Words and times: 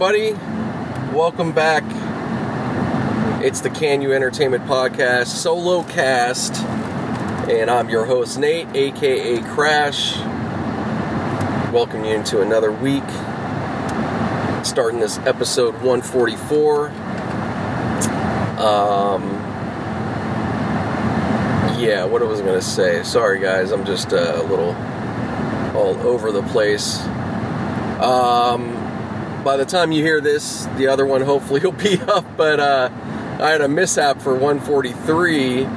everybody. 0.00 0.32
Welcome 1.12 1.50
back. 1.50 1.82
It's 3.44 3.62
the 3.62 3.68
Can 3.68 4.00
You 4.00 4.12
Entertainment 4.12 4.64
Podcast, 4.66 5.26
solo 5.26 5.82
cast. 5.82 6.54
And 7.50 7.68
I'm 7.68 7.88
your 7.88 8.04
host, 8.04 8.38
Nate, 8.38 8.68
aka 8.76 9.42
Crash. 9.42 10.16
Welcome 11.72 12.04
you 12.04 12.12
into 12.12 12.42
another 12.42 12.70
week. 12.70 13.02
Starting 14.64 15.00
this 15.00 15.18
episode 15.26 15.74
144. 15.82 16.90
Um, 18.60 19.22
yeah, 21.76 22.04
what 22.04 22.22
I 22.22 22.24
was 22.24 22.40
going 22.40 22.54
to 22.54 22.62
say? 22.62 23.02
Sorry, 23.02 23.40
guys, 23.40 23.72
I'm 23.72 23.84
just 23.84 24.12
uh, 24.12 24.34
a 24.36 24.44
little 24.44 24.76
all 25.76 25.96
over 26.06 26.30
the 26.30 26.42
place. 26.44 27.00
Um, 28.00 28.87
by 29.48 29.56
the 29.56 29.64
time 29.64 29.92
you 29.92 30.02
hear 30.02 30.20
this, 30.20 30.66
the 30.76 30.88
other 30.88 31.06
one 31.06 31.22
hopefully 31.22 31.58
will 31.64 31.72
be 31.72 31.98
up. 32.02 32.36
But 32.36 32.60
uh, 32.60 32.90
I 33.40 33.48
had 33.48 33.62
a 33.62 33.68
mishap 33.68 34.20
for 34.20 34.34
143. 34.34 35.64
Uh, 35.64 35.70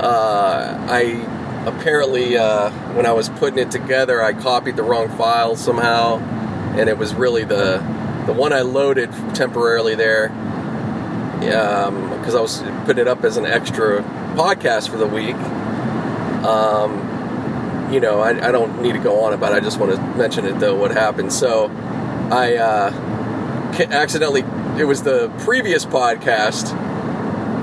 I 0.00 1.64
apparently, 1.66 2.38
uh, 2.38 2.70
when 2.94 3.04
I 3.04 3.12
was 3.12 3.28
putting 3.28 3.58
it 3.58 3.70
together, 3.70 4.22
I 4.22 4.32
copied 4.32 4.76
the 4.76 4.82
wrong 4.82 5.10
file 5.10 5.56
somehow, 5.56 6.20
and 6.78 6.88
it 6.88 6.96
was 6.96 7.14
really 7.14 7.44
the 7.44 7.84
the 8.24 8.32
one 8.32 8.54
I 8.54 8.62
loaded 8.62 9.12
temporarily 9.34 9.94
there 9.94 10.28
because 11.38 12.34
um, 12.34 12.38
I 12.38 12.40
was 12.40 12.62
putting 12.86 13.02
it 13.02 13.08
up 13.08 13.24
as 13.24 13.36
an 13.36 13.44
extra 13.44 14.02
podcast 14.36 14.88
for 14.88 14.96
the 14.96 15.06
week. 15.06 15.36
Um, 16.46 17.92
you 17.92 18.00
know, 18.00 18.20
I, 18.20 18.48
I, 18.48 18.50
don't 18.50 18.82
need 18.82 18.94
to 18.94 18.98
go 18.98 19.22
on 19.24 19.32
about 19.32 19.52
it. 19.52 19.56
I 19.56 19.60
just 19.60 19.78
want 19.78 19.92
to 19.92 20.00
mention 20.16 20.44
it 20.44 20.58
though. 20.58 20.74
What 20.74 20.90
happened? 20.90 21.32
So 21.32 21.70
I 22.30 22.56
uh, 22.56 22.90
accidentally, 23.90 24.44
it 24.80 24.84
was 24.84 25.02
the 25.02 25.28
previous 25.40 25.84
podcast, 25.84 26.72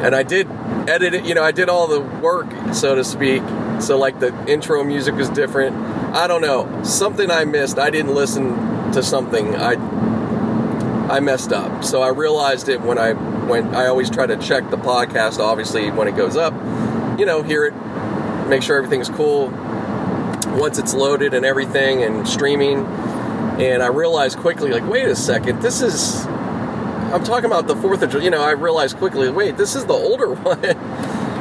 and 0.03 0.15
I 0.15 0.23
did 0.23 0.49
edit 0.89 1.13
it, 1.13 1.25
you 1.25 1.33
know, 1.33 1.43
I 1.43 1.51
did 1.51 1.69
all 1.69 1.87
the 1.87 1.99
work, 1.99 2.47
so 2.73 2.95
to 2.95 3.03
speak. 3.03 3.43
So, 3.79 3.97
like, 3.97 4.19
the 4.19 4.33
intro 4.47 4.83
music 4.83 5.15
was 5.15 5.29
different. 5.29 5.75
I 6.15 6.27
don't 6.27 6.41
know. 6.41 6.83
Something 6.83 7.31
I 7.31 7.43
missed. 7.43 7.79
I 7.79 7.89
didn't 7.89 8.13
listen 8.13 8.91
to 8.93 9.01
something. 9.01 9.55
I 9.55 9.75
I 11.09 11.19
messed 11.19 11.51
up. 11.51 11.83
So 11.83 12.01
I 12.01 12.09
realized 12.09 12.69
it 12.69 12.81
when 12.81 12.97
I 12.97 13.13
when 13.13 13.75
I 13.75 13.87
always 13.87 14.09
try 14.09 14.25
to 14.25 14.37
check 14.37 14.69
the 14.69 14.77
podcast 14.77 15.39
obviously 15.39 15.91
when 15.91 16.07
it 16.07 16.15
goes 16.15 16.37
up. 16.37 16.53
You 17.19 17.25
know, 17.25 17.43
hear 17.43 17.65
it, 17.65 17.73
make 18.47 18.63
sure 18.63 18.77
everything's 18.77 19.09
cool. 19.09 19.49
Once 20.57 20.79
it's 20.79 20.93
loaded 20.93 21.33
and 21.33 21.45
everything 21.45 22.03
and 22.03 22.27
streaming, 22.27 22.85
and 23.59 23.83
I 23.83 23.87
realized 23.87 24.37
quickly, 24.37 24.71
like, 24.71 24.87
wait 24.87 25.05
a 25.05 25.15
second, 25.15 25.61
this 25.61 25.81
is. 25.81 26.25
I'm 26.25 27.23
talking 27.23 27.45
about 27.45 27.67
the 27.67 27.75
4th 27.75 28.01
of 28.01 28.09
July. 28.09 28.23
You 28.23 28.31
know, 28.31 28.41
I 28.41 28.51
realized 28.51 28.97
quickly, 28.97 29.29
wait, 29.29 29.55
this 29.55 29.75
is 29.75 29.85
the 29.85 29.93
older 29.93 30.33
one. 30.33 30.61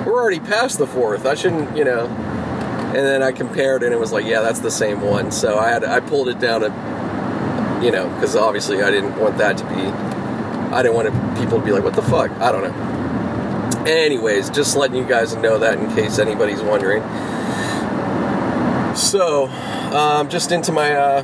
We're 0.05 0.20
already 0.20 0.40
past 0.40 0.78
the 0.78 0.86
4th. 0.86 1.24
I 1.24 1.34
shouldn't, 1.34 1.77
you 1.77 1.84
know. 1.84 2.06
And 2.06 3.06
then 3.06 3.22
I 3.22 3.33
compared 3.33 3.83
and 3.83 3.94
it 3.94 3.98
was 3.98 4.12
like, 4.12 4.27
yeah, 4.27 4.42
that's 4.42 4.58
the 4.58 4.70
same 4.70 5.00
one. 5.00 5.33
So 5.33 5.58
I 5.58 5.70
had 5.70 5.83
I 5.83 6.00
pulled 6.00 6.28
it 6.28 6.38
down 6.38 6.60
to, 6.60 6.66
you 7.83 7.90
know, 7.90 8.06
because 8.14 8.36
obviously 8.36 8.83
I 8.83 8.90
didn't 8.90 9.18
want 9.18 9.38
that 9.38 9.56
to 9.56 9.64
be. 9.64 9.80
I 10.74 10.83
didn't 10.83 10.94
want 10.94 11.38
people 11.38 11.58
to 11.58 11.64
be 11.64 11.72
like, 11.72 11.84
what 11.84 11.94
the 11.94 12.02
fuck? 12.02 12.30
I 12.33 12.52
don't 12.52 12.64
know. 12.64 13.84
Anyways, 13.90 14.50
just 14.50 14.77
letting 14.77 14.96
you 14.96 15.06
guys 15.06 15.34
know 15.36 15.58
that 15.58 15.78
in 15.78 15.92
case 15.94 16.18
anybody's 16.18 16.60
wondering. 16.60 17.02
So, 18.94 19.48
um, 19.94 20.28
just 20.28 20.52
into 20.52 20.70
my 20.70 20.94
uh, 20.94 21.22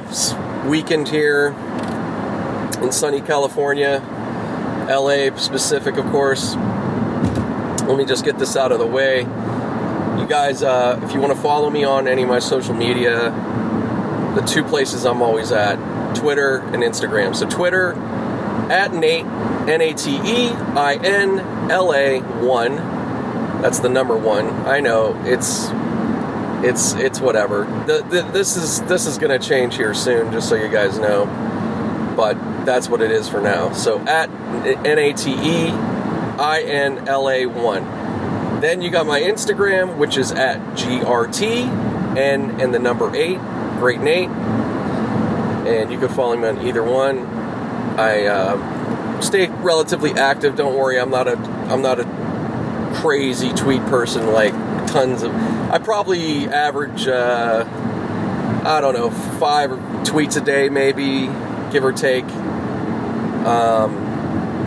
weekend 0.67 1.09
here 1.09 1.49
in 2.83 2.93
sunny 2.93 3.21
California, 3.21 4.01
LA 4.89 5.37
specific, 5.37 5.97
of 5.97 6.07
course. 6.07 6.55
Let 6.55 7.97
me 7.97 8.05
just 8.05 8.25
get 8.25 8.39
this 8.39 8.57
out 8.57 8.73
of 8.73 8.79
the 8.79 8.87
way. 8.87 9.21
You 9.21 10.27
guys, 10.29 10.63
uh, 10.63 11.01
if 11.03 11.13
you 11.13 11.21
want 11.21 11.35
to 11.35 11.41
follow 11.41 11.71
me 11.71 11.85
on 11.85 12.07
any 12.09 12.23
of 12.23 12.29
my 12.29 12.39
social 12.39 12.75
media, 12.75 13.31
the 14.35 14.43
two 14.43 14.63
places 14.65 15.05
I'm 15.07 15.23
always 15.23 15.53
at 15.53 15.77
Twitter 16.15 16.59
and 16.59 16.83
Instagram. 16.83 17.35
So, 17.35 17.49
Twitter 17.49 17.93
at 18.71 18.93
Nate, 18.93 19.25
N 19.25 19.81
A 19.81 19.95
T 19.95 20.17
E 20.17 20.51
I 20.51 20.99
N 21.03 21.71
L 21.71 21.95
A 21.95 22.21
1. 22.21 22.77
That's 23.63 23.81
the 23.81 23.89
number 23.89 24.17
one. 24.17 24.49
I 24.67 24.81
know 24.81 25.21
it's 25.25 25.69
it's 26.65 26.95
it's 26.95 27.21
whatever. 27.21 27.65
The, 27.87 28.05
the, 28.09 28.23
this 28.33 28.57
is 28.57 28.83
this 28.83 29.07
is 29.07 29.19
going 29.19 29.39
to 29.39 29.47
change 29.47 29.77
here 29.77 29.95
soon, 29.95 30.33
just 30.33 30.49
so 30.49 30.55
you 30.55 30.69
guys 30.69 30.99
know. 30.99 31.27
But 32.17 32.35
that's 32.65 32.89
what 32.89 33.01
it 33.01 33.11
is 33.11 33.29
for 33.29 33.41
now. 33.41 33.73
So 33.73 34.01
at 34.01 34.29
N 34.31 34.99
A 34.99 35.13
T 35.13 35.31
E 35.31 35.69
I 35.71 36.63
N 36.63 37.09
L 37.09 37.31
A 37.31 37.47
one. 37.47 37.85
Then 38.61 38.83
you 38.83 38.91
got 38.91 39.07
my 39.07 39.21
Instagram, 39.21 39.99
which 39.99 40.17
is 40.17 40.33
at 40.33 40.59
GRT 40.77 42.17
N 42.17 42.61
and 42.61 42.75
the 42.75 42.79
number 42.81 43.15
eight, 43.15 43.39
Great 43.79 44.01
Nate. 44.01 44.29
And 44.29 45.93
you 45.93 45.99
can 45.99 46.09
follow 46.09 46.37
me 46.37 46.49
on 46.49 46.67
either 46.67 46.83
one. 46.83 47.19
I 47.99 48.27
uh, 48.27 49.21
stay 49.21 49.49
relatively 49.49 50.13
active. 50.13 50.57
Don't 50.57 50.77
worry, 50.77 50.99
I'm 50.99 51.11
not 51.11 51.29
a 51.29 51.37
I'm 51.37 51.83
not 51.83 52.01
a 52.01 52.05
crazy 52.97 53.53
tweet 53.53 53.83
person 53.87 54.33
like 54.33 54.55
tons 54.89 55.23
of. 55.23 55.35
I 55.35 55.79
probably 55.79 56.47
average, 56.47 57.07
uh, 57.07 57.65
I 58.65 58.81
don't 58.81 58.95
know, 58.95 59.11
five 59.39 59.71
tweets 60.05 60.41
a 60.41 60.45
day, 60.45 60.69
maybe, 60.69 61.27
give 61.71 61.85
or 61.85 61.93
take. 61.93 62.25
Um, 63.45 63.97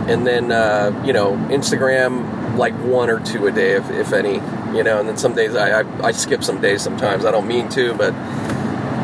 and 0.08 0.26
then, 0.26 0.50
uh, 0.50 1.02
you 1.04 1.12
know, 1.12 1.32
Instagram, 1.50 2.56
like 2.56 2.74
one 2.74 3.10
or 3.10 3.20
two 3.20 3.46
a 3.46 3.52
day, 3.52 3.72
if, 3.72 3.90
if 3.90 4.12
any, 4.12 4.34
you 4.76 4.82
know. 4.82 5.00
And 5.00 5.08
then 5.08 5.16
some 5.16 5.34
days 5.34 5.54
I, 5.54 5.80
I, 5.80 6.06
I 6.06 6.12
skip 6.12 6.42
some 6.44 6.60
days 6.60 6.82
sometimes. 6.82 7.24
I 7.24 7.30
don't 7.30 7.46
mean 7.46 7.68
to, 7.70 7.94
but 7.94 8.12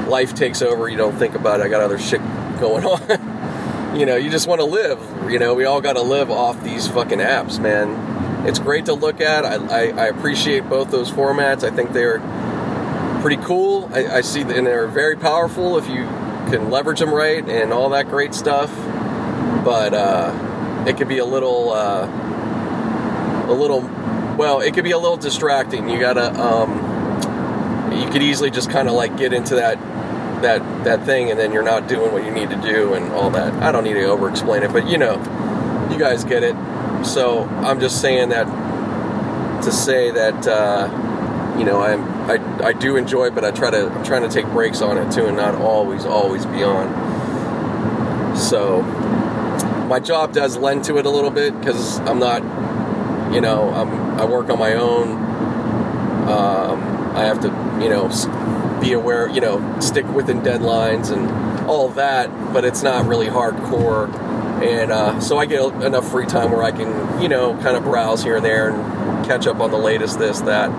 life 0.09 0.35
takes 0.35 0.63
over. 0.63 0.89
You 0.89 0.97
don't 0.97 1.17
think 1.17 1.35
about 1.35 1.61
it. 1.61 1.65
I 1.65 1.69
got 1.69 1.83
other 1.83 1.99
shit 1.99 2.21
going 2.61 2.85
on. 2.87 3.99
you 3.99 4.07
know, 4.07 4.17
you 4.17 4.31
just 4.31 4.49
want 4.49 4.61
to 4.61 4.67
live. 4.67 5.31
You 5.31 5.39
know, 5.39 5.55
we 5.55 5.65
all 5.65 5.81
got 5.81 5.95
to 5.95 6.03
live 6.03 6.31
off 6.31 6.63
these 6.63 6.89
fucking 6.89 7.19
apps, 7.19 7.61
man 7.61 8.08
it's 8.47 8.59
great 8.59 8.87
to 8.87 8.95
look 8.95 9.21
at. 9.21 9.45
I, 9.45 9.55
I, 9.55 10.05
I, 10.05 10.07
appreciate 10.07 10.69
both 10.69 10.91
those 10.91 11.11
formats. 11.11 11.65
I 11.65 11.75
think 11.75 11.93
they're 11.93 12.21
pretty 13.21 13.43
cool. 13.43 13.91
I, 13.93 14.19
I 14.19 14.21
see, 14.21 14.43
and 14.43 14.67
they're 14.67 14.87
very 14.87 15.17
powerful 15.17 15.77
if 15.79 15.89
you 15.89 16.05
can 16.51 16.71
leverage 16.71 17.01
them 17.01 17.13
right 17.13 17.47
and 17.49 17.73
all 17.73 17.91
that 17.91 18.09
great 18.09 18.35
stuff. 18.35 18.75
But 19.65 19.93
uh, 19.93 20.85
it 20.87 20.97
could 20.97 21.09
be 21.09 21.19
a 21.19 21.25
little, 21.25 21.71
uh, 21.73 22.07
a 23.49 23.53
little, 23.53 23.81
well, 24.39 24.61
it 24.61 24.73
could 24.75 24.85
be 24.85 24.93
a 24.93 24.99
little 24.99 25.17
distracting. 25.17 25.89
You 25.89 25.99
gotta, 25.99 26.33
um, 26.41 27.93
you 27.93 28.09
could 28.11 28.23
easily 28.23 28.51
just 28.51 28.71
kind 28.71 28.89
of 28.89 28.95
like 28.95 29.17
get 29.17 29.33
into 29.33 29.57
that 29.57 29.79
that 30.43 30.85
that 30.85 31.05
thing 31.05 31.31
and 31.31 31.39
then 31.39 31.53
you're 31.53 31.65
not 31.65 31.89
doing 31.89 32.13
what 32.13 32.25
you 32.25 32.31
need 32.31 32.51
to 32.51 32.57
do 32.57 32.95
and 32.95 33.13
all 33.13 33.31
that. 33.31 33.53
I 33.63 33.73
don't 33.73 33.85
need 33.85 33.95
to 33.95 34.05
over 34.05 34.29
explain 34.29 34.63
it, 34.63 34.73
but 34.73 34.89
you 34.89 34.99
know, 34.99 35.17
you 35.91 35.99
guys 35.99 36.25
get 36.25 36.43
it. 36.43 36.55
So 37.05 37.45
I'm 37.45 37.81
just 37.81 38.01
saying 38.01 38.31
that 38.31 38.47
to 39.63 39.73
say 39.73 40.11
that 40.11 40.47
uh, 40.47 41.57
you 41.59 41.65
know 41.65 41.81
I'm 41.81 42.05
I, 42.31 42.67
I 42.69 42.73
do 42.73 42.97
enjoy, 42.97 43.27
it, 43.27 43.35
but 43.35 43.45
I 43.45 43.51
try 43.51 43.71
to 43.71 43.89
I'm 43.89 44.05
trying 44.05 44.23
to 44.23 44.29
take 44.29 44.47
breaks 44.47 44.83
on 44.83 44.99
it 44.99 45.11
too, 45.13 45.27
and 45.27 45.37
not 45.37 45.55
always 45.55 46.05
always 46.05 46.45
be 46.47 46.63
on. 46.63 48.37
So 48.37 48.83
my 49.89 50.01
job 50.01 50.33
does 50.33 50.57
lend 50.57 50.85
to 50.85 50.99
it 50.99 51.07
a 51.07 51.11
little 51.11 51.31
bit 51.31 51.59
because 51.59 51.99
I'm 52.01 52.19
not, 52.19 52.43
you 53.33 53.41
know, 53.41 53.71
I'm 53.71 54.21
I 54.21 54.25
work 54.25 54.51
on 54.51 54.59
my 54.59 54.75
own. 54.75 55.17
Um, 56.29 57.17
I 57.17 57.25
have 57.25 57.41
to, 57.41 57.49
you 57.83 57.89
know, 57.89 58.09
be 58.81 58.93
aware, 58.93 59.29
you 59.29 59.41
know, 59.41 59.81
stick 59.81 60.07
within 60.09 60.43
deadlines 60.43 61.11
and 61.11 61.29
all 61.69 61.89
that, 61.91 62.31
but 62.53 62.65
it's 62.65 62.83
not 62.83 63.07
really 63.07 63.27
hardcore 63.27 64.13
and 64.63 64.91
uh, 64.91 65.21
so 65.21 65.39
I 65.39 65.47
get 65.47 65.63
enough 65.83 66.11
free 66.11 66.27
time 66.27 66.51
where 66.51 66.63
I 66.63 66.73
can, 66.73 67.23
you 67.23 67.29
know, 67.29 67.55
kind 67.63 67.77
of 67.77 67.85
browse 67.85 68.23
here 68.23 68.37
and 68.37 68.45
there 68.45 68.71
and 68.71 69.27
catch 69.27 69.47
up 69.47 69.61
on 69.61 69.71
the 69.71 69.79
latest 69.79 70.19
this, 70.19 70.41
that. 70.41 70.71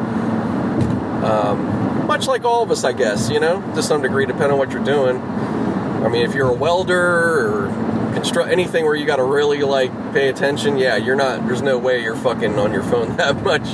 Um, 1.24 2.06
much 2.08 2.28
like 2.28 2.44
all 2.44 2.64
of 2.64 2.72
us, 2.72 2.84
I 2.84 2.92
guess, 2.92 3.30
you 3.30 3.40
know, 3.40 3.62
to 3.76 3.84
some 3.84 4.02
degree, 4.02 4.26
depending 4.26 4.54
on 4.54 4.58
what 4.58 4.72
you're 4.72 4.84
doing. 4.84 5.18
I 5.22 6.10
mean, 6.10 6.26
if 6.26 6.34
you're 6.34 6.50
a 6.50 6.54
welder 6.54 6.98
or 7.00 7.68
construct 8.14 8.52
anything 8.52 8.84
where 8.86 8.96
you 8.96 9.06
got 9.06 9.18
to 9.18 9.24
really 9.24 9.60
like 9.60 9.92
pay 10.14 10.30
attention, 10.30 10.78
yeah, 10.78 10.98
you're 10.98 11.16
not. 11.16 11.46
There's 11.46 11.62
no 11.62 11.78
way 11.78 12.02
you're 12.02 12.16
fucking 12.16 12.58
on 12.58 12.74
your 12.74 12.84
phone 12.84 13.16
that 13.18 13.44
much. 13.44 13.68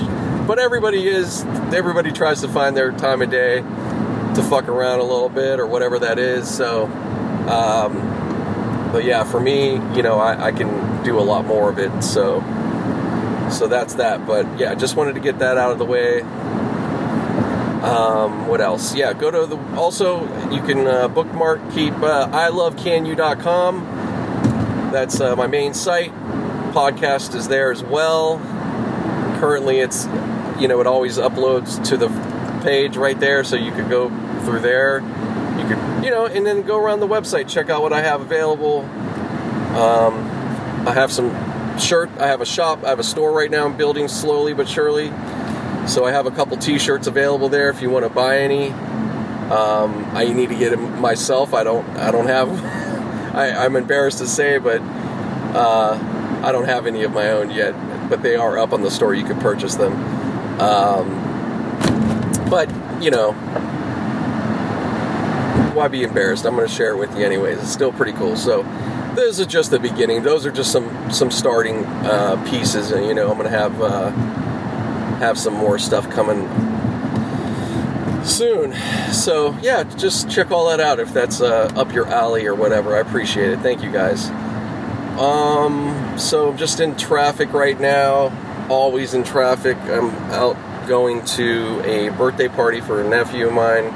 But 0.48 0.60
everybody 0.60 1.07
is. 1.07 1.44
Everybody 1.74 2.12
tries 2.12 2.42
to 2.42 2.48
find 2.48 2.75
their 2.75 2.92
time 2.92 3.22
of 3.22 3.31
day 3.31 3.62
to 3.62 4.46
fuck 4.50 4.68
around 4.68 5.00
a 5.00 5.04
little 5.04 5.30
bit 5.30 5.60
or 5.60 5.66
whatever 5.66 5.98
that 6.00 6.19
is. 6.19 6.50
So. 6.50 6.86
Um, 7.48 8.15
but 8.95 9.03
yeah, 9.03 9.25
for 9.25 9.42
me, 9.42 9.74
you 9.94 10.01
know, 10.01 10.19
I, 10.19 10.45
I 10.45 10.51
can 10.53 11.03
do 11.03 11.19
a 11.19 11.21
lot 11.21 11.45
more 11.45 11.69
of 11.69 11.80
it. 11.80 12.01
So, 12.01 12.39
so 13.51 13.68
that's 13.68 13.95
that. 13.95 14.25
But 14.25 14.47
yeah, 14.57 14.74
just 14.74 14.95
wanted 14.95 15.15
to 15.15 15.19
get 15.19 15.39
that 15.39 15.57
out 15.57 15.74
of 15.74 15.80
the 15.80 15.86
way. 15.86 16.21
Um, 17.81 18.47
what 18.47 18.62
else? 18.62 18.95
Yeah, 18.95 19.12
go 19.12 19.30
to 19.30 19.47
the. 19.47 19.57
Also, 19.75 20.21
you 20.50 20.62
can 20.62 20.88
uh, 20.88 21.09
bookmark, 21.09 21.59
keep 21.74 21.94
uh, 21.95 22.30
ilovecanu.com. 22.30 23.81
that's 24.94 25.19
uh, 25.19 25.36
my 25.36 25.47
main 25.47 25.74
site. 25.74 26.13
Podcast 26.71 27.36
is 27.36 27.50
there 27.50 27.74
as 27.74 27.83
well. 27.83 28.39
Currently, 29.42 29.80
it's 29.80 30.06
you 30.57 30.69
know 30.69 30.80
it 30.80 30.88
always 30.88 31.18
uploads 31.18 31.86
to 31.89 31.97
the 31.97 32.07
page 32.63 32.95
right 32.95 33.19
there, 33.19 33.44
so 33.44 33.57
you 33.57 33.74
could 33.74 33.89
go 33.89 34.07
through 34.45 34.62
there. 34.62 35.01
You 35.57 35.68
could 35.68 36.04
you 36.04 36.12
know, 36.12 36.28
and 36.28 36.46
then 36.46 36.62
go 36.62 36.78
around 36.78 37.00
the 37.00 37.07
website, 37.07 37.50
check 37.50 37.69
out 37.69 37.81
what 37.81 37.92
I 37.92 38.02
have 38.02 38.22
available. 38.22 38.81
Um, 39.75 40.13
I 40.88 40.94
have 40.94 41.12
some 41.12 41.31
shirt. 41.80 42.10
I 42.19 42.28
have 42.28 42.42
a 42.42 42.46
shop. 42.46 42.84
I 42.84 42.90
have 42.90 43.00
a 43.00 43.04
store 43.04 43.31
right 43.31 43.50
now. 43.50 43.66
I'm 43.66 43.75
building 43.75 44.07
slowly 44.07 44.54
but 44.54 44.69
surely. 44.69 45.10
So 45.88 46.06
I 46.06 46.12
have 46.12 46.25
a 46.25 46.31
couple 46.31 46.57
T-shirts 46.57 47.07
available 47.07 47.50
there 47.50 47.69
if 47.69 47.81
you 47.81 47.90
want 47.90 48.06
to 48.06 48.10
buy 48.10 48.40
any. 48.40 48.69
Um, 49.52 50.06
I 50.13 50.25
need 50.25 50.50
to 50.50 50.56
get 50.56 50.72
them 50.72 51.00
myself. 51.00 51.54
I 51.54 51.63
don't. 51.63 51.88
I 51.98 52.12
don't 52.12 52.28
have. 52.28 52.50
I, 53.36 53.66
am 53.66 53.75
embarrassed 53.75 54.19
to 54.19 54.28
say, 54.28 54.57
but 54.57 54.81
uh, 54.81 56.00
I 56.44 56.52
don't 56.52 56.66
have 56.66 56.88
any 56.88 57.04
of 57.04 57.13
my 57.13 57.31
own 57.31 57.52
yet. 57.52 57.74
But 58.10 58.24
they 58.24 58.36
are 58.36 58.57
up 58.57 58.74
on 58.74 58.81
the 58.81 58.92
store. 58.92 59.13
You 59.13 59.25
can 59.25 59.40
purchase 59.40 59.75
them. 59.75 59.94
Um, 60.60 61.22
but 62.50 62.69
you 63.02 63.12
know, 63.12 63.34
why 65.75 65.88
be 65.88 66.04
embarrassed? 66.04 66.45
I'm 66.45 66.56
going 66.56 66.68
to 66.68 66.74
share 66.74 66.92
it 66.92 66.98
with 66.98 67.16
you 67.18 67.25
anyways. 67.25 67.60
It's 67.60 67.72
still 67.72 67.92
pretty 67.92 68.13
cool. 68.13 68.36
So 68.36 68.63
this 69.16 69.39
is 69.39 69.48
just 69.48 69.72
the 69.72 69.80
beginning. 69.80 70.24
Those 70.24 70.45
are 70.45 70.51
just 70.51 70.72
some 70.72 71.12
some 71.12 71.31
starting 71.31 71.86
uh, 71.86 72.44
pieces, 72.50 72.92
and 72.92 73.06
you 73.06 73.13
know, 73.13 73.30
I'm 73.30 73.38
going 73.38 73.51
to 73.51 73.57
have 73.57 73.81
uh, 73.81 74.10
have 75.19 75.38
some 75.38 75.54
more 75.54 75.77
stuff 75.77 76.10
coming 76.10 76.48
soon. 78.25 78.74
So 79.13 79.56
yeah, 79.62 79.83
just 79.83 80.30
check 80.30 80.51
all 80.51 80.69
that 80.69 80.80
out 80.80 81.00
if 81.00 81.13
that's 81.13 81.42
uh, 81.42 81.72
up 81.75 81.94
your 81.94 82.07
alley 82.07 82.45
or 82.45 82.56
whatever. 82.56 82.95
I 82.95 83.00
appreciate 83.00 83.51
it. 83.51 83.60
Thank 83.60 83.83
you 83.83 83.92
guys. 83.92 84.30
Um, 85.19 86.18
so 86.18 86.50
I'm 86.50 86.57
just 86.57 86.80
in 86.80 86.95
traffic 86.98 87.54
right 87.54 87.80
now. 87.80 88.31
Always 88.69 89.13
in 89.13 89.24
traffic. 89.24 89.78
I'm 89.83 90.10
out 90.31 90.57
going 90.88 91.24
to 91.25 91.81
a 91.83 92.10
birthday 92.10 92.48
party 92.48 92.81
for 92.81 93.01
a 93.01 93.07
nephew 93.07 93.48
of 93.48 93.54
mine. 93.54 93.94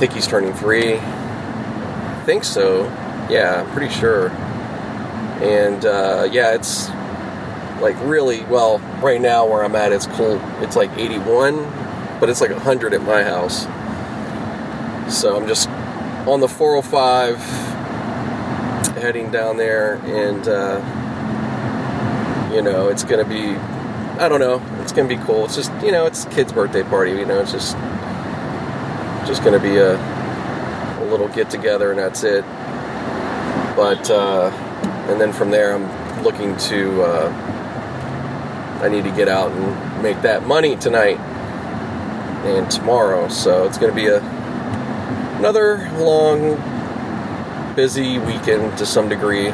Think 0.00 0.14
he's 0.14 0.26
turning 0.26 0.54
three. 0.54 0.94
I 0.96 2.22
think 2.24 2.42
so. 2.42 2.84
Yeah, 3.28 3.60
I'm 3.60 3.70
pretty 3.72 3.92
sure. 3.92 4.30
And 5.42 5.84
uh, 5.84 6.26
yeah, 6.32 6.54
it's 6.54 6.88
like 7.82 7.96
really 8.00 8.42
well 8.44 8.78
right 9.02 9.20
now 9.20 9.46
where 9.46 9.62
I'm 9.62 9.76
at. 9.76 9.92
It's 9.92 10.06
cold. 10.06 10.40
It's 10.62 10.74
like 10.74 10.90
81, 10.96 11.64
but 12.18 12.30
it's 12.30 12.40
like 12.40 12.50
100 12.50 12.94
at 12.94 13.02
my 13.02 13.22
house. 13.22 13.64
So 15.14 15.36
I'm 15.36 15.46
just 15.46 15.68
on 16.26 16.40
the 16.40 16.48
405 16.48 17.36
heading 19.02 19.30
down 19.30 19.58
there, 19.58 19.96
and 20.04 20.48
uh, 20.48 20.80
you 22.54 22.62
know 22.62 22.88
it's 22.88 23.04
gonna 23.04 23.26
be. 23.26 23.54
I 24.18 24.30
don't 24.30 24.40
know. 24.40 24.62
It's 24.80 24.92
gonna 24.92 25.08
be 25.08 25.18
cool. 25.18 25.44
It's 25.44 25.56
just 25.56 25.70
you 25.82 25.92
know 25.92 26.06
it's 26.06 26.24
kid's 26.24 26.54
birthday 26.54 26.84
party. 26.84 27.10
You 27.10 27.26
know 27.26 27.40
it's 27.40 27.52
just 27.52 27.76
just 29.30 29.44
gonna 29.44 29.60
be 29.60 29.76
a, 29.76 29.94
a 29.94 31.04
little 31.04 31.28
get 31.28 31.48
together, 31.50 31.90
and 31.90 32.00
that's 32.00 32.24
it. 32.24 32.44
But 33.76 34.10
uh, 34.10 34.50
and 35.08 35.20
then 35.20 35.32
from 35.32 35.50
there, 35.50 35.72
I'm 35.74 36.22
looking 36.24 36.56
to. 36.56 37.02
Uh, 37.02 37.46
I 38.82 38.88
need 38.88 39.04
to 39.04 39.10
get 39.10 39.28
out 39.28 39.52
and 39.52 40.02
make 40.02 40.22
that 40.22 40.46
money 40.46 40.74
tonight 40.74 41.18
and 42.46 42.68
tomorrow. 42.70 43.28
So 43.28 43.66
it's 43.66 43.76
going 43.78 43.90
to 43.90 43.94
be 43.94 44.06
a 44.08 44.20
another 45.38 45.88
long, 45.98 46.56
busy 47.76 48.18
weekend 48.18 48.78
to 48.78 48.86
some 48.86 49.08
degree. 49.08 49.50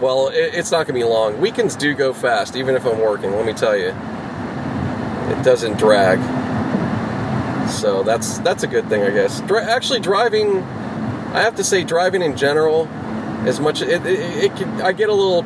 Well, 0.00 0.28
it, 0.28 0.54
it's 0.54 0.70
not 0.72 0.86
going 0.86 1.00
to 1.00 1.00
be 1.00 1.04
long. 1.04 1.40
Weekends 1.40 1.76
do 1.76 1.94
go 1.94 2.12
fast, 2.12 2.56
even 2.56 2.74
if 2.74 2.84
I'm 2.84 2.98
working. 2.98 3.32
Let 3.32 3.46
me 3.46 3.54
tell 3.54 3.76
you, 3.76 3.94
it 5.30 5.42
doesn't 5.42 5.78
drag. 5.78 6.18
So 7.80 8.02
that's 8.02 8.38
that's 8.40 8.62
a 8.62 8.66
good 8.66 8.88
thing, 8.90 9.02
I 9.02 9.10
guess. 9.10 9.40
Dri- 9.40 9.62
actually, 9.62 10.00
driving, 10.00 10.58
I 10.58 11.40
have 11.40 11.56
to 11.56 11.64
say, 11.64 11.82
driving 11.82 12.20
in 12.20 12.36
general, 12.36 12.86
as 13.46 13.58
much 13.58 13.80
it, 13.80 14.04
it, 14.04 14.44
it 14.44 14.56
can, 14.56 14.82
I 14.82 14.92
get 14.92 15.08
a 15.08 15.14
little 15.14 15.44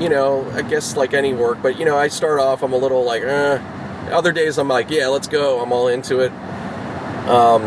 you 0.00 0.08
know, 0.08 0.48
I 0.52 0.62
guess 0.62 0.96
like 0.96 1.12
any 1.12 1.34
work, 1.34 1.60
but 1.60 1.78
you 1.78 1.84
know, 1.84 1.96
I 1.96 2.08
start 2.08 2.40
off, 2.40 2.62
I'm 2.62 2.72
a 2.72 2.76
little 2.76 3.04
like, 3.04 3.22
eh. 3.22 3.58
Other 4.10 4.32
days, 4.32 4.56
I'm 4.56 4.68
like, 4.68 4.90
yeah, 4.90 5.08
let's 5.08 5.28
go. 5.28 5.60
I'm 5.60 5.72
all 5.72 5.88
into 5.88 6.20
it. 6.20 6.32
Um, 7.28 7.62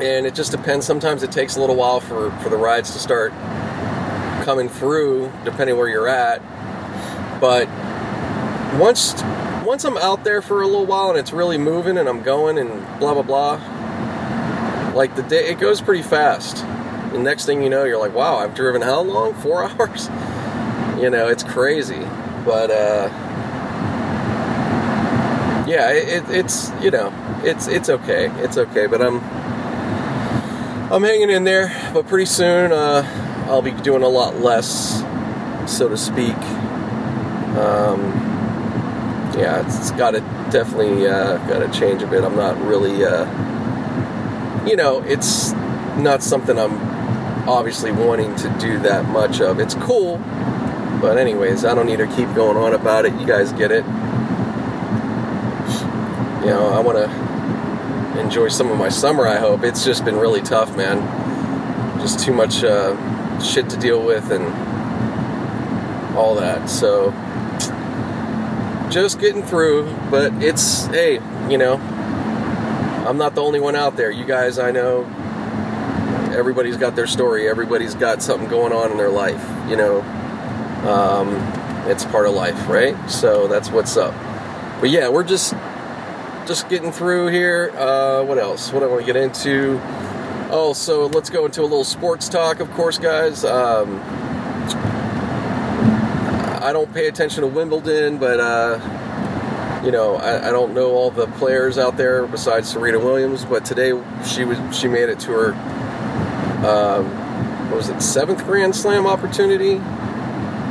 and 0.00 0.24
it 0.24 0.34
just 0.34 0.52
depends. 0.52 0.86
Sometimes 0.86 1.22
it 1.22 1.30
takes 1.30 1.56
a 1.56 1.60
little 1.60 1.76
while 1.76 2.00
for, 2.00 2.30
for 2.38 2.48
the 2.48 2.56
rides 2.56 2.92
to 2.92 2.98
start 2.98 3.32
coming 4.44 4.70
through, 4.70 5.30
depending 5.44 5.76
where 5.76 5.88
you're 5.88 6.08
at. 6.08 6.40
But 7.40 7.68
once 8.80 9.12
once 9.64 9.84
I'm 9.84 9.96
out 9.96 10.24
there 10.24 10.42
for 10.42 10.62
a 10.62 10.66
little 10.66 10.86
while 10.86 11.10
and 11.10 11.18
it's 11.18 11.32
really 11.32 11.58
moving 11.58 11.96
and 11.98 12.08
I'm 12.08 12.22
going 12.22 12.58
and 12.58 12.70
blah 12.98 13.14
blah 13.14 13.22
blah, 13.22 14.92
like 14.94 15.14
the 15.16 15.22
day 15.22 15.48
it 15.48 15.58
goes 15.58 15.80
pretty 15.80 16.02
fast. 16.02 16.64
The 17.12 17.18
next 17.18 17.44
thing 17.44 17.62
you 17.62 17.68
know, 17.68 17.84
you're 17.84 17.98
like, 17.98 18.14
wow, 18.14 18.36
I've 18.36 18.54
driven 18.54 18.80
how 18.80 19.02
long? 19.02 19.34
Four 19.42 19.64
hours? 19.64 20.08
You 21.00 21.10
know, 21.10 21.28
it's 21.28 21.42
crazy. 21.42 22.06
But, 22.44 22.70
uh, 22.70 23.08
yeah, 25.66 25.90
it, 25.90 26.24
it's, 26.28 26.70
you 26.80 26.90
know, 26.90 27.12
it's, 27.44 27.68
it's 27.68 27.88
okay. 27.88 28.30
It's 28.42 28.56
okay. 28.56 28.86
But 28.86 29.02
I'm, 29.02 29.20
I'm 30.90 31.02
hanging 31.02 31.30
in 31.30 31.44
there. 31.44 31.68
But 31.92 32.06
pretty 32.06 32.26
soon, 32.26 32.72
uh, 32.72 33.04
I'll 33.48 33.62
be 33.62 33.72
doing 33.72 34.02
a 34.02 34.08
lot 34.08 34.40
less, 34.40 35.00
so 35.66 35.88
to 35.88 35.96
speak. 35.96 36.36
Um, 37.56 38.31
yeah, 39.36 39.64
it's, 39.66 39.78
it's 39.78 39.90
got 39.92 40.12
to 40.12 40.20
definitely 40.50 41.06
uh, 41.06 41.38
got 41.48 41.60
to 41.60 41.78
change 41.78 42.02
a 42.02 42.06
bit. 42.06 42.24
I'm 42.24 42.36
not 42.36 42.60
really, 42.62 43.04
uh, 43.04 43.24
you 44.66 44.76
know, 44.76 45.02
it's 45.02 45.52
not 45.96 46.22
something 46.22 46.58
I'm 46.58 47.48
obviously 47.48 47.92
wanting 47.92 48.34
to 48.36 48.48
do 48.58 48.78
that 48.80 49.06
much 49.06 49.40
of. 49.40 49.58
It's 49.58 49.74
cool, 49.74 50.18
but 51.00 51.18
anyways, 51.18 51.64
I 51.64 51.74
don't 51.74 51.86
need 51.86 51.98
to 51.98 52.06
keep 52.06 52.32
going 52.34 52.56
on 52.56 52.74
about 52.74 53.04
it. 53.04 53.14
You 53.14 53.26
guys 53.26 53.52
get 53.52 53.70
it. 53.70 53.84
You 56.42 56.48
know, 56.48 56.70
I 56.72 56.80
want 56.80 56.98
to 56.98 58.20
enjoy 58.20 58.48
some 58.48 58.70
of 58.70 58.78
my 58.78 58.88
summer. 58.88 59.26
I 59.26 59.38
hope 59.38 59.62
it's 59.64 59.84
just 59.84 60.04
been 60.04 60.16
really 60.16 60.42
tough, 60.42 60.76
man. 60.76 61.00
Just 62.00 62.20
too 62.20 62.32
much 62.32 62.64
uh, 62.64 63.40
shit 63.40 63.70
to 63.70 63.76
deal 63.76 64.04
with 64.04 64.30
and 64.30 64.44
all 66.16 66.34
that. 66.36 66.68
So 66.68 67.12
just 68.92 69.18
getting 69.18 69.42
through, 69.42 69.90
but 70.10 70.32
it's 70.42 70.86
hey, 70.86 71.14
you 71.50 71.56
know, 71.56 71.76
I'm 73.06 73.16
not 73.16 73.34
the 73.34 73.42
only 73.42 73.58
one 73.58 73.74
out 73.74 73.96
there. 73.96 74.10
You 74.10 74.26
guys, 74.26 74.58
I 74.58 74.70
know, 74.70 75.04
everybody's 76.36 76.76
got 76.76 76.94
their 76.94 77.06
story. 77.06 77.48
Everybody's 77.48 77.94
got 77.94 78.22
something 78.22 78.48
going 78.48 78.72
on 78.72 78.90
in 78.90 78.98
their 78.98 79.10
life. 79.10 79.42
You 79.70 79.76
know, 79.76 80.00
um, 80.86 81.28
it's 81.90 82.04
part 82.04 82.26
of 82.26 82.34
life, 82.34 82.68
right? 82.68 82.94
So 83.10 83.48
that's 83.48 83.70
what's 83.70 83.96
up. 83.96 84.14
But 84.80 84.90
yeah, 84.90 85.08
we're 85.08 85.24
just 85.24 85.54
just 86.46 86.68
getting 86.68 86.92
through 86.92 87.28
here. 87.28 87.72
Uh, 87.74 88.22
what 88.24 88.36
else? 88.36 88.72
What 88.72 88.80
do 88.80 88.86
I 88.86 88.88
want 88.88 89.00
to 89.00 89.06
get 89.06 89.16
into? 89.16 89.80
Oh, 90.50 90.74
so 90.74 91.06
let's 91.06 91.30
go 91.30 91.46
into 91.46 91.62
a 91.62 91.64
little 91.64 91.84
sports 91.84 92.28
talk, 92.28 92.60
of 92.60 92.70
course, 92.72 92.98
guys. 92.98 93.42
Um, 93.42 94.00
I 96.62 96.72
don't 96.72 96.92
pay 96.94 97.08
attention 97.08 97.42
to 97.42 97.48
Wimbledon, 97.48 98.18
but 98.18 98.38
uh, 98.38 99.82
you 99.84 99.90
know, 99.90 100.16
I, 100.16 100.48
I, 100.48 100.52
don't 100.52 100.74
know 100.74 100.92
all 100.92 101.10
the 101.10 101.26
players 101.26 101.76
out 101.76 101.96
there 101.96 102.24
besides 102.26 102.68
Serena 102.68 103.00
Williams. 103.00 103.44
But 103.44 103.64
today 103.64 103.90
she 104.24 104.44
was 104.44 104.58
she 104.76 104.86
made 104.86 105.08
it 105.08 105.18
to 105.20 105.32
her 105.32 105.52
um, 106.64 107.06
what 107.68 107.78
was 107.78 107.88
it, 107.88 108.00
seventh 108.00 108.44
Grand 108.44 108.76
Slam 108.76 109.06
opportunity? 109.06 109.78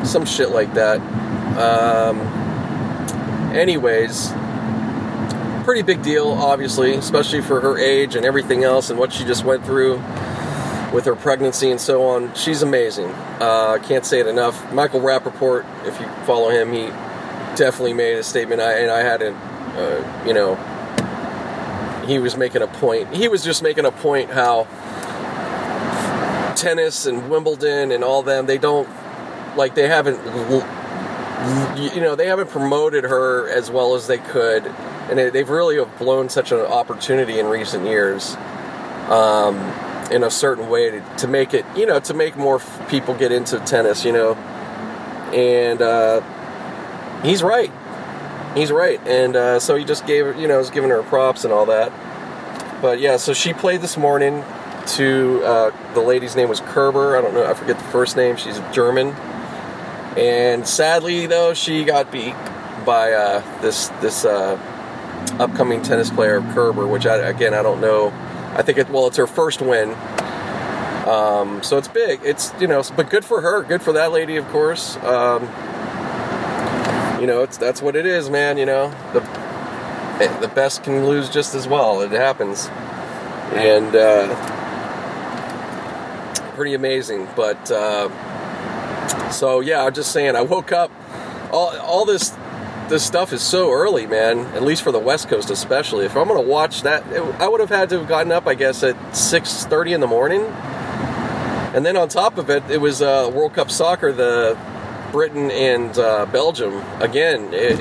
Some 0.06 0.26
shit 0.26 0.52
like 0.52 0.74
that. 0.76 1.02
Um, 1.58 2.22
anyways, 3.54 4.32
pretty 5.66 5.82
big 5.82 6.02
deal, 6.02 6.30
obviously, 6.30 6.94
especially 6.94 7.42
for 7.42 7.60
her 7.60 7.78
age 7.78 8.16
and 8.16 8.26
everything 8.26 8.64
else 8.64 8.90
and 8.90 8.98
what 8.98 9.12
she 9.12 9.26
just 9.26 9.44
went 9.44 9.66
through 9.66 9.98
with 10.94 11.06
her 11.06 11.16
pregnancy 11.16 11.72
and 11.72 11.80
so 11.80 12.04
on. 12.04 12.34
She's 12.34 12.62
amazing. 12.62 13.10
Uh, 13.40 13.80
can't 13.84 14.06
say 14.06 14.20
it 14.20 14.28
enough. 14.28 14.72
Michael 14.74 15.02
Rapaport, 15.02 15.66
if 15.86 16.00
you 16.00 16.08
follow 16.26 16.50
him, 16.50 16.72
he 16.72 16.88
definitely 17.56 17.94
made 17.94 18.18
a 18.18 18.24
statement. 18.24 18.62
I, 18.62 18.80
and 18.80 18.92
I 18.92 19.00
had 19.00 19.22
a, 19.22 19.34
uh, 19.34 20.24
you 20.26 20.34
know, 20.34 20.56
he 22.06 22.20
was 22.20 22.36
making 22.36 22.62
a 22.62 22.68
point. 22.68 23.14
He 23.14 23.28
was 23.28 23.44
just 23.44 23.64
making 23.64 23.86
a 23.86 23.92
point 23.92 24.30
how 24.30 24.68
tennis 26.56 27.06
and 27.06 27.30
Wimbledon 27.30 27.92
and 27.92 28.04
all 28.04 28.22
them, 28.22 28.46
they 28.46 28.58
don't 28.58 28.88
like 29.56 29.76
they 29.76 29.88
haven't 29.88 30.20
you 31.76 32.00
know 32.00 32.16
they 32.16 32.28
haven't 32.28 32.50
promoted 32.50 33.04
her 33.04 33.50
as 33.50 33.72
well 33.72 33.96
as 33.96 34.08
they 34.08 34.20
could, 34.20 34.66
and 35.10 35.18
they've 35.18 35.50
really 35.50 35.84
blown 35.98 36.30
such 36.30 36.52
an 36.52 36.60
opportunity 36.60 37.40
in 37.40 37.48
recent 37.48 37.86
years. 37.86 38.36
Um, 39.10 39.58
in 40.12 40.24
a 40.24 40.32
certain 40.32 40.70
way 40.70 40.92
to, 40.92 41.16
to 41.18 41.28
make 41.28 41.54
it, 41.54 41.66
you 41.76 41.86
know, 41.86 42.00
to 42.02 42.14
make 42.14 42.36
more 42.36 42.56
f- 42.56 42.90
people 42.90 43.14
get 43.16 43.32
into 43.32 43.60
tennis, 43.62 44.04
you 44.06 44.12
know. 44.12 44.36
And 45.34 45.82
uh, 45.82 46.22
he's 47.24 47.42
right. 47.42 47.72
He's 48.56 48.72
right. 48.72 49.00
And 49.08 49.36
uh, 49.36 49.60
so 49.60 49.76
he 49.76 49.86
just 49.86 50.06
gave, 50.06 50.26
her, 50.26 50.34
you 50.40 50.48
know, 50.48 50.58
was 50.58 50.70
giving 50.70 50.90
her 50.90 51.04
props 51.04 51.44
and 51.46 51.54
all 51.54 51.66
that. 51.68 51.92
But 52.82 53.00
yeah, 53.00 53.18
so 53.18 53.34
she 53.34 53.54
played 53.54 53.82
this 53.82 53.96
morning 53.96 54.44
to 54.88 55.42
uh, 55.44 55.94
the 55.94 56.02
lady's 56.02 56.36
name 56.36 56.50
was 56.50 56.60
Kerber. 56.60 57.16
I 57.16 57.22
don't 57.22 57.34
know, 57.34 57.46
I 57.46 57.54
forget 57.54 57.78
the 57.78 57.86
first 57.86 58.18
name. 58.18 58.36
She's 58.36 58.60
German. 58.74 59.10
And 60.18 60.68
sadly, 60.68 61.28
though, 61.28 61.54
she 61.54 61.86
got 61.86 62.12
beat 62.12 62.36
by 62.86 63.14
uh, 63.14 63.62
this 63.62 63.88
this 64.02 64.26
uh, 64.26 64.58
upcoming 65.40 65.82
tennis 65.82 66.10
player 66.10 66.42
Kerber, 66.54 66.88
which 66.88 67.06
I, 67.06 67.18
again 67.18 67.54
I 67.54 67.62
don't 67.64 67.80
know. 67.80 68.10
I 68.54 68.62
think 68.62 68.78
it 68.78 68.90
well, 68.90 69.08
it's 69.08 69.18
her 69.18 69.28
first 69.28 69.62
win. 69.62 69.96
Um, 71.08 71.64
so 71.64 71.78
it's 71.78 71.88
big. 71.88 72.22
It's 72.24 72.54
you 72.60 72.68
know, 72.68 72.84
but 72.96 73.10
good 73.10 73.26
for 73.26 73.42
her. 73.42 73.64
Good 73.64 73.82
for 73.82 73.94
that 73.94 74.12
lady, 74.12 74.38
of 74.38 74.48
course. 74.50 74.98
Um, 74.98 75.44
you 77.20 77.28
know, 77.28 77.44
it's 77.44 77.58
that's 77.58 77.82
what 77.82 77.96
it 77.96 78.06
is, 78.06 78.30
man. 78.30 78.58
You 78.58 78.66
know, 78.66 78.90
the 79.14 79.20
the 80.40 80.52
best 80.54 80.84
can 80.84 81.08
lose 81.08 81.30
just 81.30 81.56
as 81.56 81.68
well. 81.68 82.02
It 82.02 82.12
happens, 82.12 82.68
and 83.54 83.96
uh, 83.96 84.36
pretty 86.56 86.74
amazing. 86.74 87.28
But 87.36 87.72
uh, 87.72 88.10
so 89.32 89.60
yeah, 89.60 89.84
I'm 89.84 89.94
just 89.94 90.12
saying. 90.12 90.36
I 90.36 90.42
woke 90.42 90.72
up. 90.72 90.92
All 91.52 91.76
all 91.80 92.06
this 92.06 92.32
this 92.92 93.04
stuff 93.04 93.32
is 93.32 93.42
so 93.42 93.72
early, 93.72 94.06
man. 94.06 94.40
At 94.54 94.64
least 94.64 94.84
for 94.84 94.92
the 94.92 95.00
West 95.00 95.30
Coast, 95.30 95.50
especially. 95.50 96.06
If 96.06 96.16
I'm 96.16 96.28
gonna 96.28 96.42
watch 96.42 96.82
that, 96.84 97.08
it, 97.08 97.22
I 97.40 97.48
would 97.48 97.62
have 97.62 97.70
had 97.70 97.90
to 97.90 98.00
have 98.00 98.08
gotten 98.08 98.32
up, 98.32 98.46
I 98.48 98.54
guess, 98.54 98.84
at 98.84 98.96
6:30 99.16 99.94
in 99.94 100.02
the 100.02 100.08
morning. 100.08 100.42
And 101.74 101.86
then 101.86 101.96
on 101.96 102.10
top 102.10 102.38
of 102.38 102.50
it, 102.50 102.64
it 102.70 102.82
was 102.82 103.02
uh, 103.02 103.32
World 103.34 103.54
Cup 103.54 103.72
soccer, 103.72 104.12
the 104.12 104.58
Britain 105.14 105.50
and 105.52 105.98
uh, 105.98 106.26
Belgium. 106.26 106.84
Again, 107.00 107.54
it, 107.54 107.80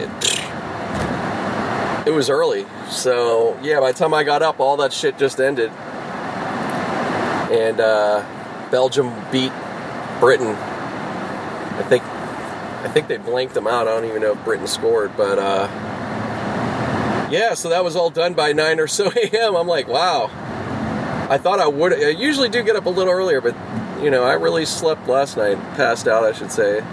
it 2.06 2.12
was 2.12 2.30
early, 2.30 2.64
so 2.88 3.58
yeah. 3.62 3.80
By 3.80 3.90
the 3.90 3.98
time 3.98 4.14
I 4.14 4.22
got 4.22 4.42
up, 4.42 4.60
all 4.60 4.76
that 4.76 4.92
shit 4.92 5.18
just 5.18 5.40
ended, 5.40 5.70
and 7.50 7.80
uh, 7.80 8.24
Belgium 8.70 9.12
beat 9.32 9.52
Britain. 10.20 10.54
I 10.54 11.82
think 11.88 12.04
I 12.80 12.88
think 12.88 13.08
they 13.08 13.18
blanked 13.18 13.54
them 13.54 13.66
out. 13.66 13.88
I 13.88 13.92
don't 13.92 14.06
even 14.06 14.22
know 14.22 14.32
if 14.32 14.44
Britain 14.44 14.66
scored, 14.66 15.16
but 15.16 15.38
uh, 15.38 15.68
yeah. 17.30 17.54
So 17.54 17.68
that 17.68 17.84
was 17.84 17.94
all 17.94 18.10
done 18.10 18.34
by 18.34 18.52
nine 18.52 18.80
or 18.80 18.86
so 18.86 19.10
a.m. 19.16 19.56
I'm 19.56 19.68
like, 19.68 19.86
wow. 19.88 20.30
I 21.30 21.38
thought 21.38 21.60
I 21.60 21.68
would. 21.68 21.92
I 21.92 22.08
usually 22.08 22.48
do 22.48 22.62
get 22.62 22.74
up 22.74 22.86
a 22.86 22.90
little 22.90 23.12
earlier, 23.12 23.40
but 23.40 23.54
you 24.02 24.10
know, 24.10 24.24
I 24.24 24.32
really 24.32 24.64
slept 24.64 25.06
last 25.06 25.36
night. 25.36 25.58
Passed 25.76 26.08
out, 26.08 26.24
I 26.24 26.32
should 26.32 26.50
say. 26.50 26.80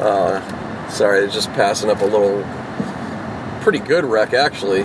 uh, 0.00 0.88
sorry, 0.90 1.28
just 1.28 1.48
passing 1.52 1.90
up 1.90 2.00
a 2.02 2.04
little 2.04 2.44
pretty 3.62 3.78
good 3.78 4.04
wreck 4.04 4.34
actually. 4.34 4.82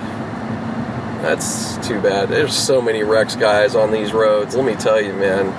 That's 1.21 1.75
too 1.85 1.99
bad. 2.01 2.29
There's 2.29 2.55
so 2.55 2.81
many 2.81 3.03
wrecks, 3.03 3.35
guys, 3.35 3.75
on 3.75 3.91
these 3.91 4.13
roads. 4.13 4.55
Let 4.55 4.63
me 4.63 4.75
tell 4.75 5.01
you, 5.01 5.11
man. 5.11 5.53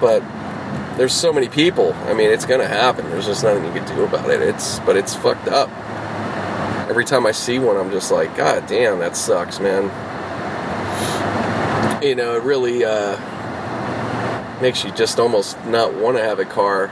But 0.00 0.22
there's 0.96 1.12
so 1.12 1.32
many 1.32 1.48
people. 1.48 1.92
I 2.06 2.14
mean, 2.14 2.30
it's 2.30 2.46
gonna 2.46 2.66
happen. 2.66 3.08
There's 3.10 3.26
just 3.26 3.44
nothing 3.44 3.64
you 3.64 3.72
can 3.72 3.86
do 3.94 4.04
about 4.04 4.30
it. 4.30 4.40
It's 4.40 4.78
but 4.80 4.96
it's 4.96 5.14
fucked 5.14 5.48
up. 5.48 5.68
Every 6.88 7.04
time 7.04 7.26
I 7.26 7.32
see 7.32 7.58
one, 7.58 7.76
I'm 7.76 7.90
just 7.90 8.10
like, 8.10 8.34
God 8.36 8.66
damn, 8.66 9.00
that 9.00 9.16
sucks, 9.16 9.60
man. 9.60 9.84
You 12.02 12.14
know, 12.14 12.36
it 12.36 12.42
really 12.44 12.84
uh, 12.84 13.18
makes 14.60 14.84
you 14.84 14.90
just 14.92 15.18
almost 15.18 15.62
not 15.66 15.94
want 15.94 16.16
to 16.16 16.22
have 16.22 16.38
a 16.38 16.44
car. 16.44 16.88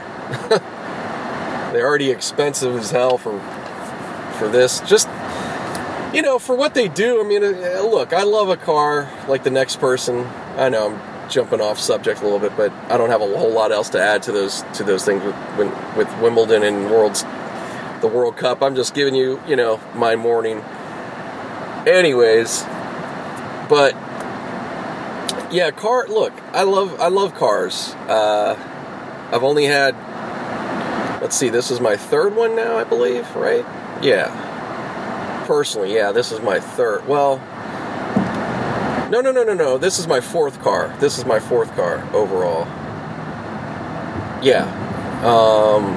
They're 1.73 1.87
already 1.87 2.11
expensive 2.11 2.75
as 2.75 2.91
hell 2.91 3.17
for 3.17 3.39
for 4.37 4.47
this. 4.47 4.81
Just 4.81 5.07
you 6.13 6.21
know, 6.21 6.37
for 6.37 6.55
what 6.55 6.75
they 6.75 6.87
do. 6.87 7.19
I 7.19 7.27
mean, 7.27 7.43
uh, 7.43 7.81
look, 7.81 8.13
I 8.13 8.23
love 8.23 8.49
a 8.49 8.57
car 8.57 9.11
like 9.27 9.43
the 9.43 9.49
next 9.49 9.79
person. 9.79 10.27
I 10.57 10.69
know 10.69 10.91
I'm 10.91 11.14
jumping 11.29 11.61
off 11.61 11.79
subject 11.79 12.21
a 12.21 12.23
little 12.23 12.39
bit, 12.39 12.55
but 12.55 12.71
I 12.89 12.97
don't 12.97 13.09
have 13.09 13.21
a 13.21 13.37
whole 13.37 13.51
lot 13.51 13.71
else 13.71 13.89
to 13.89 14.01
add 14.01 14.23
to 14.23 14.31
those 14.31 14.63
to 14.73 14.83
those 14.83 15.03
things 15.05 15.23
with 15.57 15.97
with 15.97 16.21
Wimbledon 16.21 16.63
and 16.63 16.89
World's 16.89 17.23
the 18.01 18.07
World 18.07 18.37
Cup. 18.37 18.61
I'm 18.61 18.75
just 18.75 18.93
giving 18.93 19.15
you, 19.15 19.41
you 19.47 19.55
know, 19.55 19.79
my 19.95 20.15
morning. 20.15 20.59
Anyways, 21.87 22.63
but 23.69 23.93
yeah, 25.51 25.71
car. 25.71 26.07
Look, 26.07 26.33
I 26.53 26.63
love 26.63 26.99
I 26.99 27.07
love 27.07 27.35
cars. 27.35 27.93
Uh, 28.07 28.55
I've 29.31 29.43
only 29.43 29.65
had. 29.65 29.95
Let's 31.21 31.35
see, 31.35 31.49
this 31.49 31.71
is 31.71 31.79
my 31.79 31.95
third 31.95 32.35
one 32.35 32.55
now, 32.55 32.77
I 32.77 32.83
believe, 32.83 33.35
right? 33.35 33.65
Yeah. 34.03 35.43
Personally, 35.47 35.93
yeah, 35.93 36.11
this 36.11 36.31
is 36.31 36.39
my 36.41 36.59
third. 36.59 37.07
Well, 37.07 37.41
no, 39.15 39.31
no, 39.31 39.31
no, 39.31 39.43
no, 39.43 39.53
no. 39.53 39.77
This 39.77 39.97
is 39.97 40.07
my 40.07 40.19
fourth 40.19 40.61
car. 40.61 40.93
This 40.99 41.17
is 41.17 41.25
my 41.25 41.39
fourth 41.39 41.73
car 41.75 42.05
overall. 42.13 42.65
Yeah. 44.43 44.65
Um, 45.23 45.95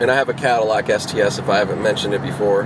and 0.00 0.10
I 0.10 0.14
have 0.14 0.30
a 0.30 0.34
Cadillac 0.34 0.86
STS 0.86 1.38
if 1.38 1.50
I 1.50 1.58
haven't 1.58 1.82
mentioned 1.82 2.14
it 2.14 2.22
before. 2.22 2.62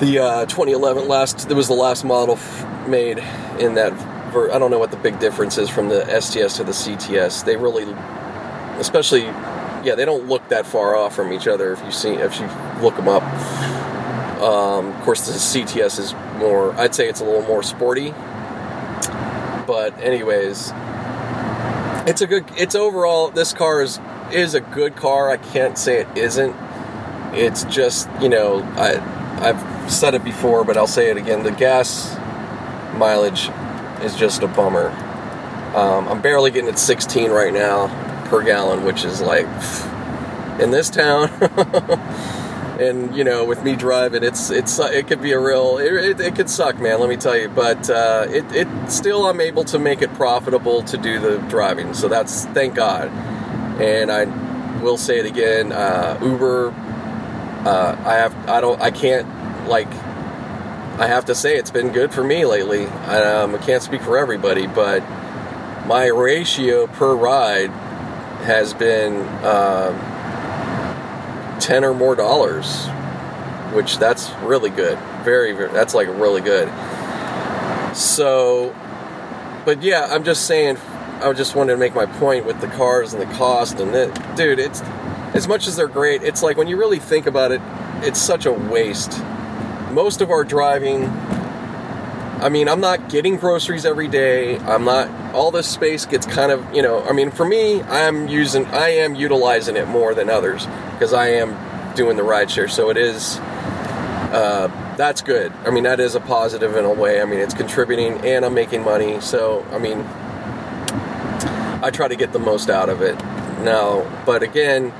The 0.00 0.18
uh, 0.22 0.46
2011 0.46 1.08
last, 1.08 1.50
it 1.50 1.54
was 1.54 1.68
the 1.68 1.74
last 1.74 2.04
model 2.04 2.34
f- 2.36 2.88
made 2.88 3.18
in 3.58 3.74
that. 3.74 3.92
Ver- 4.32 4.52
I 4.52 4.58
don't 4.58 4.70
know 4.70 4.78
what 4.78 4.90
the 4.90 4.96
big 4.98 5.18
difference 5.18 5.56
is 5.56 5.70
from 5.70 5.88
the 5.88 6.04
STS 6.20 6.56
to 6.58 6.64
the 6.64 6.72
CTS. 6.72 7.44
They 7.46 7.56
really, 7.56 7.84
especially, 8.78 9.22
yeah, 9.24 9.94
they 9.96 10.04
don't 10.04 10.26
look 10.26 10.46
that 10.50 10.66
far 10.66 10.96
off 10.96 11.14
from 11.16 11.32
each 11.32 11.48
other 11.48 11.72
if 11.72 11.82
you 11.82 11.92
see 11.92 12.10
if 12.10 12.38
you 12.38 12.46
look 12.82 12.96
them 12.96 13.08
up. 13.08 13.22
Um, 14.40 14.86
of 14.86 15.02
course, 15.02 15.26
the 15.26 15.32
CTS 15.34 15.98
is 15.98 16.14
more, 16.38 16.72
I'd 16.72 16.94
say 16.94 17.08
it's 17.08 17.20
a 17.20 17.24
little 17.24 17.42
more 17.42 17.62
sporty. 17.62 18.12
But, 19.66 19.94
anyways, 20.00 20.72
it's 22.08 22.22
a 22.22 22.26
good, 22.26 22.46
it's 22.56 22.74
overall, 22.74 23.28
this 23.28 23.52
car 23.52 23.82
is, 23.82 24.00
is 24.32 24.54
a 24.54 24.60
good 24.60 24.96
car. 24.96 25.28
I 25.28 25.36
can't 25.36 25.76
say 25.76 26.00
it 26.00 26.08
isn't. 26.16 26.56
It's 27.34 27.64
just, 27.64 28.08
you 28.22 28.30
know, 28.30 28.62
I, 28.76 28.96
I've 29.46 29.92
said 29.92 30.14
it 30.14 30.24
before, 30.24 30.64
but 30.64 30.78
I'll 30.78 30.86
say 30.86 31.10
it 31.10 31.18
again. 31.18 31.42
The 31.42 31.52
gas 31.52 32.16
mileage 32.96 33.50
is 34.02 34.16
just 34.16 34.42
a 34.42 34.48
bummer. 34.48 34.88
Um, 35.76 36.08
I'm 36.08 36.22
barely 36.22 36.50
getting 36.50 36.70
at 36.70 36.78
16 36.78 37.30
right 37.30 37.52
now 37.52 37.88
per 38.28 38.42
gallon, 38.42 38.84
which 38.84 39.04
is 39.04 39.20
like, 39.20 39.46
in 40.60 40.70
this 40.70 40.88
town. 40.88 41.28
and 42.80 43.14
you 43.14 43.24
know, 43.24 43.44
with 43.44 43.62
me 43.62 43.76
driving, 43.76 44.22
it's 44.24 44.50
it's 44.50 44.78
it 44.78 45.06
could 45.06 45.20
be 45.20 45.32
a 45.32 45.38
real 45.38 45.78
it, 45.78 45.92
it, 45.92 46.20
it 46.20 46.34
could 46.34 46.48
suck, 46.48 46.80
man. 46.80 46.98
Let 47.00 47.08
me 47.08 47.16
tell 47.16 47.36
you, 47.36 47.48
but 47.48 47.90
uh, 47.90 48.26
it 48.28 48.44
it 48.52 48.68
still 48.90 49.26
I'm 49.26 49.40
able 49.40 49.64
to 49.64 49.78
make 49.78 50.02
it 50.02 50.12
profitable 50.14 50.82
to 50.84 50.96
do 50.96 51.20
the 51.20 51.38
driving, 51.48 51.94
so 51.94 52.08
that's 52.08 52.46
thank 52.46 52.74
God. 52.74 53.08
And 53.80 54.10
I 54.10 54.24
will 54.80 54.96
say 54.96 55.18
it 55.18 55.26
again, 55.26 55.72
uh, 55.72 56.18
Uber. 56.22 56.70
Uh, 57.66 58.02
I 58.06 58.14
have 58.14 58.34
I 58.48 58.60
don't 58.60 58.80
I 58.80 58.90
can't 58.90 59.68
like 59.68 59.88
I 60.98 61.06
have 61.06 61.26
to 61.26 61.34
say 61.34 61.56
it's 61.56 61.70
been 61.70 61.92
good 61.92 62.12
for 62.12 62.24
me 62.24 62.46
lately. 62.46 62.86
Um, 62.86 63.54
I 63.54 63.58
can't 63.58 63.82
speak 63.82 64.00
for 64.02 64.16
everybody, 64.16 64.66
but 64.66 65.00
my 65.86 66.06
ratio 66.06 66.86
per 66.86 67.14
ride 67.14 67.70
has 68.44 68.72
been. 68.72 69.16
Uh, 69.44 70.09
10 71.60 71.84
or 71.84 71.94
more 71.94 72.16
dollars, 72.16 72.86
which 73.74 73.98
that's 73.98 74.30
really 74.42 74.70
good. 74.70 74.98
Very, 75.22 75.52
very, 75.52 75.72
that's 75.72 75.94
like 75.94 76.08
really 76.08 76.40
good. 76.40 76.68
So, 77.94 78.74
but 79.64 79.82
yeah, 79.82 80.08
I'm 80.10 80.24
just 80.24 80.46
saying, 80.46 80.78
I 81.22 81.32
just 81.32 81.54
wanted 81.54 81.72
to 81.72 81.78
make 81.78 81.94
my 81.94 82.06
point 82.06 82.46
with 82.46 82.60
the 82.60 82.68
cars 82.68 83.12
and 83.12 83.20
the 83.22 83.32
cost 83.34 83.78
and 83.78 83.94
it, 83.94 84.36
dude, 84.36 84.58
it's 84.58 84.80
as 85.34 85.46
much 85.46 85.68
as 85.68 85.76
they're 85.76 85.88
great, 85.88 86.22
it's 86.22 86.42
like 86.42 86.56
when 86.56 86.66
you 86.66 86.76
really 86.76 86.98
think 86.98 87.26
about 87.26 87.52
it, 87.52 87.60
it's 88.02 88.20
such 88.20 88.46
a 88.46 88.52
waste. 88.52 89.22
Most 89.92 90.20
of 90.20 90.30
our 90.30 90.44
driving, 90.44 91.04
I 91.04 92.48
mean, 92.48 92.68
I'm 92.68 92.80
not 92.80 93.10
getting 93.10 93.36
groceries 93.36 93.84
every 93.84 94.08
day. 94.08 94.58
I'm 94.58 94.84
not, 94.84 95.08
all 95.34 95.50
this 95.50 95.68
space 95.68 96.06
gets 96.06 96.26
kind 96.26 96.50
of, 96.50 96.74
you 96.74 96.82
know, 96.82 97.02
I 97.04 97.12
mean, 97.12 97.30
for 97.30 97.44
me, 97.44 97.82
I 97.82 98.00
am 98.00 98.28
using, 98.28 98.66
I 98.66 98.88
am 98.88 99.14
utilizing 99.14 99.76
it 99.76 99.86
more 99.86 100.14
than 100.14 100.30
others 100.30 100.66
because 101.00 101.14
I 101.14 101.28
am 101.28 101.94
doing 101.94 102.18
the 102.18 102.22
rideshare. 102.22 102.70
So 102.70 102.90
it 102.90 102.98
is, 102.98 103.38
uh, 103.38 104.68
that's 104.98 105.22
good. 105.22 105.50
I 105.64 105.70
mean, 105.70 105.84
that 105.84 105.98
is 105.98 106.14
a 106.14 106.20
positive 106.20 106.76
in 106.76 106.84
a 106.84 106.92
way. 106.92 107.22
I 107.22 107.24
mean, 107.24 107.40
it's 107.40 107.54
contributing 107.54 108.18
and 108.18 108.44
I'm 108.44 108.52
making 108.52 108.84
money. 108.84 109.18
So, 109.22 109.64
I 109.72 109.78
mean, 109.78 110.00
I 111.82 111.90
try 111.90 112.06
to 112.06 112.16
get 112.16 112.34
the 112.34 112.38
most 112.38 112.68
out 112.68 112.90
of 112.90 113.00
it 113.00 113.14
now. 113.64 114.06
But 114.26 114.42
again, 114.42 114.92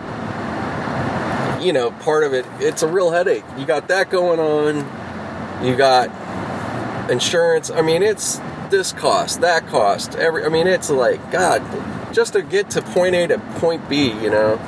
you 1.62 1.75
know, 1.75 1.90
part 1.90 2.25
of 2.25 2.33
it, 2.33 2.47
it's 2.61 2.83
a 2.83 2.88
real 2.88 3.11
headache. 3.11 3.45
You 3.59 3.66
got 3.66 3.88
that 3.88 4.09
going 4.09 4.40
on. 4.40 4.76
You 5.62 5.76
got 5.76 6.09
insurance. 7.11 7.71
I 7.71 7.83
mean, 7.83 8.02
it's 8.02 8.40
this 8.71 8.92
cost, 8.92 9.42
that 9.42 9.66
cost. 9.66 10.14
Every, 10.14 10.47
I 10.47 10.49
mean, 10.49 10.66
it's 10.66 10.88
like 10.88 11.30
God, 11.30 11.61
just 12.14 12.33
to 12.33 12.40
get 12.40 12.71
to 12.71 12.80
point 12.80 13.14
A 13.14 13.26
to 13.26 13.38
point 13.59 13.87
B, 13.87 14.12
you 14.23 14.30
know. 14.30 14.59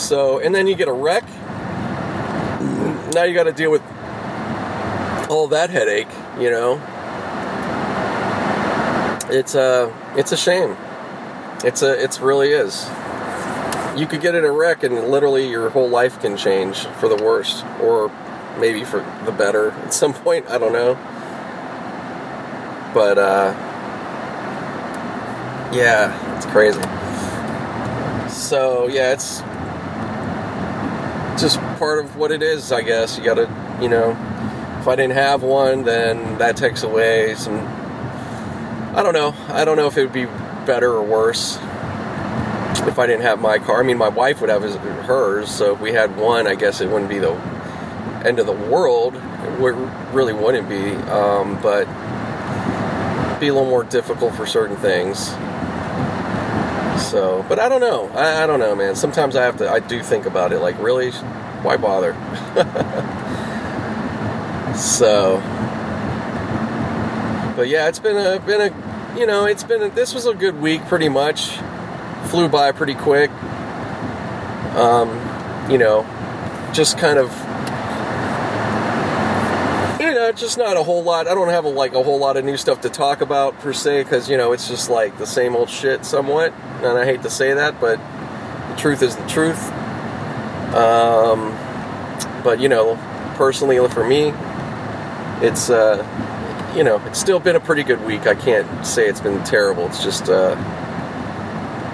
So, 0.00 0.38
and 0.40 0.54
then 0.54 0.66
you 0.66 0.74
get 0.74 0.88
a 0.88 0.92
wreck. 0.92 1.24
Now 3.14 3.24
you 3.24 3.34
got 3.34 3.44
to 3.44 3.52
deal 3.52 3.70
with 3.70 3.82
all 5.28 5.48
that 5.48 5.70
headache, 5.70 6.08
you 6.38 6.50
know. 6.50 6.80
It's 9.30 9.54
a, 9.54 9.94
it's 10.16 10.32
a 10.32 10.36
shame. 10.36 10.76
It's 11.62 11.82
a, 11.82 12.02
it's 12.02 12.20
really 12.20 12.50
is. 12.50 12.88
You 13.96 14.06
could 14.06 14.20
get 14.20 14.34
in 14.34 14.44
a 14.44 14.50
wreck 14.50 14.82
and 14.82 15.08
literally 15.08 15.48
your 15.48 15.70
whole 15.70 15.88
life 15.88 16.20
can 16.20 16.36
change 16.36 16.84
for 16.86 17.08
the 17.08 17.22
worst, 17.22 17.64
or 17.80 18.10
maybe 18.58 18.84
for 18.84 19.00
the 19.24 19.32
better 19.32 19.70
at 19.84 19.92
some 19.92 20.14
point. 20.14 20.48
I 20.48 20.58
don't 20.58 20.72
know. 20.72 20.94
But 22.94 23.18
uh, 23.18 23.54
yeah, 25.72 26.36
it's 26.36 26.46
crazy. 26.46 26.80
So 28.30 28.88
yeah, 28.88 29.12
it's 29.12 29.42
just 31.40 31.58
part 31.78 32.04
of 32.04 32.16
what 32.16 32.30
it 32.30 32.42
is, 32.42 32.72
I 32.72 32.82
guess. 32.82 33.18
You 33.18 33.24
gotta, 33.24 33.48
you 33.80 33.88
know, 33.88 34.10
if 34.80 34.88
I 34.88 34.96
didn't 34.96 35.14
have 35.14 35.42
one, 35.42 35.84
then 35.84 36.38
that 36.38 36.56
takes 36.56 36.82
away 36.82 37.34
some. 37.34 37.58
I 38.94 39.02
don't 39.02 39.14
know. 39.14 39.34
I 39.48 39.64
don't 39.64 39.76
know 39.76 39.86
if 39.86 39.96
it 39.96 40.02
would 40.02 40.12
be 40.12 40.26
better 40.66 40.92
or 40.92 41.02
worse 41.02 41.56
if 42.86 42.98
I 42.98 43.06
didn't 43.06 43.22
have 43.22 43.40
my 43.40 43.58
car. 43.58 43.80
I 43.80 43.82
mean, 43.82 43.98
my 43.98 44.08
wife 44.08 44.40
would 44.40 44.50
have 44.50 44.62
hers, 44.62 45.50
so 45.50 45.74
if 45.74 45.80
we 45.80 45.92
had 45.92 46.16
one, 46.16 46.46
I 46.46 46.54
guess 46.54 46.80
it 46.80 46.88
wouldn't 46.88 47.10
be 47.10 47.18
the 47.18 47.34
end 48.24 48.38
of 48.38 48.46
the 48.46 48.52
world. 48.52 49.14
It 49.14 49.74
really 50.12 50.32
wouldn't 50.32 50.68
be, 50.68 50.92
um, 51.10 51.60
but 51.62 51.86
be 53.38 53.48
a 53.48 53.54
little 53.54 53.68
more 53.68 53.84
difficult 53.84 54.34
for 54.34 54.46
certain 54.46 54.76
things. 54.76 55.30
So, 57.00 57.44
but 57.48 57.58
I 57.58 57.68
don't 57.68 57.80
know. 57.80 58.08
I, 58.10 58.44
I 58.44 58.46
don't 58.46 58.60
know, 58.60 58.76
man. 58.76 58.94
Sometimes 58.94 59.36
I 59.36 59.44
have 59.44 59.56
to. 59.58 59.68
I 59.68 59.80
do 59.80 60.02
think 60.02 60.26
about 60.26 60.52
it. 60.52 60.60
Like, 60.60 60.80
really, 60.80 61.10
why 61.62 61.76
bother? 61.76 62.12
so, 64.76 65.40
but 67.56 67.68
yeah, 67.68 67.88
it's 67.88 67.98
been 67.98 68.16
a 68.16 68.38
been 68.40 68.60
a 68.60 69.18
you 69.18 69.26
know 69.26 69.46
it's 69.46 69.64
been 69.64 69.82
a, 69.82 69.88
this 69.88 70.14
was 70.14 70.26
a 70.26 70.34
good 70.34 70.60
week 70.60 70.84
pretty 70.86 71.08
much. 71.08 71.58
Flew 72.26 72.48
by 72.48 72.70
pretty 72.72 72.94
quick. 72.94 73.30
Um, 74.76 75.08
you 75.70 75.78
know, 75.78 76.02
just 76.72 76.98
kind 76.98 77.18
of 77.18 77.30
just 80.40 80.58
not 80.58 80.76
a 80.76 80.82
whole 80.82 81.02
lot. 81.02 81.28
I 81.28 81.34
don't 81.34 81.50
have 81.50 81.64
a, 81.64 81.68
like 81.68 81.94
a 81.94 82.02
whole 82.02 82.18
lot 82.18 82.36
of 82.36 82.44
new 82.44 82.56
stuff 82.56 82.80
to 82.82 82.90
talk 82.90 83.20
about 83.20 83.58
per 83.60 83.72
se, 83.72 84.02
because 84.02 84.28
you 84.28 84.36
know 84.36 84.52
it's 84.52 84.68
just 84.68 84.90
like 84.90 85.18
the 85.18 85.26
same 85.26 85.54
old 85.54 85.70
shit 85.70 86.04
somewhat. 86.04 86.52
And 86.82 86.98
I 86.98 87.04
hate 87.04 87.22
to 87.22 87.30
say 87.30 87.54
that, 87.54 87.80
but 87.80 87.98
the 88.70 88.76
truth 88.76 89.02
is 89.02 89.16
the 89.16 89.26
truth. 89.26 89.62
Um, 90.74 91.56
but 92.42 92.60
you 92.60 92.68
know, 92.68 92.96
personally 93.36 93.76
for 93.88 94.04
me, 94.04 94.32
it's 95.46 95.70
uh, 95.70 96.04
you 96.74 96.84
know, 96.84 97.00
it's 97.06 97.20
still 97.20 97.40
been 97.40 97.56
a 97.56 97.60
pretty 97.60 97.82
good 97.82 98.04
week. 98.04 98.26
I 98.26 98.34
can't 98.34 98.86
say 98.86 99.08
it's 99.08 99.20
been 99.20 99.42
terrible. 99.44 99.86
It's 99.86 100.02
just 100.02 100.28
uh, 100.28 100.56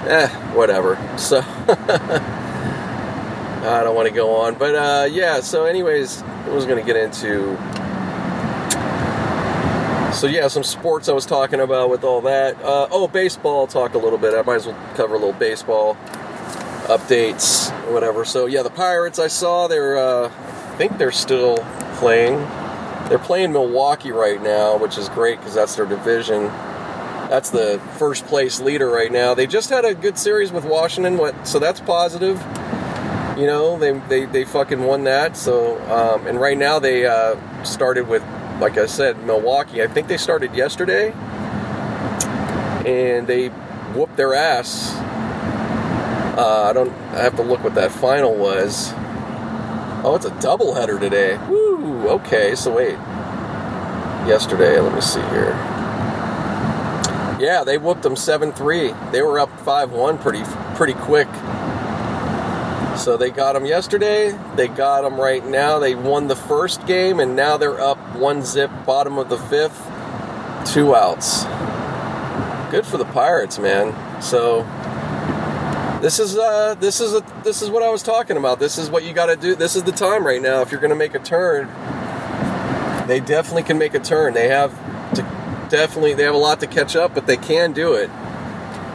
eh, 0.08 0.28
whatever. 0.54 0.96
So. 1.18 1.42
I 3.66 3.82
don't 3.82 3.96
want 3.96 4.06
to 4.06 4.14
go 4.14 4.36
on, 4.36 4.54
but 4.54 4.76
uh, 4.76 5.08
yeah. 5.10 5.40
So, 5.40 5.64
anyways, 5.64 6.22
I 6.22 6.48
was 6.50 6.66
going 6.66 6.78
to 6.78 6.86
get 6.86 6.94
into 6.94 7.56
so 10.16 10.26
yeah, 10.26 10.48
some 10.48 10.64
sports 10.64 11.10
I 11.10 11.12
was 11.12 11.26
talking 11.26 11.60
about 11.60 11.90
with 11.90 12.02
all 12.02 12.22
that. 12.22 12.56
Uh, 12.62 12.88
oh, 12.90 13.06
baseball. 13.06 13.60
I'll 13.60 13.66
talk 13.66 13.92
a 13.92 13.98
little 13.98 14.18
bit. 14.18 14.34
I 14.34 14.40
might 14.40 14.56
as 14.56 14.66
well 14.66 14.94
cover 14.94 15.14
a 15.14 15.18
little 15.18 15.34
baseball 15.34 15.94
updates, 16.86 17.70
whatever. 17.92 18.24
So 18.24 18.46
yeah, 18.46 18.62
the 18.62 18.70
Pirates. 18.70 19.18
I 19.18 19.26
saw 19.26 19.68
they're. 19.68 19.98
Uh, 19.98 20.28
I 20.28 20.78
think 20.78 20.96
they're 20.96 21.12
still 21.12 21.58
playing. 21.96 22.38
They're 23.10 23.18
playing 23.18 23.52
Milwaukee 23.52 24.10
right 24.10 24.42
now, 24.42 24.78
which 24.78 24.96
is 24.96 25.10
great 25.10 25.38
because 25.38 25.54
that's 25.54 25.76
their 25.76 25.86
division. 25.86 26.44
That's 27.28 27.50
the 27.50 27.78
first 27.98 28.24
place 28.26 28.58
leader 28.58 28.88
right 28.88 29.12
now. 29.12 29.34
They 29.34 29.46
just 29.46 29.68
had 29.68 29.84
a 29.84 29.94
good 29.94 30.16
series 30.16 30.50
with 30.50 30.64
Washington, 30.64 31.44
so 31.44 31.58
that's 31.58 31.80
positive. 31.80 32.38
You 33.36 33.46
know, 33.46 33.78
they 33.78 33.92
they, 34.08 34.24
they 34.24 34.44
fucking 34.44 34.82
won 34.82 35.04
that. 35.04 35.36
So 35.36 35.78
um, 35.90 36.26
and 36.26 36.40
right 36.40 36.56
now 36.56 36.78
they 36.78 37.04
uh, 37.04 37.36
started 37.64 38.08
with 38.08 38.22
like 38.60 38.78
I 38.78 38.86
said, 38.86 39.24
Milwaukee. 39.24 39.82
I 39.82 39.86
think 39.86 40.08
they 40.08 40.16
started 40.16 40.54
yesterday, 40.54 41.12
and 42.86 43.26
they 43.26 43.48
whooped 43.94 44.16
their 44.16 44.34
ass. 44.34 44.94
Uh, 46.38 46.66
I 46.70 46.72
don't. 46.72 46.92
I 47.12 47.22
have 47.22 47.36
to 47.36 47.42
look 47.42 47.62
what 47.64 47.74
that 47.74 47.92
final 47.92 48.34
was. 48.34 48.92
Oh, 50.04 50.14
it's 50.16 50.26
a 50.26 50.30
doubleheader 50.30 51.00
today. 51.00 51.38
Woo. 51.48 52.08
Okay. 52.08 52.54
So 52.54 52.74
wait. 52.74 52.98
Yesterday. 54.28 54.78
Let 54.80 54.94
me 54.94 55.00
see 55.00 55.20
here. 55.20 55.54
Yeah, 57.38 57.64
they 57.64 57.76
whooped 57.76 58.02
them 58.02 58.16
seven 58.16 58.52
three. 58.52 58.94
They 59.12 59.22
were 59.22 59.38
up 59.38 59.60
five 59.60 59.92
one 59.92 60.18
pretty 60.18 60.42
pretty 60.74 60.94
quick. 60.94 61.28
So 62.96 63.16
they 63.16 63.30
got 63.30 63.52
them 63.52 63.66
yesterday. 63.66 64.38
They 64.56 64.68
got 64.68 65.02
them 65.02 65.20
right 65.20 65.44
now. 65.46 65.78
They 65.78 65.94
won 65.94 66.28
the 66.28 66.36
first 66.36 66.86
game, 66.86 67.20
and 67.20 67.36
now 67.36 67.56
they're 67.56 67.80
up 67.80 67.98
one 68.16 68.44
zip, 68.44 68.70
bottom 68.84 69.18
of 69.18 69.28
the 69.28 69.38
fifth, 69.38 69.78
two 70.72 70.94
outs. 70.94 71.44
Good 72.70 72.86
for 72.86 72.96
the 72.96 73.04
Pirates, 73.04 73.58
man. 73.58 73.94
So 74.22 74.62
this 76.00 76.18
is 76.18 76.36
uh, 76.36 76.74
this 76.74 77.00
is 77.00 77.14
a, 77.14 77.24
this 77.44 77.62
is 77.62 77.70
what 77.70 77.82
I 77.82 77.90
was 77.90 78.02
talking 78.02 78.36
about. 78.36 78.58
This 78.58 78.78
is 78.78 78.90
what 78.90 79.04
you 79.04 79.12
got 79.12 79.26
to 79.26 79.36
do. 79.36 79.54
This 79.54 79.76
is 79.76 79.84
the 79.84 79.92
time 79.92 80.26
right 80.26 80.42
now. 80.42 80.62
If 80.62 80.70
you're 80.70 80.80
going 80.80 80.90
to 80.90 80.96
make 80.96 81.14
a 81.14 81.18
turn, 81.18 81.68
they 83.06 83.20
definitely 83.20 83.62
can 83.62 83.78
make 83.78 83.94
a 83.94 84.00
turn. 84.00 84.34
They 84.34 84.48
have 84.48 84.72
to 85.14 85.22
definitely 85.68 86.14
they 86.14 86.24
have 86.24 86.34
a 86.34 86.38
lot 86.38 86.60
to 86.60 86.66
catch 86.66 86.96
up, 86.96 87.14
but 87.14 87.26
they 87.26 87.36
can 87.36 87.72
do 87.72 87.94
it. 87.94 88.10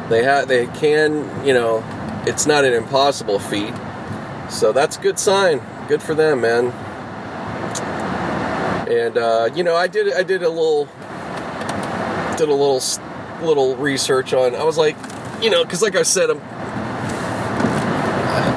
They 0.09 0.23
have 0.23 0.47
they 0.47 0.67
can 0.67 1.45
you 1.45 1.53
know 1.53 1.83
it's 2.27 2.45
not 2.45 2.65
an 2.65 2.73
impossible 2.73 3.39
feat. 3.39 3.73
So 4.51 4.71
that's 4.73 4.97
a 4.97 5.01
good 5.01 5.17
sign. 5.17 5.61
Good 5.87 6.03
for 6.03 6.13
them, 6.13 6.41
man. 6.41 6.67
And 8.87 9.17
uh, 9.17 9.49
you 9.55 9.63
know, 9.63 9.75
I 9.75 9.87
did 9.87 10.13
I 10.13 10.23
did 10.23 10.43
a 10.43 10.49
little 10.49 10.85
did 12.37 12.49
a 12.49 12.53
little 12.53 12.81
little 13.41 13.77
research 13.77 14.33
on. 14.33 14.53
I 14.53 14.63
was 14.65 14.77
like, 14.77 14.97
you 15.41 15.49
know, 15.49 15.63
because 15.63 15.81
like 15.81 15.95
I 15.95 16.03
said, 16.03 16.29
I'm 16.29 16.41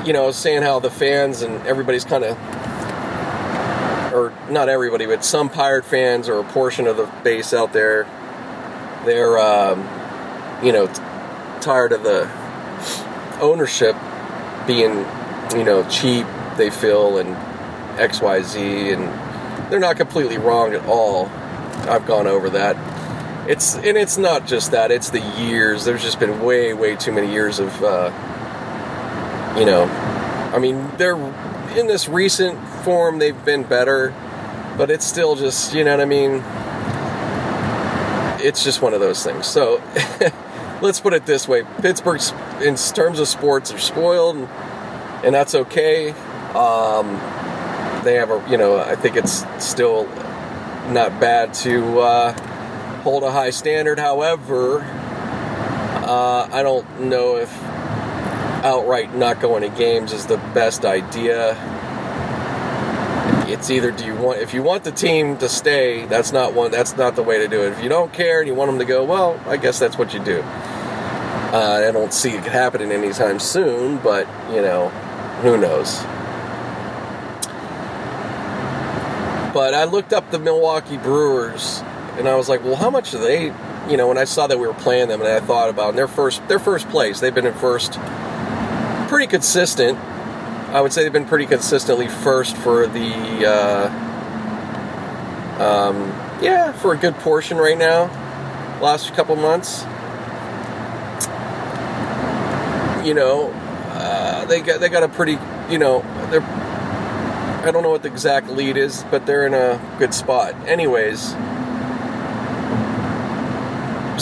you 0.04 0.12
know, 0.12 0.30
saying 0.32 0.62
how 0.62 0.80
the 0.80 0.90
fans 0.90 1.42
and 1.42 1.64
everybody's 1.66 2.04
kind 2.04 2.24
of 2.24 2.36
or 4.12 4.32
not 4.50 4.68
everybody, 4.68 5.06
but 5.06 5.24
some 5.24 5.48
pirate 5.48 5.84
fans 5.84 6.28
or 6.28 6.40
a 6.40 6.44
portion 6.44 6.86
of 6.86 6.96
the 6.96 7.06
base 7.22 7.54
out 7.54 7.72
there, 7.72 8.04
they're 9.04 9.38
um, 9.38 9.80
you 10.62 10.72
know 10.72 10.88
t- 10.88 10.94
tired 11.60 11.92
of 11.92 12.02
the 12.02 12.28
ownership 13.40 13.96
being 14.66 15.04
you 15.54 15.64
know 15.64 15.88
cheap. 15.88 16.26
They 16.56 16.70
feel 16.70 17.18
and 17.18 17.30
X 18.00 18.20
Y 18.20 18.42
Z 18.42 18.92
and 18.92 19.02
they're 19.70 19.80
not 19.80 19.96
completely 19.96 20.38
wrong 20.38 20.74
at 20.74 20.84
all. 20.86 21.26
I've 21.88 22.06
gone 22.06 22.26
over 22.26 22.50
that. 22.50 22.76
It's 23.48 23.74
and 23.74 23.98
it's 23.98 24.16
not 24.16 24.46
just 24.46 24.70
that. 24.70 24.90
It's 24.90 25.10
the 25.10 25.20
years. 25.20 25.84
There's 25.84 26.02
just 26.02 26.18
been 26.18 26.40
way, 26.42 26.72
way 26.72 26.96
too 26.96 27.12
many 27.12 27.30
years 27.30 27.58
of, 27.58 27.82
uh, 27.82 28.10
you 29.58 29.66
know, 29.66 29.84
I 30.54 30.58
mean, 30.58 30.90
they're 30.96 31.16
in 31.76 31.86
this 31.86 32.08
recent 32.08 32.58
form. 32.84 33.18
They've 33.18 33.44
been 33.44 33.64
better, 33.64 34.14
but 34.78 34.90
it's 34.90 35.04
still 35.04 35.36
just, 35.36 35.74
you 35.74 35.84
know 35.84 35.90
what 35.90 36.00
I 36.00 36.04
mean. 36.06 36.42
It's 38.46 38.64
just 38.64 38.80
one 38.80 38.94
of 38.94 39.00
those 39.00 39.22
things. 39.22 39.46
So 39.46 39.82
let's 40.80 41.00
put 41.00 41.12
it 41.12 41.26
this 41.26 41.46
way: 41.46 41.64
Pittsburgh's, 41.80 42.32
in 42.62 42.76
terms 42.76 43.18
of 43.18 43.28
sports, 43.28 43.72
are 43.72 43.78
spoiled, 43.78 44.36
and 44.36 44.48
that's 45.32 45.54
okay. 45.54 46.10
Um, 46.54 47.20
they 48.04 48.14
have 48.14 48.30
a, 48.30 48.44
you 48.50 48.58
know, 48.58 48.78
I 48.78 48.96
think 48.96 49.16
it's 49.16 49.44
still 49.64 50.04
not 50.90 51.18
bad 51.20 51.54
to 51.54 52.00
uh, 52.00 52.32
hold 53.02 53.22
a 53.22 53.30
high 53.30 53.50
standard. 53.50 53.98
However, 53.98 54.82
uh, 54.82 56.48
I 56.52 56.62
don't 56.62 57.00
know 57.00 57.36
if 57.36 57.50
outright 58.64 59.14
not 59.14 59.40
going 59.40 59.62
to 59.62 59.76
games 59.76 60.12
is 60.12 60.26
the 60.26 60.36
best 60.52 60.84
idea. 60.84 61.56
It's 63.46 63.70
either 63.70 63.90
do 63.90 64.04
you 64.04 64.14
want 64.16 64.40
if 64.40 64.54
you 64.54 64.62
want 64.62 64.84
the 64.84 64.92
team 64.92 65.36
to 65.38 65.48
stay, 65.48 66.06
that's 66.06 66.32
not 66.32 66.54
one 66.54 66.70
that's 66.70 66.96
not 66.96 67.14
the 67.14 67.22
way 67.22 67.38
to 67.38 67.48
do 67.48 67.62
it. 67.62 67.72
If 67.72 67.82
you 67.82 67.88
don't 67.88 68.12
care 68.12 68.40
and 68.40 68.48
you 68.48 68.54
want 68.54 68.70
them 68.70 68.78
to 68.78 68.84
go, 68.84 69.04
well, 69.04 69.40
I 69.46 69.56
guess 69.58 69.78
that's 69.78 69.96
what 69.96 70.12
you 70.14 70.20
do. 70.20 70.40
Uh, 70.40 71.86
I 71.88 71.92
don't 71.92 72.12
see 72.12 72.30
it 72.30 72.42
happening 72.42 72.90
anytime 72.90 73.38
soon, 73.38 73.98
but 73.98 74.26
you 74.50 74.60
know, 74.60 74.90
who 75.44 75.58
knows? 75.58 76.02
But 79.52 79.74
I 79.74 79.84
looked 79.84 80.12
up 80.12 80.30
the 80.30 80.38
Milwaukee 80.38 80.96
Brewers, 80.96 81.80
and 82.18 82.28
I 82.28 82.34
was 82.34 82.48
like, 82.48 82.64
well, 82.64 82.76
how 82.76 82.90
much 82.90 83.12
do 83.12 83.18
they? 83.18 83.52
You 83.88 83.96
know, 83.96 84.08
when 84.08 84.18
I 84.18 84.24
saw 84.24 84.46
that 84.46 84.58
we 84.58 84.66
were 84.66 84.74
playing 84.74 85.08
them, 85.08 85.20
and 85.20 85.30
I 85.30 85.38
thought 85.40 85.68
about 85.68 85.90
and 85.90 85.98
their 85.98 86.08
first 86.08 86.46
their 86.48 86.58
first 86.58 86.88
place, 86.88 87.20
they've 87.20 87.34
been 87.34 87.46
in 87.46 87.54
first, 87.54 87.92
pretty 89.08 89.26
consistent. 89.26 89.98
I 90.72 90.80
would 90.80 90.92
say 90.92 91.04
they've 91.04 91.12
been 91.12 91.26
pretty 91.26 91.46
consistently 91.46 92.08
first 92.08 92.56
for 92.56 92.88
the, 92.88 93.46
uh, 93.46 93.88
um, 95.62 96.08
yeah, 96.42 96.72
for 96.72 96.94
a 96.94 96.96
good 96.96 97.14
portion 97.16 97.58
right 97.58 97.78
now. 97.78 98.10
Last 98.80 99.14
couple 99.14 99.36
months, 99.36 99.82
you 103.06 103.14
know, 103.14 103.52
uh, 104.04 104.44
they 104.44 104.60
got 104.60 104.80
they 104.80 104.90
got 104.90 105.02
a 105.02 105.08
pretty, 105.08 105.38
you 105.70 105.78
know, 105.78 106.00
they're. 106.30 106.42
I 106.42 107.70
don't 107.70 107.82
know 107.82 107.88
what 107.88 108.02
the 108.02 108.12
exact 108.12 108.50
lead 108.50 108.76
is, 108.76 109.02
but 109.10 109.24
they're 109.24 109.46
in 109.46 109.54
a 109.54 109.80
good 109.98 110.12
spot. 110.12 110.54
Anyways, 110.68 111.30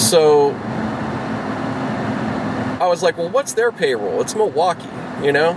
so 0.00 0.52
I 2.80 2.86
was 2.86 3.02
like, 3.02 3.18
well, 3.18 3.28
what's 3.28 3.54
their 3.54 3.72
payroll? 3.72 4.20
It's 4.20 4.36
Milwaukee, 4.36 4.86
you 5.24 5.32
know. 5.32 5.54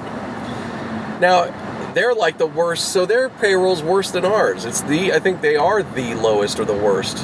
Now 1.21 1.91
they're 1.93 2.15
like 2.15 2.39
the 2.39 2.47
worst, 2.47 2.89
so 2.91 3.05
their 3.05 3.29
payroll's 3.29 3.83
worse 3.83 4.09
than 4.09 4.25
ours. 4.25 4.65
It's 4.65 4.81
the 4.81 5.13
I 5.13 5.19
think 5.19 5.41
they 5.41 5.55
are 5.55 5.83
the 5.83 6.15
lowest 6.15 6.59
or 6.59 6.65
the 6.65 6.73
worst. 6.73 7.19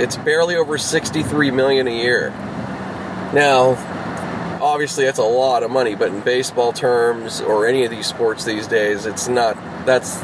It's 0.00 0.16
barely 0.16 0.56
over 0.56 0.76
63 0.76 1.52
million 1.52 1.86
a 1.86 1.96
year. 1.96 2.30
Now, 3.32 3.76
obviously 4.72 5.04
that's 5.04 5.18
a 5.18 5.22
lot 5.22 5.62
of 5.62 5.70
money, 5.70 5.94
but 5.94 6.08
in 6.08 6.20
baseball 6.20 6.72
terms 6.72 7.42
or 7.42 7.66
any 7.66 7.84
of 7.84 7.90
these 7.90 8.06
sports 8.06 8.44
these 8.44 8.66
days, 8.66 9.04
it's 9.04 9.28
not 9.28 9.54
that's 9.84 10.20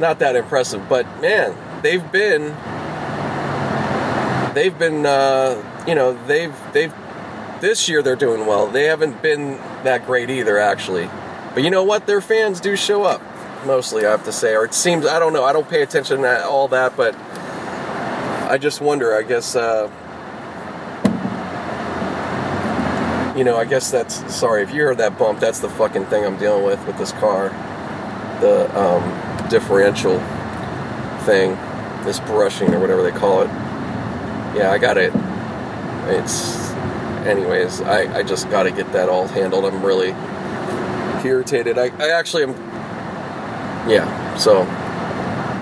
not 0.00 0.20
that 0.20 0.36
impressive. 0.36 0.88
But 0.88 1.04
man, 1.20 1.56
they've 1.82 2.12
been 2.12 2.54
they've 4.54 4.78
been 4.78 5.04
uh, 5.04 5.84
you 5.86 5.96
know 5.96 6.16
they've 6.26 6.54
they've 6.72 6.94
this 7.60 7.88
year 7.88 8.02
they're 8.02 8.14
doing 8.14 8.46
well. 8.46 8.68
They 8.68 8.84
haven't 8.84 9.20
been 9.20 9.56
that 9.82 10.06
great 10.06 10.30
either, 10.30 10.56
actually. 10.56 11.10
But 11.54 11.64
you 11.64 11.70
know 11.70 11.82
what? 11.82 12.06
Their 12.06 12.20
fans 12.20 12.60
do 12.60 12.76
show 12.76 13.02
up 13.02 13.20
mostly. 13.66 14.06
I 14.06 14.12
have 14.12 14.24
to 14.26 14.32
say, 14.32 14.54
or 14.54 14.64
it 14.64 14.74
seems 14.74 15.06
I 15.06 15.18
don't 15.18 15.32
know. 15.32 15.42
I 15.42 15.52
don't 15.52 15.68
pay 15.68 15.82
attention 15.82 16.22
to 16.22 16.46
all 16.46 16.68
that, 16.68 16.96
but 16.96 17.16
I 18.48 18.58
just 18.58 18.80
wonder. 18.80 19.12
I 19.12 19.22
guess. 19.22 19.56
Uh, 19.56 19.90
you 23.36 23.42
know, 23.44 23.56
I 23.56 23.64
guess 23.64 23.90
that's 23.90 24.34
sorry 24.34 24.62
if 24.62 24.72
you 24.72 24.82
heard 24.82 24.98
that 24.98 25.18
bump. 25.18 25.40
That's 25.40 25.58
the 25.58 25.68
fucking 25.68 26.06
thing 26.06 26.24
I'm 26.24 26.36
dealing 26.38 26.64
with 26.64 26.84
with 26.86 26.96
this 26.98 27.12
car, 27.12 27.48
the 28.40 28.70
um, 28.78 29.48
differential 29.48 30.18
thing, 31.24 31.56
this 32.04 32.20
brushing 32.20 32.72
or 32.74 32.80
whatever 32.80 33.02
they 33.02 33.10
call 33.10 33.42
it. 33.42 33.48
Yeah, 34.56 34.70
I 34.70 34.78
got 34.78 34.96
it. 34.98 35.12
It's, 36.06 36.70
anyways, 37.26 37.80
I 37.80 38.18
I 38.18 38.22
just 38.22 38.48
got 38.50 38.64
to 38.64 38.70
get 38.70 38.92
that 38.92 39.08
all 39.08 39.26
handled. 39.26 39.64
I'm 39.64 39.84
really 39.84 40.14
irritated. 41.26 41.78
I 41.78 41.86
I 41.98 42.10
actually 42.10 42.44
am. 42.44 42.52
Yeah, 43.88 44.36
so 44.36 44.62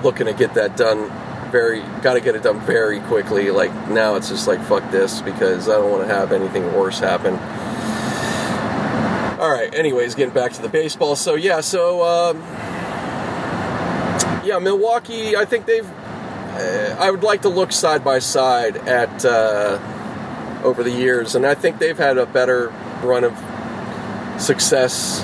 looking 0.03 0.27
to 0.27 0.33
get 0.33 0.53
that 0.53 0.77
done. 0.77 1.09
Very 1.53 1.81
got 2.01 2.15
to 2.15 2.19
get 2.19 2.35
it 2.35 2.41
done 2.41 2.59
very 2.61 2.99
quickly. 3.01 3.51
Like 3.51 3.71
now, 3.87 4.15
it's 4.15 4.27
just 4.27 4.47
like 4.47 4.59
fuck 4.63 4.89
this 4.89 5.21
because 5.21 5.69
I 5.69 5.73
don't 5.73 5.91
want 5.91 6.07
to 6.07 6.11
have 6.11 6.31
anything 6.31 6.73
worse 6.73 6.97
happen. 6.97 7.35
All 9.39 9.51
right. 9.51 9.71
Anyways, 9.71 10.15
getting 10.15 10.33
back 10.33 10.53
to 10.53 10.63
the 10.63 10.67
baseball. 10.67 11.15
So 11.15 11.35
yeah. 11.35 11.61
So 11.61 12.03
um, 12.03 12.41
yeah, 14.43 14.57
Milwaukee. 14.59 15.35
I 15.35 15.45
think 15.45 15.67
they've. 15.67 15.87
Uh, 15.87 16.95
I 16.99 17.11
would 17.11 17.21
like 17.21 17.43
to 17.43 17.49
look 17.49 17.71
side 17.71 18.03
by 18.03 18.17
side 18.17 18.77
at 18.87 19.23
uh, 19.23 19.77
over 20.63 20.81
the 20.81 20.89
years, 20.89 21.35
and 21.35 21.45
I 21.45 21.53
think 21.53 21.77
they've 21.77 21.95
had 21.95 22.17
a 22.17 22.25
better 22.25 22.73
run 23.03 23.23
of 23.23 24.41
success. 24.41 25.21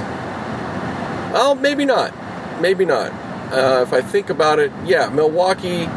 Well, 1.34 1.56
maybe 1.56 1.86
not. 1.86 2.14
Maybe 2.62 2.86
not. 2.86 3.12
Uh, 3.52 3.82
if 3.82 3.94
I 3.94 4.02
think 4.02 4.30
about 4.30 4.60
it, 4.60 4.72
yeah, 4.86 5.10
Milwaukee. 5.10 5.88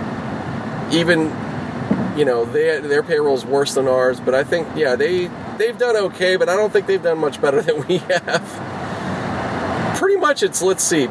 Even 0.92 1.30
you 2.16 2.24
know, 2.24 2.44
they, 2.44 2.78
their 2.80 3.02
payroll's 3.02 3.44
worse 3.44 3.74
than 3.74 3.88
ours, 3.88 4.20
but 4.20 4.34
I 4.34 4.44
think 4.44 4.68
yeah, 4.76 4.96
they 4.96 5.28
they've 5.56 5.76
done 5.76 5.96
okay, 5.96 6.36
but 6.36 6.48
I 6.48 6.56
don't 6.56 6.72
think 6.72 6.86
they've 6.86 7.02
done 7.02 7.18
much 7.18 7.40
better 7.40 7.62
than 7.62 7.86
we 7.86 7.98
have. 7.98 9.96
Pretty 9.98 10.18
much, 10.18 10.42
it's 10.42 10.62
let's 10.62 10.84
see, 10.84 11.08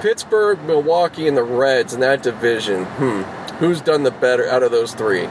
Pittsburgh, 0.00 0.62
Milwaukee, 0.62 1.26
and 1.26 1.36
the 1.36 1.42
Reds 1.42 1.94
in 1.94 2.00
that 2.00 2.22
division. 2.22 2.84
Hmm, 2.84 3.22
who's 3.56 3.80
done 3.80 4.02
the 4.02 4.10
better 4.10 4.48
out 4.48 4.62
of 4.62 4.70
those 4.70 4.94
three? 4.94 5.28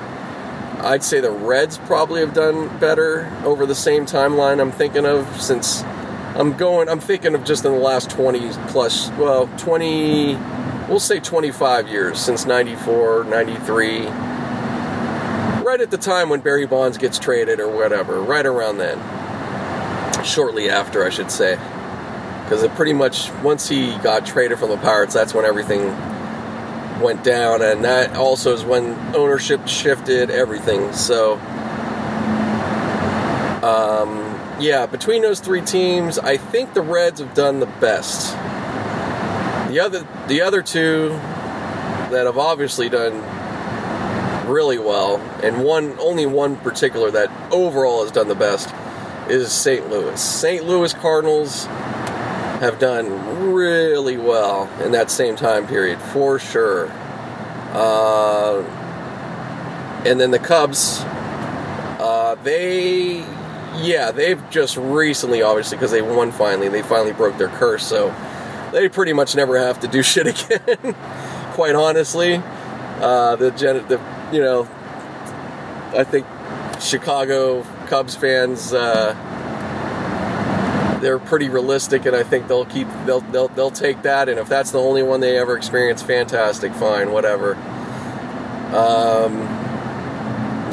I'd 0.80 1.04
say 1.04 1.20
the 1.20 1.32
Reds 1.32 1.78
probably 1.78 2.20
have 2.20 2.34
done 2.34 2.78
better 2.80 3.32
over 3.44 3.66
the 3.66 3.76
same 3.76 4.06
timeline 4.06 4.60
I'm 4.60 4.72
thinking 4.72 5.06
of 5.06 5.42
since 5.42 5.84
I'm 6.36 6.56
going 6.58 6.90
I'm 6.90 7.00
thinking 7.00 7.34
of 7.34 7.44
just 7.44 7.66
in 7.66 7.72
the 7.72 7.80
last 7.80 8.10
20 8.12 8.50
plus 8.68 9.10
well 9.12 9.48
20 9.58 10.36
we'll 10.88 11.00
say 11.00 11.20
25 11.20 11.88
years 11.88 12.20
since 12.20 12.46
94 12.46 13.26
93 13.26 14.08
right 15.66 15.82
at 15.82 15.92
the 15.92 15.98
time 15.98 16.30
when 16.30 16.40
Barry 16.40 16.66
Bonds 16.66 16.98
gets 16.98 17.20
traded 17.20 17.60
or 17.60 17.68
whatever, 17.68 18.22
right 18.22 18.46
around 18.46 18.78
then. 18.78 18.98
Shortly 20.24 20.70
after, 20.70 21.04
I 21.04 21.10
should 21.10 21.32
say. 21.32 21.56
Because 22.44 22.64
it 22.64 22.74
pretty 22.76 22.94
much, 22.94 23.30
once 23.44 23.68
he 23.68 23.98
got 23.98 24.26
traded 24.26 24.60
from 24.60 24.70
the 24.70 24.78
Pirates, 24.78 25.14
that's 25.14 25.34
when 25.34 25.44
everything 25.44 25.88
went 27.02 27.26
down. 27.26 27.62
And 27.62 27.84
that 27.84 28.16
also 28.16 28.54
is 28.54 28.64
when 28.64 28.94
ownership 29.16 29.68
shifted, 29.68 30.30
everything. 30.30 30.94
So, 30.94 31.34
um, 33.64 34.40
yeah, 34.62 34.86
between 34.86 35.24
those 35.24 35.40
three 35.42 35.62
teams, 35.62 36.20
I 36.20 36.38
think 36.38 36.74
the 36.74 36.82
Reds 36.82 37.20
have 37.20 37.34
done 37.34 37.60
the 37.60 37.66
best. 37.66 38.34
The 39.76 39.82
other, 39.82 40.08
the 40.30 40.40
other 40.40 40.62
two 40.62 41.10
that 41.10 42.24
have 42.28 42.38
obviously 42.38 42.88
done 42.88 43.20
really 44.48 44.78
well, 44.78 45.18
and 45.44 45.66
one 45.66 46.00
only 46.00 46.26
one 46.26 46.56
particular 46.56 47.12
that 47.12 47.30
overall 47.52 48.04
has 48.04 48.12
done 48.14 48.30
the 48.30 48.36
best 48.36 48.74
is 49.30 49.52
St. 49.52 49.90
Louis. 49.90 50.18
St. 50.18 50.64
Louis 50.64 50.94
Cardinals 50.94 51.66
have 51.66 52.80
done 52.80 53.52
really 53.52 54.16
well 54.16 54.72
in 54.82 54.94
that 54.94 55.12
same 55.12 55.36
time 55.36 55.68
period, 55.68 56.00
for 56.00 56.40
sure. 56.40 56.90
Uh, 57.74 58.62
and 60.06 60.22
then 60.22 60.32
the 60.32 60.40
Cubs, 60.40 61.02
uh, 62.00 62.38
they, 62.44 63.26
yeah, 63.82 64.12
they've 64.12 64.42
just 64.50 64.78
recently, 64.78 65.42
obviously, 65.42 65.76
because 65.76 65.92
they 65.92 66.02
won 66.02 66.32
finally, 66.32 66.70
they 66.70 66.82
finally 66.82 67.12
broke 67.12 67.38
their 67.38 67.50
curse, 67.50 67.86
so 67.86 68.16
they 68.76 68.90
pretty 68.90 69.14
much 69.14 69.36
never 69.36 69.58
have 69.58 69.80
to 69.80 69.88
do 69.88 70.04
shit 70.12 70.28
again, 70.28 70.94
quite 71.54 71.76
honestly. 71.76 72.36
Uh, 73.00 73.36
the, 73.38 73.50
the 73.52 74.02
you 74.36 74.42
know, 74.42 74.64
I 75.98 76.04
think 76.04 76.28
Chicago 76.82 77.64
Cubs 77.88 78.16
fans 78.16 78.74
uh, 78.74 79.14
they're 81.02 81.20
pretty 81.20 81.50
realistic, 81.50 82.06
and 82.06 82.16
I 82.16 82.24
think 82.24 82.48
they'll 82.48 82.66
keep 82.66 82.88
they'll 83.06 83.22
they'll 83.22 83.48
they'll 83.50 83.72
take 83.72 84.02
that. 84.02 84.28
And 84.28 84.40
if 84.40 84.50
that's 84.50 84.72
the 84.72 84.80
only 84.80 85.04
one 85.04 85.22
they 85.22 85.38
ever 85.38 85.56
experience, 85.56 86.02
fantastic, 86.02 86.74
fine, 86.74 87.12
whatever. 87.12 87.56
Um, 88.76 89.38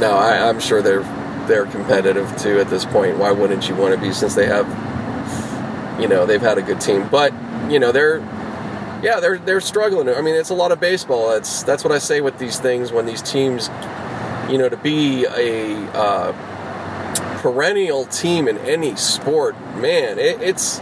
no, 0.01 0.17
I, 0.17 0.49
I'm 0.49 0.59
sure 0.59 0.83
they're 0.83 1.05
they're 1.47 1.67
competitive 1.67 2.37
too 2.37 2.59
at 2.59 2.69
this 2.69 2.85
point. 2.85 3.19
Why 3.19 3.31
wouldn't 3.31 3.69
you 3.69 3.77
want 3.77 3.95
to 3.95 4.01
be 4.01 4.13
since 4.13 4.35
they 4.35 4.47
have, 4.47 4.67
you 6.01 6.09
know, 6.09 6.27
they've 6.27 6.41
had 6.41 6.59
a 6.59 6.63
good 6.63 6.81
team. 6.81 7.07
But 7.09 7.33
you 7.71 7.79
know, 7.79 7.93
they're 7.93 8.19
yeah, 9.03 9.19
they're 9.21 9.39
they're 9.39 9.61
struggling. 9.61 10.09
I 10.09 10.21
mean, 10.21 10.35
it's 10.35 10.51
a 10.51 10.55
lot 10.55 10.71
of 10.73 10.81
baseball. 10.81 11.33
It's 11.33 11.63
that's 11.65 11.83
what 11.85 11.93
I 11.93 11.99
say 11.99 12.21
with 12.21 12.39
these 12.39 12.59
things 12.59 12.93
when 12.93 13.05
these 13.05 13.21
teams, 13.21 13.69
you 14.49 14.59
know, 14.59 14.69
to 14.69 14.77
be 14.77 15.25
a 15.27 15.77
uh, 15.93 16.33
perennial 17.41 18.05
team 18.07 18.47
in 18.47 18.59
any 18.59 18.95
sport, 18.95 19.59
man, 19.77 20.19
it, 20.19 20.41
it's 20.41 20.81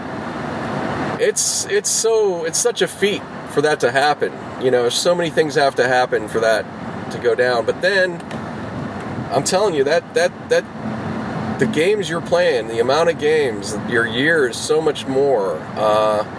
it's 1.19 1.64
it's 1.66 1.90
so 1.90 2.45
it's 2.45 2.59
such 2.59 2.83
a 2.83 2.88
feat 2.88 3.23
for 3.51 3.62
that 3.62 3.81
to 3.81 3.90
happen. 3.90 4.33
You 4.62 4.71
know, 4.71 4.90
so 4.90 5.14
many 5.14 5.31
things 5.31 5.55
have 5.55 5.75
to 5.77 5.88
happen 5.88 6.29
for 6.29 6.40
that 6.40 6.64
to 7.12 7.19
go 7.19 7.35
down. 7.35 7.64
But 7.64 7.81
then, 7.81 8.21
I'm 9.33 9.45
telling 9.45 9.75
you 9.75 9.85
that 9.85 10.12
that 10.14 10.33
that 10.51 11.59
the 11.59 11.66
games 11.66 12.09
you're 12.09 12.21
playing, 12.21 12.69
the 12.69 12.81
amount 12.81 13.09
of 13.09 13.19
games, 13.19 13.77
your 13.88 14.07
year 14.07 14.49
is 14.49 14.59
so 14.59 14.81
much 14.81 15.07
more. 15.07 15.57
Uh, 15.77 16.37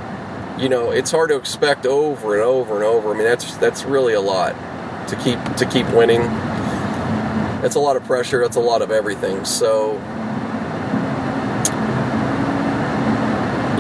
you 0.62 0.70
know, 0.70 0.92
it's 0.92 1.10
hard 1.10 1.30
to 1.30 1.38
expect 1.38 1.86
over 1.88 2.36
and 2.36 2.44
over 2.44 2.76
and 2.76 2.84
over. 2.84 3.12
I 3.12 3.14
mean, 3.16 3.24
that's 3.24 3.58
that's 3.58 3.84
really 3.84 4.14
a 4.14 4.22
lot 4.22 4.52
to 5.08 5.16
keep 5.16 5.44
to 5.56 5.66
keep 5.66 5.90
winning. 5.90 6.22
That's 7.62 7.76
a 7.76 7.80
lot 7.80 7.96
of 7.96 8.04
pressure. 8.04 8.40
That's 8.40 8.58
a 8.58 8.62
lot 8.62 8.82
of 8.82 8.92
everything. 8.92 9.44
So, 9.44 9.94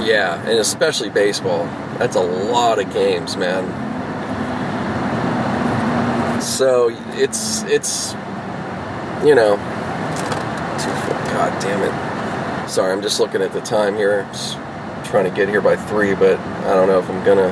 yeah, 0.03 0.41
and 0.47 0.59
especially 0.59 1.09
baseball. 1.09 1.65
That's 1.99 2.15
a 2.15 2.21
lot 2.21 2.79
of 2.79 2.91
games, 2.91 3.37
man. 3.37 3.63
So 6.41 6.89
it's 7.13 7.61
it's 7.63 8.13
you 9.23 9.35
know 9.35 9.57
God 11.31 11.61
damn 11.61 11.81
it. 11.83 12.69
Sorry, 12.69 12.91
I'm 12.91 13.01
just 13.01 13.19
looking 13.19 13.41
at 13.41 13.53
the 13.53 13.61
time 13.61 13.95
here. 13.95 14.27
Trying 15.11 15.29
to 15.29 15.35
get 15.35 15.49
here 15.49 15.61
by 15.61 15.75
three, 15.75 16.15
but 16.15 16.39
I 16.39 16.73
don't 16.73 16.87
know 16.87 16.97
if 16.97 17.09
I'm 17.09 17.23
gonna 17.25 17.49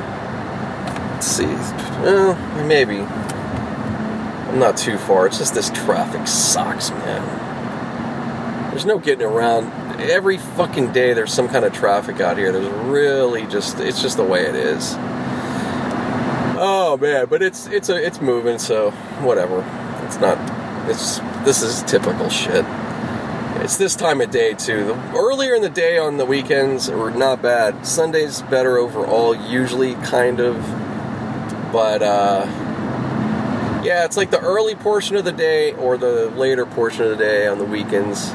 let's 1.12 1.26
see. 1.26 1.44
Well, 1.44 2.34
maybe. 2.66 3.00
I'm 3.00 4.58
not 4.58 4.78
too 4.78 4.96
far. 4.96 5.26
It's 5.26 5.38
just 5.38 5.54
this 5.54 5.68
traffic 5.70 6.26
sucks, 6.26 6.90
man. 6.90 8.70
There's 8.70 8.86
no 8.86 8.98
getting 8.98 9.26
around. 9.26 9.70
Every 10.00 10.38
fucking 10.38 10.92
day 10.92 11.12
there's 11.12 11.32
some 11.32 11.48
kind 11.48 11.66
of 11.66 11.74
traffic 11.74 12.20
out 12.20 12.38
here. 12.38 12.50
There's 12.50 12.66
really 12.86 13.46
just 13.46 13.78
it's 13.78 14.00
just 14.00 14.16
the 14.16 14.24
way 14.24 14.46
it 14.46 14.54
is. 14.54 14.94
Oh 16.62 16.98
man, 17.00 17.26
but 17.26 17.42
it's 17.42 17.66
it's 17.66 17.90
a 17.90 18.04
it's 18.04 18.22
moving, 18.22 18.58
so 18.58 18.90
whatever. 19.20 19.60
It's 20.06 20.18
not. 20.18 20.38
It's 20.88 21.18
this 21.44 21.62
is 21.62 21.82
typical 21.82 22.30
shit. 22.30 22.64
It's 23.62 23.76
this 23.76 23.94
time 23.94 24.22
of 24.22 24.30
day 24.30 24.54
too. 24.54 24.86
The, 24.86 24.94
earlier 25.14 25.54
in 25.54 25.60
the 25.60 25.68
day 25.68 25.98
on 25.98 26.16
the 26.16 26.24
weekends 26.24 26.88
are 26.88 27.10
not 27.10 27.42
bad. 27.42 27.86
Sundays 27.86 28.40
better 28.40 28.78
overall, 28.78 29.34
usually 29.34 29.96
kind 29.96 30.40
of. 30.40 30.56
But 31.70 32.02
uh, 32.02 32.46
yeah, 33.84 34.06
it's 34.06 34.16
like 34.16 34.30
the 34.30 34.40
early 34.40 34.74
portion 34.74 35.16
of 35.16 35.26
the 35.26 35.32
day 35.32 35.74
or 35.74 35.98
the 35.98 36.30
later 36.30 36.64
portion 36.64 37.02
of 37.02 37.10
the 37.10 37.16
day 37.16 37.46
on 37.46 37.58
the 37.58 37.66
weekends. 37.66 38.30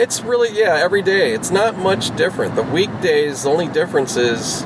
It's 0.00 0.20
really 0.22 0.50
yeah 0.52 0.80
every 0.82 1.02
day. 1.02 1.32
It's 1.32 1.52
not 1.52 1.78
much 1.78 2.14
different. 2.16 2.56
The 2.56 2.64
weekdays, 2.64 3.44
the 3.44 3.50
only 3.50 3.68
difference 3.68 4.16
is 4.16 4.64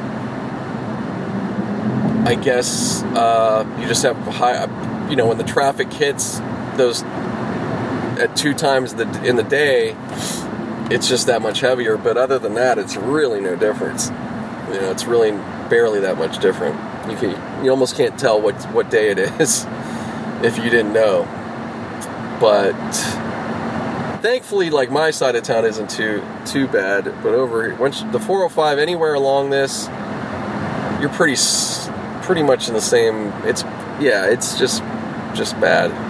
I 2.27 2.37
guess 2.42 3.03
uh, 3.03 3.66
you 3.79 3.87
just 3.87 4.03
have 4.03 4.16
high, 4.16 4.64
you 5.11 5.16
know, 5.16 5.27
when 5.27 5.37
the 5.37 5.44
traffic 5.44 5.92
hits 5.92 6.40
those 6.77 7.03
at 8.18 8.37
two 8.37 8.55
times 8.55 8.94
the, 8.94 9.24
in 9.24 9.37
the 9.37 9.42
day, 9.42 9.96
it's 10.90 11.09
just 11.09 11.26
that 11.26 11.42
much 11.42 11.61
heavier. 11.61 11.96
But 11.96 12.16
other 12.16 12.38
than 12.38 12.55
that, 12.55 12.79
it's 12.79 12.96
really 12.96 13.40
no 13.40 13.57
difference. 13.57 14.09
You 14.09 14.81
know, 14.81 14.90
it's 14.90 15.05
really 15.05 15.33
barely 15.68 16.00
that 16.00 16.18
much 16.18 16.38
different. 16.38 16.74
You 17.11 17.16
can, 17.16 17.64
you 17.64 17.70
almost 17.70 17.96
can't 17.96 18.18
tell 18.18 18.40
what 18.40 18.55
what 18.72 18.90
day 18.90 19.11
it 19.11 19.18
is 19.18 19.66
if 20.42 20.57
you 20.59 20.70
didn't 20.70 20.92
know. 20.92 21.24
But 22.40 22.74
thankfully, 24.20 24.70
like 24.70 24.90
my 24.90 25.11
side 25.11 25.37
of 25.37 25.44
town 25.44 25.64
isn't 25.64 25.90
too 25.90 26.22
too 26.44 26.66
bad. 26.66 27.05
But 27.22 27.35
over 27.35 27.68
here 27.68 27.76
once 27.76 28.02
the 28.12 28.20
405 28.20 28.79
anywhere 28.79 29.14
along 29.14 29.50
this, 29.50 29.87
you're 31.00 31.11
pretty 31.11 31.37
pretty 32.22 32.42
much 32.42 32.68
in 32.68 32.74
the 32.74 32.81
same. 32.81 33.33
It's 33.44 33.62
yeah, 34.00 34.26
it's 34.26 34.59
just 34.59 34.83
just 35.35 35.59
bad. 35.61 36.06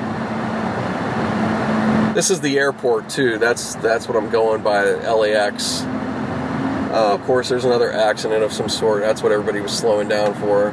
This 2.16 2.30
is 2.30 2.40
the 2.40 2.58
airport 2.58 3.10
too. 3.10 3.36
That's 3.36 3.74
that's 3.74 4.08
what 4.08 4.16
I'm 4.16 4.30
going 4.30 4.62
by 4.62 4.84
LAX. 4.84 5.82
Uh, 5.82 7.12
of 7.12 7.22
course, 7.24 7.50
there's 7.50 7.66
another 7.66 7.92
accident 7.92 8.42
of 8.42 8.54
some 8.54 8.70
sort. 8.70 9.02
That's 9.02 9.22
what 9.22 9.32
everybody 9.32 9.60
was 9.60 9.76
slowing 9.76 10.08
down 10.08 10.32
for. 10.32 10.70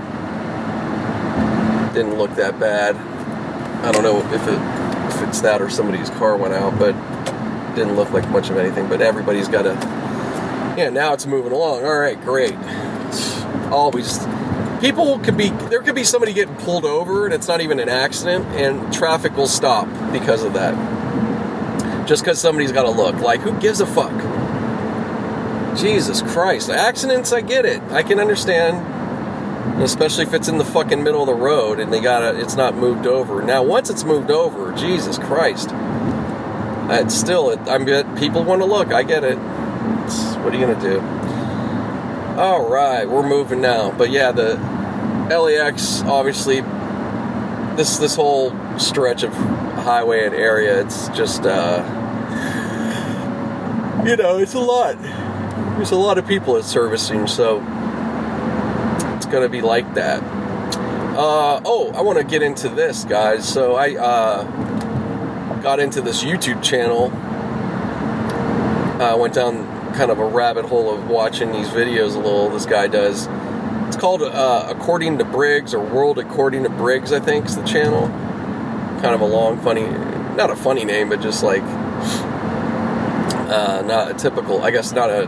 Didn't 1.93 2.17
look 2.17 2.33
that 2.35 2.61
bad. 2.61 2.95
I 3.85 3.91
don't 3.91 4.03
know 4.03 4.19
if 4.33 4.47
it 4.47 5.13
if 5.13 5.27
it's 5.27 5.41
that 5.41 5.61
or 5.61 5.69
somebody's 5.69 6.09
car 6.11 6.37
went 6.37 6.53
out, 6.53 6.79
but 6.79 6.93
didn't 7.75 7.97
look 7.97 8.11
like 8.11 8.25
much 8.29 8.49
of 8.49 8.55
anything. 8.55 8.87
But 8.87 9.01
everybody's 9.01 9.49
got 9.49 9.65
a 9.65 9.73
yeah. 10.77 10.89
Now 10.91 11.11
it's 11.11 11.25
moving 11.25 11.51
along. 11.51 11.83
All 11.83 11.99
right, 11.99 12.19
great. 12.21 12.55
always 13.69 14.25
people 14.79 15.19
could 15.19 15.35
be 15.35 15.49
there 15.49 15.81
could 15.81 15.95
be 15.95 16.05
somebody 16.05 16.31
getting 16.31 16.55
pulled 16.55 16.85
over 16.85 17.25
and 17.25 17.33
it's 17.33 17.49
not 17.49 17.59
even 17.59 17.81
an 17.81 17.89
accident 17.89 18.45
and 18.55 18.93
traffic 18.93 19.35
will 19.35 19.45
stop 19.45 19.89
because 20.13 20.43
of 20.43 20.53
that 20.53 21.02
just 22.05 22.23
because 22.23 22.39
somebody's 22.39 22.71
got 22.71 22.83
to 22.83 22.91
look. 22.91 23.15
Like 23.15 23.41
who 23.41 23.57
gives 23.59 23.81
a 23.81 23.85
fuck? 23.85 24.11
Jesus 25.77 26.21
christ. 26.21 26.69
Accidents 26.69 27.33
i 27.33 27.41
get 27.41 27.65
it. 27.65 27.81
I 27.91 28.03
can 28.03 28.19
understand 28.19 28.91
especially 29.81 30.25
if 30.25 30.33
it's 30.33 30.47
in 30.47 30.57
the 30.57 30.65
fucking 30.65 31.03
middle 31.03 31.21
of 31.21 31.27
the 31.27 31.33
road 31.33 31.79
and 31.79 31.91
they 31.91 31.99
got 31.99 32.35
it's 32.35 32.55
not 32.55 32.75
moved 32.75 33.07
over. 33.07 33.41
Now 33.41 33.63
once 33.63 33.89
it's 33.89 34.03
moved 34.03 34.31
over 34.31 34.71
jesus 34.73 35.17
christ. 35.17 35.69
It's 36.89 37.15
still 37.15 37.49
it 37.49 37.59
i'm 37.67 37.85
good 37.85 38.05
people 38.17 38.43
want 38.43 38.61
to 38.61 38.65
look. 38.65 38.93
I 38.93 39.03
get 39.03 39.23
it. 39.23 39.37
It's, 40.05 40.35
what 40.35 40.53
are 40.53 40.57
you 40.57 40.65
gonna 40.65 40.81
do? 40.81 40.99
All 42.39 42.67
right, 42.67 43.07
we're 43.07 43.27
moving 43.27 43.61
now. 43.61 43.91
But 43.91 44.09
yeah, 44.09 44.31
the 44.31 44.55
LAX 45.29 46.01
obviously 46.03 46.61
this 47.75 47.97
this 47.97 48.15
whole 48.15 48.51
stretch 48.79 49.23
of 49.23 49.33
highway 49.33 50.25
and 50.25 50.35
area, 50.35 50.81
it's 50.81 51.07
just 51.09 51.45
uh, 51.45 51.83
you 54.05 54.15
know, 54.17 54.37
it's 54.37 54.53
a 54.53 54.59
lot. 54.59 54.97
There's 55.77 55.91
a 55.91 55.95
lot 55.95 56.17
of 56.17 56.27
people 56.27 56.57
it's 56.57 56.67
servicing, 56.67 57.27
so 57.27 57.59
it's 59.15 59.25
gonna 59.25 59.49
be 59.49 59.61
like 59.61 59.93
that. 59.95 60.21
Uh, 61.15 61.61
oh, 61.63 61.91
I 61.93 62.01
want 62.01 62.17
to 62.17 62.23
get 62.23 62.41
into 62.41 62.69
this, 62.69 63.05
guys. 63.05 63.47
So 63.47 63.75
I 63.75 63.95
uh, 63.95 64.43
got 65.61 65.79
into 65.79 66.01
this 66.01 66.23
YouTube 66.23 66.63
channel. 66.63 67.11
I 68.99 69.11
uh, 69.11 69.17
went 69.17 69.35
down 69.35 69.93
kind 69.93 70.09
of 70.09 70.17
a 70.17 70.25
rabbit 70.25 70.65
hole 70.65 70.91
of 70.91 71.07
watching 71.07 71.51
these 71.51 71.67
videos 71.67 72.15
a 72.15 72.19
little. 72.19 72.49
This 72.49 72.65
guy 72.65 72.87
does. 72.87 73.27
It's 73.87 73.95
called 73.95 74.23
uh, 74.23 74.65
According 74.69 75.19
to 75.19 75.25
Briggs 75.25 75.75
or 75.75 75.85
World 75.85 76.17
According 76.17 76.63
to 76.63 76.69
Briggs, 76.69 77.13
I 77.13 77.19
think 77.19 77.45
is 77.45 77.55
the 77.55 77.63
channel. 77.63 78.07
Kind 79.03 79.15
of 79.15 79.21
a 79.21 79.25
long, 79.25 79.59
funny, 79.59 79.85
not 80.37 80.49
a 80.49 80.55
funny 80.55 80.85
name, 80.85 81.09
but 81.09 81.21
just 81.21 81.43
like 81.43 81.61
uh, 83.51 83.83
not 83.85 84.09
a 84.09 84.13
typical. 84.13 84.63
I 84.63 84.71
guess 84.71 84.93
not 84.93 85.09
a 85.09 85.25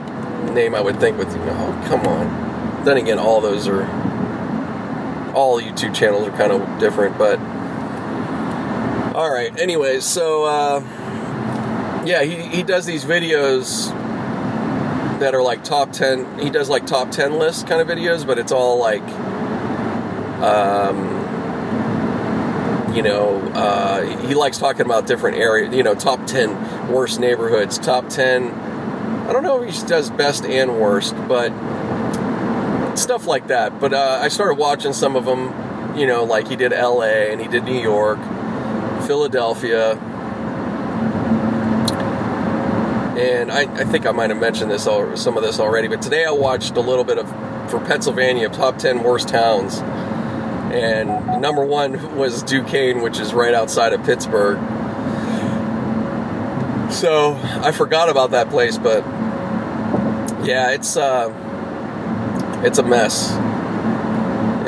name 0.53 0.73
I 0.73 0.79
would 0.79 0.97
think 0.99 1.17
with. 1.17 1.27
Oh, 1.29 1.85
come 1.87 2.07
on. 2.07 2.85
Then 2.85 2.95
again, 2.95 3.19
all 3.19 3.41
those 3.41 3.67
are 3.67 3.83
all 5.35 5.61
YouTube 5.61 5.93
channels 5.93 6.25
are 6.25 6.37
kind 6.37 6.53
of 6.53 6.79
different, 6.79 7.17
but 7.17 7.37
all 9.13 9.29
right. 9.29 9.51
Anyways, 9.59 10.05
so 10.05 10.45
uh, 10.45 10.79
yeah, 12.05 12.23
he 12.23 12.43
he 12.43 12.63
does 12.63 12.85
these 12.85 13.03
videos 13.03 13.93
that 15.19 15.33
are 15.35 15.41
like 15.41 15.63
top 15.63 15.91
10 15.91 16.39
he 16.39 16.49
does 16.49 16.69
like 16.69 16.85
top 16.85 17.09
10 17.09 17.39
list 17.39 17.67
kind 17.67 17.81
of 17.81 17.87
videos 17.87 18.27
but 18.27 18.37
it's 18.37 18.51
all 18.51 18.77
like 18.77 19.01
um, 20.43 21.14
you 22.95 23.01
know 23.01 23.39
uh, 23.53 24.01
he 24.27 24.33
likes 24.33 24.57
talking 24.57 24.85
about 24.85 25.05
different 25.05 25.37
areas 25.37 25.75
you 25.75 25.83
know 25.83 25.93
top 25.93 26.25
10 26.25 26.91
worst 26.91 27.19
neighborhoods. 27.19 27.77
Top 27.77 28.07
10 28.09 28.51
i 29.27 29.33
don't 29.33 29.43
know 29.43 29.61
if 29.61 29.75
he 29.75 29.87
does 29.87 30.09
best 30.11 30.45
and 30.45 30.79
worst 30.79 31.15
but 31.27 31.49
stuff 32.95 33.27
like 33.27 33.47
that. 33.47 33.79
But 33.79 33.93
uh, 33.93 34.19
i 34.21 34.29
started 34.29 34.55
watching 34.55 34.93
some 34.93 35.15
of 35.15 35.25
them 35.25 35.97
you 35.97 36.07
know 36.07 36.23
like 36.23 36.47
he 36.47 36.55
did 36.55 36.71
la 36.71 37.01
and 37.03 37.41
he 37.41 37.47
did 37.47 37.63
new 37.63 37.81
york 37.81 38.19
philadelphia. 39.05 39.95
And 43.17 43.49
I, 43.49 43.61
I 43.61 43.85
think 43.85 44.05
I 44.05 44.11
might 44.11 44.29
have 44.29 44.39
mentioned 44.39 44.69
this 44.69 44.87
all, 44.87 45.15
some 45.15 45.37
of 45.37 45.43
this 45.43 45.59
already, 45.59 45.87
but 45.87 46.01
today 46.01 46.25
I 46.25 46.31
watched 46.31 46.75
a 46.75 46.81
little 46.81 47.05
bit 47.05 47.17
of 47.17 47.29
for 47.69 47.79
Pennsylvania 47.79 48.49
top 48.49 48.77
ten 48.77 49.03
worst 49.03 49.29
towns, 49.29 49.79
and 50.73 51.41
number 51.41 51.65
one 51.65 52.15
was 52.15 52.43
Duquesne, 52.43 53.01
which 53.01 53.19
is 53.19 53.33
right 53.33 53.53
outside 53.53 53.93
of 53.93 54.03
Pittsburgh. 54.03 54.57
So 56.91 57.35
I 57.61 57.71
forgot 57.71 58.09
about 58.09 58.31
that 58.31 58.49
place, 58.49 58.77
but 58.77 59.03
yeah, 60.45 60.71
it's 60.71 60.95
uh, 60.97 61.29
it's 62.63 62.77
a 62.77 62.83
mess. 62.83 63.31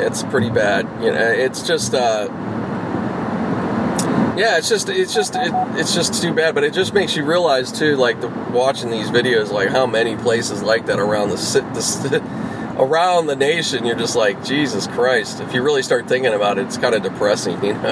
It's 0.00 0.22
pretty 0.24 0.50
bad. 0.50 0.86
You 1.02 1.12
know, 1.12 1.30
it's 1.30 1.66
just 1.66 1.94
uh, 1.94 2.28
yeah, 4.38 4.56
it's 4.58 4.68
just 4.68 4.88
it's 4.88 5.14
just 5.14 5.34
it, 5.36 5.52
it's 5.78 5.94
just 5.94 6.22
too 6.22 6.32
bad. 6.32 6.54
But 6.54 6.64
it 6.64 6.72
just 6.72 6.94
makes 6.94 7.16
you 7.16 7.24
realize 7.24 7.72
too, 7.72 7.96
like 7.96 8.20
the, 8.20 8.28
watching 8.28 8.90
these 8.90 9.10
videos, 9.10 9.50
like 9.50 9.68
how 9.70 9.86
many 9.86 10.16
places 10.16 10.62
like 10.62 10.86
that 10.86 10.98
around 10.98 11.30
the, 11.30 11.36
the 12.10 12.20
around 12.78 13.26
the 13.26 13.36
nation. 13.36 13.84
You're 13.84 13.96
just 13.96 14.16
like 14.16 14.44
Jesus 14.44 14.86
Christ. 14.86 15.40
If 15.40 15.52
you 15.52 15.62
really 15.62 15.82
start 15.82 16.08
thinking 16.08 16.32
about 16.32 16.58
it, 16.58 16.66
it's 16.66 16.78
kind 16.78 16.94
of 16.94 17.02
depressing, 17.02 17.62
you 17.64 17.74
know. 17.74 17.90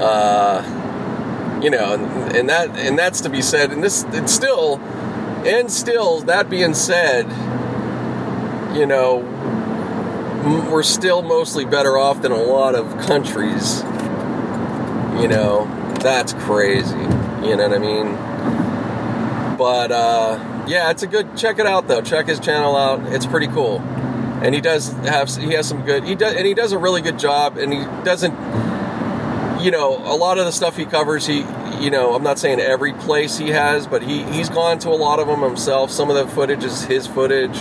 Uh, 0.00 1.60
you 1.62 1.70
know, 1.70 1.94
and, 1.94 2.36
and 2.36 2.48
that 2.48 2.70
and 2.76 2.98
that's 2.98 3.20
to 3.22 3.28
be 3.28 3.42
said. 3.42 3.72
And 3.72 3.82
this 3.82 4.04
it's 4.08 4.32
still 4.32 4.78
and 5.44 5.70
still 5.70 6.20
that 6.22 6.48
being 6.48 6.74
said, 6.74 7.26
you 8.76 8.86
know, 8.86 9.18
we're 10.70 10.82
still 10.82 11.22
mostly 11.22 11.64
better 11.64 11.98
off 11.98 12.22
than 12.22 12.32
a 12.32 12.42
lot 12.42 12.74
of 12.74 12.96
countries 13.06 13.82
you 15.20 15.26
know, 15.26 15.66
that's 16.00 16.32
crazy. 16.32 16.96
You 16.96 17.56
know 17.56 17.68
what 17.68 17.72
I 17.72 17.78
mean? 17.78 19.56
But 19.56 19.90
uh, 19.90 20.38
yeah, 20.68 20.90
it's 20.90 21.02
a 21.02 21.06
good. 21.06 21.36
Check 21.36 21.58
it 21.58 21.66
out 21.66 21.88
though. 21.88 22.02
Check 22.02 22.26
his 22.28 22.38
channel 22.40 22.76
out. 22.76 23.00
It's 23.12 23.26
pretty 23.26 23.48
cool. 23.48 23.80
and 24.42 24.54
he 24.54 24.60
does 24.60 24.92
have 25.04 25.34
he 25.36 25.52
has 25.54 25.66
some 25.68 25.84
good 25.84 26.04
he 26.04 26.14
does 26.14 26.34
and 26.34 26.46
he 26.46 26.54
does 26.54 26.72
a 26.72 26.78
really 26.78 27.02
good 27.02 27.18
job 27.18 27.56
and 27.58 27.72
he 27.72 27.80
doesn't 28.04 28.32
you 29.60 29.70
know 29.72 29.96
a 29.98 30.14
lot 30.16 30.38
of 30.38 30.44
the 30.44 30.52
stuff 30.52 30.76
he 30.76 30.84
covers 30.84 31.26
he 31.26 31.38
you 31.80 31.90
know 31.90 32.14
i'm 32.14 32.22
not 32.22 32.38
saying 32.38 32.60
every 32.60 32.92
place 32.92 33.36
he 33.36 33.48
has 33.50 33.86
but 33.88 34.00
he 34.02 34.22
he's 34.24 34.48
gone 34.48 34.78
to 34.78 34.88
a 34.90 34.94
lot 34.94 35.18
of 35.18 35.26
them 35.26 35.42
himself 35.42 35.90
some 35.90 36.08
of 36.08 36.14
the 36.16 36.26
footage 36.34 36.62
is 36.62 36.84
his 36.84 37.06
footage 37.06 37.58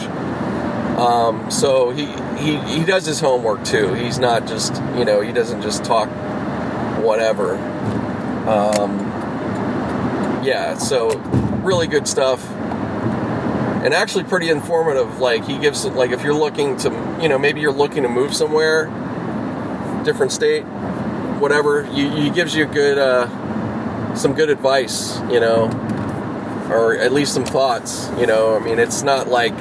um, 1.00 1.50
so 1.50 1.90
he, 1.92 2.06
he 2.38 2.58
he 2.80 2.86
does 2.86 3.06
his 3.06 3.20
homework 3.20 3.64
too 3.64 3.94
he's 3.96 4.20
not 4.20 4.46
just 4.48 4.76
you 4.98 5.06
know 5.06 5.22
he 5.22 5.32
doesn't 5.34 5.64
just 5.64 5.84
talk 5.84 6.08
whatever 7.04 7.56
um, 8.48 9.00
yeah 10.46 10.76
so 10.78 11.10
really 11.64 11.88
good 11.88 12.08
stuff 12.08 12.40
and 13.84 13.94
actually 13.94 14.24
pretty 14.24 14.50
informative. 14.50 15.20
Like 15.20 15.46
he 15.46 15.58
gives, 15.58 15.86
like 15.86 16.12
if 16.12 16.24
you're 16.24 16.34
looking 16.34 16.78
to, 16.78 16.90
you 17.22 17.30
know, 17.30 17.38
maybe 17.38 17.62
you're 17.62 17.72
looking 17.72 18.04
to 18.04 18.10
move 18.10 18.34
somewhere, 18.36 18.86
different 20.04 20.32
state, 20.32 20.64
whatever. 21.40 21.84
He, 21.84 22.10
he 22.10 22.30
gives 22.30 22.56
you 22.56 22.66
good, 22.66 22.98
uh, 22.98 23.28
some 24.16 24.34
good 24.34 24.50
advice, 24.50 25.20
you 25.30 25.40
know, 25.40 25.70
or 26.72 26.98
at 26.98 27.14
least 27.14 27.34
some 27.34 27.46
thoughts. 27.46 28.10
You 28.20 28.26
know, 28.26 28.56
I 28.56 28.60
mean, 28.60 28.80
it's 28.80 29.04
not 29.04 29.28
like, 29.28 29.54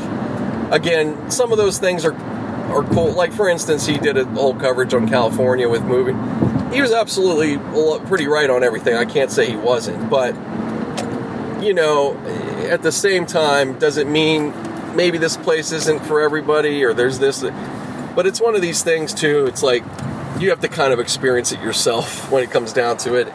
again, 0.73 1.31
some 1.31 1.53
of 1.53 1.59
those 1.59 1.79
things 1.79 2.05
are 2.05 2.15
are 2.67 2.83
cool. 2.83 3.13
Like 3.13 3.33
for 3.33 3.49
instance, 3.49 3.87
he 3.87 3.97
did 3.97 4.17
a 4.17 4.25
whole 4.25 4.55
coverage 4.55 4.93
on 4.93 5.09
California 5.09 5.69
with 5.69 5.85
moving. 5.85 6.17
He 6.73 6.83
was 6.83 6.93
absolutely 6.93 7.59
pretty 8.07 8.27
right 8.27 8.51
on 8.51 8.65
everything. 8.65 8.97
I 8.97 9.05
can't 9.05 9.31
say 9.31 9.47
he 9.49 9.57
wasn't, 9.57 10.11
but 10.11 10.35
you 11.63 11.73
know, 11.73 12.15
at 12.69 12.83
the 12.83 12.93
same 12.93 13.27
time, 13.27 13.79
does 13.79 13.97
it 13.97 14.07
mean 14.07 14.53
maybe 14.97 15.19
this 15.19 15.37
place 15.37 15.73
isn't 15.73 16.01
for 16.07 16.21
everybody 16.21 16.85
or 16.85 16.95
there's 16.95 17.19
this? 17.19 17.43
But 18.15 18.27
it's 18.27 18.41
one 18.41 18.55
of 18.55 18.63
these 18.63 18.83
things, 18.83 19.13
too. 19.13 19.47
It's 19.47 19.63
like 19.63 19.83
you 20.39 20.51
have 20.51 20.61
to 20.61 20.69
kind 20.69 20.93
of 20.93 21.01
experience 21.01 21.53
it 21.53 21.61
yourself 21.61 22.31
when 22.33 22.43
it 22.43 22.51
comes 22.51 22.73
down 22.73 22.97
to 22.99 23.15
it. 23.15 23.29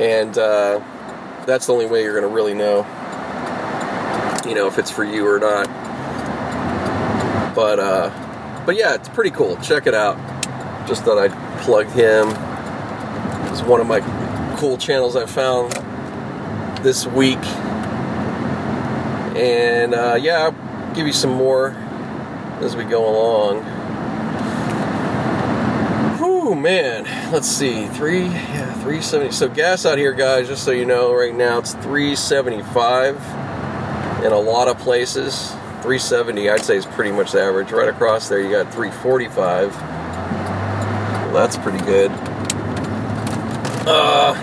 And 0.00 0.36
uh, 0.38 0.80
that's 1.46 1.66
the 1.66 1.72
only 1.72 1.86
way 1.86 2.02
you're 2.02 2.18
going 2.18 2.28
to 2.28 2.34
really 2.34 2.54
know, 2.54 2.78
you 4.46 4.54
know, 4.54 4.66
if 4.66 4.78
it's 4.78 4.90
for 4.90 5.04
you 5.04 5.26
or 5.26 5.38
not. 5.38 5.66
But, 7.54 7.80
uh, 7.80 8.64
but 8.64 8.76
yeah, 8.76 8.94
it's 8.94 9.08
pretty 9.08 9.30
cool. 9.30 9.56
Check 9.56 9.86
it 9.86 9.94
out. 9.94 10.16
Just 10.86 11.04
thought 11.04 11.18
I'd 11.18 11.62
plug 11.62 11.86
him. 11.86 12.28
It's 13.50 13.62
one 13.62 13.80
of 13.80 13.86
my 13.86 14.00
cool 14.58 14.78
channels 14.78 15.16
I 15.16 15.26
found 15.26 15.72
this 16.84 17.06
week. 17.06 17.38
And 19.38 19.94
uh, 19.94 20.18
yeah, 20.20 20.50
I'll 20.50 20.94
give 20.94 21.06
you 21.06 21.12
some 21.12 21.30
more 21.32 21.70
as 22.60 22.74
we 22.74 22.82
go 22.82 23.08
along. 23.08 23.62
Whew, 26.18 26.56
man. 26.56 27.04
Let's 27.32 27.46
see. 27.46 27.86
Three, 27.86 28.24
yeah, 28.24 28.72
370. 28.74 29.30
So 29.30 29.48
gas 29.48 29.86
out 29.86 29.96
here, 29.96 30.12
guys, 30.12 30.48
just 30.48 30.64
so 30.64 30.72
you 30.72 30.84
know, 30.84 31.14
right 31.14 31.32
now 31.32 31.58
it's 31.58 31.74
375 31.74 33.14
in 34.24 34.32
a 34.32 34.38
lot 34.40 34.66
of 34.66 34.76
places. 34.78 35.50
370, 35.82 36.50
I'd 36.50 36.64
say, 36.64 36.76
is 36.76 36.86
pretty 36.86 37.12
much 37.12 37.30
the 37.30 37.40
average. 37.40 37.70
Right 37.70 37.88
across 37.88 38.28
there, 38.28 38.40
you 38.40 38.50
got 38.50 38.72
345. 38.74 39.72
Well, 39.72 41.32
that's 41.32 41.56
pretty 41.56 41.78
good. 41.84 42.10
Uh, 43.86 44.34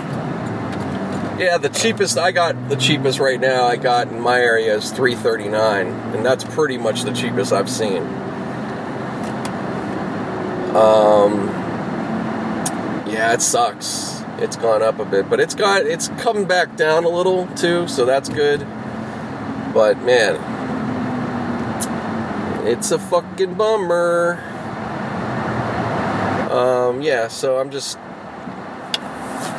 yeah, 1.38 1.58
the 1.58 1.68
cheapest 1.68 2.16
I 2.16 2.32
got, 2.32 2.68
the 2.68 2.76
cheapest 2.76 3.18
right 3.18 3.38
now 3.38 3.64
I 3.64 3.76
got 3.76 4.08
in 4.08 4.20
my 4.20 4.40
area 4.40 4.74
is 4.74 4.90
339, 4.90 5.86
and 5.86 6.24
that's 6.24 6.44
pretty 6.44 6.78
much 6.78 7.02
the 7.02 7.12
cheapest 7.12 7.52
I've 7.52 7.68
seen. 7.68 8.02
Um, 10.74 11.48
yeah, 13.06 13.32
it 13.32 13.42
sucks. 13.42 14.22
It's 14.38 14.56
gone 14.56 14.82
up 14.82 14.98
a 14.98 15.04
bit, 15.04 15.30
but 15.30 15.40
it's 15.40 15.54
got 15.54 15.86
it's 15.86 16.08
coming 16.18 16.44
back 16.44 16.76
down 16.76 17.04
a 17.04 17.08
little 17.08 17.46
too, 17.48 17.88
so 17.88 18.04
that's 18.04 18.28
good. 18.28 18.60
But 19.72 19.98
man, 20.02 20.36
it's 22.66 22.90
a 22.90 22.98
fucking 22.98 23.54
bummer. 23.54 24.42
Um, 26.50 27.00
yeah, 27.00 27.28
so 27.28 27.58
I'm 27.58 27.70
just 27.70 27.98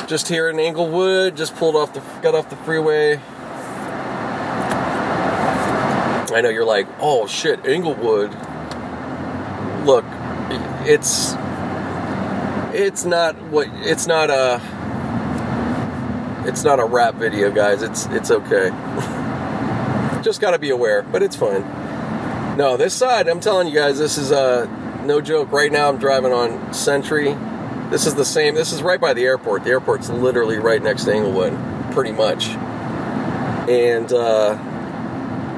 just 0.08 0.26
here 0.26 0.48
in 0.48 0.58
Inglewood, 0.58 1.36
just 1.36 1.54
pulled 1.54 1.76
off 1.76 1.92
the 1.92 2.00
got 2.22 2.34
off 2.34 2.48
the 2.48 2.56
freeway. 2.56 3.20
I 6.34 6.40
know 6.42 6.48
you're 6.48 6.64
like, 6.64 6.88
oh 6.98 7.26
shit, 7.26 7.64
Inglewood. 7.66 8.30
Look, 9.84 10.04
it's 10.86 11.34
it's 12.74 13.04
not 13.04 13.40
what 13.50 13.68
it's 13.72 14.06
not 14.06 14.30
a 14.30 14.60
it's 16.48 16.64
not 16.64 16.80
a 16.80 16.84
rap 16.86 17.14
video, 17.16 17.50
guys. 17.50 17.82
It's 17.82 18.06
it's 18.06 18.30
okay. 18.30 18.70
just 20.22 20.40
got 20.40 20.52
to 20.52 20.58
be 20.58 20.70
aware, 20.70 21.02
but 21.02 21.22
it's 21.22 21.36
fine. 21.36 21.62
No, 22.56 22.78
this 22.78 22.94
side, 22.94 23.28
I'm 23.28 23.40
telling 23.40 23.68
you 23.68 23.74
guys, 23.74 23.98
this 23.98 24.16
is 24.16 24.32
uh 24.32 24.64
no 25.04 25.20
joke. 25.20 25.52
Right 25.52 25.70
now, 25.70 25.90
I'm 25.90 25.98
driving 25.98 26.32
on 26.32 26.72
Century 26.72 27.36
this 27.90 28.06
is 28.06 28.14
the 28.14 28.24
same. 28.24 28.54
This 28.54 28.72
is 28.72 28.82
right 28.82 29.00
by 29.00 29.14
the 29.14 29.24
airport. 29.24 29.64
The 29.64 29.70
airport's 29.70 30.10
literally 30.10 30.58
right 30.58 30.82
next 30.82 31.04
to 31.04 31.14
Inglewood, 31.14 31.54
pretty 31.92 32.12
much. 32.12 32.48
And 33.68 34.12
uh, 34.12 34.54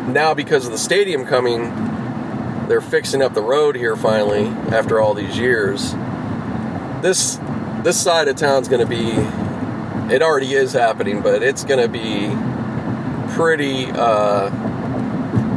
now, 0.09 0.35
because 0.35 0.67
of 0.67 0.73
the 0.73 0.79
stadium 0.79 1.25
coming, 1.27 2.69
they're 2.69 2.81
fixing 2.81 3.21
up 3.21 3.35
the 3.35 3.43
road 3.43 3.75
here 3.75 3.97
finally 3.97 4.47
after 4.75 5.01
all 5.01 5.15
these 5.15 5.37
years. 5.37 5.93
This 7.03 7.39
this 7.83 8.01
side 8.01 8.29
of 8.29 8.37
town's 8.37 8.69
going 8.69 8.81
to 8.81 8.87
be. 8.87 9.11
It 10.15 10.23
already 10.23 10.55
is 10.55 10.73
happening, 10.73 11.23
but 11.23 11.43
it's 11.43 11.65
going 11.65 11.81
to 11.81 11.89
be 11.89 12.29
pretty. 13.35 13.87
Uh, 13.87 14.51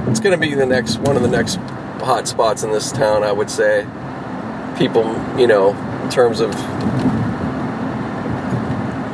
it's 0.10 0.20
going 0.20 0.40
to 0.40 0.42
be 0.42 0.54
the 0.56 0.66
next 0.66 0.98
one 0.98 1.16
of 1.16 1.22
the 1.22 1.28
next 1.28 1.56
hot 1.56 2.28
spots 2.28 2.64
in 2.64 2.72
this 2.72 2.92
town, 2.92 3.24
I 3.24 3.32
would 3.32 3.50
say. 3.50 3.88
People, 4.78 5.04
you 5.40 5.48
know, 5.48 5.74
in 6.04 6.10
terms 6.10 6.40
of 6.40 6.54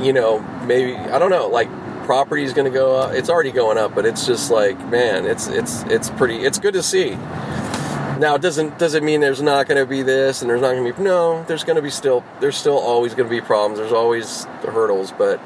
you 0.03 0.13
know 0.13 0.39
maybe 0.65 0.95
I 0.95 1.19
don't 1.19 1.29
know 1.29 1.47
like 1.47 1.69
property 2.09 2.43
is 2.43 2.53
going 2.53 2.65
to 2.65 2.75
go 2.75 2.95
up. 2.95 3.13
It's 3.13 3.29
already 3.29 3.51
going 3.51 3.77
up, 3.77 3.93
but 3.93 4.03
it's 4.03 4.25
just 4.25 4.49
like 4.49 4.79
man, 4.89 5.27
it's 5.27 5.47
it's 5.47 5.83
it's 5.83 6.09
pretty. 6.09 6.37
It's 6.37 6.57
good 6.57 6.73
to 6.73 6.81
see. 6.81 7.11
Now, 8.19 8.33
it 8.35 8.41
doesn't 8.41 8.79
does 8.79 8.95
it 8.95 9.03
mean 9.03 9.21
there's 9.21 9.43
not 9.43 9.67
going 9.67 9.77
to 9.77 9.85
be 9.85 10.01
this 10.01 10.41
and 10.41 10.49
there's 10.49 10.59
not 10.59 10.73
going 10.73 10.91
to 10.91 10.93
be 10.93 11.03
no? 11.03 11.43
There's 11.43 11.63
going 11.63 11.75
to 11.75 11.83
be 11.83 11.91
still 11.91 12.23
there's 12.39 12.57
still 12.57 12.79
always 12.79 13.13
going 13.13 13.29
to 13.29 13.33
be 13.33 13.41
problems. 13.41 13.79
There's 13.79 13.93
always 13.93 14.45
the 14.63 14.71
hurdles, 14.71 15.13
but 15.17 15.39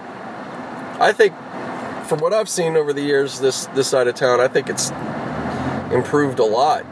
I 1.02 1.12
think 1.12 1.36
from 2.08 2.20
what 2.20 2.34
I've 2.34 2.50
seen 2.50 2.78
over 2.78 2.94
the 2.94 3.02
years, 3.02 3.42
this 3.42 3.66
this 3.76 3.90
side 3.90 4.08
of 4.08 4.16
town, 4.16 4.40
I 4.40 4.48
think 4.48 4.70
it's 4.70 4.90
improved 5.92 6.40
a 6.40 6.46
lot. 6.46 6.86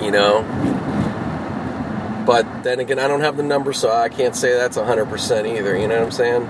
You 0.00 0.10
know, 0.10 0.42
but 2.26 2.64
then 2.64 2.80
again, 2.80 2.98
I 2.98 3.06
don't 3.06 3.20
have 3.20 3.36
the 3.36 3.44
number, 3.44 3.72
so 3.72 3.90
I 3.90 4.08
can't 4.08 4.34
say 4.34 4.52
that's 4.52 4.76
100% 4.76 5.56
either. 5.56 5.78
You 5.78 5.86
know 5.86 5.94
what 5.94 6.04
I'm 6.04 6.10
saying? 6.10 6.44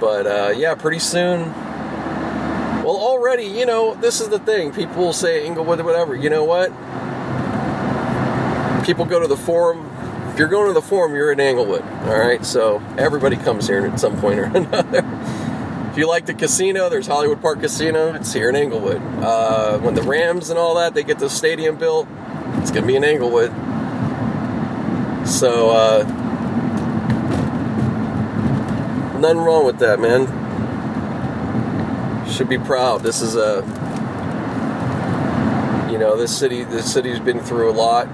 But 0.00 0.26
uh, 0.26 0.52
yeah, 0.56 0.74
pretty 0.74 0.98
soon. 0.98 1.52
Well, 2.82 2.96
already, 2.96 3.44
you 3.44 3.64
know, 3.64 3.94
this 3.94 4.20
is 4.20 4.28
the 4.28 4.40
thing. 4.40 4.72
People 4.72 4.96
will 4.96 5.12
say 5.12 5.46
Inglewood, 5.46 5.80
whatever. 5.82 6.16
You 6.16 6.28
know 6.28 6.42
what? 6.42 6.70
People 8.84 9.04
go 9.04 9.20
to 9.20 9.28
the 9.28 9.36
forum. 9.36 9.88
If 10.32 10.38
you're 10.40 10.48
going 10.48 10.66
to 10.66 10.72
the 10.72 10.82
forum, 10.82 11.14
you're 11.14 11.30
in 11.30 11.38
Inglewood. 11.38 11.82
All 11.82 12.18
right, 12.18 12.44
so 12.44 12.82
everybody 12.98 13.36
comes 13.36 13.68
here 13.68 13.86
at 13.86 14.00
some 14.00 14.18
point 14.20 14.40
or 14.40 14.44
another. 14.54 15.04
If 15.92 15.98
you 15.98 16.08
like 16.08 16.26
the 16.26 16.34
casino, 16.34 16.88
there's 16.88 17.06
Hollywood 17.06 17.40
Park 17.40 17.60
Casino. 17.60 18.14
It's 18.14 18.32
here 18.32 18.48
in 18.48 18.56
Inglewood. 18.56 19.00
Uh, 19.22 19.78
when 19.78 19.94
the 19.94 20.02
Rams 20.02 20.50
and 20.50 20.58
all 20.58 20.74
that, 20.74 20.94
they 20.94 21.04
get 21.04 21.20
the 21.20 21.30
stadium 21.30 21.76
built, 21.76 22.08
it's 22.56 22.72
gonna 22.72 22.86
be 22.86 22.96
in 22.96 23.04
Inglewood. 23.04 23.52
So, 25.32 25.70
uh, 25.70 26.02
nothing 29.18 29.38
wrong 29.38 29.64
with 29.64 29.78
that, 29.78 29.98
man. 29.98 30.28
Should 32.30 32.50
be 32.50 32.58
proud. 32.58 33.02
This 33.02 33.22
is 33.22 33.34
a, 33.34 33.62
you 35.90 35.98
know, 35.98 36.16
this 36.16 36.36
city, 36.38 36.64
this 36.64 36.92
city's 36.92 37.18
been 37.18 37.40
through 37.40 37.70
a 37.70 37.72
lot, 37.72 38.08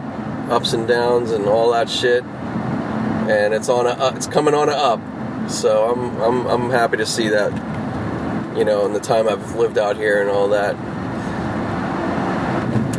ups 0.48 0.72
and 0.72 0.86
downs 0.86 1.32
and 1.32 1.46
all 1.46 1.72
that 1.72 1.90
shit, 1.90 2.22
and 2.22 3.52
it's 3.52 3.68
on 3.68 3.86
a, 3.86 3.90
uh, 3.90 4.12
it's 4.14 4.28
coming 4.28 4.54
on 4.54 4.68
a 4.68 4.72
up. 4.72 5.00
So 5.50 5.90
I'm, 5.90 6.22
I'm, 6.22 6.46
I'm 6.46 6.70
happy 6.70 6.98
to 6.98 7.06
see 7.06 7.28
that. 7.30 7.52
You 8.56 8.64
know, 8.64 8.86
in 8.86 8.92
the 8.92 9.00
time 9.00 9.28
I've 9.28 9.56
lived 9.56 9.76
out 9.76 9.96
here 9.96 10.22
and 10.22 10.30
all 10.30 10.48
that. 10.50 10.76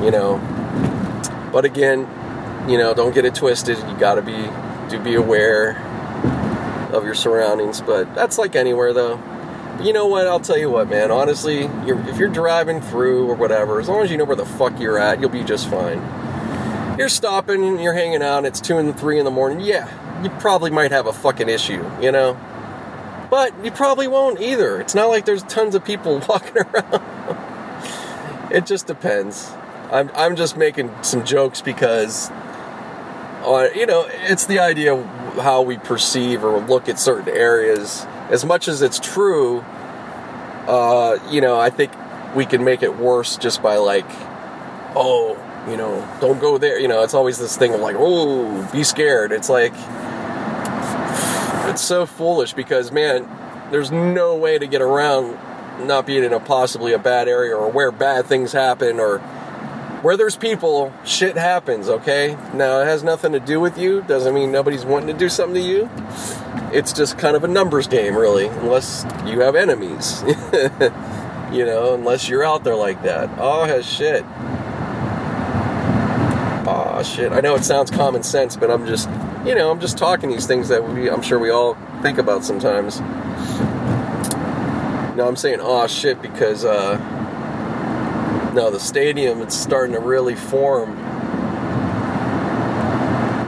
You 0.04 0.12
know, 0.12 0.40
but 1.52 1.64
again, 1.66 2.06
you 2.70 2.78
know, 2.78 2.94
don't 2.94 3.14
get 3.14 3.26
it 3.26 3.36
twisted. 3.36 3.78
You 3.78 3.98
got 3.98 4.16
to 4.16 4.22
be 4.22 4.48
do 4.90 5.00
be 5.04 5.16
aware 5.16 5.78
of 6.94 7.04
your 7.04 7.16
surroundings. 7.16 7.82
But 7.82 8.14
that's 8.16 8.38
like 8.38 8.56
anywhere 8.56 8.94
though. 8.94 9.22
you 9.82 9.94
know 9.94 10.08
what? 10.08 10.28
I'll 10.28 10.40
tell 10.40 10.58
you 10.58 10.70
what, 10.70 10.90
man. 10.90 11.12
Honestly, 11.12 11.62
you're, 11.86 12.00
if 12.08 12.18
you're 12.18 12.30
driving 12.30 12.82
through 12.82 13.30
or 13.30 13.36
whatever, 13.36 13.80
as 13.80 13.88
long 13.88 14.04
as 14.04 14.12
you 14.12 14.18
know 14.18 14.26
where 14.26 14.36
the 14.36 14.46
fuck 14.46 14.80
you're 14.80 15.00
at, 15.00 15.20
you'll 15.20 15.30
be 15.30 15.44
just 15.44 15.70
fine. 15.70 16.00
You're 16.98 17.10
stopping 17.10 17.80
you're 17.80 17.94
hanging 17.94 18.22
out. 18.22 18.46
It's 18.46 18.60
two 18.60 18.78
and 18.78 18.98
three 19.00 19.20
in 19.20 19.26
the 19.26 19.32
morning. 19.32 19.62
Yeah, 19.62 19.88
you 20.22 20.30
probably 20.32 20.70
might 20.70 20.92
have 20.92 21.08
a 21.08 21.14
fucking 21.14 21.48
issue, 21.48 21.90
you 22.02 22.12
know. 22.12 22.38
But 23.30 23.54
you 23.64 23.72
probably 23.72 24.08
won't 24.08 24.42
either. 24.42 24.82
It's 24.82 24.96
not 24.96 25.08
like 25.08 25.26
there's 25.26 25.44
tons 25.44 25.76
of 25.76 25.86
people 25.86 26.20
walking 26.30 26.58
around. 26.58 28.52
it 28.52 28.66
just 28.66 28.88
depends. 28.88 29.50
I'm 29.92 30.12
I'm 30.14 30.36
just 30.36 30.58
making 30.58 30.92
some 31.04 31.26
jokes 31.26 31.62
because, 31.62 32.30
uh, 33.50 33.70
you 33.74 33.86
know, 33.88 34.06
it's 34.08 34.46
the 34.46 34.60
idea 34.60 34.94
of 34.94 35.06
how 35.38 35.64
we 35.64 35.78
perceive 35.78 36.44
or 36.44 36.60
look 36.60 36.88
at 36.88 37.00
certain 37.00 37.30
areas. 37.30 38.06
As 38.30 38.46
much 38.46 38.68
as 38.68 38.84
it's 38.84 39.00
true, 39.00 39.62
uh, 40.68 41.18
you 41.32 41.42
know, 41.42 41.60
I 41.60 41.72
think 41.72 41.92
we 42.36 42.46
can 42.46 42.64
make 42.64 42.84
it 42.84 42.96
worse 42.96 43.38
just 43.38 43.64
by 43.64 43.78
like, 43.78 44.06
oh, 44.96 45.36
you 45.68 45.78
know, 45.78 46.08
don't 46.22 46.40
go 46.40 46.60
there. 46.60 46.80
You 46.80 46.88
know, 46.88 47.02
it's 47.02 47.16
always 47.16 47.40
this 47.40 47.58
thing 47.58 47.74
of 47.74 47.80
like, 47.80 47.96
oh, 47.98 48.70
be 48.72 48.84
scared. 48.84 49.32
It's 49.32 49.50
like, 49.50 49.74
it's 51.70 51.82
so 51.82 52.06
foolish 52.06 52.54
because, 52.54 52.92
man, 52.92 53.28
there's 53.72 53.92
no 53.92 54.36
way 54.36 54.60
to 54.60 54.68
get 54.68 54.82
around 54.82 55.38
not 55.88 56.06
being 56.06 56.24
in 56.24 56.34
a 56.34 56.40
possibly 56.40 56.94
a 56.94 57.00
bad 57.00 57.28
area 57.28 57.56
or 57.56 57.72
where 57.72 57.92
bad 57.92 58.26
things 58.26 58.52
happen 58.52 59.00
or 59.00 59.22
where 60.02 60.16
there's 60.16 60.38
people, 60.38 60.94
shit 61.04 61.36
happens, 61.36 61.90
okay? 61.90 62.38
Now, 62.54 62.80
it 62.82 62.86
has 62.86 63.04
nothing 63.04 63.34
to 63.34 63.40
do 63.40 63.60
with 63.60 63.78
you. 63.78 64.02
Doesn't 64.02 64.34
mean 64.34 64.52
nobody's 64.52 64.86
wanting 64.86 65.08
to 65.08 65.14
do 65.14 65.28
something 65.28 65.62
to 65.62 65.68
you. 65.68 65.90
It's 66.72 66.94
just 66.94 67.18
kind 67.18 67.36
of 67.36 67.44
a 67.44 67.48
numbers 67.48 67.88
game, 67.88 68.16
really, 68.16 68.48
unless 68.48 69.06
you 69.26 69.42
have 69.42 69.56
enemies. 69.56 70.24
you 71.52 71.66
know, 71.66 71.96
unless 71.96 72.30
you're 72.30 72.46
out 72.46 72.64
there 72.64 72.76
like 72.76 73.04
that. 73.04 73.30
Oh, 73.38 73.82
shit. 73.82 74.24
Oh, 76.68 77.04
shit. 77.04 77.32
I 77.32 77.42
know 77.42 77.56
it 77.56 77.64
sounds 77.66 77.92
common 77.92 78.24
sense, 78.24 78.56
but 78.56 78.72
I'm 78.72 78.86
just, 78.86 79.10
you 79.46 79.56
know, 79.56 79.70
I'm 79.72 79.82
just 79.82 79.98
talking 79.98 80.30
these 80.30 80.48
things 80.48 80.70
that 80.70 80.88
we, 80.88 81.10
I'm 81.10 81.22
sure 81.22 81.40
we 81.40 81.50
all 81.50 81.76
think 82.02 82.20
about 82.20 82.46
sometimes. 82.46 83.02
Now, 85.18 85.28
I'm 85.28 85.36
saying, 85.36 85.60
oh, 85.60 85.86
shit, 85.88 86.22
because, 86.22 86.64
uh, 86.64 87.19
no, 88.60 88.70
the 88.70 88.78
stadium 88.78 89.42
it's 89.42 89.56
starting 89.56 89.94
to 89.94 90.02
really 90.02 90.36
form. 90.36 90.98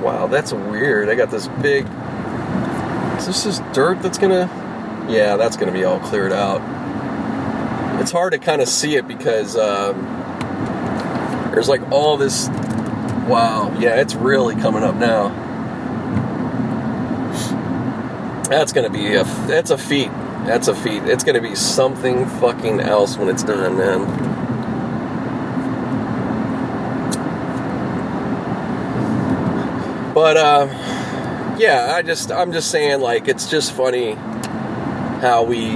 Wow, 0.01 0.27
that's 0.27 0.53
weird. 0.53 1.09
I 1.09 1.15
got 1.15 1.29
this 1.29 1.49
big. 1.61 1.85
Is 3.17 3.27
this 3.27 3.43
just 3.43 3.73
dirt 3.73 4.01
that's 4.01 4.17
gonna? 4.17 4.47
Yeah, 5.09 5.35
that's 5.35 5.57
gonna 5.57 5.73
be 5.73 5.83
all 5.83 5.99
cleared 5.99 6.31
out. 6.31 6.61
It's 7.99 8.11
hard 8.11 8.31
to 8.31 8.39
kind 8.39 8.61
of 8.61 8.69
see 8.69 8.95
it 8.95 9.05
because 9.05 9.57
um, 9.57 10.01
there's 11.51 11.67
like 11.67 11.91
all 11.91 12.15
this. 12.15 12.47
Wow, 13.27 13.75
yeah, 13.81 13.99
it's 13.99 14.15
really 14.15 14.55
coming 14.55 14.81
up 14.81 14.95
now. 14.95 15.27
That's 18.47 18.71
gonna 18.71 18.89
be 18.89 19.15
a. 19.15 19.25
That's 19.25 19.71
a 19.71 19.77
feat. 19.77 20.09
That's 20.45 20.69
a 20.69 20.73
feat. 20.73 21.03
It's 21.03 21.25
gonna 21.25 21.41
be 21.41 21.55
something 21.55 22.25
fucking 22.39 22.79
else 22.79 23.17
when 23.17 23.27
it's 23.27 23.43
done, 23.43 23.77
man. 23.77 24.30
But 30.21 30.37
uh, 30.37 31.55
yeah, 31.57 31.95
I 31.95 32.03
just 32.03 32.31
I'm 32.31 32.51
just 32.53 32.69
saying 32.69 33.01
like 33.01 33.27
it's 33.27 33.49
just 33.49 33.73
funny 33.73 34.11
how 34.11 35.43
we 35.43 35.71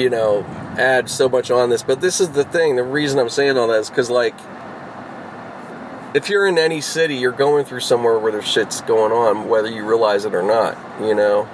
you 0.00 0.10
know 0.10 0.44
add 0.78 1.10
so 1.10 1.28
much 1.28 1.50
on 1.50 1.70
this. 1.70 1.82
But 1.82 2.00
this 2.00 2.20
is 2.20 2.30
the 2.30 2.44
thing. 2.44 2.76
The 2.76 2.84
reason 2.84 3.18
I'm 3.18 3.28
saying 3.28 3.58
all 3.58 3.66
that 3.66 3.80
is 3.80 3.90
because 3.90 4.10
like 4.10 4.36
if 6.14 6.28
you're 6.28 6.46
in 6.46 6.56
any 6.56 6.80
city, 6.80 7.16
you're 7.16 7.32
going 7.32 7.64
through 7.64 7.80
somewhere 7.80 8.16
where 8.16 8.30
there's 8.30 8.46
shit's 8.46 8.80
going 8.82 9.10
on, 9.10 9.48
whether 9.48 9.68
you 9.68 9.84
realize 9.84 10.24
it 10.24 10.36
or 10.36 10.42
not. 10.44 10.78
You 11.00 11.16
know, 11.16 11.48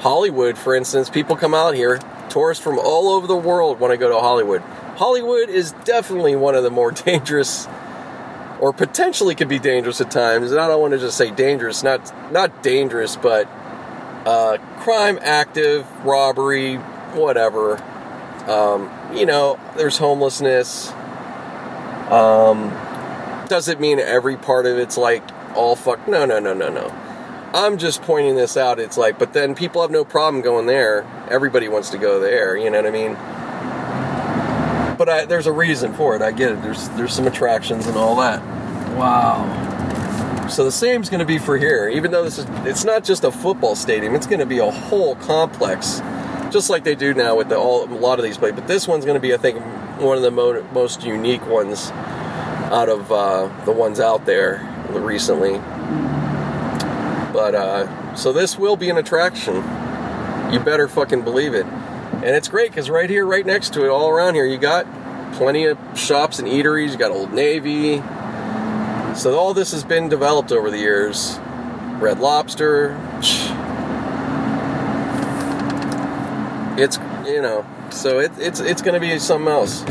Hollywood, 0.00 0.58
for 0.58 0.74
instance, 0.74 1.08
people 1.08 1.36
come 1.36 1.54
out 1.54 1.74
here. 1.74 1.98
Tourists 2.28 2.62
from 2.62 2.78
all 2.78 3.08
over 3.08 3.26
the 3.26 3.34
world 3.34 3.80
want 3.80 3.92
to 3.92 3.96
go 3.96 4.10
to 4.10 4.20
Hollywood. 4.20 4.60
Hollywood 4.96 5.48
is 5.48 5.72
definitely 5.86 6.36
one 6.36 6.54
of 6.54 6.64
the 6.64 6.70
more 6.70 6.90
dangerous 6.92 7.66
or 8.62 8.72
potentially 8.72 9.34
can 9.34 9.48
be 9.48 9.58
dangerous 9.58 10.00
at 10.00 10.08
times. 10.08 10.52
And 10.52 10.60
I 10.60 10.68
don't 10.68 10.80
want 10.80 10.92
to 10.92 10.98
just 10.98 11.18
say 11.18 11.32
dangerous, 11.32 11.82
not 11.82 12.32
not 12.32 12.62
dangerous, 12.62 13.16
but 13.16 13.48
uh, 14.24 14.56
crime 14.78 15.18
active, 15.20 15.84
robbery, 16.04 16.76
whatever. 16.76 17.82
Um, 18.48 18.88
you 19.12 19.26
know, 19.26 19.58
there's 19.76 19.98
homelessness. 19.98 20.92
Um, 22.08 22.70
does 23.48 23.66
it 23.66 23.80
mean 23.80 23.98
every 23.98 24.36
part 24.36 24.66
of 24.66 24.78
it's 24.78 24.96
like 24.96 25.24
all 25.56 25.74
fuck? 25.74 26.06
No, 26.06 26.24
no, 26.24 26.38
no, 26.38 26.54
no, 26.54 26.68
no. 26.68 26.86
I'm 27.52 27.78
just 27.78 28.02
pointing 28.02 28.36
this 28.36 28.56
out. 28.56 28.78
It's 28.78 28.96
like, 28.96 29.18
but 29.18 29.32
then 29.32 29.56
people 29.56 29.82
have 29.82 29.90
no 29.90 30.04
problem 30.04 30.40
going 30.40 30.66
there. 30.66 31.04
Everybody 31.28 31.66
wants 31.66 31.90
to 31.90 31.98
go 31.98 32.20
there. 32.20 32.56
You 32.56 32.70
know 32.70 32.80
what 32.80 32.86
I 32.86 32.90
mean? 32.92 33.41
But 35.02 35.08
I, 35.08 35.24
there's 35.24 35.48
a 35.48 35.52
reason 35.52 35.92
for 35.94 36.14
it. 36.14 36.22
I 36.22 36.30
get 36.30 36.52
it. 36.52 36.62
There's 36.62 36.88
there's 36.90 37.12
some 37.12 37.26
attractions 37.26 37.88
and 37.88 37.96
all 37.96 38.14
that. 38.20 38.40
Wow. 38.96 40.46
So 40.48 40.64
the 40.64 40.70
same's 40.70 41.08
going 41.10 41.18
to 41.18 41.26
be 41.26 41.38
for 41.38 41.58
here. 41.58 41.88
Even 41.88 42.12
though 42.12 42.22
this 42.22 42.38
is, 42.38 42.46
it's 42.64 42.84
not 42.84 43.02
just 43.02 43.24
a 43.24 43.32
football 43.32 43.74
stadium. 43.74 44.14
It's 44.14 44.28
going 44.28 44.38
to 44.38 44.46
be 44.46 44.58
a 44.58 44.70
whole 44.70 45.16
complex, 45.16 46.00
just 46.52 46.70
like 46.70 46.84
they 46.84 46.94
do 46.94 47.14
now 47.14 47.34
with 47.34 47.48
the, 47.48 47.56
all, 47.56 47.82
a 47.82 47.90
lot 47.92 48.20
of 48.20 48.24
these 48.24 48.38
places. 48.38 48.60
But 48.60 48.68
this 48.68 48.86
one's 48.86 49.04
going 49.04 49.16
to 49.16 49.20
be, 49.20 49.34
I 49.34 49.38
think, 49.38 49.60
one 50.00 50.16
of 50.16 50.22
the 50.22 50.30
mo- 50.30 50.64
most 50.72 51.02
unique 51.02 51.44
ones 51.48 51.90
out 52.70 52.88
of 52.88 53.10
uh, 53.10 53.50
the 53.64 53.72
ones 53.72 53.98
out 53.98 54.24
there 54.24 54.60
recently. 54.90 55.58
But 57.32 57.56
uh, 57.56 58.14
so 58.14 58.32
this 58.32 58.56
will 58.56 58.76
be 58.76 58.88
an 58.88 58.98
attraction. 58.98 59.56
You 60.52 60.60
better 60.60 60.86
fucking 60.86 61.22
believe 61.22 61.54
it. 61.54 61.66
And 62.22 62.36
it's 62.36 62.46
great 62.46 62.70
because 62.70 62.88
right 62.88 63.10
here, 63.10 63.26
right 63.26 63.44
next 63.44 63.72
to 63.74 63.84
it, 63.84 63.88
all 63.88 64.08
around 64.08 64.36
here, 64.36 64.46
you 64.46 64.56
got 64.56 64.86
plenty 65.34 65.64
of 65.64 65.76
shops 65.96 66.38
and 66.38 66.46
eateries. 66.46 66.92
You 66.92 66.96
got 66.96 67.10
Old 67.10 67.32
Navy, 67.32 67.96
so 69.16 69.36
all 69.36 69.52
this 69.54 69.72
has 69.72 69.82
been 69.82 70.08
developed 70.08 70.52
over 70.52 70.70
the 70.70 70.78
years. 70.78 71.40
Red 71.98 72.20
Lobster. 72.20 72.96
It's 76.78 76.98
you 77.26 77.42
know, 77.42 77.66
so 77.90 78.20
it, 78.20 78.30
it's 78.38 78.60
it's 78.60 78.82
going 78.82 78.94
to 78.94 79.00
be 79.00 79.18
something 79.18 79.50
else. 79.50 79.82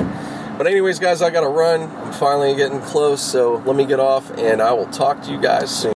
But 0.58 0.68
anyways, 0.68 1.00
guys, 1.00 1.22
I 1.22 1.32
got 1.32 1.42
to 1.42 1.50
run. 1.50 1.82
I'm 1.82 2.14
finally 2.14 2.56
getting 2.56 2.80
close, 2.80 3.22
so 3.22 3.62
let 3.66 3.76
me 3.76 3.86
get 3.86 4.00
off, 4.00 4.32
and 4.38 4.62
I 4.62 4.72
will 4.72 4.88
talk 4.88 5.22
to 5.24 5.32
you 5.32 5.42
guys 5.42 5.70
soon. 5.70 5.94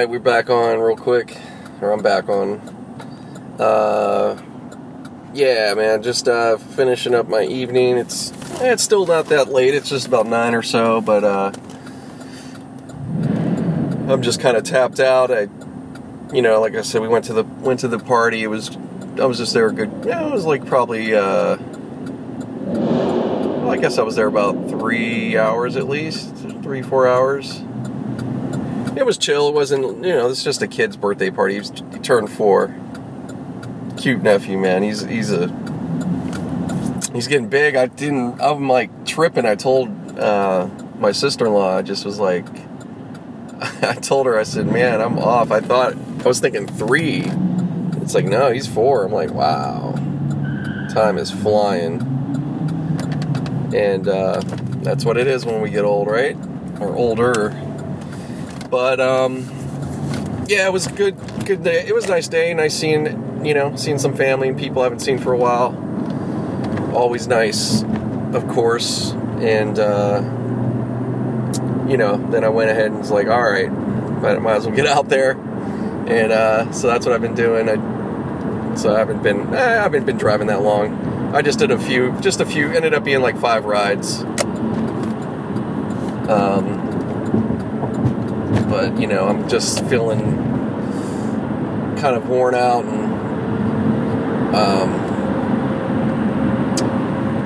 Right, 0.00 0.08
we're 0.08 0.18
back 0.18 0.48
on 0.48 0.78
real 0.78 0.96
quick 0.96 1.36
or 1.82 1.92
I'm 1.92 2.00
back 2.00 2.30
on. 2.30 2.58
Uh, 3.58 4.40
yeah, 5.34 5.74
man, 5.74 6.02
just 6.02 6.26
uh, 6.26 6.56
finishing 6.56 7.14
up 7.14 7.28
my 7.28 7.42
evening. 7.42 7.98
It's 7.98 8.32
it's 8.62 8.82
still 8.82 9.04
not 9.04 9.26
that 9.26 9.48
late. 9.48 9.74
It's 9.74 9.90
just 9.90 10.06
about 10.06 10.26
nine 10.26 10.54
or 10.54 10.62
so, 10.62 11.02
but 11.02 11.22
uh, 11.22 11.52
I'm 14.10 14.22
just 14.22 14.40
kind 14.40 14.56
of 14.56 14.64
tapped 14.64 15.00
out. 15.00 15.30
I, 15.30 15.48
you 16.32 16.40
know, 16.40 16.62
like 16.62 16.74
I 16.74 16.80
said, 16.80 17.02
we 17.02 17.08
went 17.08 17.26
to 17.26 17.34
the 17.34 17.44
went 17.44 17.80
to 17.80 17.88
the 17.88 17.98
party. 17.98 18.42
It 18.42 18.48
was 18.48 18.74
I 19.20 19.26
was 19.26 19.36
just 19.36 19.52
there 19.52 19.66
a 19.66 19.72
good. 19.72 19.92
Yeah, 20.06 20.26
it 20.26 20.32
was 20.32 20.46
like 20.46 20.64
probably. 20.64 21.14
Uh, 21.14 21.58
well, 22.70 23.70
I 23.70 23.76
guess 23.76 23.98
I 23.98 24.02
was 24.02 24.16
there 24.16 24.28
about 24.28 24.70
three 24.70 25.36
hours 25.36 25.76
at 25.76 25.90
least, 25.90 26.34
three 26.62 26.80
four 26.80 27.06
hours 27.06 27.62
it 29.00 29.06
was 29.06 29.18
chill. 29.18 29.48
It 29.48 29.54
wasn't, 29.54 30.04
you 30.04 30.12
know, 30.12 30.28
it's 30.28 30.44
just 30.44 30.62
a 30.62 30.68
kid's 30.68 30.96
birthday 30.96 31.30
party. 31.30 31.54
He, 31.54 31.60
was, 31.60 31.72
he 31.92 31.98
turned 31.98 32.30
four. 32.30 32.74
Cute 33.96 34.22
nephew, 34.22 34.58
man. 34.58 34.82
He's 34.82 35.02
he's 35.02 35.32
a 35.32 35.48
he's 37.12 37.26
getting 37.26 37.48
big. 37.48 37.76
I 37.76 37.86
didn't. 37.86 38.40
I'm 38.40 38.68
like 38.68 39.04
tripping. 39.04 39.44
I 39.44 39.56
told 39.56 40.18
uh, 40.18 40.68
my 40.98 41.12
sister-in-law. 41.12 41.78
I 41.78 41.82
just 41.82 42.04
was 42.04 42.18
like, 42.18 42.46
I 43.82 43.94
told 43.94 44.26
her. 44.26 44.38
I 44.38 44.44
said, 44.44 44.66
man, 44.66 45.00
I'm 45.00 45.18
off. 45.18 45.50
I 45.50 45.60
thought 45.60 45.94
I 45.96 46.28
was 46.28 46.40
thinking 46.40 46.66
three. 46.66 47.24
It's 48.00 48.14
like 48.14 48.24
no, 48.24 48.50
he's 48.50 48.66
four. 48.66 49.04
I'm 49.04 49.12
like, 49.12 49.30
wow, 49.30 49.92
time 50.92 51.18
is 51.18 51.30
flying. 51.30 52.00
And 53.74 54.08
uh, 54.08 54.40
that's 54.82 55.04
what 55.04 55.16
it 55.16 55.26
is 55.26 55.44
when 55.44 55.60
we 55.60 55.70
get 55.70 55.84
old, 55.84 56.08
right? 56.08 56.36
Or 56.80 56.96
older. 56.96 57.50
But 58.70 59.00
um, 59.00 59.48
yeah, 60.46 60.66
it 60.66 60.72
was 60.72 60.86
a 60.86 60.92
good 60.92 61.16
good 61.44 61.62
day. 61.64 61.86
It 61.86 61.94
was 61.94 62.04
a 62.04 62.08
nice 62.08 62.28
day. 62.28 62.54
Nice 62.54 62.76
seeing 62.76 63.44
you 63.44 63.54
know 63.54 63.74
seeing 63.76 63.98
some 63.98 64.14
family 64.14 64.48
and 64.48 64.58
people 64.58 64.82
I 64.82 64.84
haven't 64.84 65.00
seen 65.00 65.18
for 65.18 65.32
a 65.32 65.38
while. 65.38 65.76
Always 66.94 67.26
nice. 67.26 67.82
of 68.32 68.46
course, 68.48 69.12
and 69.40 69.78
uh, 69.78 70.20
you 71.90 71.96
know, 71.96 72.16
then 72.30 72.44
I 72.44 72.48
went 72.48 72.70
ahead 72.70 72.86
and 72.86 72.98
was 72.98 73.10
like, 73.10 73.26
all 73.26 73.42
right, 73.42 73.70
might, 73.70 74.40
might 74.40 74.56
as 74.56 74.66
well 74.66 74.76
get 74.76 74.86
out 74.96 75.08
there, 75.08 75.32
and 75.32 76.32
uh, 76.32 76.70
so 76.72 76.86
that's 76.86 77.04
what 77.04 77.14
I've 77.14 77.20
been 77.20 77.34
doing. 77.34 77.68
I, 77.68 78.76
so 78.76 78.94
I 78.94 79.00
haven't 79.00 79.22
been, 79.22 79.52
eh, 79.52 79.58
I 79.58 79.82
haven't 79.82 80.06
been 80.06 80.16
driving 80.16 80.46
that 80.46 80.62
long. 80.62 81.34
I 81.34 81.42
just 81.42 81.58
did 81.58 81.72
a 81.72 81.78
few, 81.78 82.12
just 82.20 82.40
a 82.40 82.46
few. 82.46 82.70
Ended 82.70 82.94
up 82.94 83.02
being 83.04 83.20
like 83.20 83.36
five 83.38 83.64
rides. 83.64 84.20
Um, 86.30 86.89
but 88.70 88.98
you 88.98 89.06
know, 89.08 89.26
I'm 89.26 89.48
just 89.48 89.84
feeling 89.86 90.36
kind 91.98 92.16
of 92.16 92.28
worn 92.28 92.54
out 92.54 92.84
and 92.84 93.10
um, 94.54 95.10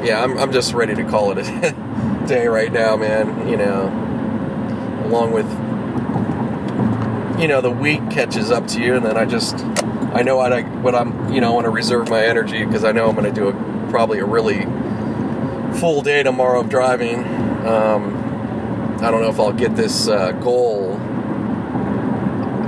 yeah, 0.05 0.23
I'm, 0.23 0.37
I'm 0.39 0.53
just 0.53 0.75
ready 0.75 0.95
to 0.95 1.05
call 1.05 1.37
it 1.37 1.39
a 1.39 2.25
day 2.29 2.47
right 2.47 2.73
now, 2.73 2.97
man. 2.97 3.49
You 3.49 3.57
know, 3.57 3.89
along 5.07 5.33
with, 5.33 5.49
you 7.41 7.49
know, 7.49 7.61
the 7.61 7.71
week 7.71 8.11
catches 8.11 8.51
up 8.51 8.67
to 8.69 8.81
you, 8.81 8.95
and 8.95 9.05
then 9.05 9.17
I 9.17 9.25
just, 9.25 9.57
I 10.15 10.23
know 10.23 10.41
I, 10.41 10.63
what 10.63 10.95
I'm, 10.95 11.33
you 11.33 11.41
know, 11.41 11.53
I 11.53 11.55
want 11.55 11.65
to 11.65 11.71
reserve 11.71 12.09
my 12.11 12.25
energy 12.25 12.65
because 12.65 12.85
I 12.85 12.93
know 12.93 13.09
I'm 13.09 13.17
going 13.17 13.33
to 13.33 13.41
do 13.41 13.49
a, 13.49 13.91
probably 13.91 14.19
a 14.19 14.27
really 14.27 14.63
full 15.79 16.03
day 16.03 16.23
tomorrow 16.23 16.61
of 16.61 16.69
driving. 16.69 17.25
Um, 17.67 18.21
I 19.01 19.11
don't 19.11 19.23
know 19.23 19.31
if 19.31 19.41
I'll 19.41 19.53
get 19.53 19.75
this 19.77 20.09
uh, 20.09 20.33
goal. 20.33 20.99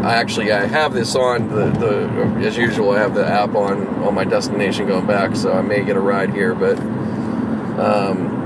I 0.07 0.15
actually 0.15 0.53
I 0.53 0.67
have 0.67 0.95
this 0.95 1.17
on 1.17 1.49
the, 1.49 1.69
the 1.71 2.47
as 2.47 2.57
usual 2.57 2.93
I 2.93 3.01
have 3.01 3.13
the 3.13 3.27
app 3.27 3.57
on 3.57 3.89
on 4.05 4.15
my 4.15 4.23
destination 4.23 4.87
going 4.87 5.05
back, 5.05 5.35
so 5.35 5.53
I 5.53 5.63
may 5.63 5.83
get 5.83 5.97
a 5.97 6.01
ride 6.01 6.33
here, 6.33 6.55
but 6.55 6.79
um, 7.79 8.37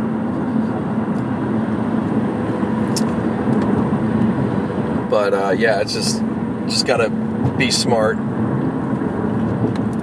but 5.10 5.34
uh, 5.34 5.50
yeah, 5.50 5.82
it's 5.82 5.92
just 5.92 6.22
just 6.64 6.86
gotta 6.86 7.10
be 7.58 7.70
smart. 7.70 8.16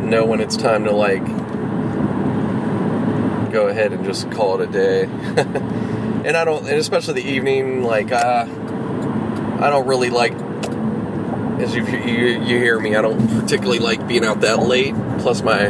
Know 0.04 0.26
when 0.28 0.42
it's 0.42 0.58
time 0.58 0.84
to 0.84 0.92
like 0.92 1.26
go 3.52 3.68
ahead 3.68 3.94
and 3.94 4.06
just 4.06 4.30
call 4.30 4.62
it 4.62 4.70
a 4.70 4.72
day. 4.72 5.04
and 6.24 6.38
I 6.38 6.46
don't, 6.46 6.68
and 6.68 6.78
especially 6.78 7.16
the 7.16 7.28
evening, 7.28 7.82
like 7.82 8.12
uh, 8.12 8.46
I 9.60 9.72
don't 9.72 9.88
really 9.88 10.12
like. 10.12 10.47
As 11.60 11.74
you, 11.74 11.84
you 11.86 12.40
you 12.44 12.60
hear 12.60 12.80
me, 12.80 12.96
I 12.96 13.02
don't 13.02 13.28
particularly 13.40 13.80
like 13.80 14.08
being 14.08 14.24
out 14.24 14.42
that 14.42 14.60
late. 14.60 14.94
Plus 15.20 15.42
my 15.42 15.70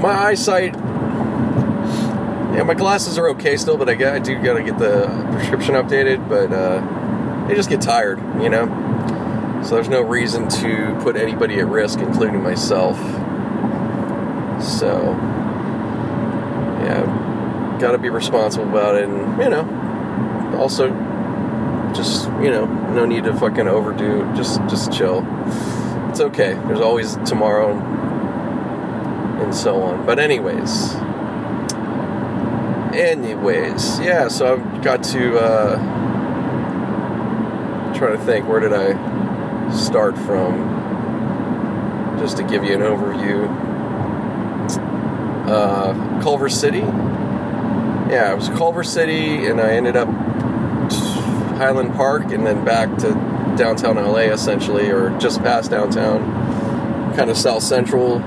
my 0.00 0.12
eyesight. 0.12 0.74
Yeah, 2.54 2.64
my 2.64 2.74
glasses 2.74 3.16
are 3.18 3.28
okay 3.30 3.56
still, 3.56 3.76
but 3.76 3.88
I, 3.88 3.94
got, 3.94 4.14
I 4.14 4.18
do 4.18 4.34
got 4.42 4.54
to 4.54 4.62
get 4.62 4.78
the 4.78 5.06
prescription 5.32 5.74
updated. 5.74 6.28
But 6.28 6.52
uh, 6.52 7.46
they 7.48 7.54
just 7.54 7.70
get 7.70 7.80
tired, 7.80 8.18
you 8.42 8.50
know. 8.50 8.66
So 9.64 9.74
there's 9.74 9.88
no 9.88 10.02
reason 10.02 10.48
to 10.48 10.98
put 11.02 11.16
anybody 11.16 11.58
at 11.60 11.66
risk, 11.66 12.00
including 12.00 12.42
myself. 12.42 12.96
So 14.62 15.16
yeah, 16.84 17.76
got 17.80 17.92
to 17.92 17.98
be 17.98 18.10
responsible 18.10 18.68
about 18.68 18.96
it, 18.96 19.08
and 19.08 19.42
you 19.42 19.48
know, 19.48 20.56
also 20.58 20.90
just 21.94 22.26
you 22.42 22.50
know, 22.50 22.66
no 22.92 23.06
need 23.06 23.24
to 23.24 23.34
fucking 23.34 23.68
overdo. 23.68 24.24
Just 24.34 24.60
just 24.68 24.92
chill. 24.92 25.26
It's 26.10 26.20
okay. 26.20 26.54
There's 26.66 26.80
always 26.80 27.16
tomorrow 27.26 27.76
and 29.42 29.54
so 29.54 29.82
on. 29.82 30.04
But 30.04 30.18
anyways, 30.18 30.94
anyways, 32.94 34.00
yeah. 34.00 34.28
So 34.28 34.54
I've 34.54 34.82
got 34.82 35.02
to 35.04 35.38
uh, 35.38 35.76
try 37.96 38.10
to 38.10 38.18
think. 38.18 38.48
Where 38.48 38.60
did 38.60 38.72
I 38.72 38.94
start 39.70 40.16
from? 40.18 40.76
Just 42.18 42.36
to 42.38 42.42
give 42.42 42.64
you 42.64 42.74
an 42.74 42.80
overview. 42.80 43.48
Uh, 45.48 46.20
Culver 46.22 46.48
City. 46.48 46.80
Yeah, 48.10 48.32
it 48.32 48.36
was 48.36 48.48
Culver 48.48 48.84
City, 48.84 49.46
and 49.46 49.60
I 49.60 49.72
ended 49.72 49.96
up 49.96 50.08
Highland 51.58 51.94
Park, 51.94 52.30
and 52.32 52.46
then 52.46 52.64
back 52.64 52.96
to 52.98 53.12
downtown 53.56 53.96
LA, 53.96 54.32
essentially, 54.32 54.90
or 54.90 55.10
just 55.18 55.42
past 55.42 55.70
downtown, 55.70 57.14
kind 57.14 57.30
of 57.30 57.36
south 57.36 57.62
central 57.62 58.20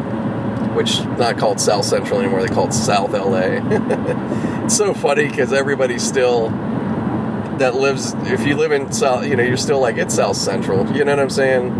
which 0.74 1.04
not 1.18 1.38
called 1.38 1.60
South 1.60 1.86
Central 1.86 2.20
anymore. 2.20 2.42
They 2.42 2.54
call 2.54 2.68
it 2.68 2.74
South 2.74 3.12
LA. 3.12 3.60
it's 4.64 4.78
so 4.78 4.94
funny 4.94 5.28
because 5.28 5.52
everybody 5.54 6.00
still 6.00 6.50
that 7.60 7.76
lives. 7.76 8.14
If 8.24 8.46
you 8.46 8.56
live 8.56 8.72
in 8.72 8.92
South, 8.92 9.26
you 9.26 9.36
know, 9.36 9.44
you're 9.44 9.58
still 9.58 9.80
like 9.80 9.98
it's 9.98 10.16
South 10.16 10.38
Central. 10.38 10.90
You 10.96 11.06
know 11.06 11.12
what 11.12 11.20
I'm 11.20 11.30
saying? 11.30 11.72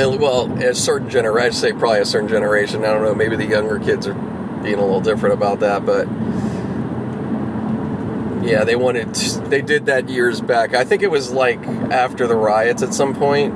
And 0.00 0.20
well, 0.20 0.50
a 0.62 0.74
certain 0.74 1.10
generation, 1.10 1.46
I'd 1.46 1.54
say 1.54 1.72
probably 1.72 2.00
a 2.00 2.06
certain 2.06 2.28
generation. 2.28 2.84
I 2.84 2.92
don't 2.92 3.02
know. 3.02 3.14
Maybe 3.14 3.36
the 3.36 3.46
younger 3.46 3.78
kids 3.78 4.06
are 4.06 4.14
being 4.14 4.78
a 4.78 4.84
little 4.84 5.00
different 5.00 5.34
about 5.34 5.60
that, 5.60 5.84
but 5.84 6.06
yeah, 8.50 8.64
they 8.64 8.74
wanted. 8.74 9.14
They 9.14 9.62
did 9.62 9.86
that 9.86 10.08
years 10.08 10.40
back. 10.40 10.74
I 10.74 10.84
think 10.84 11.02
it 11.02 11.10
was 11.10 11.30
like 11.30 11.62
after 11.92 12.26
the 12.26 12.34
riots 12.34 12.82
at 12.82 12.92
some 12.92 13.14
point 13.14 13.54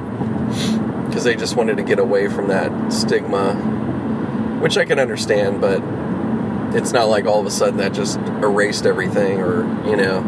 because 1.09 1.25
they 1.25 1.35
just 1.35 1.57
wanted 1.57 1.79
to 1.79 1.83
get 1.83 1.99
away 1.99 2.29
from 2.29 2.47
that 2.49 2.93
stigma, 2.93 3.55
which 4.61 4.79
I 4.79 4.85
can 4.85 5.01
understand, 5.01 5.61
but 5.61 5.83
it's 6.77 6.93
not 6.93 7.09
like 7.09 7.25
all 7.25 7.41
of 7.41 7.47
a 7.47 7.51
sudden 7.51 7.79
that 7.79 7.93
just 7.93 8.19
erased 8.19 8.87
everything 8.87 9.41
or, 9.41 9.65
you 9.89 9.97
know. 9.97 10.23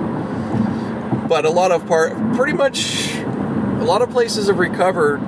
But 1.28 1.44
a 1.44 1.50
lot 1.50 1.70
of 1.70 1.86
part, 1.86 2.12
pretty 2.34 2.52
much, 2.52 3.14
a 3.16 3.84
lot 3.84 4.02
of 4.02 4.10
places 4.10 4.48
have 4.48 4.58
recovered. 4.58 5.20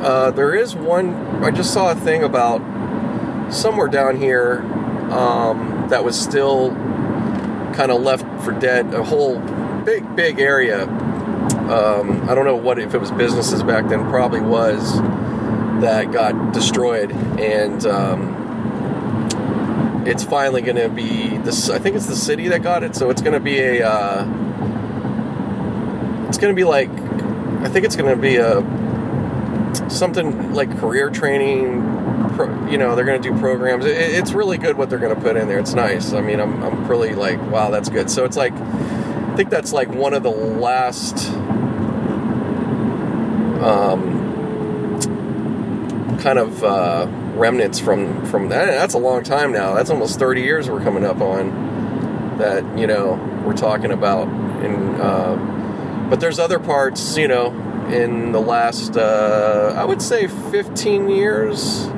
Uh, 0.00 0.32
there 0.32 0.54
is 0.54 0.74
one, 0.74 1.14
I 1.44 1.52
just 1.52 1.72
saw 1.72 1.92
a 1.92 1.94
thing 1.94 2.24
about 2.24 2.60
somewhere 3.52 3.88
down 3.88 4.16
here 4.16 4.62
um, 5.10 5.86
that 5.90 6.04
was 6.04 6.20
still 6.20 6.70
kind 7.74 7.90
of 7.90 8.02
left 8.02 8.24
for 8.44 8.52
dead, 8.52 8.92
a 8.94 9.02
whole 9.02 9.38
big, 9.84 10.16
big 10.16 10.38
area 10.38 10.86
um, 11.70 12.28
I 12.28 12.34
don't 12.34 12.44
know 12.44 12.56
what 12.56 12.80
if 12.80 12.94
it 12.94 12.98
was 12.98 13.12
businesses 13.12 13.62
back 13.62 13.88
then, 13.88 14.10
probably 14.10 14.40
was 14.40 15.00
that 15.80 16.10
got 16.10 16.52
destroyed, 16.52 17.12
and 17.12 17.86
um, 17.86 18.36
it's 20.04 20.24
finally 20.24 20.62
going 20.62 20.76
to 20.76 20.88
be 20.88 21.36
this. 21.38 21.70
I 21.70 21.78
think 21.78 21.94
it's 21.94 22.06
the 22.06 22.16
city 22.16 22.48
that 22.48 22.64
got 22.64 22.82
it, 22.82 22.96
so 22.96 23.08
it's 23.08 23.22
going 23.22 23.34
to 23.34 23.40
be 23.40 23.60
a. 23.60 23.88
Uh, 23.88 24.26
it's 26.28 26.38
going 26.38 26.52
to 26.52 26.56
be 26.56 26.64
like, 26.64 26.90
I 26.90 27.68
think 27.68 27.84
it's 27.84 27.94
going 27.94 28.14
to 28.14 28.20
be 28.20 28.36
a 28.36 28.64
something 29.88 30.52
like 30.52 30.76
career 30.78 31.08
training. 31.08 31.82
Pro, 32.46 32.66
you 32.68 32.78
know, 32.78 32.94
they're 32.94 33.04
going 33.04 33.20
to 33.20 33.32
do 33.32 33.38
programs. 33.38 33.84
It, 33.84 33.96
it's 33.96 34.32
really 34.32 34.58
good 34.58 34.76
what 34.76 34.90
they're 34.90 34.98
going 34.98 35.14
to 35.14 35.20
put 35.20 35.36
in 35.36 35.48
there. 35.48 35.58
It's 35.58 35.74
nice. 35.74 36.12
I 36.12 36.20
mean, 36.20 36.40
I'm 36.40 36.62
I'm 36.62 36.86
really 36.86 37.14
like, 37.14 37.40
wow, 37.50 37.70
that's 37.70 37.88
good. 37.88 38.10
So 38.10 38.24
it's 38.24 38.36
like. 38.36 38.52
I 39.30 39.36
think 39.36 39.50
that's 39.50 39.72
like 39.72 39.88
one 39.88 40.12
of 40.12 40.24
the 40.24 40.30
last 40.30 41.28
um, 43.62 44.98
kind 46.20 46.38
of 46.38 46.64
uh, 46.64 47.06
remnants 47.36 47.78
from 47.78 48.26
from 48.26 48.48
that. 48.48 48.66
That's 48.66 48.94
a 48.94 48.98
long 48.98 49.22
time 49.22 49.52
now. 49.52 49.74
That's 49.74 49.88
almost 49.88 50.18
30 50.18 50.42
years 50.42 50.68
we're 50.68 50.82
coming 50.82 51.04
up 51.04 51.20
on 51.20 52.38
that. 52.38 52.76
You 52.76 52.88
know, 52.88 53.14
we're 53.46 53.56
talking 53.56 53.92
about. 53.92 54.26
And 54.28 55.00
uh, 55.00 55.36
but 56.10 56.18
there's 56.20 56.40
other 56.40 56.58
parts. 56.58 57.16
You 57.16 57.28
know, 57.28 57.52
in 57.88 58.32
the 58.32 58.40
last 58.40 58.96
uh, 58.96 59.74
I 59.76 59.84
would 59.84 60.02
say 60.02 60.26
15 60.26 61.08
years. 61.08 61.88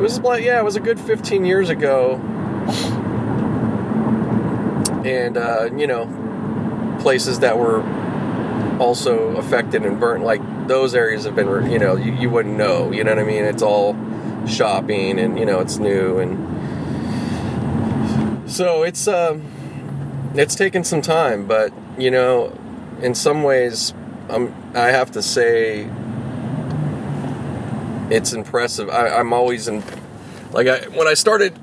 It 0.00 0.02
was 0.02 0.18
yeah, 0.42 0.58
it 0.58 0.64
was 0.64 0.76
a 0.76 0.80
good 0.80 0.98
15 0.98 1.44
years 1.44 1.68
ago. 1.68 2.16
And 5.04 5.36
uh, 5.36 5.68
you 5.76 5.86
know, 5.86 6.06
places 7.02 7.40
that 7.40 7.58
were 7.58 7.82
also 8.80 9.36
affected 9.36 9.84
and 9.84 10.00
burnt 10.00 10.24
like 10.24 10.40
those 10.68 10.94
areas 10.94 11.24
have 11.24 11.36
been, 11.36 11.70
you 11.70 11.78
know, 11.78 11.96
you, 11.96 12.12
you 12.14 12.30
wouldn't 12.30 12.56
know. 12.56 12.90
You 12.90 13.04
know 13.04 13.10
what 13.10 13.18
I 13.18 13.24
mean? 13.24 13.44
It's 13.44 13.62
all 13.62 13.94
shopping 14.48 15.18
and, 15.18 15.38
you 15.38 15.44
know, 15.44 15.60
it's 15.60 15.76
new. 15.76 16.18
And 16.18 16.38
so 18.50 18.82
it's, 18.82 19.06
um, 19.06 19.44
it's 20.34 20.54
taken 20.54 20.82
some 20.82 21.02
time, 21.02 21.46
but, 21.46 21.74
you 21.98 22.10
know, 22.10 22.58
in 23.02 23.14
some 23.14 23.42
ways, 23.42 23.92
I'm, 24.30 24.54
I 24.74 24.86
have 24.86 25.10
to 25.12 25.20
say, 25.20 25.90
it's 28.10 28.32
impressive. 28.32 28.90
I, 28.90 29.08
I'm 29.08 29.32
always 29.32 29.68
in, 29.68 29.82
like, 30.52 30.66
I, 30.66 30.88
when 30.88 31.08
I 31.08 31.14
started 31.14 31.58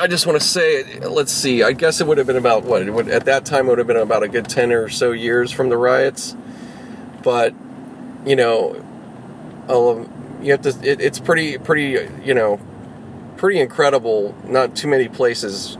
I 0.00 0.06
just 0.06 0.26
want 0.26 0.40
to 0.40 0.46
say, 0.46 1.00
let's 1.00 1.32
see. 1.32 1.64
I 1.64 1.72
guess 1.72 2.00
it 2.00 2.06
would 2.06 2.18
have 2.18 2.26
been 2.28 2.36
about 2.36 2.62
what? 2.62 2.88
Would, 2.88 3.08
at 3.08 3.24
that 3.24 3.44
time, 3.44 3.66
it 3.66 3.70
would 3.70 3.78
have 3.78 3.88
been 3.88 3.96
about 3.96 4.22
a 4.22 4.28
good 4.28 4.48
ten 4.48 4.70
or 4.70 4.88
so 4.88 5.10
years 5.10 5.50
from 5.50 5.70
the 5.70 5.76
riots. 5.76 6.36
But 7.24 7.52
you 8.24 8.36
know, 8.36 8.74
you 10.40 10.52
have 10.52 10.62
to. 10.62 10.68
It, 10.88 11.00
it's 11.00 11.18
pretty, 11.18 11.58
pretty. 11.58 12.08
You 12.24 12.34
know, 12.34 12.60
pretty 13.36 13.58
incredible. 13.58 14.36
Not 14.44 14.76
too 14.76 14.86
many 14.86 15.08
places 15.08 15.76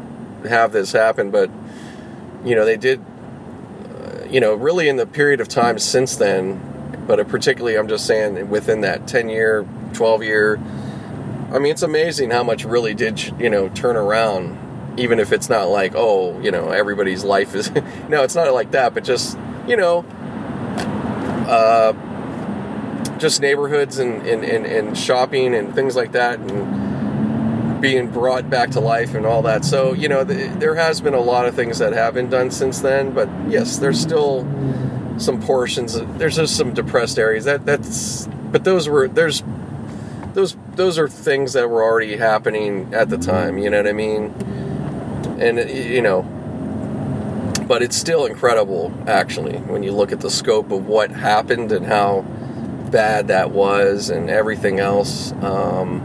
have 0.48 0.72
this 0.72 0.90
happen, 0.90 1.30
but 1.30 1.48
you 2.44 2.56
know 2.56 2.64
they 2.64 2.76
did. 2.76 3.00
Uh, 3.00 4.24
you 4.28 4.40
know, 4.40 4.54
really 4.54 4.88
in 4.88 4.96
the 4.96 5.06
period 5.06 5.40
of 5.40 5.46
time 5.46 5.78
since 5.78 6.16
then, 6.16 6.67
but 7.09 7.26
particularly 7.26 7.76
I'm 7.76 7.88
just 7.88 8.06
saying 8.06 8.50
within 8.50 8.82
that 8.82 9.09
10 9.09 9.30
year, 9.30 9.66
12 9.94 10.22
year. 10.22 10.61
I 11.50 11.59
mean, 11.59 11.72
it's 11.72 11.82
amazing 11.82 12.30
how 12.30 12.44
much 12.44 12.64
really 12.64 12.94
did 12.94 13.40
you 13.40 13.50
know 13.50 13.68
turn 13.70 13.96
around. 13.96 14.66
Even 14.98 15.18
if 15.20 15.32
it's 15.32 15.48
not 15.48 15.68
like, 15.68 15.92
oh, 15.94 16.38
you 16.40 16.50
know, 16.50 16.70
everybody's 16.70 17.24
life 17.24 17.54
is. 17.54 17.70
no, 18.09 18.22
it's 18.24 18.34
not 18.34 18.52
like 18.52 18.72
that, 18.72 18.94
but 18.94 19.04
just, 19.04 19.38
you 19.66 19.76
know, 19.76 20.00
uh, 21.48 21.92
just 23.16 23.40
neighborhoods 23.40 23.98
and, 24.00 24.26
and, 24.26 24.44
and, 24.44 24.66
and 24.66 24.98
shopping 24.98 25.54
and 25.54 25.72
things 25.72 25.94
like 25.94 26.12
that 26.12 26.40
and 26.40 27.80
being 27.80 28.11
brought 28.11 28.50
back 28.50 28.70
to 28.70 28.80
life 28.80 29.14
and 29.14 29.24
all 29.24 29.42
that. 29.42 29.64
So, 29.64 29.92
you 29.92 30.09
know, 30.09 30.24
the, 30.24 30.48
there 30.59 30.74
has 30.74 31.00
been 31.00 31.14
a 31.14 31.20
lot 31.20 31.46
of 31.46 31.54
things 31.54 31.78
that 31.78 31.92
have 31.92 32.14
been 32.14 32.28
done 32.28 32.50
since 32.50 32.80
then, 32.80 33.12
but 33.12 33.28
yes, 33.48 33.78
there's 33.78 34.00
still 34.00 34.42
some 35.18 35.40
portions. 35.42 36.00
There's 36.18 36.36
just 36.36 36.56
some 36.56 36.74
depressed 36.74 37.18
areas. 37.18 37.44
That 37.44 37.66
that's, 37.66 38.26
but 38.50 38.64
those 38.64 38.88
were 38.88 39.08
there's 39.08 39.42
those 40.34 40.56
those 40.74 40.98
are 40.98 41.08
things 41.08 41.52
that 41.54 41.68
were 41.68 41.82
already 41.82 42.16
happening 42.16 42.92
at 42.94 43.08
the 43.10 43.18
time. 43.18 43.58
You 43.58 43.70
know 43.70 43.78
what 43.78 43.88
I 43.88 43.92
mean? 43.92 44.24
And 45.40 45.70
you 45.70 46.02
know, 46.02 46.22
but 47.66 47.82
it's 47.82 47.96
still 47.96 48.26
incredible 48.26 48.92
actually 49.06 49.58
when 49.58 49.82
you 49.82 49.92
look 49.92 50.12
at 50.12 50.20
the 50.20 50.30
scope 50.30 50.70
of 50.70 50.86
what 50.86 51.10
happened 51.10 51.72
and 51.72 51.86
how 51.86 52.22
bad 52.90 53.28
that 53.28 53.50
was 53.50 54.10
and 54.10 54.30
everything 54.30 54.80
else. 54.80 55.32
Um, 55.42 56.04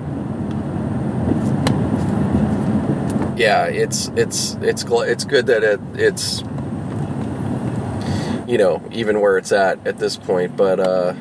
yeah, 3.37 3.65
it's 3.65 4.09
it's 4.15 4.55
it's 4.61 4.83
it's 4.83 5.23
good 5.25 5.47
that 5.47 5.63
it 5.63 5.79
it's 5.95 6.43
you 8.53 8.59
know 8.59 8.83
even 8.91 9.19
where 9.19 9.39
it's 9.39 9.51
at 9.51 9.79
at 9.87 9.97
this 9.97 10.15
point, 10.15 10.55
but 10.55 10.79
uh, 10.79 11.15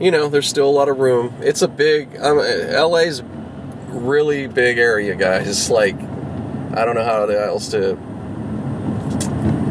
you 0.00 0.10
know 0.10 0.26
there's 0.26 0.48
still 0.48 0.66
a 0.66 0.72
lot 0.72 0.88
of 0.88 0.98
room. 0.98 1.34
It's 1.42 1.60
a 1.60 1.68
big 1.68 2.16
um, 2.16 2.38
LA's 2.38 3.22
really 3.88 4.46
big 4.46 4.78
area, 4.78 5.14
guys. 5.14 5.68
Like 5.74 5.96
I 5.96 6.86
don't 6.86 6.94
know 6.94 7.04
how 7.04 7.24
else 7.26 7.68
to 7.72 7.98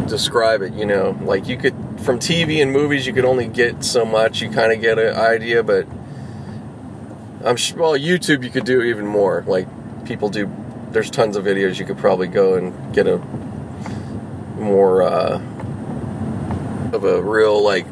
describe 0.08 0.62
it. 0.62 0.74
You 0.74 0.86
know, 0.86 1.18
like 1.24 1.48
you 1.48 1.58
could 1.58 1.74
from 2.02 2.20
TV 2.20 2.62
and 2.62 2.72
movies, 2.72 3.08
you 3.08 3.14
could 3.14 3.26
only 3.26 3.48
get 3.48 3.84
so 3.84 4.06
much. 4.06 4.44
You 4.44 4.52
kind 4.52 4.72
of 4.72 4.80
get 4.80 5.00
an 5.00 5.16
idea, 5.16 5.64
but 5.64 5.88
I'm 7.44 7.56
sure, 7.56 7.80
well, 7.80 7.98
YouTube, 7.98 8.44
you 8.44 8.52
could 8.52 8.66
do 8.66 8.84
even 8.84 9.08
more. 9.08 9.44
Like 9.48 9.68
people 10.06 10.30
do, 10.30 10.56
there's 10.92 11.10
tons 11.10 11.36
of 11.36 11.46
videos 11.46 11.80
you 11.80 11.86
could 11.86 11.98
probably 11.98 12.28
go 12.28 12.54
and 12.54 12.94
get 12.94 13.08
a 13.08 13.18
more 14.56 15.02
uh, 15.02 15.40
of 16.94 17.04
a 17.04 17.22
real 17.22 17.62
like 17.62 17.86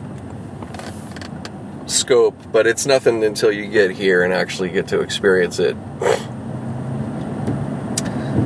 scope, 1.87 2.35
but 2.51 2.67
it's 2.67 2.85
nothing 2.85 3.23
until 3.23 3.51
you 3.51 3.67
get 3.67 3.91
here 3.91 4.23
and 4.23 4.33
actually 4.33 4.69
get 4.69 4.87
to 4.89 5.01
experience 5.01 5.59
it. 5.59 5.75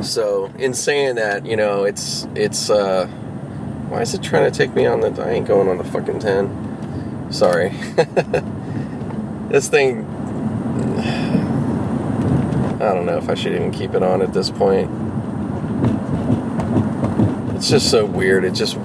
So, 0.02 0.52
in 0.58 0.74
saying 0.74 1.16
that, 1.16 1.46
you 1.46 1.56
know, 1.56 1.84
it's 1.84 2.26
it's. 2.34 2.70
Uh, 2.70 3.06
why 3.88 4.02
is 4.02 4.14
it 4.14 4.22
trying 4.22 4.50
to 4.50 4.56
take 4.56 4.74
me 4.74 4.86
on 4.86 5.00
the. 5.00 5.22
I 5.22 5.30
ain't 5.30 5.46
going 5.46 5.68
on 5.68 5.78
the 5.78 5.84
fucking 5.84 6.20
10. 6.20 7.32
Sorry. 7.32 7.68
this 9.48 9.68
thing. 9.68 10.04
I 12.76 12.94
don't 12.94 13.06
know 13.06 13.16
if 13.16 13.28
I 13.28 13.34
should 13.34 13.54
even 13.54 13.72
keep 13.72 13.94
it 13.94 14.02
on 14.02 14.22
at 14.22 14.32
this 14.32 14.50
point. 14.50 14.90
It's 17.56 17.70
just 17.70 17.90
so 17.90 18.04
weird. 18.04 18.44
It 18.44 18.54
just. 18.54 18.76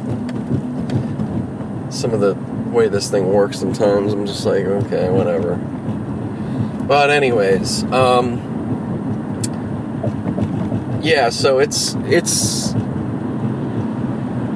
Some 1.91 2.13
of 2.13 2.19
the 2.21 2.33
way 2.71 2.87
this 2.87 3.11
thing 3.11 3.31
works 3.31 3.59
sometimes, 3.59 4.13
I'm 4.13 4.25
just 4.25 4.45
like, 4.45 4.65
okay, 4.65 5.09
whatever. 5.09 5.55
But, 6.87 7.09
anyways, 7.09 7.83
um. 7.91 8.47
Yeah, 11.03 11.29
so 11.29 11.59
it's. 11.59 11.95
It's 12.05 12.73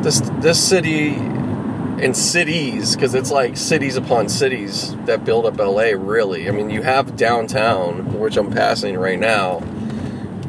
this 0.06 0.22
this 0.40 0.64
city 0.64 1.16
and 1.16 2.16
cities 2.16 2.96
because 2.96 3.16
it's 3.16 3.32
like 3.32 3.58
cities 3.58 3.96
upon 3.96 4.30
cities 4.30 4.96
that 5.06 5.26
build 5.26 5.48
up 5.48 5.58
LA 5.58 5.94
really. 5.98 6.48
I 6.48 6.52
mean, 6.52 6.70
you 6.70 6.84
have 6.84 7.16
downtown, 7.16 8.20
which 8.20 8.38
I'm 8.38 8.52
passing 8.52 8.98
right 8.98 9.20
now 9.20 9.64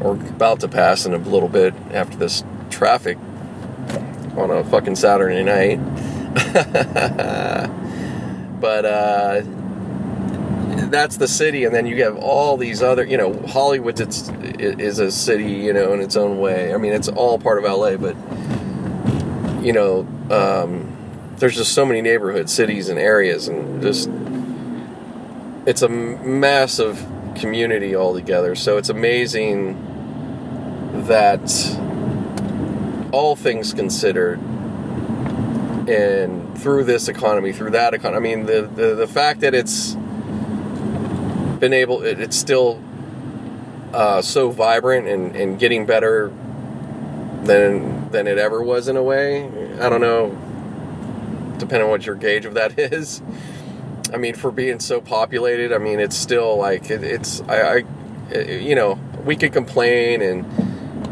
or 0.01 0.13
about 0.13 0.59
to 0.59 0.67
pass 0.67 1.07
in 1.07 1.13
a 1.13 1.17
little 1.17 1.49
bit 1.49 1.73
after 1.91 2.15
this 2.17 2.43
traffic 2.69 3.17
on 4.37 4.51
a 4.51 4.63
fucking 4.65 4.95
Saturday 4.95 5.43
night. 5.43 5.79
but 8.59 8.85
uh 8.85 9.41
that's 10.89 11.17
the 11.17 11.27
city 11.27 11.65
and 11.65 11.75
then 11.75 11.85
you 11.85 12.03
have 12.03 12.15
all 12.17 12.55
these 12.55 12.81
other 12.81 13.03
you 13.03 13.17
know 13.17 13.33
hollywood 13.47 13.99
it's, 13.99 14.29
is 14.59 14.99
a 14.99 15.11
city 15.11 15.51
you 15.51 15.73
know 15.73 15.91
in 15.93 15.99
its 15.99 16.15
own 16.15 16.39
way 16.39 16.73
i 16.73 16.77
mean 16.77 16.93
it's 16.93 17.09
all 17.09 17.37
part 17.37 17.63
of 17.63 17.69
la 17.69 17.97
but 17.97 18.15
you 19.67 19.73
know, 19.73 20.07
um, 20.31 20.95
there's 21.37 21.55
just 21.55 21.73
so 21.73 21.85
many 21.85 22.01
neighborhoods, 22.01 22.53
cities, 22.53 22.87
and 22.87 22.97
areas, 22.97 23.49
and 23.49 23.81
just 23.81 24.09
it's 25.65 25.81
a 25.81 25.89
massive 25.89 27.05
community 27.35 27.93
altogether. 27.93 28.55
So 28.55 28.77
it's 28.77 28.87
amazing 28.87 29.75
that 31.07 31.41
all 33.11 33.35
things 33.35 33.73
considered, 33.73 34.39
and 35.87 36.57
through 36.57 36.83
this 36.83 37.07
economy, 37.07 37.53
through 37.53 37.71
that 37.71 37.93
economy, 37.93 38.33
I 38.33 38.35
mean, 38.35 38.45
the 38.45 38.61
the, 38.63 38.95
the 38.95 39.07
fact 39.07 39.41
that 39.41 39.53
it's 39.53 39.95
been 41.59 41.73
able, 41.73 42.03
it, 42.03 42.19
it's 42.19 42.37
still 42.37 42.81
uh, 43.93 44.21
so 44.21 44.49
vibrant 44.51 45.07
and, 45.07 45.35
and 45.35 45.59
getting 45.59 45.85
better 45.85 46.31
than 47.43 48.09
than 48.11 48.27
it 48.27 48.37
ever 48.37 48.61
was 48.61 48.87
in 48.87 48.97
a 48.97 49.03
way. 49.03 49.45
I 49.79 49.89
don't 49.89 50.01
know, 50.01 50.29
depending 51.57 51.83
on 51.85 51.89
what 51.89 52.05
your 52.05 52.15
gauge 52.15 52.45
of 52.45 52.53
that 52.55 52.77
is. 52.79 53.21
I 54.13 54.17
mean, 54.17 54.35
for 54.35 54.51
being 54.51 54.79
so 54.79 55.01
populated, 55.01 55.73
I 55.73 55.79
mean, 55.79 55.99
it's 55.99 56.15
still 56.15 56.57
like 56.57 56.89
it, 56.89 57.03
it's 57.03 57.41
I, 57.41 57.77
I, 57.77 58.39
you 58.39 58.75
know, 58.75 58.99
we 59.25 59.35
could 59.35 59.53
complain 59.53 60.21
and 60.21 60.45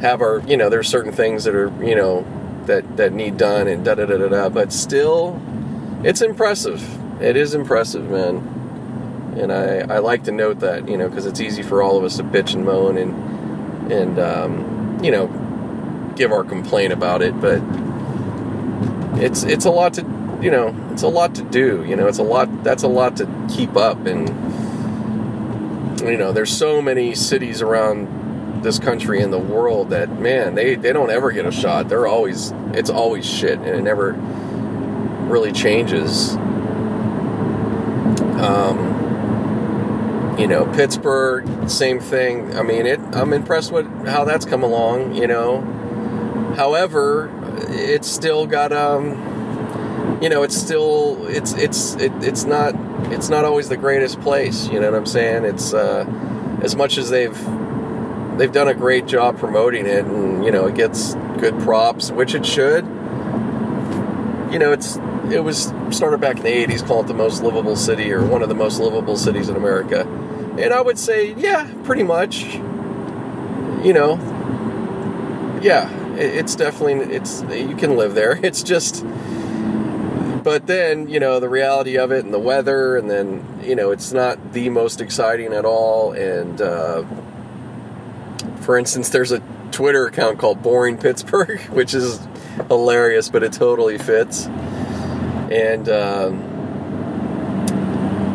have 0.01 0.21
our, 0.21 0.39
you 0.47 0.57
know, 0.57 0.69
there's 0.69 0.87
certain 0.87 1.11
things 1.11 1.43
that 1.45 1.55
are, 1.55 1.71
you 1.83 1.95
know, 1.95 2.25
that 2.67 2.97
that 2.97 3.13
need 3.13 3.37
done 3.37 3.67
and 3.67 3.83
da 3.83 3.95
da 3.95 4.05
da 4.05 4.17
da 4.17 4.27
da, 4.27 4.49
but 4.49 4.71
still, 4.71 5.41
it's 6.03 6.21
impressive. 6.21 6.83
It 7.21 7.35
is 7.35 7.53
impressive, 7.53 8.09
man. 8.09 8.51
And 9.37 9.51
I, 9.51 9.95
I 9.95 9.99
like 9.99 10.23
to 10.25 10.31
note 10.31 10.61
that, 10.61 10.87
you 10.87 10.97
know, 10.97 11.09
because 11.09 11.25
it's 11.25 11.41
easy 11.41 11.61
for 11.61 11.81
all 11.81 11.97
of 11.97 12.03
us 12.03 12.17
to 12.17 12.23
bitch 12.23 12.53
and 12.53 12.63
moan 12.65 12.97
and 12.97 13.91
and 13.91 14.19
um, 14.19 14.99
you 15.03 15.11
know 15.11 15.27
give 16.15 16.31
our 16.31 16.43
complaint 16.43 16.93
about 16.93 17.21
it, 17.21 17.39
but 17.41 17.61
it's 19.21 19.43
it's 19.43 19.65
a 19.65 19.71
lot 19.71 19.93
to 19.95 20.01
you 20.41 20.51
know 20.51 20.75
it's 20.91 21.03
a 21.03 21.07
lot 21.07 21.35
to 21.35 21.43
do. 21.43 21.83
You 21.85 21.95
know, 21.95 22.07
it's 22.07 22.19
a 22.19 22.23
lot 22.23 22.63
that's 22.63 22.83
a 22.83 22.87
lot 22.87 23.17
to 23.17 23.27
keep 23.49 23.75
up, 23.75 24.05
and 24.05 24.29
you 26.01 26.17
know, 26.17 26.31
there's 26.31 26.55
so 26.55 26.81
many 26.81 27.15
cities 27.15 27.61
around 27.61 28.07
this 28.65 28.79
country 28.79 29.21
and 29.21 29.31
the 29.31 29.39
world 29.39 29.91
that 29.91 30.19
man 30.19 30.55
they 30.55 30.75
they 30.75 30.91
don't 30.91 31.09
ever 31.09 31.31
get 31.31 31.45
a 31.45 31.51
shot. 31.51 31.87
They're 31.87 32.07
always 32.07 32.51
it's 32.73 32.89
always 32.89 33.25
shit, 33.25 33.57
and 33.59 33.67
it 33.67 33.81
never 33.81 34.11
really 35.29 35.53
changes. 35.53 36.35
Um, 38.35 38.93
you 40.37 40.47
know, 40.47 40.65
Pittsburgh, 40.73 41.69
same 41.69 42.01
thing. 42.01 42.57
I 42.57 42.63
mean, 42.63 42.85
it. 42.85 42.99
I'm 43.13 43.31
impressed 43.31 43.71
with 43.71 43.87
how 44.05 44.25
that's 44.25 44.45
come 44.45 44.63
along. 44.63 45.15
You 45.15 45.27
know, 45.27 45.61
However, 46.55 47.29
it's 47.69 48.09
still 48.09 48.47
got 48.47 48.71
um, 48.71 50.19
you 50.21 50.29
know, 50.29 50.43
it's 50.43 50.55
still 50.55 51.27
it's 51.27 51.53
it's 51.53 51.95
it, 51.95 52.11
it's 52.23 52.45
not 52.45 52.73
it's 53.11 53.27
not 53.29 53.43
always 53.43 53.67
the 53.67 53.77
greatest 53.77 54.21
place. 54.21 54.67
You 54.69 54.79
know 54.79 54.89
what 54.89 54.97
I'm 54.97 55.05
saying? 55.05 55.43
It's 55.43 55.73
uh, 55.73 56.05
as 56.63 56.75
much 56.75 56.97
as 56.97 57.09
they've 57.09 57.37
they've 58.37 58.51
done 58.51 58.67
a 58.67 58.73
great 58.73 59.05
job 59.05 59.37
promoting 59.37 59.85
it, 59.85 60.05
and 60.05 60.43
you 60.43 60.51
know, 60.51 60.65
it 60.67 60.75
gets 60.75 61.15
good 61.39 61.57
props, 61.59 62.11
which 62.11 62.35
it 62.35 62.45
should. 62.45 62.85
You 64.51 64.59
know, 64.59 64.71
it's 64.71 64.97
it 65.31 65.43
was 65.43 65.73
started 65.89 66.21
back 66.21 66.37
in 66.37 66.43
the 66.43 66.65
80s 66.65 66.85
called 66.85 67.05
it 67.05 67.07
the 67.07 67.13
most 67.13 67.41
livable 67.41 67.75
city 67.75 68.11
or 68.11 68.25
one 68.25 68.41
of 68.41 68.49
the 68.49 68.55
most 68.55 68.79
livable 68.79 69.17
cities 69.17 69.49
in 69.49 69.55
America. 69.55 70.01
And 70.57 70.73
I 70.73 70.81
would 70.81 70.99
say, 70.99 71.33
yeah, 71.33 71.71
pretty 71.83 72.03
much. 72.03 72.55
You 73.83 73.93
know, 73.93 74.15
yeah, 75.61 75.89
it's 76.15 76.55
definitely 76.55 77.13
it's 77.13 77.41
you 77.43 77.75
can 77.75 77.95
live 77.95 78.15
there. 78.15 78.39
It's 78.43 78.63
just 78.63 79.05
but 80.45 80.67
then 80.67 81.09
you 81.09 81.19
know 81.19 81.39
the 81.39 81.49
reality 81.49 81.97
of 81.97 82.11
it 82.11 82.23
and 82.23 82.31
the 82.31 82.39
weather 82.39 82.97
and 82.97 83.09
then 83.09 83.43
you 83.63 83.75
know 83.75 83.89
it's 83.89 84.13
not 84.13 84.53
the 84.53 84.69
most 84.69 85.01
exciting 85.01 85.53
at 85.53 85.65
all 85.65 86.11
and 86.11 86.61
uh, 86.61 87.03
for 88.65 88.77
instance, 88.79 89.09
there's 89.09 89.31
a 89.31 89.41
Twitter 89.71 90.07
account 90.07 90.39
called 90.39 90.63
Boring 90.63 90.97
Pittsburgh, 90.97 91.61
which 91.69 91.93
is 91.93 92.19
hilarious, 92.67 93.29
but 93.29 93.43
it 93.43 93.53
totally 93.53 93.99
fits. 93.99 94.47
And, 95.51 95.87
um, 95.87 96.41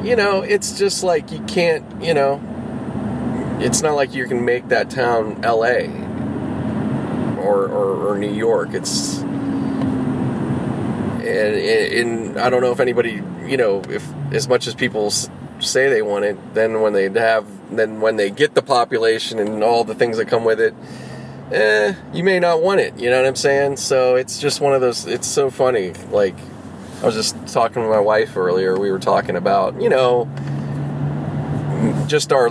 you 0.05 0.14
know, 0.14 0.43
it's 0.43 0.78
just 0.78 1.03
like 1.03 1.33
you 1.33 1.41
can't, 1.41 1.85
you 2.01 2.14
know, 2.14 2.41
it's 3.61 3.83
not 3.83 3.97
like 3.97 4.14
you 4.14 4.26
can 4.26 4.45
make 4.45 4.68
that 4.68 4.89
town 4.89 5.41
LA 5.43 5.89
or, 7.43 7.66
or, 7.66 8.12
or 8.12 8.16
New 8.16 8.33
York. 8.33 8.72
It's, 8.72 9.18
and, 9.18 9.35
and 11.26 12.39
I 12.39 12.49
don't 12.51 12.62
know 12.62 12.70
if 12.70 12.78
anybody, 12.78 13.20
you 13.45 13.57
know, 13.57 13.83
if 13.89 14.09
as 14.33 14.47
much 14.47 14.68
as 14.68 14.76
people 14.76 15.11
say 15.61 15.88
they 15.88 16.02
want 16.02 16.24
it, 16.24 16.54
then 16.54 16.80
when 16.80 16.92
they 16.92 17.08
have, 17.08 17.46
then 17.74 18.00
when 18.00 18.16
they 18.16 18.30
get 18.30 18.54
the 18.54 18.62
population 18.62 19.38
and 19.38 19.62
all 19.62 19.84
the 19.84 19.94
things 19.94 20.16
that 20.16 20.26
come 20.26 20.44
with 20.44 20.61
it, 20.61 20.74
eh, 21.52 21.94
you 22.12 22.24
may 22.24 22.38
not 22.38 22.62
want 22.62 22.80
it. 22.80 22.98
You 22.98 23.11
know 23.11 23.20
what 23.20 23.26
I'm 23.26 23.36
saying? 23.36 23.76
So 23.76 24.16
it's 24.16 24.38
just 24.38 24.61
one 24.61 24.74
of 24.74 24.80
those. 24.80 25.06
It's 25.06 25.26
so 25.26 25.50
funny. 25.50 25.92
Like 26.11 26.36
I 27.02 27.06
was 27.06 27.14
just 27.14 27.34
talking 27.48 27.82
to 27.82 27.88
my 27.88 28.00
wife 28.00 28.36
earlier. 28.36 28.78
We 28.78 28.90
were 28.90 28.98
talking 28.98 29.36
about, 29.36 29.80
you 29.80 29.88
know, 29.88 30.28
just 32.06 32.32
our 32.32 32.50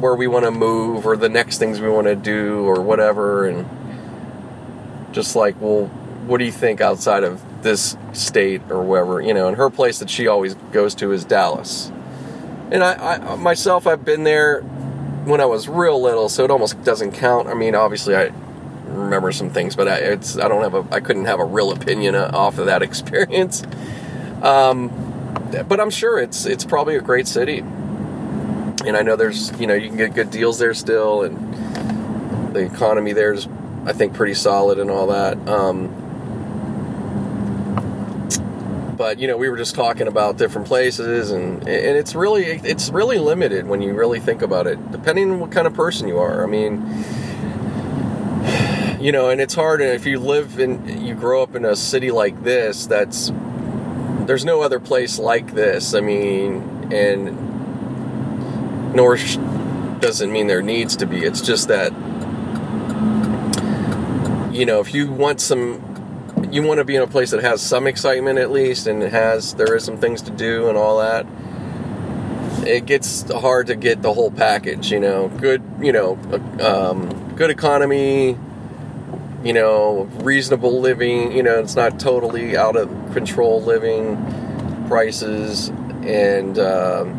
where 0.00 0.14
we 0.14 0.26
want 0.26 0.46
to 0.46 0.50
move 0.50 1.06
or 1.06 1.16
the 1.16 1.28
next 1.28 1.58
things 1.58 1.80
we 1.80 1.90
want 1.90 2.06
to 2.06 2.16
do 2.16 2.64
or 2.64 2.80
whatever, 2.80 3.46
and 3.46 3.68
just 5.12 5.36
like, 5.36 5.60
well, 5.60 5.86
what 6.26 6.38
do 6.38 6.44
you 6.44 6.52
think 6.52 6.80
outside 6.80 7.24
of 7.24 7.42
this 7.62 7.96
state 8.12 8.62
or 8.70 8.82
wherever? 8.82 9.20
You 9.20 9.34
know, 9.34 9.48
and 9.48 9.56
her 9.56 9.68
place 9.68 9.98
that 9.98 10.08
she 10.08 10.26
always 10.26 10.54
goes 10.72 10.94
to 10.96 11.12
is 11.12 11.24
Dallas. 11.24 11.92
And 12.70 12.84
I, 12.84 13.16
I 13.16 13.36
myself, 13.36 13.86
I've 13.86 14.04
been 14.04 14.24
there 14.24 14.62
when 15.24 15.40
I 15.40 15.44
was 15.44 15.68
real 15.68 16.00
little, 16.00 16.28
so 16.28 16.44
it 16.44 16.50
almost 16.50 16.82
doesn't 16.84 17.12
count. 17.12 17.48
I 17.48 17.54
mean, 17.54 17.74
obviously, 17.74 18.14
I 18.16 18.32
remember 18.86 19.32
some 19.32 19.50
things, 19.50 19.76
but 19.76 19.88
I, 19.88 19.96
it's 19.96 20.38
I 20.38 20.48
don't 20.48 20.62
have 20.62 20.74
a 20.74 20.94
I 20.94 21.00
couldn't 21.00 21.26
have 21.26 21.40
a 21.40 21.44
real 21.44 21.72
opinion 21.72 22.14
off 22.14 22.58
of 22.58 22.66
that 22.66 22.82
experience. 22.90 23.62
Um, 24.42 24.88
but 25.68 25.80
I'm 25.80 25.90
sure 25.90 26.18
it's 26.18 26.46
it's 26.46 26.64
probably 26.64 26.96
a 26.96 27.00
great 27.00 27.26
city, 27.26 27.58
and 27.58 28.96
I 28.96 29.02
know 29.02 29.16
there's 29.16 29.58
you 29.60 29.66
know 29.66 29.74
you 29.74 29.88
can 29.88 29.96
get 29.96 30.14
good 30.14 30.30
deals 30.30 30.58
there 30.58 30.74
still, 30.74 31.22
and 31.22 32.54
the 32.54 32.60
economy 32.60 33.12
there's 33.12 33.48
I 33.84 33.92
think 33.92 34.14
pretty 34.14 34.34
solid 34.34 34.78
and 34.78 34.90
all 34.90 35.08
that. 35.08 35.36
Um, 35.48 36.09
but 39.00 39.18
you 39.18 39.26
know 39.26 39.38
we 39.38 39.48
were 39.48 39.56
just 39.56 39.74
talking 39.74 40.06
about 40.06 40.36
different 40.36 40.68
places 40.68 41.30
and 41.30 41.66
and 41.66 41.96
it's 41.96 42.14
really 42.14 42.44
it's 42.44 42.90
really 42.90 43.18
limited 43.18 43.66
when 43.66 43.80
you 43.80 43.94
really 43.94 44.20
think 44.20 44.42
about 44.42 44.66
it 44.66 44.92
depending 44.92 45.30
on 45.30 45.40
what 45.40 45.50
kind 45.50 45.66
of 45.66 45.72
person 45.72 46.06
you 46.06 46.18
are 46.18 46.44
i 46.44 46.46
mean 46.46 46.76
you 49.00 49.12
know, 49.12 49.30
and 49.30 49.40
it's 49.40 49.54
hard. 49.54 49.80
And 49.80 49.90
if 49.92 50.04
you 50.04 50.18
live 50.18 50.60
in, 50.60 51.02
you 51.02 51.14
grow 51.14 51.42
up 51.42 51.54
in 51.54 51.64
a 51.64 51.74
city 51.74 52.10
like 52.10 52.44
this, 52.44 52.86
that's 52.86 53.32
there's 54.26 54.44
no 54.44 54.60
other 54.60 54.78
place 54.78 55.18
like 55.18 55.54
this. 55.54 55.94
I 55.94 56.00
mean, 56.00 56.92
and 56.92 57.34
nor 58.94 59.16
doesn't 60.00 60.30
mean 60.30 60.48
there 60.48 60.60
needs 60.60 60.96
to 60.96 61.06
be. 61.06 61.24
It's 61.24 61.40
just 61.40 61.68
that 61.68 61.92
you 64.52 64.66
know, 64.66 64.80
if 64.80 64.92
you 64.92 65.10
want 65.10 65.40
some, 65.40 65.89
you 66.50 66.62
want 66.62 66.78
to 66.78 66.84
be 66.84 66.96
in 66.96 67.02
a 67.02 67.06
place 67.06 67.30
that 67.30 67.42
has 67.42 67.62
some 67.62 67.86
excitement 67.86 68.38
at 68.38 68.50
least, 68.50 68.86
and 68.86 69.02
it 69.02 69.12
has 69.12 69.54
there 69.54 69.74
is 69.76 69.84
some 69.84 69.98
things 69.98 70.22
to 70.22 70.30
do 70.30 70.68
and 70.68 70.76
all 70.76 70.98
that. 70.98 71.26
It 72.66 72.86
gets 72.86 73.30
hard 73.30 73.68
to 73.68 73.76
get 73.76 74.02
the 74.02 74.12
whole 74.12 74.30
package, 74.30 74.92
you 74.92 75.00
know. 75.00 75.28
Good, 75.28 75.62
you 75.80 75.92
know, 75.92 76.18
um, 76.60 77.34
good 77.36 77.50
economy, 77.50 78.36
you 79.42 79.52
know, 79.52 80.02
reasonable 80.20 80.80
living, 80.80 81.32
you 81.32 81.42
know, 81.42 81.58
it's 81.60 81.76
not 81.76 81.98
totally 81.98 82.56
out 82.56 82.76
of 82.76 82.88
control 83.14 83.62
living 83.62 84.18
prices 84.88 85.68
and, 86.02 86.58
um, 86.58 87.16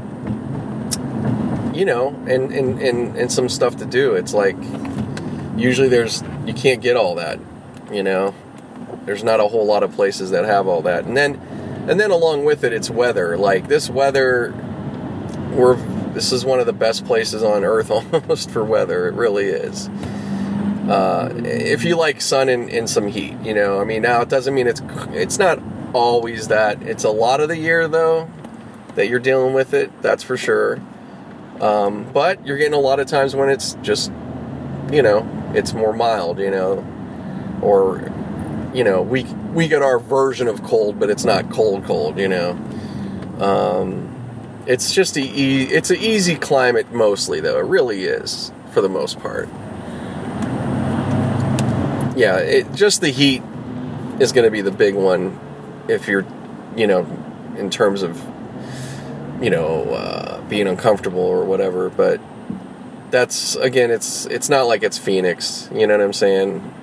you 1.73 1.85
know, 1.85 2.09
and, 2.27 2.51
and, 2.51 2.79
and, 2.79 3.15
and 3.15 3.31
some 3.31 3.49
stuff 3.49 3.77
to 3.77 3.85
do. 3.85 4.13
It's 4.13 4.33
like, 4.33 4.57
usually 5.55 5.87
there's, 5.87 6.21
you 6.45 6.53
can't 6.53 6.81
get 6.81 6.95
all 6.95 7.15
that, 7.15 7.39
you 7.91 8.03
know, 8.03 8.35
there's 9.05 9.23
not 9.23 9.39
a 9.39 9.47
whole 9.47 9.65
lot 9.65 9.83
of 9.83 9.91
places 9.93 10.31
that 10.31 10.45
have 10.45 10.67
all 10.67 10.81
that. 10.83 11.05
And 11.05 11.15
then, 11.15 11.35
and 11.87 11.99
then 11.99 12.11
along 12.11 12.45
with 12.45 12.63
it, 12.63 12.73
it's 12.73 12.89
weather. 12.89 13.37
Like 13.37 13.67
this 13.67 13.89
weather, 13.89 14.53
we're, 15.51 15.75
this 16.13 16.31
is 16.31 16.45
one 16.45 16.59
of 16.59 16.65
the 16.65 16.73
best 16.73 17.05
places 17.05 17.43
on 17.43 17.63
earth 17.63 17.91
almost 18.13 18.51
for 18.51 18.63
weather. 18.63 19.07
It 19.07 19.15
really 19.15 19.45
is. 19.45 19.89
Uh, 20.89 21.31
if 21.45 21.83
you 21.83 21.95
like 21.95 22.21
sun 22.21 22.49
and, 22.49 22.69
and, 22.69 22.89
some 22.89 23.07
heat, 23.07 23.39
you 23.43 23.53
know. 23.53 23.79
I 23.79 23.85
mean, 23.85 24.01
now 24.01 24.21
it 24.21 24.29
doesn't 24.29 24.53
mean 24.53 24.67
it's 24.67 24.81
it's 25.11 25.37
not 25.37 25.59
always 25.93 26.47
that. 26.47 26.81
It's 26.81 27.03
a 27.03 27.09
lot 27.11 27.39
of 27.39 27.49
the 27.49 27.57
year 27.57 27.87
though 27.87 28.29
that 28.95 29.07
you're 29.07 29.19
dealing 29.19 29.53
with 29.53 29.73
it. 29.73 29.89
That's 30.01 30.23
for 30.23 30.37
sure. 30.37 30.81
Um, 31.59 32.11
but 32.11 32.45
you're 32.45 32.57
getting 32.57 32.73
a 32.73 32.79
lot 32.79 32.99
of 32.99 33.07
times 33.07 33.35
when 33.35 33.49
it's 33.49 33.75
just, 33.83 34.11
you 34.91 35.01
know, 35.01 35.27
it's 35.53 35.73
more 35.73 35.93
mild, 35.93 36.39
you 36.39 36.49
know, 36.49 36.85
or 37.61 38.11
you 38.73 38.83
know, 38.83 39.01
we 39.01 39.23
we 39.53 39.67
get 39.67 39.81
our 39.81 39.99
version 39.99 40.47
of 40.47 40.63
cold, 40.63 40.99
but 40.99 41.09
it's 41.09 41.25
not 41.25 41.49
cold 41.51 41.85
cold, 41.85 42.17
you 42.17 42.27
know. 42.27 42.51
Um, 43.39 44.07
it's 44.67 44.93
just 44.93 45.17
a 45.17 45.21
e- 45.21 45.69
it's 45.71 45.89
an 45.89 45.97
easy 45.97 46.35
climate 46.35 46.91
mostly 46.93 47.39
though. 47.39 47.57
It 47.59 47.65
really 47.65 48.03
is 48.03 48.51
for 48.71 48.81
the 48.81 48.89
most 48.89 49.19
part 49.19 49.49
yeah, 52.15 52.37
it, 52.37 52.73
just 52.73 53.01
the 53.01 53.09
heat 53.09 53.41
is 54.19 54.31
going 54.31 54.45
to 54.45 54.51
be 54.51 54.61
the 54.61 54.71
big 54.71 54.95
one 54.95 55.39
if 55.87 56.07
you're, 56.07 56.25
you 56.75 56.87
know, 56.87 57.05
in 57.57 57.69
terms 57.69 58.03
of, 58.03 58.21
you 59.41 59.49
know, 59.49 59.89
uh, 59.91 60.41
being 60.41 60.67
uncomfortable 60.67 61.21
or 61.21 61.43
whatever. 61.45 61.89
But 61.89 62.21
that's 63.09 63.55
again, 63.55 63.91
it's 63.91 64.25
it's 64.27 64.49
not 64.49 64.67
like 64.67 64.83
it's 64.83 64.97
Phoenix. 64.97 65.69
You 65.73 65.87
know 65.87 65.97
what 65.97 66.03
I'm 66.03 66.13
saying? 66.13 66.73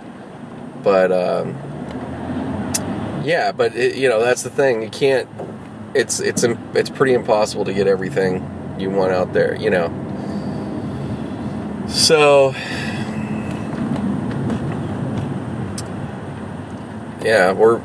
But 0.83 1.13
um, 1.13 1.57
yeah, 3.29 3.53
but 3.53 3.77
it, 3.77 3.97
you 3.97 4.09
know 4.09 4.21
that's 4.25 4.43
the 4.43 4.49
thing. 4.49 4.83
You 4.83 4.89
can't. 4.89 5.29
It's 5.95 6.19
it's 6.19 6.45
it's 6.73 6.89
pretty 6.89 7.13
impossible 7.13 7.67
to 7.67 7.75
get 7.75 7.87
everything 7.87 8.77
you 8.79 8.89
want 8.89 9.13
out 9.13 9.35
there. 9.35 9.55
You 9.55 9.69
know. 9.69 9.89
So 11.89 12.55
yeah, 17.23 17.53
we're 17.53 17.83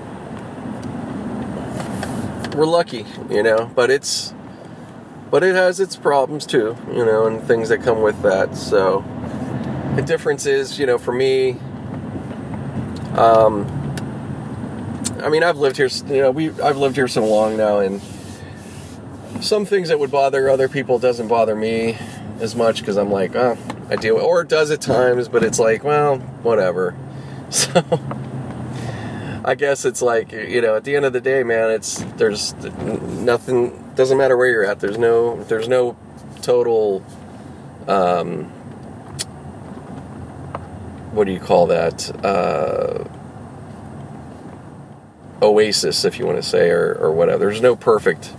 we're 2.56 2.66
lucky, 2.66 3.06
you 3.30 3.44
know, 3.44 3.70
but 3.76 3.92
it's 3.92 4.34
but 5.30 5.44
it 5.44 5.56
has 5.56 5.82
its 5.82 5.98
problems 5.98 6.46
too, 6.46 6.78
you 6.94 7.04
know, 7.04 7.26
and 7.26 7.44
things 7.44 7.68
that 7.68 7.84
come 7.84 8.02
with 8.02 8.22
that. 8.22 8.56
So 8.56 9.04
the 9.98 10.04
difference 10.04 10.46
is, 10.46 10.80
you 10.80 10.86
know, 10.86 10.98
for 10.98 11.12
me, 11.12 11.58
um, 13.18 13.83
I 15.24 15.30
mean, 15.30 15.44
I've 15.44 15.58
lived 15.58 15.78
here, 15.78 15.90
you 16.08 16.22
know, 16.22 16.32
we 16.32 16.50
I've 16.62 16.78
lived 16.78 16.96
here 16.96 17.08
so 17.08 17.26
long 17.26 17.56
now, 17.56 17.80
and 17.80 18.02
some 19.42 19.66
things 19.66 19.90
that 19.90 20.00
would 20.00 20.12
bother 20.12 20.50
other 20.50 20.68
people 20.68 21.00
doesn't 21.00 21.28
bother 21.28 21.56
me 21.56 21.98
as 22.40 22.56
much 22.56 22.80
because 22.80 22.98
I'm 22.98 23.10
like, 23.10 23.36
oh, 23.36 23.58
I 23.90 23.96
deal 23.96 24.16
with, 24.16 24.24
or 24.24 24.42
it 24.42 24.50
does 24.50 24.70
at 24.72 24.82
times, 24.82 25.30
but 25.30 25.44
it's 25.44 25.60
like, 25.60 25.84
well, 25.84 26.18
whatever. 26.18 26.96
So. 27.50 27.84
I 29.46 29.56
guess 29.56 29.84
it's 29.86 30.02
like 30.02 30.32
you 30.32 30.62
know, 30.62 30.76
at 30.76 30.86
the 30.86 30.96
end 30.96 31.06
of 31.06 31.14
the 31.14 31.22
day, 31.22 31.44
man, 31.44 31.70
it's 31.70 32.02
there's 32.16 32.54
nothing. 32.56 33.94
Doesn't 33.96 34.18
matter 34.18 34.38
where 34.38 34.50
you're 34.50 34.66
at. 34.66 34.80
There's 34.80 34.98
no 34.98 35.44
there's 35.44 35.68
no 35.68 35.98
total. 36.42 37.04
Um, 37.88 38.46
what 41.12 41.26
do 41.26 41.34
you 41.34 41.40
call 41.40 41.68
that? 41.68 42.10
Uh, 42.26 43.04
oasis, 45.44 46.06
if 46.06 46.18
you 46.18 46.26
want 46.26 46.38
to 46.38 46.44
say, 46.44 46.70
or, 46.70 46.94
or 46.96 47.12
whatever. 47.12 47.46
There's 47.46 47.62
no 47.62 47.76
perfect. 47.76 48.34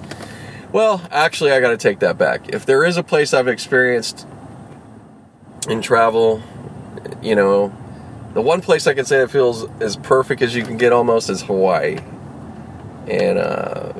Well, 0.72 1.06
actually, 1.10 1.52
I 1.52 1.60
got 1.60 1.70
to 1.70 1.76
take 1.76 2.00
that 2.00 2.18
back. 2.18 2.48
If 2.48 2.66
there 2.66 2.84
is 2.84 2.96
a 2.96 3.04
place 3.04 3.32
I've 3.32 3.46
experienced 3.46 4.26
in 5.68 5.82
travel, 5.82 6.42
you 7.22 7.36
know, 7.36 7.72
the 8.32 8.40
one 8.40 8.60
place 8.60 8.88
I 8.88 8.94
can 8.94 9.04
say 9.04 9.22
it 9.22 9.30
feels 9.30 9.70
as 9.80 9.94
perfect 9.94 10.42
as 10.42 10.54
you 10.56 10.64
can 10.64 10.76
get 10.76 10.92
almost 10.92 11.30
is 11.30 11.42
Hawaii. 11.42 11.98
And, 13.06 13.38
uh, 13.38 13.92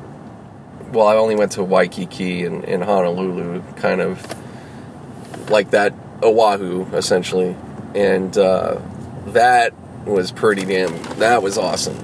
well, 0.91 1.07
I 1.07 1.15
only 1.15 1.35
went 1.35 1.53
to 1.53 1.63
Waikiki 1.63 2.43
and, 2.43 2.65
and 2.65 2.83
Honolulu, 2.83 3.61
kind 3.77 4.01
of 4.01 5.49
like 5.49 5.71
that 5.71 5.93
Oahu, 6.21 6.93
essentially. 6.93 7.55
And 7.93 8.37
uh, 8.37 8.81
that 9.27 9.73
was 10.05 10.31
pretty 10.31 10.65
damn, 10.65 11.01
that 11.19 11.41
was 11.41 11.57
awesome. 11.57 11.97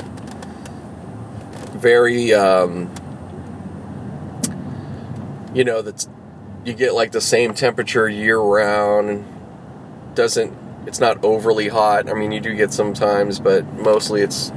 Very, 1.82 2.34
um, 2.34 2.90
you 5.54 5.64
know, 5.64 5.82
that's, 5.82 6.08
you 6.64 6.74
get 6.74 6.94
like 6.94 7.12
the 7.12 7.22
same 7.22 7.54
temperature 7.54 8.08
year 8.08 8.40
round. 8.40 9.26
Doesn't 10.16 10.54
it's 10.88 11.00
not 11.00 11.24
overly 11.24 11.68
hot. 11.68 12.10
I 12.10 12.14
mean, 12.14 12.32
you 12.32 12.40
do 12.40 12.56
get 12.56 12.74
sometimes, 12.74 13.40
but 13.40 13.66
mostly 13.74 14.22
it's 14.22 14.52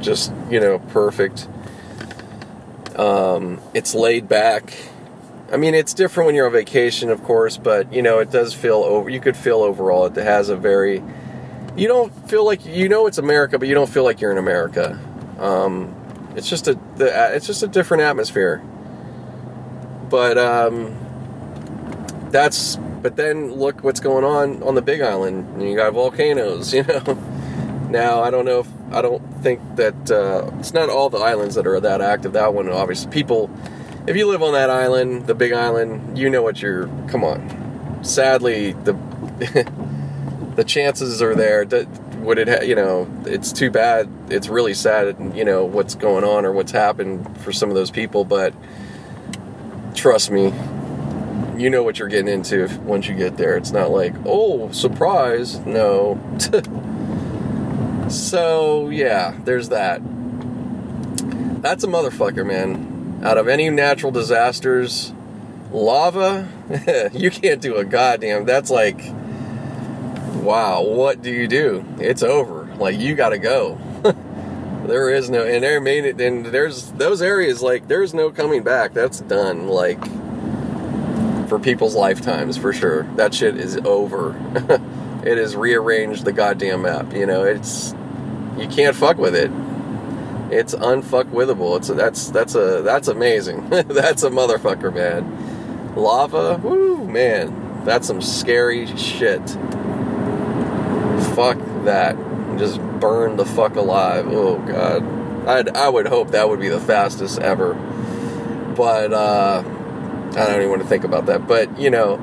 just 0.00 0.32
you 0.50 0.60
know 0.60 0.78
perfect. 0.78 1.48
Um, 2.96 3.60
it's 3.72 3.94
laid 3.94 4.28
back. 4.28 4.72
I 5.52 5.56
mean, 5.56 5.74
it's 5.74 5.94
different 5.94 6.26
when 6.26 6.34
you're 6.34 6.46
on 6.46 6.52
vacation, 6.52 7.10
of 7.10 7.22
course, 7.22 7.56
but 7.56 7.92
you 7.92 8.02
know, 8.02 8.20
it 8.20 8.30
does 8.30 8.54
feel 8.54 8.76
over. 8.76 9.10
You 9.10 9.20
could 9.20 9.36
feel 9.36 9.58
overall 9.62 10.06
it 10.06 10.16
has 10.16 10.48
a 10.48 10.56
very. 10.56 11.02
You 11.76 11.88
don't 11.88 12.12
feel 12.28 12.44
like 12.44 12.64
you 12.64 12.88
know 12.88 13.06
it's 13.06 13.18
America, 13.18 13.58
but 13.58 13.66
you 13.66 13.74
don't 13.74 13.90
feel 13.90 14.04
like 14.04 14.20
you're 14.20 14.30
in 14.30 14.38
America. 14.38 14.98
Um, 15.40 15.94
it's 16.36 16.48
just 16.48 16.68
a 16.68 16.78
the, 16.96 17.34
it's 17.34 17.46
just 17.46 17.62
a 17.62 17.68
different 17.68 18.02
atmosphere. 18.02 18.58
But 20.08 20.38
um, 20.38 20.96
that's 22.30 22.76
but 22.76 23.16
then 23.16 23.52
look 23.52 23.84
what's 23.84 24.00
going 24.00 24.24
on 24.24 24.62
on 24.62 24.74
the 24.74 24.82
Big 24.82 25.00
Island. 25.00 25.62
You 25.62 25.76
got 25.76 25.92
volcanoes, 25.92 26.72
you 26.74 26.82
know. 26.84 27.18
Now 27.90 28.22
I 28.22 28.30
don't 28.30 28.44
know 28.44 28.60
if 28.60 28.68
I 28.92 29.02
don't 29.02 29.22
think 29.42 29.60
that 29.76 30.10
uh, 30.10 30.50
it's 30.58 30.74
not 30.74 30.88
all 30.88 31.10
the 31.10 31.18
islands 31.18 31.54
that 31.54 31.66
are 31.66 31.80
that 31.80 32.00
active. 32.00 32.32
That 32.32 32.54
one, 32.54 32.68
obviously, 32.68 33.10
people. 33.10 33.50
If 34.06 34.16
you 34.16 34.26
live 34.28 34.42
on 34.42 34.52
that 34.52 34.68
island, 34.68 35.26
the 35.26 35.34
Big 35.34 35.52
Island, 35.52 36.18
you 36.18 36.28
know 36.28 36.42
what 36.42 36.60
you're. 36.60 36.88
Come 37.08 37.24
on. 37.24 38.04
Sadly, 38.04 38.72
the 38.72 38.92
the 40.56 40.64
chances 40.64 41.22
are 41.22 41.34
there. 41.34 41.64
Would 42.24 42.38
it? 42.38 42.48
Ha- 42.48 42.62
you 42.62 42.74
know, 42.74 43.08
it's 43.24 43.52
too 43.52 43.70
bad. 43.70 44.08
It's 44.28 44.48
really 44.48 44.74
sad. 44.74 45.16
You 45.34 45.44
know 45.44 45.64
what's 45.64 45.94
going 45.94 46.24
on 46.24 46.44
or 46.44 46.52
what's 46.52 46.72
happened 46.72 47.38
for 47.40 47.52
some 47.52 47.68
of 47.68 47.74
those 47.74 47.90
people, 47.90 48.24
but 48.24 48.54
trust 49.94 50.30
me, 50.30 50.52
you 51.56 51.70
know 51.70 51.82
what 51.82 51.98
you're 51.98 52.08
getting 52.08 52.28
into 52.28 52.68
once 52.82 53.08
you 53.08 53.14
get 53.14 53.36
there. 53.36 53.56
It's 53.56 53.70
not 53.70 53.90
like, 53.90 54.14
oh, 54.24 54.70
surprise. 54.72 55.58
No. 55.60 56.18
so, 58.08 58.88
yeah, 58.88 59.38
there's 59.44 59.68
that. 59.68 60.00
That's 61.62 61.84
a 61.84 61.86
motherfucker, 61.86 62.46
man. 62.46 63.20
Out 63.24 63.38
of 63.38 63.48
any 63.48 63.70
natural 63.70 64.12
disasters, 64.12 65.12
lava, 65.72 66.48
you 67.12 67.30
can't 67.30 67.60
do 67.60 67.76
a 67.76 67.84
goddamn. 67.84 68.44
That's 68.44 68.70
like, 68.70 69.00
wow, 70.44 70.82
what 70.82 71.22
do 71.22 71.30
you 71.30 71.48
do? 71.48 71.84
It's 71.98 72.22
over. 72.22 72.66
Like, 72.76 72.98
you 72.98 73.14
gotta 73.14 73.38
go. 73.38 73.78
there 74.86 75.10
is 75.10 75.30
no, 75.30 75.44
and 75.44 75.64
there 75.64 75.80
made 75.80 76.04
it, 76.04 76.20
and 76.20 76.46
there's 76.46 76.92
those 76.92 77.22
areas, 77.22 77.62
like, 77.62 77.88
there's 77.88 78.14
no 78.14 78.30
coming 78.30 78.62
back. 78.62 78.92
That's 78.92 79.20
done. 79.20 79.68
Like, 79.68 79.98
for 81.48 81.58
people's 81.58 81.94
lifetimes 81.94 82.56
for 82.56 82.72
sure. 82.72 83.04
That 83.16 83.34
shit 83.34 83.56
is 83.56 83.76
over. 83.78 84.34
it 85.24 85.38
has 85.38 85.54
rearranged 85.54 86.24
the 86.24 86.32
goddamn 86.32 86.82
map. 86.82 87.12
You 87.12 87.26
know, 87.26 87.44
it's 87.44 87.94
you 88.58 88.68
can't 88.68 88.96
fuck 88.96 89.18
with 89.18 89.34
it. 89.34 89.50
It's 90.52 90.74
unfuckwithable. 90.74 91.78
It's 91.78 91.88
that's 91.88 92.30
that's 92.30 92.54
a 92.54 92.82
that's 92.82 93.08
amazing. 93.08 93.68
that's 93.70 94.22
a 94.22 94.30
motherfucker, 94.30 94.92
man. 94.92 95.94
Lava, 95.96 96.60
woo, 96.62 97.06
man. 97.06 97.84
That's 97.84 98.06
some 98.06 98.20
scary 98.20 98.86
shit. 98.96 99.42
Fuck 101.34 101.58
that. 101.84 102.16
Just 102.58 102.80
burn 103.00 103.36
the 103.36 103.44
fuck 103.44 103.76
alive. 103.76 104.26
Oh 104.28 104.58
god. 104.58 105.04
I'd, 105.46 105.76
I 105.76 105.88
would 105.88 106.06
hope 106.06 106.30
that 106.30 106.48
would 106.48 106.60
be 106.60 106.68
the 106.68 106.80
fastest 106.80 107.38
ever. 107.40 107.74
But 108.76 109.12
uh 109.12 109.62
I 110.36 110.46
don't 110.46 110.56
even 110.56 110.70
want 110.70 110.82
to 110.82 110.88
think 110.88 111.04
about 111.04 111.26
that. 111.26 111.46
But 111.46 111.78
you 111.78 111.90
know, 111.90 112.18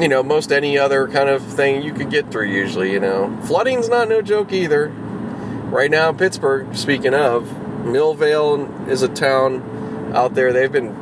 you 0.00 0.08
know, 0.08 0.22
most 0.22 0.52
any 0.52 0.78
other 0.78 1.08
kind 1.08 1.28
of 1.28 1.42
thing 1.42 1.82
you 1.82 1.92
could 1.92 2.10
get 2.10 2.30
through 2.30 2.46
usually. 2.46 2.92
You 2.92 3.00
know, 3.00 3.36
flooding's 3.44 3.88
not 3.88 4.08
no 4.08 4.22
joke 4.22 4.52
either. 4.52 4.88
Right 4.88 5.90
now 5.90 6.10
in 6.10 6.16
Pittsburgh, 6.16 6.76
speaking 6.76 7.12
of, 7.12 7.44
Millvale 7.84 8.88
is 8.88 9.02
a 9.02 9.08
town 9.08 10.12
out 10.14 10.34
there. 10.34 10.52
They've 10.52 10.70
been 10.70 10.94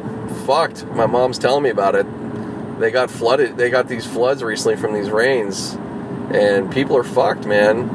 fucked. 0.46 0.86
My 0.86 1.06
mom's 1.06 1.38
telling 1.38 1.62
me 1.62 1.70
about 1.70 1.94
it. 1.94 2.06
They 2.80 2.90
got 2.90 3.10
flooded. 3.10 3.56
They 3.56 3.70
got 3.70 3.88
these 3.88 4.06
floods 4.06 4.42
recently 4.42 4.76
from 4.76 4.94
these 4.94 5.10
rains, 5.10 5.76
and 6.32 6.70
people 6.72 6.96
are 6.96 7.04
fucked, 7.04 7.46
man. 7.46 7.88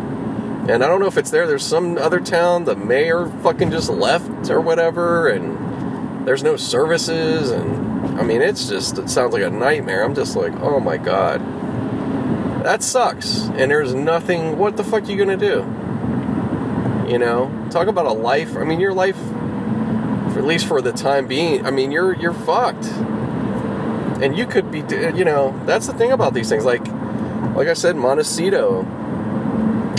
And 0.70 0.84
I 0.84 0.88
don't 0.88 1.00
know 1.00 1.08
if 1.08 1.18
it's 1.18 1.32
there. 1.32 1.48
There's 1.48 1.66
some 1.66 1.98
other 1.98 2.20
town. 2.20 2.66
The 2.66 2.76
mayor 2.76 3.28
fucking 3.42 3.72
just 3.72 3.90
left 3.90 4.50
or 4.50 4.62
whatever, 4.62 5.30
and 5.30 6.28
there's 6.28 6.44
no 6.44 6.58
services 6.58 7.50
and 7.50 7.90
I 8.20 8.24
mean, 8.24 8.42
it's 8.42 8.68
just, 8.68 8.98
it 8.98 9.10
sounds 9.10 9.34
like 9.34 9.44
a 9.44 9.50
nightmare. 9.50 10.04
I'm 10.04 10.14
just 10.14 10.36
like, 10.36 10.54
oh 10.60 10.80
my 10.80 10.98
god. 10.98 11.40
That 12.64 12.84
sucks. 12.84 13.44
And 13.44 13.72
there's 13.72 13.94
nothing, 13.94 14.58
what 14.58 14.76
the 14.76 14.84
fuck 14.84 15.04
are 15.04 15.12
you 15.12 15.18
gonna 15.18 15.38
do? 15.38 15.60
You 17.10 17.18
know? 17.18 17.68
Talk 17.72 17.88
about 17.88 18.06
a 18.06 18.12
life. 18.12 18.58
I 18.58 18.66
mean, 18.66 18.80
your 18.80 18.94
life, 18.94 19.18
at 20.36 20.44
least 20.44 20.68
for 20.68 20.82
the 20.82 20.92
time 20.92 21.28
being, 21.28 21.66
I 21.66 21.72
mean, 21.72 21.92
you're, 21.92 22.14
you're 22.14 22.34
fucked. 22.34 22.86
And 24.22 24.38
you 24.38 24.46
could 24.46 24.70
be, 24.70 24.80
you 25.18 25.24
know, 25.24 25.58
that's 25.66 25.88
the 25.88 25.94
thing 25.94 26.12
about 26.12 26.34
these 26.34 26.50
things. 26.50 26.66
Like, 26.66 26.86
like 27.60 27.68
I 27.68 27.74
said, 27.74 27.98
Montecito, 27.98 28.84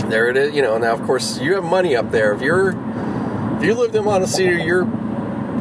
there 0.09 0.27
it 0.29 0.35
is, 0.35 0.55
you 0.55 0.63
know, 0.63 0.79
now 0.79 0.93
of 0.93 1.03
course 1.03 1.37
you 1.37 1.53
have 1.53 1.63
money 1.63 1.95
up 1.95 2.09
there. 2.09 2.33
If 2.33 2.41
you're, 2.41 2.69
if 3.57 3.63
you 3.63 3.75
lived 3.75 3.95
in 3.95 4.03
Montecito, 4.03 4.63
you're, 4.63 4.85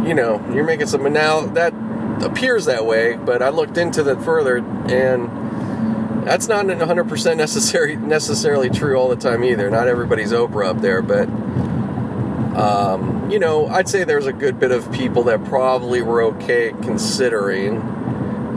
you 0.09 0.15
know, 0.15 0.43
you're 0.51 0.65
making 0.65 0.87
some, 0.87 1.03
now 1.13 1.43
that, 1.49 1.75
appears 2.23 2.65
that 2.67 2.87
way, 2.87 3.17
but 3.17 3.43
I 3.43 3.51
looked 3.51 3.77
into 3.77 4.03
that 4.05 4.23
further, 4.23 4.59
and 4.59 6.27
that's 6.27 6.49
not 6.49 6.67
100% 6.67 7.37
necessary, 7.37 7.97
necessarily 7.97 8.71
true 8.71 8.97
all 8.97 9.09
the 9.09 9.17
time 9.17 9.45
either. 9.45 9.71
Not 9.71 9.87
everybody's 9.87 10.33
Oprah 10.33 10.69
up 10.69 10.81
there, 10.81 11.03
but 11.03 11.29
um, 12.59 13.31
you 13.31 13.39
know, 13.39 13.69
I'd 13.69 13.89
say 13.89 14.05
there's 14.05 14.27
a 14.27 14.35
good 14.35 14.59
bit 14.59 14.71
of 14.71 14.91
people 14.93 15.25
that 15.25 15.45
probably 15.47 16.03
were 16.03 16.23
okay 16.25 16.75
considering. 16.83 17.81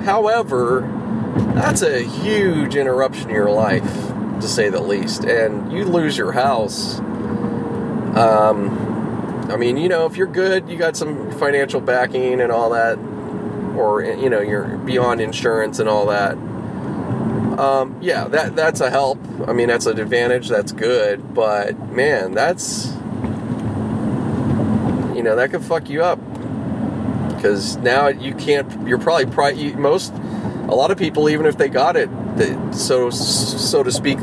However, 0.02 1.03
that's 1.56 1.82
a 1.82 2.02
huge 2.02 2.76
interruption 2.76 3.30
in 3.30 3.36
your 3.36 3.52
life, 3.52 3.84
to 4.42 4.48
say 4.48 4.70
the 4.70 4.82
least, 4.82 5.24
and 5.24 5.72
you 5.72 5.86
lose 5.86 6.18
your 6.18 6.32
house. 6.32 7.00
Um, 8.18 9.48
I 9.50 9.58
mean, 9.58 9.78
you 9.78 9.90
know, 9.90 10.06
if 10.06 10.18
you're 10.18 10.28
good, 10.28 10.70
you 10.70 10.78
got 10.78 10.96
some 10.96 11.32
financial 11.34 11.82
backing 11.82 12.42
and 12.42 12.52
all 12.52 12.70
that 12.72 12.98
or 13.76 14.04
you 14.04 14.30
know 14.30 14.42
you're 14.42 14.78
beyond 14.80 15.22
insurance 15.22 15.80
and 15.80 15.90
all 15.90 16.08
that. 16.08 16.34
Um, 17.60 17.98
yeah 18.02 18.28
that 18.28 18.56
that's 18.56 18.82
a 18.82 18.90
help. 18.90 19.20
I 19.48 19.54
mean 19.54 19.68
that's 19.68 19.86
an 19.86 20.00
advantage 20.00 20.50
that's 20.50 20.72
good 20.72 21.34
but 21.34 21.78
man 21.92 22.34
that's 22.34 22.88
you 25.16 25.22
know 25.22 25.36
that 25.36 25.52
could 25.52 25.64
fuck 25.64 25.90
you 25.90 26.04
up. 26.04 26.20
Because 27.36 27.78
now 27.78 28.08
you 28.08 28.34
can't 28.34 28.88
you're 28.88 29.00
probably 29.00 29.74
most 29.74 30.14
a 30.74 30.76
lot 30.76 30.92
of 30.92 30.98
people 30.98 31.30
even 31.30 31.46
if 31.46 31.58
they 31.58 31.70
got 31.70 31.96
it 31.96 32.10
so 32.74 33.10
so 33.10 33.84
to 33.84 33.92
speak 33.92 34.18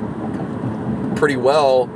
pretty 1.16 1.36
well 1.36 1.88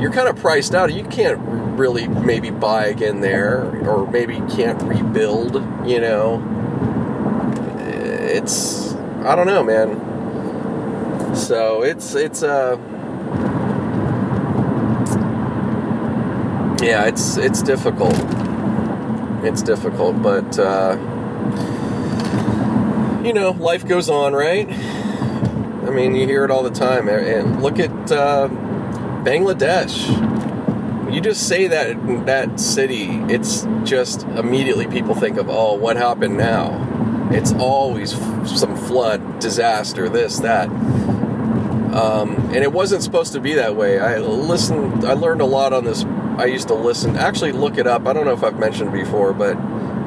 you're 0.00 0.12
kind 0.12 0.28
of 0.28 0.36
priced 0.36 0.74
out 0.74 0.92
you 0.92 1.04
can't 1.04 1.38
really 1.78 2.08
maybe 2.08 2.50
buy 2.50 2.86
again 2.86 3.20
there 3.20 3.64
or 3.88 4.10
maybe 4.10 4.36
can't 4.50 4.82
rebuild 4.82 5.54
you 5.86 6.00
know 6.00 6.42
it's 8.34 8.94
I 9.24 9.34
don't 9.36 9.46
know, 9.46 9.64
man. 9.64 11.34
So 11.34 11.82
it's 11.82 12.14
it's 12.14 12.42
uh 12.42 12.76
yeah, 16.82 17.06
it's 17.06 17.38
it's 17.38 17.62
difficult. 17.62 18.14
It's 19.42 19.62
difficult, 19.62 20.20
but 20.22 20.58
uh, 20.58 20.96
you 23.24 23.32
know, 23.32 23.52
life 23.52 23.86
goes 23.86 24.10
on, 24.10 24.34
right? 24.34 24.68
I 24.68 25.90
mean, 25.90 26.14
you 26.14 26.26
hear 26.26 26.44
it 26.44 26.50
all 26.50 26.62
the 26.62 26.70
time. 26.70 27.08
And 27.08 27.62
look 27.62 27.78
at 27.78 27.90
uh, 28.12 28.48
Bangladesh. 29.24 31.12
You 31.12 31.20
just 31.20 31.48
say 31.48 31.68
that 31.68 32.26
that 32.26 32.60
city, 32.60 33.06
it's 33.28 33.66
just 33.84 34.24
immediately 34.24 34.86
people 34.86 35.14
think 35.14 35.38
of, 35.38 35.48
oh, 35.48 35.74
what 35.74 35.96
happened 35.96 36.36
now? 36.36 37.28
It's 37.30 37.52
always 37.52 38.12
some 38.58 38.76
flood, 38.76 39.38
disaster, 39.38 40.08
this, 40.08 40.40
that. 40.40 40.68
Um, 40.68 42.34
and 42.52 42.56
it 42.56 42.72
wasn't 42.72 43.02
supposed 43.02 43.32
to 43.34 43.40
be 43.40 43.54
that 43.54 43.76
way. 43.76 44.00
I 44.00 44.18
listened, 44.18 45.04
I 45.04 45.12
learned 45.12 45.40
a 45.40 45.46
lot 45.46 45.72
on 45.72 45.84
this. 45.84 46.04
I 46.36 46.46
used 46.46 46.68
to 46.68 46.74
listen, 46.74 47.16
actually 47.16 47.52
look 47.52 47.78
it 47.78 47.86
up. 47.86 48.06
I 48.06 48.12
don't 48.12 48.26
know 48.26 48.32
if 48.32 48.42
I've 48.42 48.58
mentioned 48.58 48.92
before, 48.92 49.32
but 49.32 49.56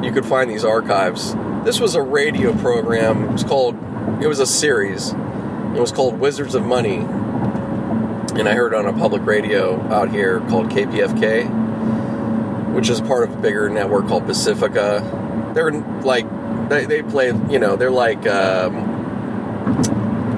you 0.04 0.12
could 0.12 0.26
find 0.26 0.50
these 0.50 0.66
archives. 0.66 1.34
This 1.68 1.82
was 1.82 1.96
a 1.96 2.02
radio 2.02 2.54
program. 2.54 3.26
It 3.26 3.32
was 3.34 3.44
called, 3.44 3.76
it 4.24 4.28
was 4.28 4.40
a 4.40 4.46
series. 4.46 5.12
It 5.12 5.82
was 5.82 5.92
called 5.92 6.18
Wizards 6.18 6.56
of 6.56 6.66
Money. 6.66 6.96
And 6.96 8.48
I 8.48 8.54
heard 8.54 8.74
on 8.74 8.86
a 8.86 8.94
public 8.94 9.26
radio 9.26 9.78
out 9.92 10.10
here 10.10 10.40
called 10.48 10.70
KPFK, 10.70 12.74
which 12.74 12.88
is 12.88 13.02
part 13.02 13.28
of 13.28 13.38
a 13.38 13.42
bigger 13.42 13.70
network 13.70 14.08
called 14.08 14.26
Pacifica. 14.26 15.52
They're 15.54 15.74
like 15.74 16.26
they, 16.70 16.86
they 16.86 17.04
play, 17.04 17.34
you 17.50 17.60
know, 17.60 17.76
they're 17.76 17.92
like, 17.92 18.26
um, 18.28 18.78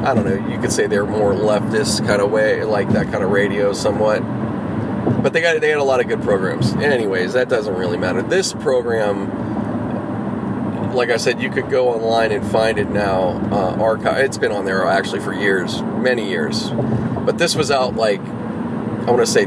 I 0.04 0.10
I 0.10 0.16
don't 0.16 0.26
know. 0.26 0.52
You 0.52 0.60
could 0.60 0.72
say 0.72 0.88
they're 0.88 1.06
more 1.06 1.34
leftist 1.34 2.08
kind 2.08 2.24
of 2.24 2.32
way, 2.32 2.64
like 2.64 2.90
that 2.94 3.12
kind 3.12 3.24
of 3.24 3.30
radio, 3.30 3.72
somewhat. 3.74 4.22
But 5.22 5.34
they 5.34 5.42
got 5.42 5.62
they 5.62 5.70
had 5.70 5.78
a 5.78 5.84
lot 5.84 6.00
of 6.00 6.08
good 6.08 6.24
programs. 6.24 6.74
Anyways, 6.74 7.34
that 7.34 7.50
doesn't 7.50 7.76
really 7.76 7.98
matter. 7.98 8.24
This 8.24 8.52
program, 8.52 9.39
like 10.94 11.10
I 11.10 11.18
said, 11.18 11.42
you 11.42 11.50
could 11.50 11.70
go 11.70 11.90
online 11.90 12.32
and 12.32 12.46
find 12.46 12.78
it 12.78 12.90
now. 12.90 13.40
Uh, 13.52 13.82
archive. 13.82 14.26
It's 14.26 14.38
been 14.38 14.52
on 14.52 14.66
there 14.66 14.86
actually 14.86 15.20
for 15.20 15.34
years, 15.34 15.82
many 15.82 16.30
years. 16.30 16.70
But 16.70 17.38
this 17.38 17.56
was 17.56 17.72
out 17.72 17.96
like 17.96 18.22
I 18.22 19.12
want 19.12 19.20
to 19.20 19.28
say 19.28 19.46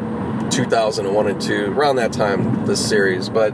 2001 0.50 1.26
and 1.26 1.40
2, 1.40 1.72
around 1.72 1.96
that 1.96 2.12
time. 2.12 2.66
This 2.66 2.86
series, 2.86 3.28
but 3.28 3.52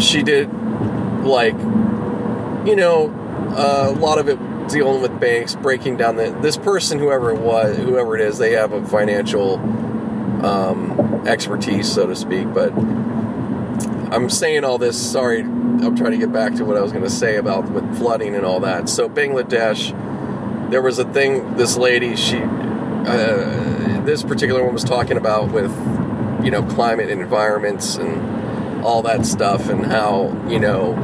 she 0.00 0.22
did 0.22 0.52
like 1.24 1.54
you 2.66 2.76
know 2.76 3.10
uh, 3.56 3.86
a 3.88 3.98
lot 3.98 4.18
of 4.18 4.28
it 4.28 4.38
dealing 4.68 5.02
with 5.02 5.18
banks, 5.20 5.54
breaking 5.54 5.96
down 5.96 6.16
the 6.16 6.36
this 6.40 6.56
person, 6.56 6.98
whoever 6.98 7.30
it 7.32 7.40
was, 7.40 7.76
whoever 7.76 8.16
it 8.16 8.20
is, 8.20 8.38
they 8.38 8.52
have 8.52 8.72
a 8.72 8.84
financial 8.86 9.54
um, 10.44 11.22
expertise, 11.26 11.90
so 11.90 12.06
to 12.06 12.16
speak. 12.16 12.52
But 12.52 12.72
I'm 14.12 14.28
saying 14.30 14.64
all 14.64 14.78
this. 14.78 15.00
Sorry, 15.00 15.42
I'm 15.82 15.96
trying 15.96 16.12
to 16.12 16.18
get 16.18 16.32
back 16.32 16.54
to 16.54 16.64
what 16.64 16.76
I 16.76 16.80
was 16.80 16.92
going 16.92 17.04
to 17.04 17.10
say 17.10 17.36
about 17.36 17.70
with 17.70 17.98
flooding 17.98 18.34
and 18.34 18.46
all 18.46 18.60
that. 18.60 18.88
So 18.88 19.08
Bangladesh, 19.08 19.90
there 20.70 20.80
was 20.80 20.98
a 20.98 21.04
thing. 21.04 21.56
This 21.56 21.76
lady, 21.76 22.14
she, 22.14 22.38
uh, 22.38 24.02
this 24.04 24.22
particular 24.22 24.62
one 24.64 24.72
was 24.72 24.84
talking 24.84 25.16
about 25.16 25.50
with, 25.50 25.72
you 26.44 26.50
know, 26.50 26.62
climate 26.62 27.10
and 27.10 27.20
environments 27.20 27.96
and 27.96 28.84
all 28.84 29.02
that 29.02 29.26
stuff, 29.26 29.68
and 29.68 29.86
how 29.86 30.46
you 30.48 30.58
know, 30.58 30.94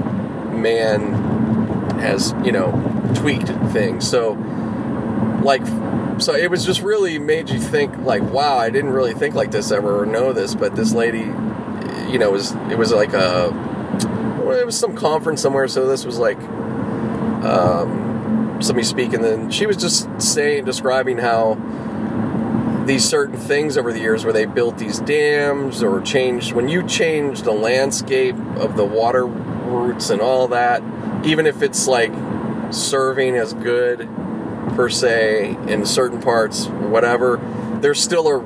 man 0.52 1.12
has 2.00 2.34
you 2.44 2.52
know 2.52 2.72
tweaked 3.14 3.48
things. 3.72 4.08
So, 4.08 4.32
like 5.42 5.62
so 6.20 6.34
it 6.34 6.50
was 6.50 6.64
just 6.64 6.82
really 6.82 7.18
made 7.18 7.48
you 7.48 7.60
think 7.60 7.96
like 7.98 8.22
wow 8.22 8.56
i 8.56 8.70
didn't 8.70 8.90
really 8.90 9.14
think 9.14 9.36
like 9.36 9.52
this 9.52 9.70
ever 9.70 10.02
or 10.02 10.04
know 10.04 10.32
this 10.32 10.52
but 10.52 10.74
this 10.74 10.92
lady 10.92 11.30
you 12.10 12.18
know 12.18 12.32
was 12.32 12.52
it 12.70 12.76
was 12.76 12.92
like 12.92 13.12
a 13.12 13.67
it 14.50 14.66
was 14.66 14.78
some 14.78 14.94
conference 14.94 15.40
somewhere 15.40 15.68
so 15.68 15.86
this 15.86 16.04
was 16.04 16.18
like 16.18 16.38
um, 17.44 18.58
somebody 18.60 18.84
speaking 18.84 19.22
then 19.22 19.50
she 19.50 19.66
was 19.66 19.76
just 19.76 20.08
saying 20.20 20.64
describing 20.64 21.18
how 21.18 21.54
these 22.86 23.04
certain 23.04 23.36
things 23.36 23.76
over 23.76 23.92
the 23.92 24.00
years 24.00 24.24
where 24.24 24.32
they 24.32 24.46
built 24.46 24.78
these 24.78 24.98
dams 25.00 25.82
or 25.82 26.00
changed 26.00 26.52
when 26.52 26.68
you 26.68 26.82
change 26.86 27.42
the 27.42 27.52
landscape 27.52 28.36
of 28.56 28.76
the 28.76 28.84
water 28.84 29.26
routes 29.26 30.10
and 30.10 30.20
all 30.20 30.48
that 30.48 30.82
even 31.24 31.46
if 31.46 31.62
it's 31.62 31.86
like 31.86 32.12
serving 32.70 33.36
as 33.36 33.54
good 33.54 34.08
per 34.74 34.88
se 34.88 35.56
in 35.66 35.84
certain 35.84 36.20
parts, 36.20 36.66
whatever, 36.66 37.38
there's 37.80 38.00
still 38.00 38.28
a 38.28 38.38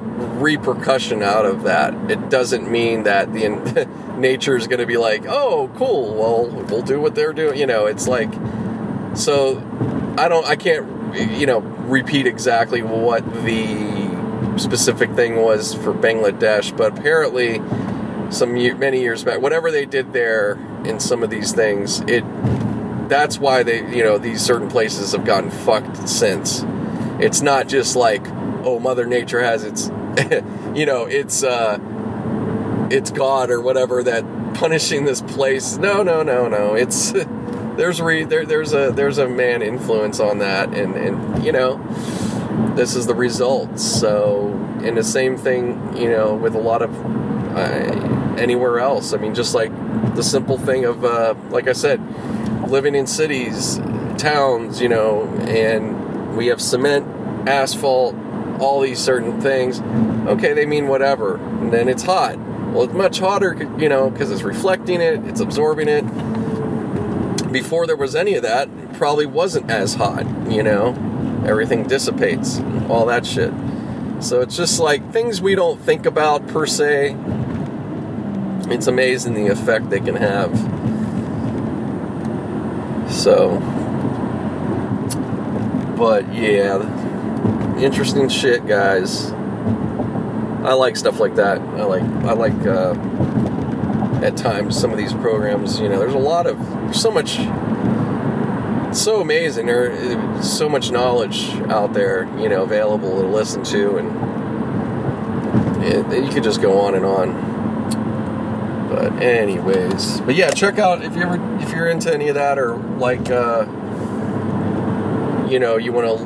repercussion 0.42 1.22
out 1.22 1.46
of 1.46 1.62
that. 1.62 1.94
It 2.10 2.28
doesn't 2.28 2.70
mean 2.70 3.04
that 3.04 3.32
the 3.32 3.88
nature 4.18 4.56
is 4.56 4.66
going 4.66 4.80
to 4.80 4.86
be 4.86 4.96
like, 4.96 5.24
oh, 5.26 5.70
cool, 5.76 6.14
well, 6.14 6.64
we'll 6.64 6.82
do 6.82 7.00
what 7.00 7.14
they're 7.14 7.32
doing. 7.32 7.58
You 7.58 7.66
know, 7.66 7.86
it's 7.86 8.08
like, 8.08 8.32
so 9.14 9.58
I 10.18 10.28
don't, 10.28 10.46
I 10.46 10.56
can't, 10.56 11.16
you 11.38 11.46
know, 11.46 11.60
repeat 11.60 12.26
exactly 12.26 12.82
what 12.82 13.24
the 13.44 14.58
specific 14.58 15.12
thing 15.12 15.36
was 15.36 15.74
for 15.74 15.94
Bangladesh, 15.94 16.76
but 16.76 16.98
apparently, 16.98 17.60
some 18.30 18.54
many 18.78 19.00
years 19.00 19.24
back, 19.24 19.40
whatever 19.40 19.70
they 19.70 19.84
did 19.84 20.12
there 20.12 20.52
in 20.84 20.98
some 20.98 21.22
of 21.22 21.30
these 21.30 21.52
things, 21.52 22.00
it 22.00 22.24
that's 23.08 23.38
why 23.38 23.62
they, 23.62 23.80
you 23.94 24.02
know, 24.02 24.16
these 24.16 24.40
certain 24.40 24.68
places 24.68 25.12
have 25.12 25.24
gotten 25.24 25.50
fucked 25.50 26.08
since. 26.08 26.64
It's 27.20 27.42
not 27.42 27.68
just 27.68 27.94
like, 27.94 28.26
oh, 28.64 28.78
Mother 28.78 29.04
Nature 29.04 29.40
has 29.40 29.64
its, 29.64 29.90
you 30.74 30.86
know, 30.86 31.06
it's, 31.06 31.42
uh, 31.42 31.78
it's 32.90 33.10
God 33.10 33.50
or 33.50 33.60
whatever 33.60 34.02
that 34.02 34.24
punishing 34.54 35.04
this 35.04 35.22
place. 35.22 35.76
No, 35.76 36.02
no, 36.02 36.22
no, 36.22 36.48
no. 36.48 36.74
It's 36.74 37.12
there's 37.76 38.00
re 38.00 38.24
there 38.24 38.44
there's 38.44 38.74
a 38.74 38.92
there's 38.92 39.18
a 39.18 39.28
man 39.28 39.62
influence 39.62 40.20
on 40.20 40.38
that, 40.38 40.74
and 40.74 40.94
and 40.94 41.44
you 41.44 41.52
know, 41.52 41.78
this 42.76 42.94
is 42.94 43.06
the 43.06 43.14
result. 43.14 43.78
So, 43.78 44.48
and 44.82 44.96
the 44.96 45.04
same 45.04 45.36
thing, 45.36 45.96
you 45.96 46.10
know, 46.10 46.34
with 46.34 46.54
a 46.54 46.60
lot 46.60 46.82
of 46.82 46.90
uh, 47.56 48.36
anywhere 48.38 48.78
else. 48.78 49.12
I 49.12 49.16
mean, 49.16 49.34
just 49.34 49.54
like 49.54 49.72
the 50.14 50.22
simple 50.22 50.58
thing 50.58 50.84
of, 50.84 51.04
uh, 51.04 51.34
like 51.50 51.68
I 51.68 51.72
said, 51.72 52.00
living 52.68 52.94
in 52.94 53.06
cities, 53.06 53.78
towns, 54.18 54.80
you 54.80 54.88
know, 54.88 55.26
and 55.46 56.36
we 56.36 56.46
have 56.46 56.60
cement, 56.60 57.06
asphalt, 57.48 58.14
all 58.62 58.80
these 58.80 58.98
certain 58.98 59.40
things. 59.40 59.80
Okay, 60.28 60.52
they 60.52 60.66
mean 60.66 60.86
whatever. 60.86 61.36
And 61.36 61.72
then 61.72 61.88
it's 61.88 62.04
hot. 62.04 62.38
Well, 62.72 62.84
it's 62.84 62.94
much 62.94 63.18
hotter, 63.18 63.54
you 63.78 63.88
know, 63.88 64.08
because 64.08 64.30
it's 64.30 64.42
reflecting 64.42 65.00
it, 65.00 65.24
it's 65.26 65.40
absorbing 65.40 65.88
it. 65.88 66.02
Before 67.52 67.86
there 67.86 67.96
was 67.96 68.14
any 68.14 68.34
of 68.34 68.42
that, 68.44 68.68
it 68.68 68.92
probably 68.94 69.26
wasn't 69.26 69.70
as 69.70 69.94
hot, 69.94 70.24
you 70.50 70.62
know. 70.62 70.94
Everything 71.46 71.82
dissipates, 71.82 72.60
all 72.88 73.04
that 73.06 73.26
shit. 73.26 73.52
So 74.20 74.40
it's 74.40 74.56
just 74.56 74.78
like 74.78 75.12
things 75.12 75.42
we 75.42 75.54
don't 75.54 75.80
think 75.80 76.06
about 76.06 76.46
per 76.46 76.64
se. 76.64 77.16
It's 78.68 78.86
amazing 78.86 79.34
the 79.34 79.48
effect 79.48 79.90
they 79.90 80.00
can 80.00 80.14
have. 80.14 80.56
So, 83.12 83.58
but 85.98 86.32
yeah, 86.32 86.78
interesting 87.84 88.28
shit, 88.28 88.66
guys. 88.66 89.32
I 90.62 90.74
like 90.74 90.96
stuff 90.96 91.18
like 91.18 91.34
that. 91.36 91.60
I 91.60 91.84
like 91.84 92.02
I 92.02 92.32
like 92.34 92.66
uh, 92.66 92.94
at 94.24 94.36
times 94.36 94.78
some 94.78 94.92
of 94.92 94.98
these 94.98 95.12
programs. 95.12 95.80
You 95.80 95.88
know, 95.88 95.98
there's 95.98 96.14
a 96.14 96.18
lot 96.18 96.46
of 96.46 96.56
so 96.94 97.10
much, 97.10 97.36
so 98.96 99.20
amazing. 99.20 99.66
There's 99.66 100.48
so 100.48 100.68
much 100.68 100.92
knowledge 100.92 101.50
out 101.68 101.94
there. 101.94 102.28
You 102.38 102.48
know, 102.48 102.62
available 102.62 103.20
to 103.20 103.26
listen 103.26 103.64
to, 103.64 103.96
and 103.96 105.82
it, 105.84 106.24
you 106.24 106.30
could 106.30 106.44
just 106.44 106.62
go 106.62 106.80
on 106.80 106.94
and 106.94 107.04
on. 107.04 107.52
But 108.88 109.14
anyways, 109.20 110.20
but 110.20 110.36
yeah, 110.36 110.50
check 110.50 110.78
out 110.78 111.02
if 111.02 111.16
you 111.16 111.22
ever 111.22 111.58
if 111.60 111.72
you're 111.72 111.88
into 111.88 112.14
any 112.14 112.28
of 112.28 112.36
that 112.36 112.58
or 112.58 112.76
like 112.76 113.30
uh, 113.30 113.66
you 115.48 115.58
know 115.58 115.76
you 115.76 115.92
want 115.92 116.06
to 116.06 116.24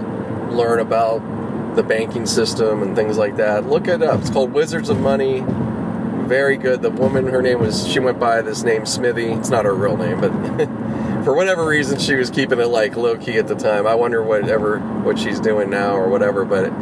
learn 0.55 0.81
about 0.81 1.36
the 1.77 1.83
banking 1.83 2.27
system 2.27 2.83
and 2.83 2.97
things 2.97 3.17
like 3.17 3.37
that. 3.37 3.67
Look 3.67 3.89
it 3.89 4.03
up. 4.03 4.21
It's 4.21 4.31
called 4.31 4.53
Wizards 4.53 4.89
of 4.89 5.01
Money. 5.01 5.45
Very 6.27 6.57
good. 6.57 6.83
The 6.83 6.91
woman, 6.91 7.27
her 7.29 7.41
name 7.41 7.61
was 7.61 7.87
she 7.87 8.01
went 8.01 8.19
by 8.19 8.43
this 8.43 8.65
name 8.65 8.85
Smithy. 8.85 9.27
It's 9.27 9.51
not 9.51 9.65
her 9.65 9.75
real 9.75 9.97
name, 9.97 10.21
but 10.21 10.33
for 11.25 11.35
whatever 11.35 11.65
reason 11.65 12.01
she 12.01 12.15
was 12.17 12.31
keeping 12.31 12.59
it 12.59 12.67
like 12.67 12.97
low 12.97 13.17
key 13.17 13.39
at 13.39 13.47
the 13.47 13.55
time. 13.55 13.87
I 13.87 13.95
wonder 13.95 14.23
whatever 14.23 14.79
what 14.79 15.19
she's 15.19 15.39
doing 15.39 15.71
now 15.71 15.95
or 15.95 16.09
whatever, 16.09 16.45
but. 16.45 16.67
It, 16.67 16.73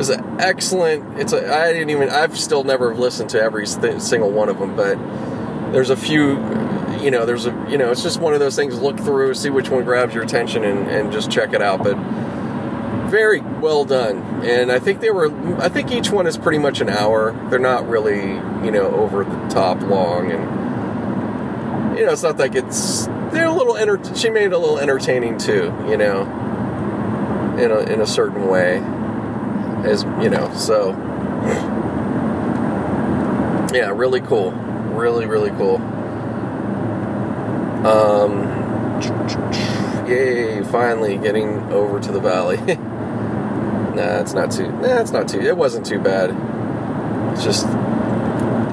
was 0.00 0.08
an 0.08 0.40
excellent. 0.40 1.20
It's 1.20 1.34
a. 1.34 1.54
I 1.54 1.74
didn't 1.74 1.90
even. 1.90 2.08
I've 2.08 2.38
still 2.38 2.64
never 2.64 2.94
listened 2.94 3.28
to 3.30 3.42
every 3.42 3.66
th- 3.66 4.00
single 4.00 4.30
one 4.30 4.48
of 4.48 4.58
them, 4.58 4.74
but 4.74 4.96
there's 5.72 5.90
a 5.90 5.96
few 5.96 6.38
you 7.00 7.10
know 7.10 7.24
there's 7.24 7.46
a 7.46 7.66
you 7.68 7.78
know 7.78 7.90
it's 7.90 8.02
just 8.02 8.20
one 8.20 8.34
of 8.34 8.40
those 8.40 8.56
things 8.56 8.78
look 8.80 8.98
through 8.98 9.34
see 9.34 9.50
which 9.50 9.70
one 9.70 9.84
grabs 9.84 10.14
your 10.14 10.22
attention 10.22 10.64
and, 10.64 10.88
and 10.88 11.12
just 11.12 11.30
check 11.30 11.52
it 11.52 11.62
out 11.62 11.82
but 11.82 11.94
very 13.10 13.40
well 13.40 13.84
done 13.84 14.18
and 14.44 14.70
i 14.70 14.78
think 14.78 15.00
they 15.00 15.10
were 15.10 15.30
i 15.60 15.68
think 15.68 15.90
each 15.90 16.10
one 16.10 16.26
is 16.26 16.36
pretty 16.38 16.58
much 16.58 16.80
an 16.80 16.88
hour 16.88 17.32
they're 17.50 17.58
not 17.58 17.88
really 17.88 18.20
you 18.64 18.70
know 18.70 18.90
over 18.92 19.24
the 19.24 19.48
top 19.48 19.80
long 19.82 20.30
and 20.30 21.98
you 21.98 22.06
know 22.06 22.12
it's 22.12 22.22
not 22.22 22.38
like 22.38 22.54
it's 22.54 23.06
they're 23.32 23.46
a 23.46 23.52
little 23.52 23.76
enter- 23.76 24.14
she 24.14 24.30
made 24.30 24.46
it 24.46 24.52
a 24.52 24.58
little 24.58 24.78
entertaining 24.78 25.36
too 25.36 25.74
you 25.88 25.96
know 25.96 26.22
in 27.58 27.70
a, 27.70 27.80
in 27.92 28.00
a 28.00 28.06
certain 28.06 28.46
way 28.46 28.76
as 29.84 30.04
you 30.22 30.30
know 30.30 30.52
so 30.54 30.90
yeah 33.72 33.90
really 33.94 34.20
cool 34.20 34.52
really, 35.00 35.26
really 35.26 35.50
cool. 35.50 35.76
Um, 37.86 38.42
yay! 40.06 40.62
Finally 40.64 41.18
getting 41.18 41.60
over 41.72 41.98
to 42.00 42.12
the 42.12 42.20
valley. 42.20 42.58
nah, 44.00 44.20
it's 44.20 44.32
not 44.32 44.50
too. 44.50 44.70
Nah, 44.70 45.00
it's 45.00 45.10
not 45.10 45.28
too. 45.28 45.40
It 45.40 45.56
wasn't 45.56 45.86
too 45.86 45.98
bad. 45.98 46.30
It's 47.32 47.44
just, 47.44 47.66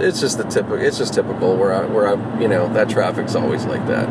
it's 0.02 0.20
just 0.20 0.38
the 0.38 0.44
typical. 0.46 0.78
It's 0.78 0.98
just 0.98 1.14
typical 1.14 1.58
where 1.58 1.74
I, 1.74 1.86
where 1.86 2.08
I, 2.08 2.40
you 2.42 2.48
know, 2.48 2.72
that 2.74 2.90
traffic's 2.90 3.36
always 3.36 3.66
like 3.66 3.86
that. 3.88 4.08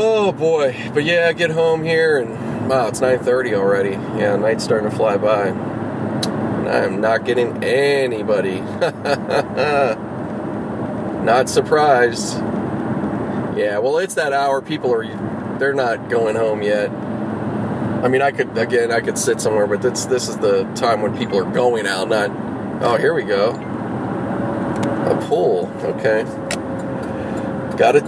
Oh 0.00 0.32
boy, 0.32 0.90
but 0.94 1.04
yeah, 1.04 1.26
I 1.28 1.32
get 1.32 1.50
home 1.50 1.82
here 1.82 2.18
and 2.18 2.68
wow, 2.68 2.86
it's 2.88 3.00
9:30 3.00 3.54
already. 3.54 3.90
Yeah, 4.18 4.36
night's 4.36 4.62
starting 4.62 4.88
to 4.90 4.96
fly 4.96 5.16
by. 5.16 5.48
And 5.48 6.68
I'm 6.68 7.00
not 7.00 7.24
getting 7.24 7.64
anybody. 7.64 8.60
Not 11.24 11.48
surprised. 11.50 12.38
Yeah, 13.58 13.78
well, 13.78 13.98
it's 13.98 14.14
that 14.14 14.32
hour. 14.32 14.62
People 14.62 14.94
are, 14.94 15.04
they're 15.58 15.74
not 15.74 16.08
going 16.08 16.36
home 16.36 16.62
yet. 16.62 16.90
I 18.02 18.08
mean, 18.08 18.22
I 18.22 18.30
could 18.30 18.56
again, 18.56 18.92
I 18.92 19.00
could 19.00 19.18
sit 19.18 19.40
somewhere, 19.40 19.66
but 19.66 19.82
this 19.82 20.06
this 20.06 20.28
is 20.28 20.36
the 20.38 20.64
time 20.74 21.02
when 21.02 21.16
people 21.18 21.36
are 21.38 21.50
going 21.50 21.86
out. 21.86 22.08
Not, 22.08 22.30
oh, 22.82 22.96
here 22.96 23.12
we 23.12 23.24
go, 23.24 23.50
a 23.50 25.26
pool. 25.28 25.68
Okay, 25.82 26.22
got 27.76 27.96
it. 27.96 28.04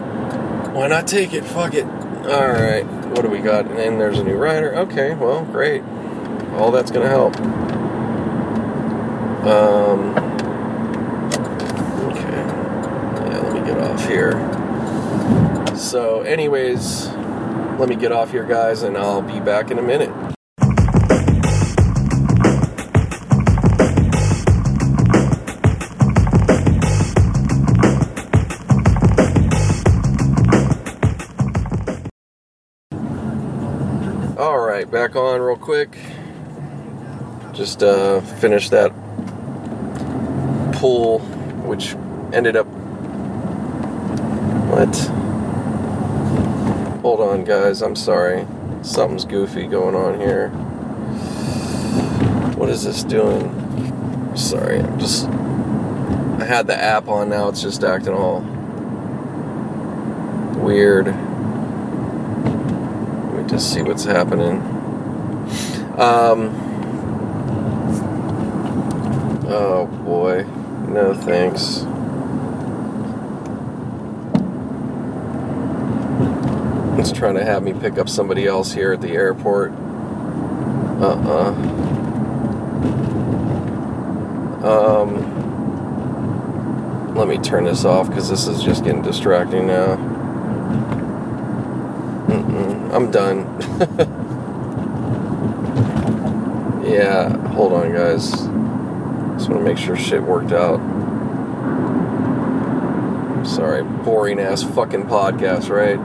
Why 0.74 0.86
not 0.86 1.08
take 1.08 1.32
it? 1.32 1.44
Fuck 1.44 1.74
it. 1.74 1.84
All 1.84 2.48
right, 2.48 2.84
what 2.84 3.22
do 3.22 3.28
we 3.28 3.40
got? 3.40 3.66
And 3.66 3.76
then 3.76 3.98
there's 3.98 4.18
a 4.20 4.24
new 4.24 4.36
rider. 4.36 4.76
Okay, 4.76 5.14
well, 5.14 5.44
great. 5.44 5.82
All 6.54 6.70
that's 6.70 6.92
gonna 6.92 7.08
help. 7.08 7.36
Um. 9.44 10.16
Okay. 12.10 12.44
Yeah, 13.26 13.40
let 13.42 13.52
me 13.54 13.60
get 13.68 13.78
off 13.78 14.06
here. 14.06 14.36
So, 15.76 16.20
anyways, 16.20 17.08
let 17.80 17.88
me 17.88 17.96
get 17.96 18.12
off 18.12 18.30
here, 18.30 18.44
guys, 18.44 18.82
and 18.82 18.94
I'll 18.94 19.22
be 19.22 19.40
back 19.40 19.70
in 19.70 19.78
a 19.78 19.82
minute. 19.82 20.10
All 34.38 34.58
right, 34.58 34.84
back 34.90 35.16
on 35.16 35.40
real 35.40 35.56
quick. 35.56 35.96
Just 37.54 37.82
uh, 37.82 38.20
finished 38.20 38.72
that 38.72 38.92
pool, 40.74 41.20
which 41.64 41.94
ended 42.34 42.56
up. 42.56 42.66
What? 44.68 45.29
Hold 47.10 47.28
on, 47.28 47.42
guys. 47.42 47.82
I'm 47.82 47.96
sorry. 47.96 48.46
Something's 48.82 49.24
goofy 49.24 49.66
going 49.66 49.96
on 49.96 50.20
here. 50.20 50.50
What 52.56 52.68
is 52.68 52.84
this 52.84 53.02
doing? 53.02 54.36
Sorry, 54.36 54.78
I'm 54.78 54.96
just. 55.00 55.26
I 55.26 56.44
had 56.44 56.68
the 56.68 56.80
app 56.80 57.08
on 57.08 57.30
now, 57.30 57.48
it's 57.48 57.62
just 57.62 57.82
acting 57.82 58.14
all 58.14 58.42
weird. 60.62 61.06
Let 61.06 61.16
me 63.42 63.50
just 63.50 63.74
see 63.74 63.82
what's 63.82 64.04
happening. 64.04 64.60
Um. 65.98 66.52
Oh 69.48 69.86
boy. 70.04 70.44
No 70.86 71.12
thanks. 71.14 71.84
Trying 77.08 77.36
to 77.36 77.44
have 77.44 77.62
me 77.62 77.72
pick 77.72 77.96
up 77.98 78.08
somebody 78.08 78.46
else 78.46 78.72
here 78.72 78.92
at 78.92 79.00
the 79.00 79.12
airport. 79.12 79.72
Uh 81.00 81.16
uh 81.24 81.52
Um. 84.62 85.30
Let 87.14 87.26
me 87.26 87.38
turn 87.38 87.64
this 87.64 87.84
off 87.84 88.08
because 88.08 88.28
this 88.28 88.46
is 88.46 88.62
just 88.62 88.84
getting 88.84 89.02
distracting 89.02 89.66
now. 89.66 89.96
Mm-mm, 92.28 92.92
I'm 92.94 93.10
done. 93.10 93.46
yeah, 96.84 97.36
hold 97.48 97.72
on, 97.72 97.92
guys. 97.92 98.30
Just 98.30 99.48
want 99.48 99.60
to 99.60 99.60
make 99.60 99.78
sure 99.78 99.96
shit 99.96 100.22
worked 100.22 100.52
out. 100.52 100.78
Sorry, 103.46 103.82
boring 103.82 104.38
ass 104.38 104.62
fucking 104.62 105.04
podcast, 105.04 105.70
right? 105.70 105.98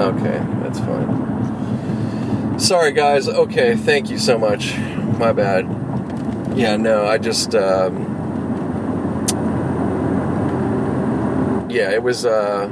Okay, 0.00 0.42
that's 0.62 0.78
fine. 0.78 2.58
Sorry, 2.58 2.92
guys. 2.92 3.28
Okay, 3.28 3.76
thank 3.76 4.08
you 4.08 4.16
so 4.18 4.38
much. 4.38 4.78
My 5.18 5.30
bad. 5.32 5.66
Yeah, 6.56 6.78
no, 6.78 7.06
I 7.06 7.18
just. 7.18 7.54
Um, 7.54 8.06
yeah, 11.68 11.90
it 11.90 12.02
was. 12.02 12.24
Uh, 12.24 12.70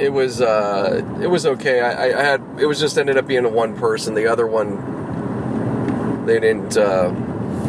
it 0.00 0.10
was. 0.10 0.40
Uh, 0.40 1.02
it 1.20 1.26
was 1.26 1.44
okay. 1.44 1.80
I, 1.80 2.18
I 2.18 2.22
had. 2.22 2.42
It 2.58 2.64
was 2.64 2.80
just 2.80 2.96
ended 2.96 3.18
up 3.18 3.26
being 3.26 3.44
a 3.44 3.50
one 3.50 3.76
person. 3.76 4.14
The 4.14 4.26
other 4.26 4.46
one, 4.46 6.24
they 6.24 6.40
didn't. 6.40 6.78
Uh, 6.78 7.10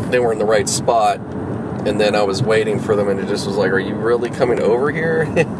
they 0.09 0.21
weren't 0.21 0.33
in 0.33 0.39
the 0.39 0.45
right 0.45 0.69
spot, 0.69 1.19
and 1.85 1.99
then 1.99 2.15
I 2.15 2.23
was 2.23 2.41
waiting 2.41 2.79
for 2.79 2.95
them, 2.95 3.09
and 3.09 3.19
it 3.19 3.27
just 3.27 3.45
was 3.45 3.57
like, 3.57 3.73
"Are 3.73 3.79
you 3.79 3.95
really 3.95 4.29
coming 4.29 4.61
over 4.61 4.89
here?" 4.89 5.25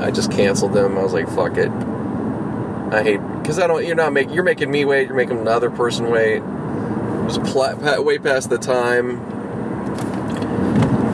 I 0.00 0.10
just 0.10 0.30
canceled 0.30 0.72
them. 0.72 0.98
I 0.98 1.02
was 1.02 1.12
like, 1.12 1.28
"Fuck 1.28 1.56
it." 1.56 1.70
I 2.94 3.02
hate 3.02 3.20
because 3.38 3.58
I 3.58 3.66
don't. 3.66 3.84
You're 3.84 3.96
not 3.96 4.12
making. 4.12 4.34
You're 4.34 4.44
making 4.44 4.70
me 4.70 4.84
wait. 4.84 5.08
You're 5.08 5.16
making 5.16 5.38
another 5.38 5.70
person 5.70 6.10
wait. 6.10 6.36
It 6.36 6.42
was 7.24 7.38
pla- 7.38 8.00
way 8.00 8.18
past 8.18 8.50
the 8.50 8.58
time. 8.58 9.20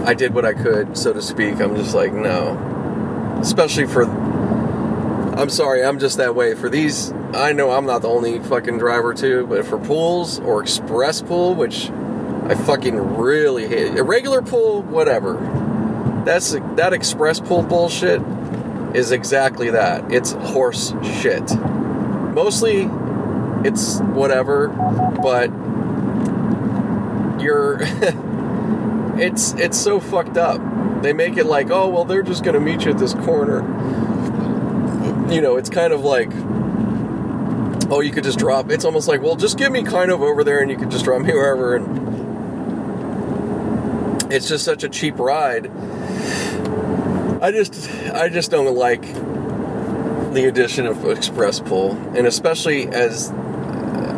I 0.06 0.14
did 0.14 0.34
what 0.34 0.44
I 0.44 0.52
could, 0.54 0.98
so 0.98 1.12
to 1.12 1.22
speak. 1.22 1.60
I'm 1.60 1.76
just 1.76 1.94
like, 1.94 2.12
no. 2.12 3.38
Especially 3.40 3.86
for. 3.86 4.04
I'm 4.04 5.48
sorry, 5.48 5.84
I'm 5.84 5.98
just 5.98 6.18
that 6.18 6.34
way. 6.34 6.54
For 6.54 6.68
these, 6.68 7.12
I 7.32 7.52
know 7.52 7.70
I'm 7.70 7.86
not 7.86 8.02
the 8.02 8.08
only 8.08 8.40
fucking 8.40 8.78
driver 8.78 9.14
too, 9.14 9.46
but 9.46 9.64
for 9.64 9.78
pools 9.78 10.40
or 10.40 10.62
express 10.62 11.22
pool, 11.22 11.54
which 11.54 11.90
I 11.90 12.56
fucking 12.56 13.16
really 13.16 13.68
hate. 13.68 13.96
A 13.96 14.02
regular 14.02 14.42
pool, 14.42 14.82
whatever. 14.82 15.34
That's 16.26 16.52
that 16.52 16.92
express 16.92 17.40
pool 17.40 17.62
bullshit 17.62 18.20
is 18.94 19.12
exactly 19.12 19.70
that. 19.70 20.12
It's 20.12 20.32
horse 20.32 20.92
shit. 21.02 21.56
Mostly, 22.34 22.88
it's 23.64 24.00
whatever, 24.00 24.68
but 25.22 25.50
you're. 27.40 27.78
it's 29.18 29.52
it's 29.54 29.78
so 29.78 30.00
fucked 30.00 30.36
up. 30.36 30.60
They 31.02 31.12
make 31.12 31.36
it 31.36 31.46
like, 31.46 31.70
oh 31.70 31.88
well, 31.88 32.04
they're 32.04 32.22
just 32.22 32.44
gonna 32.44 32.60
meet 32.60 32.84
you 32.84 32.92
at 32.92 32.98
this 32.98 33.14
corner. 33.14 33.60
You 35.32 35.40
know, 35.40 35.56
it's 35.56 35.70
kind 35.70 35.92
of 35.92 36.02
like, 36.02 36.30
oh, 37.90 38.00
you 38.00 38.10
could 38.10 38.24
just 38.24 38.38
drop. 38.38 38.70
It's 38.70 38.84
almost 38.84 39.08
like, 39.08 39.22
well, 39.22 39.36
just 39.36 39.56
give 39.58 39.70
me 39.70 39.82
kind 39.82 40.10
of 40.10 40.22
over 40.22 40.42
there, 40.42 40.60
and 40.60 40.70
you 40.70 40.76
could 40.76 40.90
just 40.90 41.04
drop 41.04 41.22
me 41.22 41.32
wherever. 41.32 41.76
And 41.76 42.10
it's 44.32 44.48
just 44.48 44.64
such 44.64 44.84
a 44.84 44.88
cheap 44.88 45.18
ride. 45.18 45.70
I 47.40 47.52
just 47.52 47.90
I 48.12 48.28
just 48.28 48.50
don't 48.50 48.74
like 48.74 49.00
the 50.34 50.44
addition 50.46 50.86
of 50.86 51.06
express 51.06 51.58
pool, 51.58 51.92
and 52.14 52.26
especially 52.26 52.86
as 52.88 53.30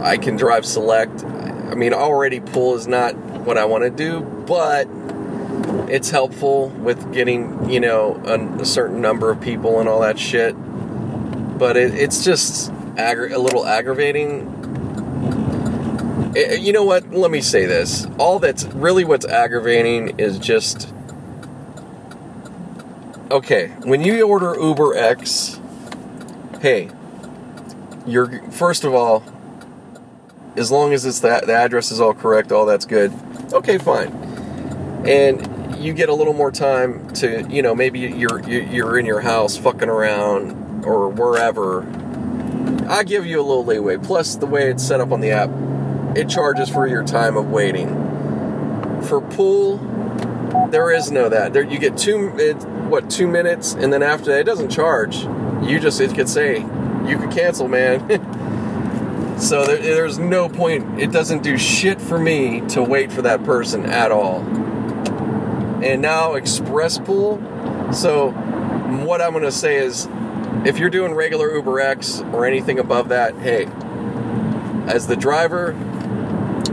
I 0.02 0.16
can 0.16 0.36
drive 0.36 0.66
select. 0.66 1.24
I 1.24 1.74
mean, 1.76 1.94
already 1.94 2.40
pool 2.40 2.74
is 2.74 2.88
not 2.88 3.16
what 3.16 3.56
I 3.56 3.64
want 3.64 3.84
to 3.84 3.90
do, 3.90 4.20
but 4.20 4.88
it's 5.88 6.10
helpful 6.10 6.70
with 6.70 7.12
getting 7.12 7.70
you 7.70 7.78
know 7.78 8.20
a, 8.24 8.62
a 8.62 8.64
certain 8.64 9.00
number 9.00 9.30
of 9.30 9.40
people 9.40 9.78
and 9.78 9.88
all 9.88 10.00
that 10.00 10.18
shit. 10.18 10.54
But 11.58 11.76
it, 11.76 11.94
it's 11.94 12.24
just 12.24 12.72
aggra- 12.96 13.32
a 13.32 13.38
little 13.38 13.64
aggravating. 13.64 14.48
It, 16.34 16.60
you 16.60 16.72
know 16.72 16.84
what? 16.84 17.08
Let 17.12 17.30
me 17.30 17.40
say 17.40 17.66
this. 17.66 18.04
All 18.18 18.40
that's 18.40 18.64
really 18.64 19.04
what's 19.04 19.26
aggravating 19.26 20.18
is 20.18 20.40
just 20.40 20.92
okay. 23.32 23.68
When 23.84 24.02
you 24.02 24.26
order 24.28 24.54
Uber 24.58 24.94
X, 24.96 25.58
hey, 26.60 26.90
you're 28.06 28.42
first 28.50 28.84
of 28.84 28.94
all, 28.94 29.24
as 30.56 30.70
long 30.70 30.92
as 30.92 31.04
it's 31.06 31.20
that 31.20 31.46
the 31.46 31.54
address 31.54 31.90
is 31.90 32.00
all 32.00 32.14
correct, 32.14 32.52
all 32.52 32.66
that's 32.66 32.84
good. 32.84 33.12
Okay, 33.52 33.78
fine. 33.78 34.08
And 35.06 35.82
you 35.82 35.92
get 35.92 36.08
a 36.08 36.14
little 36.14 36.34
more 36.34 36.52
time 36.52 37.12
to, 37.14 37.46
you 37.50 37.62
know, 37.62 37.74
maybe 37.74 38.00
you're 38.00 38.40
you're 38.48 38.98
in 38.98 39.06
your 39.06 39.20
house 39.20 39.56
fucking 39.56 39.88
around 39.88 40.84
or 40.84 41.08
wherever. 41.08 41.82
I 42.88 43.04
give 43.04 43.26
you 43.26 43.40
a 43.40 43.42
little 43.42 43.64
leeway. 43.64 43.96
Plus, 43.96 44.36
the 44.36 44.46
way 44.46 44.70
it's 44.70 44.86
set 44.86 45.00
up 45.00 45.12
on 45.12 45.20
the 45.20 45.30
app, 45.30 45.50
it 46.16 46.28
charges 46.28 46.68
for 46.68 46.86
your 46.86 47.02
time 47.02 47.36
of 47.36 47.50
waiting. 47.50 47.88
For 49.04 49.20
pool, 49.20 49.78
there 50.70 50.92
is 50.92 51.10
no 51.10 51.28
that. 51.28 51.52
There 51.52 51.62
you 51.62 51.78
get 51.78 51.96
two, 51.96 52.32
it, 52.36 52.56
what 52.92 53.08
two 53.08 53.26
minutes, 53.26 53.72
and 53.72 53.90
then 53.90 54.02
after 54.02 54.26
that, 54.26 54.40
it 54.40 54.44
doesn't 54.44 54.68
charge. 54.68 55.22
You 55.66 55.80
just 55.80 55.98
it 55.98 56.14
could 56.14 56.28
say 56.28 56.58
you 57.06 57.16
could 57.18 57.30
cancel, 57.30 57.66
man. 57.66 58.00
so 59.40 59.64
there, 59.64 59.78
there's 59.78 60.18
no 60.18 60.50
point. 60.50 61.00
It 61.00 61.10
doesn't 61.10 61.42
do 61.42 61.56
shit 61.56 62.02
for 62.02 62.18
me 62.18 62.60
to 62.68 62.82
wait 62.82 63.10
for 63.10 63.22
that 63.22 63.44
person 63.44 63.86
at 63.86 64.12
all. 64.12 64.40
And 65.82 66.02
now 66.02 66.34
Express 66.34 66.98
Pool. 66.98 67.38
So 67.94 68.30
what 68.30 69.22
I'm 69.22 69.32
gonna 69.32 69.50
say 69.50 69.78
is, 69.78 70.06
if 70.66 70.78
you're 70.78 70.90
doing 70.90 71.14
regular 71.14 71.50
Uber 71.54 71.80
X 71.80 72.20
or 72.32 72.44
anything 72.44 72.78
above 72.78 73.08
that, 73.08 73.34
hey, 73.38 73.68
as 74.86 75.06
the 75.06 75.16
driver, 75.16 75.72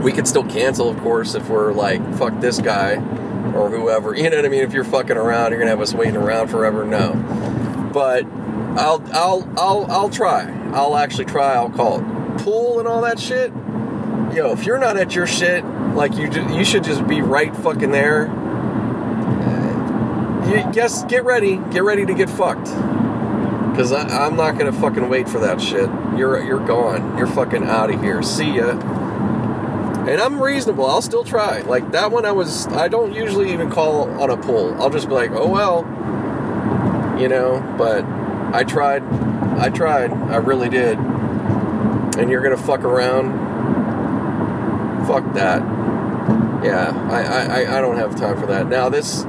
we 0.02 0.12
could 0.12 0.28
still 0.28 0.44
cancel, 0.44 0.90
of 0.90 0.98
course, 0.98 1.34
if 1.34 1.48
we're 1.48 1.72
like, 1.72 2.02
fuck 2.16 2.38
this 2.40 2.60
guy 2.60 2.96
or 3.54 3.70
whoever. 3.70 4.14
You 4.14 4.30
know 4.30 4.36
what 4.36 4.44
I 4.44 4.48
mean? 4.48 4.62
If 4.62 4.72
you're 4.72 4.84
fucking 4.84 5.16
around, 5.16 5.50
you're 5.50 5.58
gonna 5.58 5.70
have 5.70 5.80
us 5.80 5.94
waiting 5.94 6.16
around 6.16 6.48
forever. 6.48 6.84
No. 6.84 7.12
But 7.92 8.24
I'll 8.78 9.02
I'll 9.12 9.48
I'll 9.58 9.86
I'll 9.90 10.10
try. 10.10 10.48
I'll 10.72 10.96
actually 10.96 11.26
try. 11.26 11.54
I'll 11.54 11.70
call 11.70 12.00
it 12.00 12.42
pool 12.42 12.78
and 12.78 12.88
all 12.88 13.02
that 13.02 13.18
shit. 13.18 13.52
Yo, 14.34 14.52
if 14.52 14.64
you're 14.64 14.78
not 14.78 14.96
at 14.96 15.14
your 15.14 15.26
shit, 15.26 15.64
like 15.94 16.14
you 16.16 16.28
ju- 16.28 16.54
you 16.54 16.64
should 16.64 16.84
just 16.84 17.06
be 17.06 17.20
right 17.20 17.54
fucking 17.56 17.90
there. 17.90 18.26
You 20.50 20.68
guess 20.72 21.04
get 21.04 21.24
ready, 21.24 21.60
get 21.70 21.84
ready 21.84 22.04
to 22.04 22.12
get 22.14 22.28
fucked. 22.28 22.66
Cause 23.76 23.92
I, 23.92 24.02
I'm 24.26 24.36
not 24.36 24.58
gonna 24.58 24.72
fucking 24.72 25.08
wait 25.08 25.28
for 25.28 25.38
that 25.38 25.60
shit. 25.60 25.88
You're 26.16 26.42
you're 26.42 26.64
gone. 26.66 27.16
You're 27.16 27.28
fucking 27.28 27.64
out 27.64 27.90
of 27.92 28.00
here. 28.02 28.20
See 28.22 28.56
ya. 28.56 28.74
And 30.08 30.20
I'm 30.20 30.40
reasonable. 30.40 30.86
I'll 30.86 31.02
still 31.02 31.24
try. 31.24 31.60
Like 31.60 31.92
that 31.92 32.10
one, 32.10 32.24
I 32.24 32.32
was. 32.32 32.66
I 32.68 32.88
don't 32.88 33.12
usually 33.12 33.52
even 33.52 33.70
call 33.70 34.10
on 34.20 34.30
a 34.30 34.36
pool. 34.36 34.74
I'll 34.80 34.90
just 34.90 35.08
be 35.08 35.14
like, 35.14 35.30
oh 35.32 35.48
well, 35.48 35.80
you 37.20 37.28
know. 37.28 37.60
But 37.76 38.04
I 38.54 38.64
tried. 38.64 39.02
I 39.58 39.68
tried. 39.68 40.10
I 40.12 40.36
really 40.36 40.68
did. 40.68 40.98
And 40.98 42.30
you're 42.30 42.42
gonna 42.42 42.56
fuck 42.56 42.80
around. 42.80 43.48
Fuck 45.06 45.34
that. 45.34 45.62
Yeah, 46.64 46.92
I, 47.10 47.62
I, 47.62 47.78
I 47.78 47.80
don't 47.80 47.96
have 47.96 48.16
time 48.16 48.38
for 48.38 48.46
that. 48.46 48.66
Now 48.68 48.88
this 48.90 49.24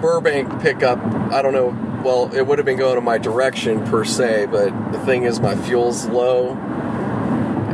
Burbank 0.00 0.60
pickup, 0.60 0.98
I 1.32 1.40
don't 1.42 1.52
know. 1.52 1.68
Well, 2.04 2.32
it 2.34 2.46
would 2.46 2.58
have 2.58 2.66
been 2.66 2.76
going 2.76 2.98
in 2.98 3.04
my 3.04 3.18
direction 3.18 3.84
per 3.86 4.04
se, 4.04 4.46
but 4.46 4.92
the 4.92 4.98
thing 5.00 5.24
is, 5.24 5.40
my 5.40 5.56
fuel's 5.56 6.06
low, 6.06 6.54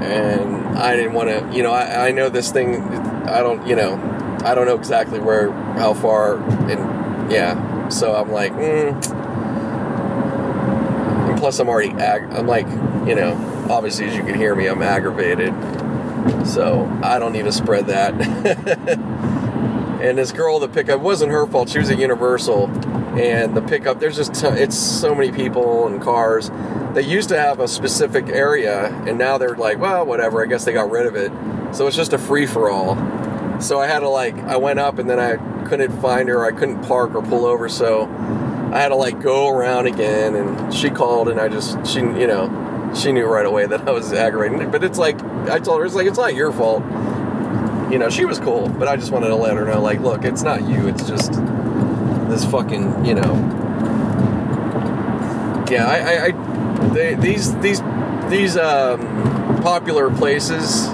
and 0.00 0.61
I 0.76 0.96
didn't 0.96 1.12
want 1.12 1.28
to. 1.28 1.56
You 1.56 1.62
know, 1.62 1.72
I, 1.72 2.08
I 2.08 2.10
know 2.10 2.28
this 2.28 2.50
thing. 2.50 2.82
I 2.82 3.40
don't. 3.40 3.66
You 3.66 3.76
know, 3.76 3.94
I 4.44 4.54
don't 4.54 4.66
know 4.66 4.76
exactly 4.76 5.20
where, 5.20 5.52
how 5.52 5.94
far, 5.94 6.36
and 6.70 7.30
yeah. 7.30 7.88
So 7.88 8.14
I'm 8.14 8.30
like, 8.30 8.52
mm. 8.52 8.92
and 11.30 11.38
plus 11.38 11.58
I'm 11.58 11.68
already. 11.68 11.92
Ag- 11.92 12.32
I'm 12.32 12.46
like, 12.46 12.66
you 13.06 13.14
know, 13.14 13.66
obviously 13.70 14.06
as 14.06 14.16
you 14.16 14.22
can 14.24 14.34
hear 14.34 14.54
me, 14.54 14.66
I'm 14.66 14.82
aggravated. 14.82 15.54
So 16.46 16.88
I 17.02 17.18
don't 17.18 17.32
need 17.32 17.44
to 17.44 17.52
spread 17.52 17.86
that. 17.86 18.14
and 20.02 20.18
this 20.18 20.32
girl, 20.32 20.58
the 20.58 20.68
pickup 20.68 21.00
wasn't 21.00 21.32
her 21.32 21.46
fault. 21.46 21.68
She 21.68 21.78
was 21.78 21.90
at 21.90 21.98
Universal, 21.98 22.68
and 23.18 23.56
the 23.56 23.62
pickup. 23.62 24.00
There's 24.00 24.16
just 24.16 24.34
t- 24.34 24.46
it's 24.46 24.76
so 24.76 25.14
many 25.14 25.30
people 25.32 25.86
and 25.86 26.00
cars. 26.00 26.50
They 26.94 27.02
used 27.02 27.28
to 27.30 27.38
have 27.38 27.60
a 27.60 27.68
specific 27.68 28.28
area, 28.28 28.86
and 29.06 29.18
now 29.18 29.38
they're 29.38 29.56
like, 29.56 29.78
well, 29.78 30.04
whatever. 30.04 30.42
I 30.42 30.46
guess 30.46 30.64
they 30.64 30.72
got 30.72 30.90
rid 30.90 31.06
of 31.06 31.16
it. 31.16 31.32
So 31.74 31.86
it's 31.86 31.96
just 31.96 32.12
a 32.12 32.18
free 32.18 32.46
for 32.46 32.70
all. 32.70 32.96
So 33.60 33.80
I 33.80 33.86
had 33.86 34.00
to 34.00 34.08
like, 34.08 34.36
I 34.36 34.56
went 34.56 34.78
up, 34.78 34.98
and 34.98 35.08
then 35.08 35.18
I 35.18 35.36
couldn't 35.66 36.00
find 36.00 36.28
her. 36.28 36.44
I 36.44 36.52
couldn't 36.52 36.82
park 36.82 37.14
or 37.14 37.22
pull 37.22 37.46
over, 37.46 37.68
so 37.68 38.04
I 38.72 38.80
had 38.80 38.88
to 38.88 38.96
like 38.96 39.20
go 39.20 39.48
around 39.48 39.86
again. 39.86 40.34
And 40.34 40.74
she 40.74 40.90
called, 40.90 41.28
and 41.28 41.40
I 41.40 41.48
just 41.48 41.86
she 41.86 42.00
you 42.00 42.26
know 42.26 42.92
she 42.94 43.12
knew 43.12 43.26
right 43.26 43.46
away 43.46 43.66
that 43.66 43.88
I 43.88 43.92
was 43.92 44.12
aggravating. 44.12 44.70
But 44.70 44.84
it's 44.84 44.98
like 44.98 45.22
I 45.48 45.58
told 45.60 45.80
her, 45.80 45.86
it's 45.86 45.94
like 45.94 46.06
it's 46.06 46.18
not 46.18 46.34
your 46.34 46.52
fault. 46.52 46.82
You 47.90 47.98
know, 47.98 48.08
she 48.08 48.24
was 48.24 48.38
cool, 48.38 48.68
but 48.68 48.88
I 48.88 48.96
just 48.96 49.12
wanted 49.12 49.28
to 49.28 49.36
let 49.36 49.54
her 49.54 49.66
know, 49.66 49.82
like, 49.82 50.00
look, 50.00 50.24
it's 50.24 50.42
not 50.42 50.62
you. 50.66 50.88
It's 50.88 51.06
just 51.06 51.32
this 52.30 52.42
fucking, 52.46 53.04
you 53.04 53.14
know. 53.14 53.34
Yeah, 55.70 55.86
I, 55.86 55.98
I, 55.98 56.26
I 56.26 56.30
they, 56.92 57.14
these 57.14 57.54
these 57.60 57.80
these 58.28 58.56
um, 58.56 59.00
popular 59.62 60.10
places, 60.10 60.86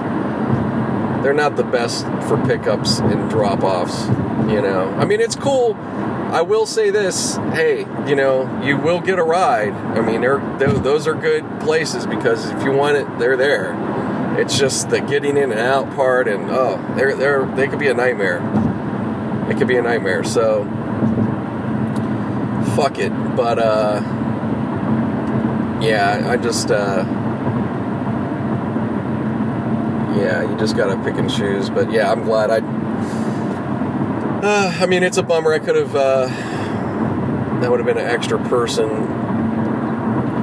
they're 1.23 1.35
not 1.35 1.57
the 1.57 1.65
best 1.65 2.05
for 2.29 2.43
pickups 2.47 2.99
and 3.01 3.31
drop-offs. 3.31 4.07
You 4.51 4.63
know, 4.63 4.89
I 4.99 5.05
mean, 5.05 5.21
it's 5.21 5.37
cool. 5.37 5.75
I 5.75 6.43
will 6.43 6.67
say 6.67 6.91
this: 6.91 7.37
Hey, 7.53 7.81
you 8.09 8.15
know, 8.15 8.63
you 8.63 8.77
will 8.77 9.01
get 9.01 9.19
a 9.19 9.23
ride. 9.23 9.73
I 9.73 10.01
mean, 10.01 10.21
they're, 10.21 10.39
tho- 10.59 10.79
those 10.79 11.07
are 11.07 11.15
good 11.15 11.45
places 11.61 12.07
because 12.07 12.51
if 12.51 12.63
you 12.63 12.73
want 12.73 12.97
it, 12.97 13.19
they're 13.19 13.37
there. 13.37 13.75
It's 14.39 14.59
just 14.59 14.91
the 14.91 15.01
getting 15.01 15.37
in 15.37 15.51
and 15.51 15.61
out 15.61 15.95
part, 15.97 16.29
and 16.29 16.51
oh, 16.51 16.77
they're 16.97 17.17
they're 17.17 17.47
they 17.57 17.67
could 17.67 17.79
be 17.79 17.89
a 17.89 17.95
nightmare. 17.95 18.39
It 19.51 19.57
could 19.57 19.69
be 19.69 19.77
a 19.77 19.83
nightmare. 19.83 20.23
So, 20.23 20.65
fuck 22.77 22.99
it. 22.99 23.11
But 23.35 23.59
uh, 23.59 24.01
yeah, 25.81 26.25
I 26.27 26.37
just 26.37 26.71
uh, 26.71 27.05
yeah, 30.17 30.43
you 30.43 30.57
just 30.59 30.77
gotta 30.77 30.97
pick 31.03 31.17
and 31.17 31.31
choose. 31.31 31.71
But 31.71 31.93
yeah, 31.93 32.11
I'm 32.11 32.25
glad 32.25 32.51
I. 32.51 32.59
Uh, 34.41 34.73
I 34.81 34.87
mean, 34.87 35.03
it's 35.03 35.19
a 35.19 35.23
bummer. 35.23 35.53
I 35.53 35.59
could 35.59 35.77
have. 35.77 35.95
Uh, 35.95 36.27
that 37.61 37.71
would 37.71 37.81
have 37.81 37.87
been 37.87 37.99
an 37.99 38.07
extra 38.07 38.39
person, 38.49 38.89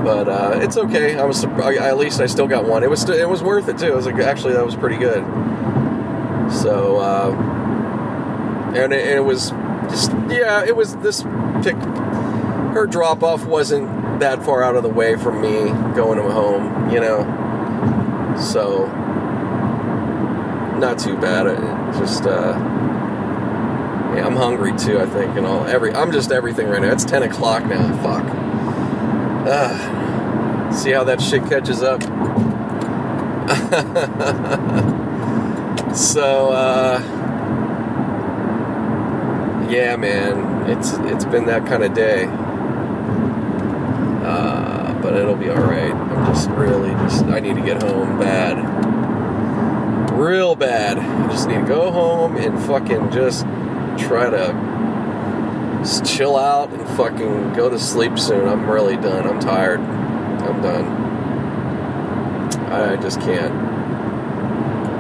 but 0.03 0.27
uh, 0.27 0.59
it's 0.61 0.77
okay. 0.77 1.17
I 1.17 1.25
was. 1.25 1.43
I, 1.43 1.75
at 1.75 1.97
least 1.97 2.21
I 2.21 2.25
still 2.27 2.47
got 2.47 2.65
one. 2.65 2.83
It 2.83 2.89
was. 2.89 3.01
St- 3.01 3.19
it 3.19 3.29
was 3.29 3.43
worth 3.43 3.67
it 3.67 3.77
too. 3.77 3.87
It 3.87 3.95
was 3.95 4.05
like 4.05 4.15
actually 4.15 4.53
that 4.53 4.65
was 4.65 4.75
pretty 4.75 4.97
good. 4.97 5.23
So, 6.51 6.97
uh, 6.97 7.31
and 8.75 8.93
it, 8.93 9.17
it 9.17 9.25
was 9.25 9.49
just 9.89 10.11
yeah. 10.29 10.63
It 10.65 10.75
was 10.75 10.95
this 10.97 11.23
pick. 11.63 11.75
Her 12.75 12.85
drop 12.85 13.23
off 13.23 13.45
wasn't 13.45 14.04
that 14.19 14.43
far 14.43 14.63
out 14.63 14.75
of 14.75 14.83
the 14.83 14.89
way 14.89 15.15
from 15.15 15.41
me 15.41 15.69
going 15.95 16.19
home. 16.19 16.89
You 16.89 16.99
know, 16.99 17.23
so 18.39 18.87
not 20.77 20.99
too 20.99 21.17
bad. 21.17 21.47
It 21.47 21.99
just. 21.99 22.25
Uh, 22.25 22.53
yeah, 24.15 24.25
I'm 24.25 24.35
hungry 24.35 24.75
too. 24.77 24.99
I 24.99 25.05
think, 25.05 25.35
and 25.35 25.45
all 25.45 25.65
every. 25.65 25.93
I'm 25.93 26.11
just 26.11 26.31
everything 26.31 26.67
right 26.67 26.81
now. 26.81 26.91
It's 26.91 27.05
ten 27.05 27.23
o'clock 27.23 27.65
now. 27.65 27.95
Fuck. 28.01 28.25
Ugh. 29.47 30.73
See 30.73 30.91
how 30.91 31.03
that 31.05 31.21
shit 31.21 31.43
catches 31.43 31.83
up. 31.83 32.01
so, 35.95 36.49
uh, 36.49 36.99
yeah, 39.69 39.95
man, 39.95 40.69
it's 40.69 40.93
it's 40.93 41.25
been 41.25 41.45
that 41.45 41.65
kind 41.65 41.83
of 41.83 41.93
day. 41.93 42.25
It'll 45.15 45.35
be 45.35 45.49
all 45.49 45.61
right. 45.61 45.93
I'm 45.93 46.33
just 46.33 46.49
really 46.49 46.91
just. 46.91 47.25
I 47.25 47.39
need 47.39 47.55
to 47.55 47.61
get 47.61 47.81
home 47.81 48.19
bad. 48.19 48.55
Real 50.11 50.55
bad. 50.55 50.97
I 50.99 51.27
just 51.31 51.47
need 51.47 51.61
to 51.61 51.65
go 51.65 51.91
home 51.91 52.37
and 52.37 52.61
fucking 52.63 53.11
just 53.11 53.45
try 53.97 54.29
to 54.29 55.79
just 55.79 56.05
chill 56.05 56.35
out 56.35 56.71
and 56.71 56.87
fucking 56.97 57.53
go 57.53 57.69
to 57.69 57.79
sleep 57.79 58.17
soon. 58.17 58.47
I'm 58.47 58.69
really 58.69 58.97
done. 58.97 59.27
I'm 59.27 59.39
tired. 59.39 59.79
I'm 59.79 60.61
done. 60.61 60.85
I 62.71 62.95
just 62.97 63.19
can't. 63.21 63.53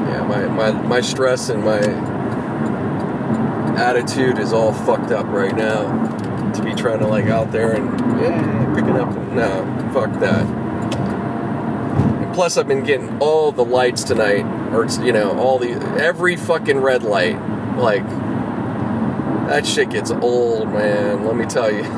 Yeah, 0.09 0.23
my, 0.27 0.47
my, 0.47 0.71
my 0.71 1.01
stress 1.01 1.49
and 1.49 1.63
my 1.63 1.79
attitude 3.77 4.39
is 4.39 4.53
all 4.53 4.71
fucked 4.73 5.11
up 5.11 5.25
right 5.27 5.55
now. 5.55 6.51
To 6.53 6.63
be 6.63 6.73
trying 6.73 6.99
to 6.99 7.07
like 7.07 7.25
out 7.25 7.51
there 7.51 7.73
and 7.73 8.21
yeah, 8.21 8.75
picking 8.75 8.95
up. 8.95 9.09
No, 9.33 9.65
fuck 9.95 10.19
that. 10.19 10.45
And 12.21 12.33
plus, 12.35 12.57
I've 12.57 12.67
been 12.67 12.83
getting 12.83 13.17
all 13.19 13.53
the 13.53 13.63
lights 13.63 14.03
tonight, 14.03 14.45
or 14.73 14.85
you 15.05 15.13
know, 15.13 15.39
all 15.39 15.57
the 15.57 15.71
every 15.97 16.35
fucking 16.35 16.79
red 16.79 17.03
light. 17.03 17.37
Like 17.77 18.05
that 19.47 19.65
shit 19.65 19.89
gets 19.91 20.11
old, 20.11 20.67
man. 20.67 21.25
Let 21.25 21.37
me 21.37 21.45
tell 21.45 21.71
you. 21.71 21.83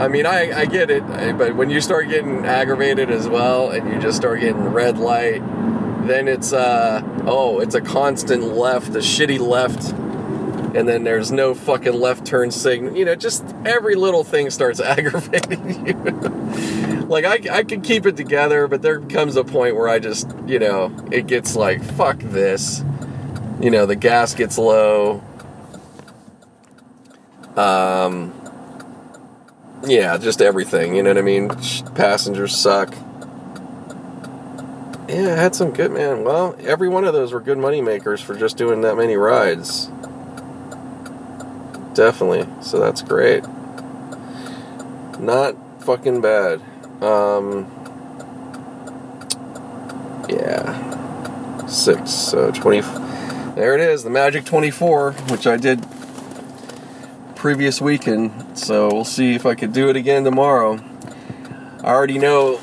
I 0.00 0.08
mean, 0.08 0.26
I, 0.26 0.62
I 0.62 0.64
get 0.64 0.90
it, 0.90 1.06
but 1.38 1.54
when 1.54 1.70
you 1.70 1.80
start 1.80 2.08
getting 2.08 2.44
aggravated 2.44 3.08
as 3.08 3.28
well, 3.28 3.70
and 3.70 3.88
you 3.92 4.00
just 4.00 4.16
start 4.16 4.40
getting 4.40 4.64
red 4.64 4.98
light, 4.98 5.42
then 6.08 6.26
it's 6.26 6.52
uh 6.52 7.02
oh, 7.24 7.60
it's 7.60 7.76
a 7.76 7.80
constant 7.80 8.42
left, 8.42 8.88
a 8.88 8.98
shitty 8.98 9.38
left, 9.38 9.94
and 10.74 10.88
then 10.88 11.04
there's 11.04 11.30
no 11.30 11.54
fucking 11.54 11.92
left 11.92 12.26
turn 12.26 12.50
signal. 12.50 12.96
You 12.96 13.04
know, 13.04 13.14
just 13.14 13.44
every 13.64 13.94
little 13.94 14.24
thing 14.24 14.50
starts 14.50 14.80
aggravating 14.80 15.86
you. 15.86 15.94
like 17.06 17.24
I, 17.24 17.58
I 17.58 17.62
can 17.64 17.82
keep 17.82 18.06
it 18.06 18.16
together, 18.16 18.66
but 18.68 18.82
there 18.82 19.00
comes 19.00 19.36
a 19.36 19.44
point 19.44 19.76
where 19.76 19.88
I 19.88 19.98
just, 19.98 20.28
you 20.46 20.58
know, 20.58 20.94
it 21.10 21.26
gets 21.26 21.56
like 21.56 21.82
fuck 21.82 22.18
this. 22.18 22.84
You 23.60 23.70
know, 23.70 23.86
the 23.86 23.96
gas 23.96 24.34
gets 24.34 24.58
low. 24.58 25.22
Um, 27.56 28.32
yeah, 29.84 30.16
just 30.16 30.40
everything. 30.40 30.96
You 30.96 31.02
know 31.02 31.10
what 31.10 31.18
I 31.18 31.22
mean? 31.22 31.50
Passengers 31.94 32.56
suck. 32.56 32.94
Yeah, 35.08 35.34
I 35.34 35.36
had 35.36 35.54
some 35.54 35.72
good 35.72 35.92
man. 35.92 36.24
Well, 36.24 36.56
every 36.60 36.88
one 36.88 37.04
of 37.04 37.12
those 37.12 37.32
were 37.32 37.40
good 37.40 37.58
money 37.58 37.82
makers 37.82 38.22
for 38.22 38.34
just 38.34 38.56
doing 38.56 38.80
that 38.80 38.96
many 38.96 39.16
rides. 39.16 39.90
Definitely. 41.94 42.46
So 42.62 42.78
that's 42.78 43.02
great. 43.02 43.44
Not 45.18 45.56
fucking 45.82 46.20
bad. 46.20 46.60
Um, 47.02 47.70
yeah. 50.28 51.66
Six. 51.66 52.10
So 52.10 52.50
20. 52.50 52.80
There 53.54 53.74
it 53.74 53.80
is, 53.80 54.02
the 54.02 54.08
Magic 54.08 54.46
24, 54.46 55.12
which 55.28 55.46
I 55.46 55.58
did 55.58 55.84
previous 57.36 57.82
weekend. 57.82 58.56
So 58.56 58.88
we'll 58.88 59.04
see 59.04 59.34
if 59.34 59.44
I 59.44 59.54
could 59.54 59.72
do 59.72 59.90
it 59.90 59.96
again 59.96 60.24
tomorrow. 60.24 60.80
I 61.82 61.88
already 61.88 62.18
know. 62.18 62.60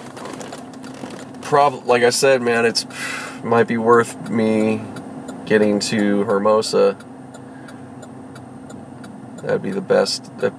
Prob 1.41 1.85
like 1.85 2.03
I 2.03 2.10
said, 2.10 2.41
man, 2.41 2.65
it's 2.65 2.85
might 3.43 3.68
be 3.68 3.77
worth 3.77 4.30
me 4.30 4.81
getting 5.45 5.80
to 5.80 6.23
Hermosa. 6.23 6.97
That'd 9.41 9.61
be 9.61 9.72
the 9.72 9.82
best. 9.82 10.36
That, 10.40 10.53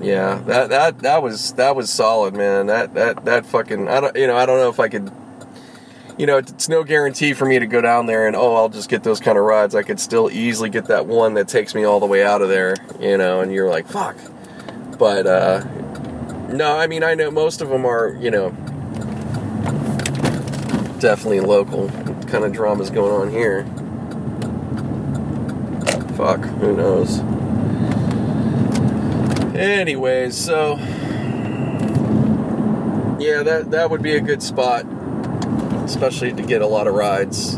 yeah, 0.00 0.42
that 0.46 0.70
that 0.70 0.98
that 1.00 1.22
was 1.22 1.52
that 1.52 1.76
was 1.76 1.90
solid, 1.90 2.34
man. 2.34 2.66
That 2.66 2.94
that 2.94 3.24
that 3.24 3.46
fucking 3.46 3.88
I 3.88 4.00
don't 4.00 4.16
you 4.16 4.26
know 4.26 4.36
I 4.36 4.46
don't 4.46 4.58
know 4.58 4.68
if 4.68 4.80
I 4.80 4.88
could. 4.88 5.10
You 6.16 6.26
know, 6.26 6.36
it's 6.36 6.68
no 6.68 6.84
guarantee 6.84 7.32
for 7.32 7.44
me 7.44 7.58
to 7.58 7.66
go 7.66 7.80
down 7.80 8.06
there 8.06 8.28
and 8.28 8.36
oh, 8.36 8.54
I'll 8.54 8.68
just 8.68 8.88
get 8.88 9.02
those 9.02 9.18
kind 9.18 9.36
of 9.36 9.44
rides. 9.44 9.74
I 9.74 9.82
could 9.82 9.98
still 9.98 10.30
easily 10.30 10.70
get 10.70 10.86
that 10.86 11.06
one 11.06 11.34
that 11.34 11.48
takes 11.48 11.74
me 11.74 11.82
all 11.82 11.98
the 11.98 12.06
way 12.06 12.22
out 12.22 12.40
of 12.40 12.48
there. 12.48 12.76
You 13.00 13.18
know, 13.18 13.40
and 13.40 13.52
you're 13.52 13.68
like, 13.68 13.88
fuck. 13.88 14.16
But 14.96 15.26
uh, 15.26 15.64
no, 16.52 16.76
I 16.76 16.86
mean 16.86 17.02
I 17.02 17.14
know 17.14 17.30
most 17.30 17.60
of 17.60 17.68
them 17.68 17.84
are 17.84 18.16
you 18.20 18.30
know 18.30 18.50
definitely 21.00 21.40
local. 21.40 21.88
What 21.88 22.28
kind 22.28 22.44
of 22.44 22.52
drama's 22.52 22.90
going 22.90 23.12
on 23.12 23.30
here? 23.30 23.64
Fuck, 26.16 26.44
who 26.44 26.76
knows? 26.76 27.18
Anyways, 29.54 30.36
so 30.36 30.76
yeah, 33.20 33.42
that 33.44 33.70
that 33.70 33.88
would 33.88 34.02
be 34.02 34.16
a 34.16 34.20
good 34.20 34.42
spot, 34.42 34.84
especially 35.84 36.32
to 36.32 36.42
get 36.42 36.60
a 36.60 36.66
lot 36.66 36.88
of 36.88 36.94
rides. 36.94 37.54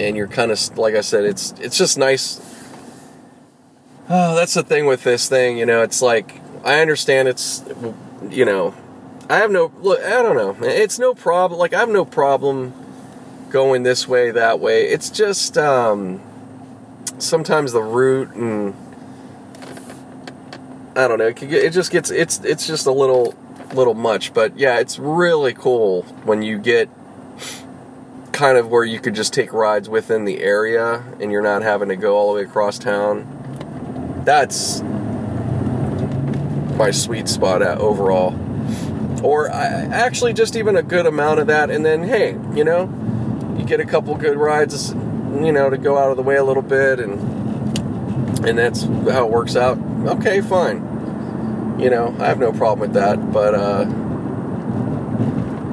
And 0.00 0.16
you're 0.16 0.28
kind 0.28 0.50
of 0.50 0.78
like 0.78 0.94
I 0.94 1.02
said, 1.02 1.24
it's 1.24 1.52
it's 1.60 1.76
just 1.76 1.98
nice. 1.98 2.40
Oh, 4.08 4.34
that's 4.34 4.54
the 4.54 4.62
thing 4.62 4.86
with 4.86 5.04
this 5.04 5.28
thing, 5.28 5.58
you 5.58 5.66
know. 5.66 5.82
It's 5.82 6.00
like 6.00 6.40
I 6.64 6.80
understand 6.80 7.28
it's, 7.28 7.62
you 8.30 8.44
know, 8.44 8.74
I 9.28 9.36
have 9.36 9.50
no 9.50 9.70
look. 9.80 10.00
I 10.00 10.22
don't 10.22 10.36
know. 10.36 10.66
It's 10.66 10.98
no 10.98 11.14
problem. 11.14 11.58
Like 11.60 11.74
I 11.74 11.80
have 11.80 11.90
no 11.90 12.06
problem 12.06 12.72
going 13.50 13.82
this 13.82 14.08
way, 14.08 14.30
that 14.30 14.60
way. 14.60 14.88
It's 14.88 15.10
just 15.10 15.58
um, 15.58 16.22
sometimes 17.18 17.72
the 17.72 17.82
route 17.82 18.34
and 18.34 18.74
I 20.96 21.08
don't 21.08 21.18
know. 21.18 21.26
It, 21.26 21.36
get, 21.36 21.52
it 21.52 21.72
just 21.74 21.92
gets 21.92 22.10
it's 22.10 22.42
it's 22.42 22.66
just 22.66 22.86
a 22.86 22.92
little 22.92 23.34
little 23.74 23.94
much. 23.94 24.32
But 24.32 24.58
yeah, 24.58 24.78
it's 24.78 24.98
really 24.98 25.52
cool 25.52 26.02
when 26.24 26.42
you 26.42 26.58
get 26.58 26.88
kind 28.32 28.56
of 28.58 28.68
where 28.68 28.84
you 28.84 28.98
could 28.98 29.14
just 29.14 29.32
take 29.32 29.52
rides 29.52 29.88
within 29.88 30.24
the 30.24 30.40
area 30.40 31.04
and 31.20 31.30
you're 31.30 31.42
not 31.42 31.62
having 31.62 31.88
to 31.88 31.96
go 31.96 32.16
all 32.16 32.32
the 32.32 32.40
way 32.40 32.44
across 32.44 32.78
town. 32.78 34.22
That's 34.24 34.82
my 36.76 36.90
sweet 36.90 37.28
spot 37.28 37.62
at 37.62 37.78
overall. 37.78 38.34
Or 39.22 39.50
I, 39.50 39.66
actually 39.66 40.32
just 40.32 40.56
even 40.56 40.76
a 40.76 40.82
good 40.82 41.06
amount 41.06 41.40
of 41.40 41.46
that 41.46 41.70
and 41.70 41.84
then 41.84 42.04
hey, 42.04 42.32
you 42.54 42.64
know, 42.64 42.84
you 43.58 43.64
get 43.64 43.80
a 43.80 43.86
couple 43.86 44.14
good 44.14 44.36
rides, 44.36 44.92
you 44.92 45.52
know, 45.52 45.70
to 45.70 45.78
go 45.78 45.98
out 45.98 46.10
of 46.10 46.16
the 46.16 46.22
way 46.22 46.36
a 46.36 46.44
little 46.44 46.62
bit 46.62 47.00
and 47.00 47.35
and 48.46 48.56
that's 48.58 48.84
how 48.84 49.26
it 49.26 49.30
works 49.30 49.56
out. 49.56 49.78
Okay, 50.06 50.40
fine. 50.40 50.78
You 51.78 51.90
know, 51.90 52.14
I 52.20 52.26
have 52.26 52.38
no 52.38 52.52
problem 52.52 52.78
with 52.80 52.94
that, 52.94 53.32
but 53.32 53.54
uh, 53.54 53.84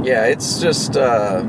yeah, 0.03 0.25
it's 0.25 0.59
just, 0.59 0.97
uh, 0.97 1.43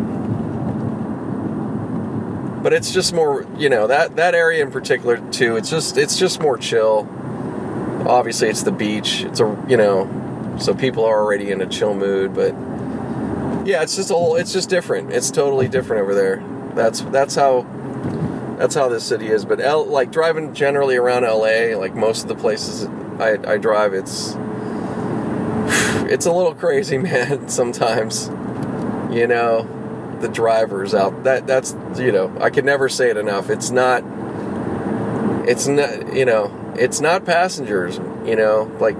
but 2.62 2.72
it's 2.72 2.92
just 2.92 3.12
more, 3.12 3.46
you 3.56 3.68
know, 3.68 3.86
that 3.88 4.16
that 4.16 4.34
area 4.34 4.62
in 4.62 4.70
particular 4.70 5.18
too. 5.32 5.56
It's 5.56 5.70
just, 5.70 5.96
it's 5.96 6.18
just 6.18 6.40
more 6.40 6.56
chill. 6.56 7.08
Obviously, 8.06 8.48
it's 8.48 8.62
the 8.62 8.72
beach. 8.72 9.22
It's 9.22 9.40
a, 9.40 9.64
you 9.68 9.76
know, 9.76 10.56
so 10.60 10.74
people 10.74 11.04
are 11.04 11.20
already 11.20 11.50
in 11.50 11.60
a 11.62 11.66
chill 11.66 11.94
mood, 11.94 12.34
but 12.34 12.54
yeah, 13.66 13.82
it's 13.82 13.96
just 13.96 14.10
a 14.10 14.14
whole, 14.14 14.36
it's 14.36 14.52
just 14.52 14.68
different. 14.68 15.10
It's 15.10 15.30
totally 15.30 15.68
different 15.68 16.02
over 16.02 16.14
there. 16.14 16.44
That's 16.74 17.00
that's 17.00 17.34
how 17.34 17.62
that's 18.58 18.74
how 18.74 18.88
this 18.88 19.04
city 19.04 19.28
is. 19.28 19.44
But 19.44 19.60
L, 19.60 19.84
like 19.84 20.10
driving 20.10 20.54
generally 20.54 20.96
around 20.96 21.22
LA, 21.22 21.76
like 21.78 21.94
most 21.94 22.22
of 22.22 22.28
the 22.28 22.36
places 22.36 22.86
I, 23.18 23.38
I 23.52 23.58
drive, 23.58 23.94
it's 23.94 24.36
it's 26.10 26.26
a 26.26 26.32
little 26.32 26.54
crazy, 26.54 26.98
man. 27.10 27.48
Sometimes, 27.48 28.28
you 29.10 29.26
know, 29.26 29.68
the 30.20 30.28
drivers 30.28 30.94
out 30.94 31.24
that 31.24 31.46
that's 31.46 31.74
you 31.96 32.12
know 32.12 32.36
I 32.40 32.50
can 32.50 32.64
never 32.64 32.88
say 32.88 33.10
it 33.10 33.16
enough. 33.16 33.50
It's 33.50 33.70
not. 33.70 34.02
It's 35.46 35.66
not 35.66 36.14
you 36.14 36.24
know 36.24 36.74
it's 36.76 37.00
not 37.00 37.24
passengers. 37.24 37.98
You 38.24 38.36
know 38.36 38.70
like 38.80 38.96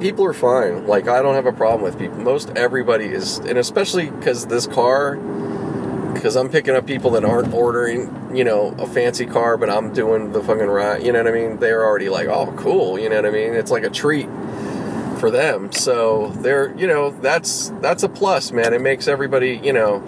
people 0.00 0.24
are 0.24 0.32
fine. 0.32 0.86
Like 0.86 1.08
I 1.08 1.22
don't 1.22 1.34
have 1.34 1.46
a 1.46 1.52
problem 1.52 1.82
with 1.82 1.98
people. 1.98 2.18
Most 2.18 2.50
everybody 2.56 3.06
is, 3.06 3.38
and 3.38 3.58
especially 3.58 4.10
because 4.10 4.46
this 4.46 4.66
car 4.66 5.16
because 6.26 6.34
I'm 6.34 6.48
picking 6.48 6.74
up 6.74 6.88
people 6.88 7.12
that 7.12 7.24
aren't 7.24 7.54
ordering, 7.54 8.34
you 8.34 8.42
know, 8.42 8.74
a 8.80 8.86
fancy 8.88 9.26
car, 9.26 9.56
but 9.56 9.70
I'm 9.70 9.92
doing 9.92 10.32
the 10.32 10.42
fucking 10.42 10.66
ride. 10.66 11.04
You 11.04 11.12
know 11.12 11.22
what 11.22 11.32
I 11.32 11.36
mean? 11.36 11.58
They're 11.58 11.84
already 11.84 12.08
like, 12.08 12.26
oh, 12.26 12.52
cool. 12.56 12.98
You 12.98 13.08
know 13.08 13.14
what 13.14 13.26
I 13.26 13.30
mean? 13.30 13.54
It's 13.54 13.70
like 13.70 13.84
a 13.84 13.90
treat 13.90 14.26
for 15.20 15.30
them. 15.30 15.70
So 15.70 16.30
they're, 16.38 16.76
you 16.76 16.88
know, 16.88 17.10
that's 17.10 17.68
that's 17.80 18.02
a 18.02 18.08
plus, 18.08 18.50
man. 18.50 18.74
It 18.74 18.80
makes 18.80 19.06
everybody, 19.06 19.60
you 19.62 19.72
know, 19.72 20.02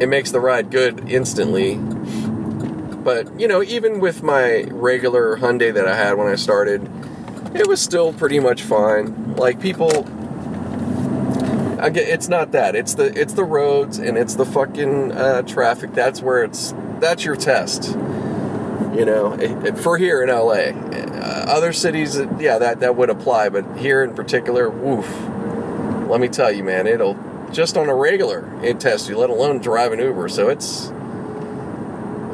it 0.00 0.08
makes 0.08 0.32
the 0.32 0.40
ride 0.40 0.72
good 0.72 1.08
instantly. 1.08 1.76
But 1.76 3.38
you 3.38 3.46
know, 3.46 3.62
even 3.62 4.00
with 4.00 4.24
my 4.24 4.62
regular 4.70 5.36
Hyundai 5.36 5.72
that 5.72 5.86
I 5.86 5.94
had 5.94 6.14
when 6.14 6.26
I 6.26 6.34
started, 6.34 6.82
it 7.54 7.68
was 7.68 7.80
still 7.80 8.12
pretty 8.12 8.40
much 8.40 8.62
fine. 8.62 9.36
Like 9.36 9.60
people 9.60 10.02
it's 11.82 12.28
not 12.28 12.52
that. 12.52 12.74
It's 12.74 12.94
the 12.94 13.06
it's 13.18 13.32
the 13.34 13.44
roads 13.44 13.98
and 13.98 14.16
it's 14.16 14.34
the 14.34 14.46
fucking 14.46 15.12
uh, 15.12 15.42
traffic. 15.42 15.92
That's 15.92 16.22
where 16.22 16.44
it's 16.44 16.74
that's 17.00 17.24
your 17.24 17.36
test. 17.36 17.96
You 18.94 19.04
know, 19.06 19.32
it, 19.32 19.66
it, 19.66 19.78
for 19.78 19.96
here 19.96 20.22
in 20.22 20.28
LA, 20.28 20.70
uh, 20.70 21.44
other 21.48 21.72
cities, 21.72 22.20
yeah, 22.38 22.58
that 22.58 22.80
that 22.80 22.96
would 22.96 23.10
apply. 23.10 23.48
But 23.48 23.78
here 23.78 24.04
in 24.04 24.14
particular, 24.14 24.68
woof. 24.70 25.08
Let 26.08 26.20
me 26.20 26.28
tell 26.28 26.52
you, 26.52 26.62
man, 26.62 26.86
it'll 26.86 27.18
just 27.52 27.76
on 27.76 27.88
a 27.88 27.94
regular 27.94 28.50
it 28.62 28.80
tests 28.80 29.08
you, 29.08 29.16
let 29.16 29.30
alone 29.30 29.58
driving 29.58 29.98
Uber. 29.98 30.28
So 30.28 30.48
it's 30.50 30.92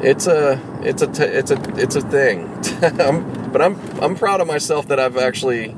it's 0.01 0.27
a 0.27 0.61
it's 0.81 1.01
a 1.01 1.07
t- 1.07 1.23
it's 1.23 1.51
a 1.51 1.75
it's 1.77 1.95
a 1.95 2.01
thing. 2.01 2.47
I'm, 2.81 3.51
but 3.51 3.61
I'm 3.61 3.79
I'm 4.01 4.15
proud 4.15 4.41
of 4.41 4.47
myself 4.47 4.87
that 4.89 4.99
I've 4.99 5.17
actually 5.17 5.75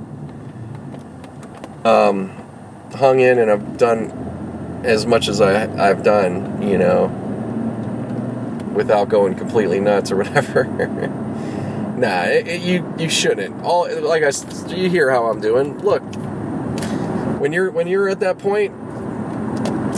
um 1.85 2.40
hung 3.01 3.19
in 3.19 3.39
and 3.39 3.49
I've 3.49 3.77
done 3.77 4.81
as 4.85 5.05
much 5.07 5.27
as 5.27 5.41
I, 5.41 5.89
I've 5.89 6.03
done, 6.03 6.61
you 6.61 6.77
know, 6.77 7.07
without 8.73 9.09
going 9.09 9.35
completely 9.35 9.79
nuts 9.79 10.11
or 10.11 10.17
whatever. 10.23 10.63
nah, 11.97 12.23
it, 12.23 12.47
it, 12.47 12.61
you 12.61 12.93
you 12.97 13.09
shouldn't. 13.09 13.63
All 13.63 13.89
like 14.01 14.23
I, 14.23 14.31
you 14.67 14.89
hear 14.89 15.09
how 15.09 15.25
I'm 15.25 15.41
doing. 15.41 15.79
Look, 15.79 16.01
when 17.41 17.51
you're 17.51 17.71
when 17.71 17.87
you're 17.87 18.07
at 18.07 18.19
that 18.21 18.37
point, 18.37 18.71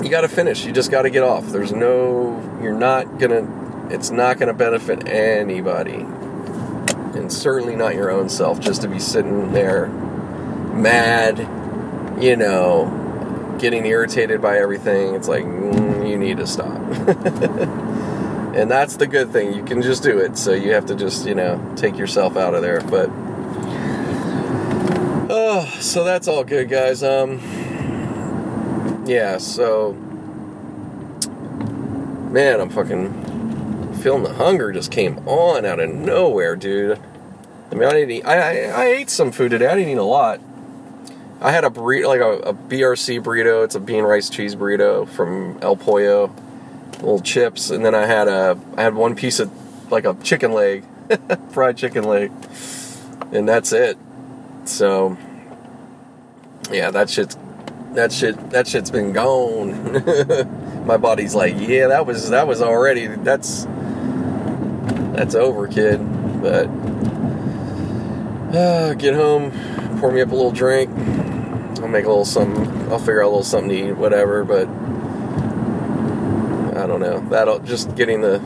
you 0.04 0.10
got 0.10 0.22
to 0.22 0.30
finish. 0.30 0.66
You 0.66 0.72
just 0.72 0.90
got 0.90 1.04
to 1.04 1.10
get 1.10 1.24
off. 1.24 1.48
There's 1.48 1.74
no, 1.74 2.60
you're 2.64 2.74
not 2.74 3.20
gonna. 3.20 3.90
It's 3.92 4.12
not 4.12 4.40
gonna 4.40 4.54
benefit 4.54 5.10
anybody, 5.10 6.06
and 7.16 7.32
certainly 7.32 7.76
not 7.76 7.96
your 7.96 8.10
own 8.10 8.30
self. 8.30 8.62
Just 8.62 8.82
to 8.84 8.88
be 8.88 9.00
sitting 9.00 9.52
there, 9.52 9.88
mad 9.88 11.63
you 12.24 12.38
know, 12.38 13.58
getting 13.60 13.86
irritated 13.86 14.42
by 14.42 14.58
everything. 14.58 15.14
It's 15.14 15.28
like, 15.28 15.44
mm, 15.44 16.10
you 16.10 16.18
need 16.18 16.38
to 16.38 16.48
stop. 16.48 16.80
and 18.56 18.72
that's 18.72 18.96
the 18.96 19.08
good 19.08 19.32
thing. 19.32 19.54
You 19.54 19.62
can 19.66 19.82
just 19.82 20.04
do 20.04 20.20
it. 20.20 20.38
So 20.38 20.54
you 20.54 20.72
have 20.72 20.86
to 20.86 20.96
just, 20.96 21.26
you 21.26 21.36
know, 21.36 21.74
take 21.76 21.98
yourself 21.98 22.38
out 22.38 22.54
of 22.54 22.62
there. 22.62 22.80
But, 22.80 23.10
oh, 25.30 25.66
so 25.82 26.06
that's 26.06 26.30
all 26.30 26.46
good, 26.46 26.70
guys. 26.70 27.04
Um, 27.04 27.42
yeah, 29.06 29.38
so, 29.38 29.92
man, 32.32 32.62
I'm 32.62 32.70
fucking 32.70 33.96
feeling 33.96 34.24
the 34.24 34.34
hunger 34.34 34.72
just 34.72 34.92
came 34.92 35.18
on 35.28 35.66
out 35.66 35.82
of 35.82 35.94
nowhere, 35.94 36.56
dude. 36.56 37.02
I 37.70 37.76
mean, 37.76 37.84
I 37.84 37.92
didn't 37.92 38.12
eat, 38.12 38.26
I, 38.26 38.70
I, 38.70 38.84
I 38.84 38.86
ate 38.86 39.10
some 39.10 39.34
food 39.34 39.50
today. 39.50 39.68
I 39.68 39.76
didn't 39.76 39.90
eat 39.90 39.98
a 39.98 40.04
lot 40.04 40.40
I 41.44 41.52
had 41.52 41.66
a 41.66 41.70
burrito, 41.70 42.08
like 42.08 42.22
a, 42.22 42.52
a, 42.52 42.54
BRC 42.54 43.22
burrito. 43.22 43.66
It's 43.66 43.76
a 43.76 43.80
bean 43.82 44.06
rice 44.06 44.30
cheese 44.30 44.56
burrito 44.56 45.06
from 45.10 45.60
El 45.62 45.76
Pollo, 45.76 46.34
little 46.94 47.20
chips, 47.20 47.70
and 47.70 47.86
then 47.86 47.94
I 47.94 48.06
had 48.06 48.30
a 48.30 48.58
I 48.78 48.84
had 48.84 48.96
one 48.96 49.14
piece 49.14 49.42
of 49.42 49.52
like 49.92 50.06
a 50.06 50.14
chicken 50.24 50.54
leg, 50.54 50.86
fried 51.52 51.76
chicken 51.76 52.06
leg, 52.06 52.32
and 53.34 53.48
that's 53.48 53.74
it. 53.74 53.98
So 54.64 55.18
yeah, 56.72 56.92
that 56.92 57.10
shit's 57.10 57.38
that 57.92 58.14
shit 58.14 58.52
that 58.52 58.66
shit's 58.66 58.90
been 58.90 59.12
gone. 59.12 60.86
My 60.88 60.96
body's 60.96 61.36
like, 61.36 61.56
yeah, 61.60 61.88
that 61.88 62.06
was 62.06 62.30
that 62.30 62.48
was 62.48 62.62
already 62.62 63.08
that's 63.08 63.68
that's 65.12 65.36
over, 65.36 65.68
kid. 65.68 66.00
But 66.42 66.68
uh, 68.56 68.94
get 68.94 69.14
home, 69.14 69.52
pour 70.00 70.10
me 70.10 70.22
up 70.22 70.32
a 70.32 70.36
little 70.36 70.52
drink 70.52 70.90
I'll 71.80 71.88
make 71.88 72.06
a 72.06 72.10
little 72.10 72.26
something. 72.26 72.92
I'll 72.92 73.00
figure 73.00 73.22
out 73.22 73.28
a 73.28 73.30
little 73.30 73.44
something 73.44 73.70
to 73.70 73.90
eat, 73.90 73.92
whatever. 73.94 74.44
But 74.44 74.68
I 76.78 76.88
don't 76.88 77.00
know. 77.00 77.20
That'll 77.30 77.60
just 77.60 77.96
getting 77.96 78.22
the 78.22 78.40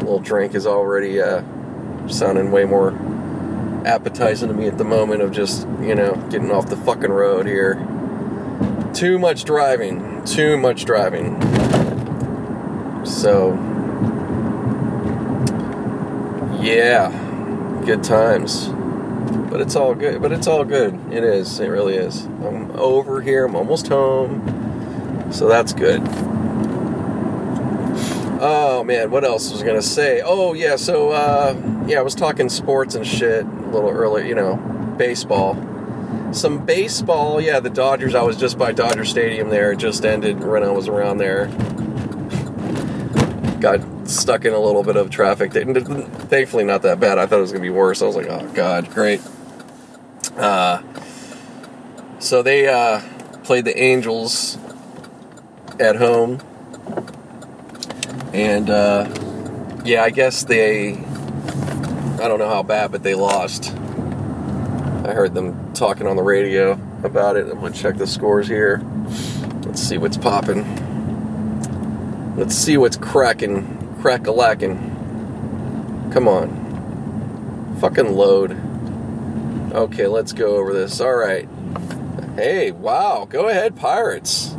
little 0.00 0.20
drink 0.20 0.54
is 0.54 0.66
already 0.66 1.20
uh, 1.20 1.42
sounding 2.08 2.50
way 2.52 2.64
more 2.64 2.92
appetizing 3.84 4.48
to 4.48 4.54
me 4.54 4.66
at 4.66 4.78
the 4.78 4.84
moment 4.84 5.22
of 5.22 5.30
just 5.30 5.66
you 5.80 5.94
know 5.94 6.14
getting 6.30 6.50
off 6.50 6.68
the 6.68 6.76
fucking 6.76 7.10
road 7.10 7.46
here. 7.46 7.74
Too 8.94 9.18
much 9.18 9.44
driving. 9.44 10.24
Too 10.24 10.56
much 10.56 10.84
driving. 10.84 11.40
So 13.04 13.54
yeah, 16.60 17.10
good 17.84 18.02
times. 18.02 18.68
But 19.56 19.62
it's 19.62 19.74
all 19.74 19.94
good. 19.94 20.20
But 20.20 20.32
it's 20.32 20.46
all 20.46 20.64
good. 20.64 21.00
It 21.10 21.24
is. 21.24 21.60
It 21.60 21.68
really 21.68 21.94
is. 21.94 22.26
I'm 22.26 22.70
over 22.72 23.22
here. 23.22 23.46
I'm 23.46 23.56
almost 23.56 23.88
home. 23.88 25.32
So 25.32 25.48
that's 25.48 25.72
good. 25.72 26.02
Oh 28.38 28.84
man, 28.84 29.10
what 29.10 29.24
else 29.24 29.50
was 29.50 29.62
I 29.62 29.66
gonna 29.66 29.80
say? 29.80 30.20
Oh 30.22 30.52
yeah, 30.52 30.76
so 30.76 31.08
uh, 31.08 31.56
yeah, 31.86 32.00
I 32.00 32.02
was 32.02 32.14
talking 32.14 32.50
sports 32.50 32.94
and 32.96 33.06
shit 33.06 33.46
a 33.46 33.70
little 33.70 33.88
earlier. 33.88 34.26
You 34.26 34.34
know, 34.34 34.56
baseball. 34.98 35.54
Some 36.32 36.66
baseball. 36.66 37.40
Yeah, 37.40 37.60
the 37.60 37.70
Dodgers. 37.70 38.14
I 38.14 38.24
was 38.24 38.36
just 38.36 38.58
by 38.58 38.72
Dodger 38.72 39.06
Stadium 39.06 39.48
there. 39.48 39.72
It 39.72 39.78
just 39.78 40.04
ended 40.04 40.44
when 40.44 40.64
I 40.64 40.70
was 40.70 40.86
around 40.86 41.16
there. 41.16 41.46
Got 43.58 43.80
stuck 44.06 44.44
in 44.44 44.52
a 44.52 44.60
little 44.60 44.82
bit 44.82 44.96
of 44.96 45.08
traffic. 45.08 45.54
Thankfully, 45.54 46.64
not 46.64 46.82
that 46.82 47.00
bad. 47.00 47.16
I 47.16 47.24
thought 47.24 47.38
it 47.38 47.40
was 47.40 47.52
gonna 47.52 47.62
be 47.62 47.70
worse. 47.70 48.02
I 48.02 48.06
was 48.06 48.16
like, 48.16 48.26
oh 48.26 48.46
god, 48.52 48.90
great. 48.90 49.22
Uh, 50.36 50.82
so 52.18 52.42
they 52.42 52.68
uh, 52.68 53.00
played 53.44 53.64
the 53.64 53.78
Angels 53.78 54.58
at 55.80 55.96
home, 55.96 56.40
and 58.32 58.68
uh, 58.68 59.08
yeah, 59.84 60.02
I 60.02 60.10
guess 60.10 60.44
they. 60.44 60.94
I 62.18 62.28
don't 62.28 62.38
know 62.38 62.48
how 62.48 62.62
bad, 62.62 62.92
but 62.92 63.02
they 63.02 63.14
lost. 63.14 63.70
I 63.70 65.12
heard 65.12 65.34
them 65.34 65.72
talking 65.74 66.06
on 66.06 66.16
the 66.16 66.22
radio 66.22 66.72
about 67.02 67.36
it. 67.36 67.46
I'm 67.46 67.60
gonna 67.60 67.72
check 67.72 67.96
the 67.96 68.06
scores 68.06 68.48
here. 68.48 68.82
Let's 69.64 69.80
see 69.80 69.98
what's 69.98 70.16
popping. 70.16 70.64
Let's 72.36 72.54
see 72.54 72.76
what's 72.76 72.96
cracking, 72.96 73.96
crack 74.02 74.26
a 74.26 74.32
lacking. 74.32 76.10
Come 76.12 76.28
on. 76.28 77.76
Fucking 77.80 78.14
load. 78.14 78.60
Okay, 79.76 80.06
let's 80.06 80.32
go 80.32 80.56
over 80.56 80.72
this. 80.72 81.02
All 81.02 81.14
right. 81.14 81.46
Hey, 82.34 82.70
wow. 82.70 83.26
Go 83.28 83.48
ahead, 83.48 83.76
Pirates. 83.76 84.56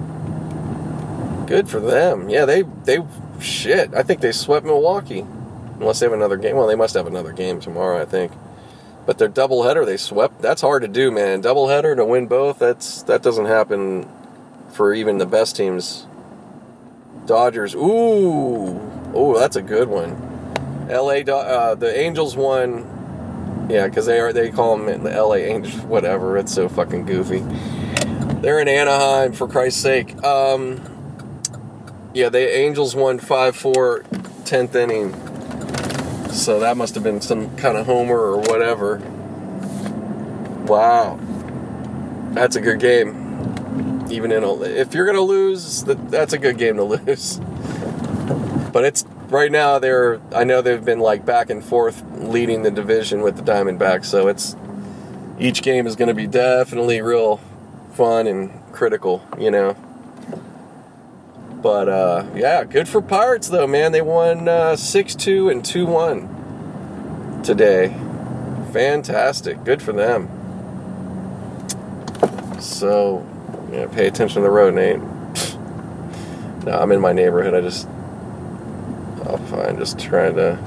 Good 1.48 1.68
for 1.68 1.80
them. 1.80 2.30
Yeah, 2.30 2.46
they 2.46 2.62
they 2.62 3.00
shit. 3.42 3.96
I 3.96 4.04
think 4.04 4.22
they 4.22 4.32
swept 4.32 4.64
Milwaukee. 4.64 5.26
Unless 5.80 6.02
they 6.02 6.06
have 6.06 6.14
another 6.14 6.38
game. 6.38 6.56
Well, 6.56 6.68
they 6.68 6.76
must 6.76 6.94
have 6.94 7.08
another 7.08 7.32
game 7.32 7.60
tomorrow, 7.60 8.00
I 8.00 8.06
think. 8.06 8.32
But 9.08 9.18
their 9.18 9.28
doubleheader, 9.28 9.88
they 9.88 9.98
swept. 9.98 10.40
That's 10.40 10.62
hard 10.62 10.84
to 10.84 10.88
do, 10.88 11.10
man. 11.10 11.42
Doubleheader 11.42 11.96
to 11.96 12.06
win 12.06 12.28
both. 12.28 12.60
That's 12.60 13.02
that 13.04 13.24
doesn't 13.24 13.46
happen 13.46 14.08
for 14.72 14.94
even 14.94 15.18
the 15.18 15.26
best 15.26 15.56
teams. 15.56 16.06
Dodgers. 17.26 17.74
Ooh, 17.74 18.80
ooh, 19.16 19.36
that's 19.36 19.56
a 19.56 19.64
good 19.64 19.88
one. 19.88 20.88
L.A. 20.92 21.24
Uh, 21.24 21.74
the 21.74 22.00
Angels 22.00 22.38
won 22.38 22.97
yeah, 23.70 23.88
because 23.88 24.06
they 24.06 24.20
are 24.20 24.32
they 24.32 24.50
call 24.50 24.78
them 24.78 25.04
the 25.04 25.10
LA 25.10 25.36
Angels, 25.36 25.82
whatever. 25.82 26.38
It's 26.38 26.54
so 26.54 26.70
fucking 26.70 27.06
goofy. 27.06 27.44
They're 28.42 28.60
in 28.60 28.68
Anaheim 28.68 29.34
for 29.34 29.48
Christ's 29.48 29.82
sake. 29.82 30.24
Um, 30.24 30.82
yeah, 32.14 32.30
the 32.30 32.56
Angels 32.56 32.96
won 32.96 33.20
5-4 33.20 34.04
10th 34.46 34.76
inning. 34.76 36.32
So 36.32 36.60
that 36.60 36.78
must 36.78 36.96
have 36.96 37.04
been 37.04 37.20
some 37.20 37.56
kind 37.58 37.78
of 37.78 37.86
homer 37.86 38.18
or 38.18 38.38
whatever. 38.38 38.98
Wow. 40.68 41.20
That's 42.34 42.56
a 42.56 42.62
good 42.62 42.80
game. 42.80 44.06
Even 44.10 44.32
in 44.32 44.44
a, 44.44 44.62
if 44.62 44.94
you're 44.94 45.12
to 45.12 45.22
lose, 45.22 45.84
that's 45.84 46.34
a 46.34 46.38
good 46.38 46.58
game 46.58 46.78
to 46.78 46.84
lose. 46.96 47.40
But 48.72 48.86
it's 48.86 49.04
right 49.30 49.52
now 49.52 49.80
they're 49.80 50.20
I 50.34 50.44
know 50.44 50.62
they've 50.62 50.84
been 50.84 51.00
like 51.00 51.26
back 51.26 51.50
and 51.50 51.64
forth 51.64 52.04
leading 52.14 52.64
the 52.64 52.72
division 52.72 53.22
with 53.22 53.38
the 53.38 53.44
Diamondbacks, 53.44 54.06
so 54.06 54.28
it's 54.28 54.56
each 55.40 55.62
game 55.62 55.86
is 55.86 55.96
going 55.96 56.08
to 56.08 56.14
be 56.14 56.28
definitely 56.28 57.02
real 57.02 57.40
fun 57.94 58.28
and 58.28 58.52
critical, 58.72 59.26
you 59.38 59.52
know. 59.52 59.76
But 61.62 61.90
uh, 61.90 62.26
yeah, 62.36 62.64
good 62.64 62.88
for 62.88 63.02
Pirates 63.02 63.50
though, 63.50 63.68
man. 63.68 63.92
They 63.92 64.02
won 64.02 64.48
uh, 64.48 64.76
six 64.76 65.16
uh, 65.16 65.20
two 65.20 65.50
and 65.50 65.64
two 65.64 65.86
one 65.86 67.42
today. 67.44 67.96
Fantastic, 68.72 69.64
good 69.64 69.82
for 69.82 69.94
them. 69.94 70.30
So, 72.60 73.26
yeah, 73.72 73.88
pay 73.88 74.08
attention 74.08 74.36
to 74.36 74.42
the 74.42 74.50
road, 74.50 74.74
Nate. 74.76 75.00
no, 76.66 76.80
I'm 76.80 76.92
in 76.92 77.00
my 77.00 77.14
neighborhood. 77.14 77.54
I 77.54 77.62
just 77.62 77.88
I'll 79.28 79.38
find 79.38 79.78
just 79.78 80.00
trying 80.00 80.36
to 80.36 80.58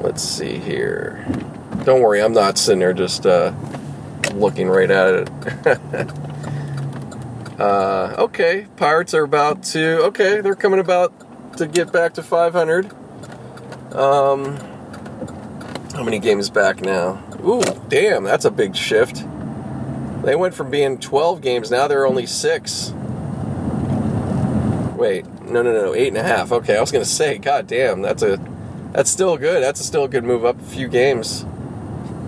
let's 0.00 0.22
see 0.22 0.58
here. 0.58 1.24
Don't 1.84 2.02
worry, 2.02 2.20
I'm 2.20 2.34
not 2.34 2.58
sitting 2.58 2.80
there 2.80 2.92
just 2.92 3.24
uh, 3.24 3.54
looking 4.34 4.68
right 4.68 4.90
at 4.90 5.14
it. 5.14 5.30
uh, 7.60 8.14
okay, 8.18 8.66
Pirates 8.76 9.14
are 9.14 9.24
about 9.24 9.62
to. 9.64 10.04
Okay, 10.04 10.40
they're 10.42 10.54
coming 10.54 10.80
about 10.80 11.56
to 11.56 11.66
get 11.66 11.92
back 11.92 12.14
to 12.14 12.22
500. 12.22 12.92
Um, 13.94 14.56
how 15.94 16.02
many 16.02 16.18
games 16.18 16.50
back 16.50 16.82
now? 16.82 17.22
Ooh, 17.42 17.62
damn, 17.88 18.24
that's 18.24 18.44
a 18.44 18.50
big 18.50 18.76
shift. 18.76 19.24
They 20.22 20.36
went 20.36 20.54
from 20.54 20.70
being 20.70 20.98
12 20.98 21.40
games, 21.40 21.70
now 21.70 21.88
they're 21.88 22.06
only 22.06 22.26
six. 22.26 22.92
Wait, 24.96 25.24
no, 25.46 25.62
no, 25.62 25.72
no, 25.72 25.94
eight 25.94 26.08
and 26.08 26.16
a 26.16 26.22
half. 26.22 26.52
Okay, 26.52 26.76
I 26.76 26.80
was 26.80 26.90
gonna 26.92 27.04
say, 27.04 27.38
god 27.38 27.66
damn, 27.66 28.02
that's 28.02 28.22
a, 28.22 28.38
that's 28.92 29.10
still 29.10 29.36
good. 29.36 29.62
That's 29.62 29.80
a 29.80 29.84
still 29.84 30.04
a 30.04 30.08
good 30.08 30.24
move 30.24 30.44
up 30.44 30.60
a 30.60 30.64
few 30.64 30.88
games. 30.88 31.44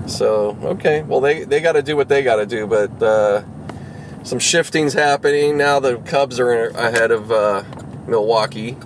So 0.06 0.56
okay, 0.62 1.02
well 1.02 1.20
they 1.20 1.44
they 1.44 1.60
got 1.60 1.72
to 1.72 1.82
do 1.82 1.96
what 1.96 2.08
they 2.08 2.22
got 2.22 2.36
to 2.36 2.46
do, 2.46 2.66
but 2.66 3.02
uh, 3.02 3.42
some 4.22 4.38
shifting's 4.38 4.94
happening 4.94 5.56
now. 5.56 5.80
The 5.80 5.96
Cubs 5.98 6.40
are 6.40 6.68
ahead 6.68 7.10
of 7.10 7.30
uh, 7.30 7.62
Milwaukee, 8.06 8.76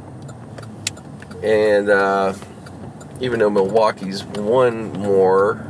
and 1.42 1.88
uh, 1.88 2.34
even 3.20 3.38
though 3.38 3.50
Milwaukee's 3.50 4.24
won 4.24 4.92
more, 4.94 5.64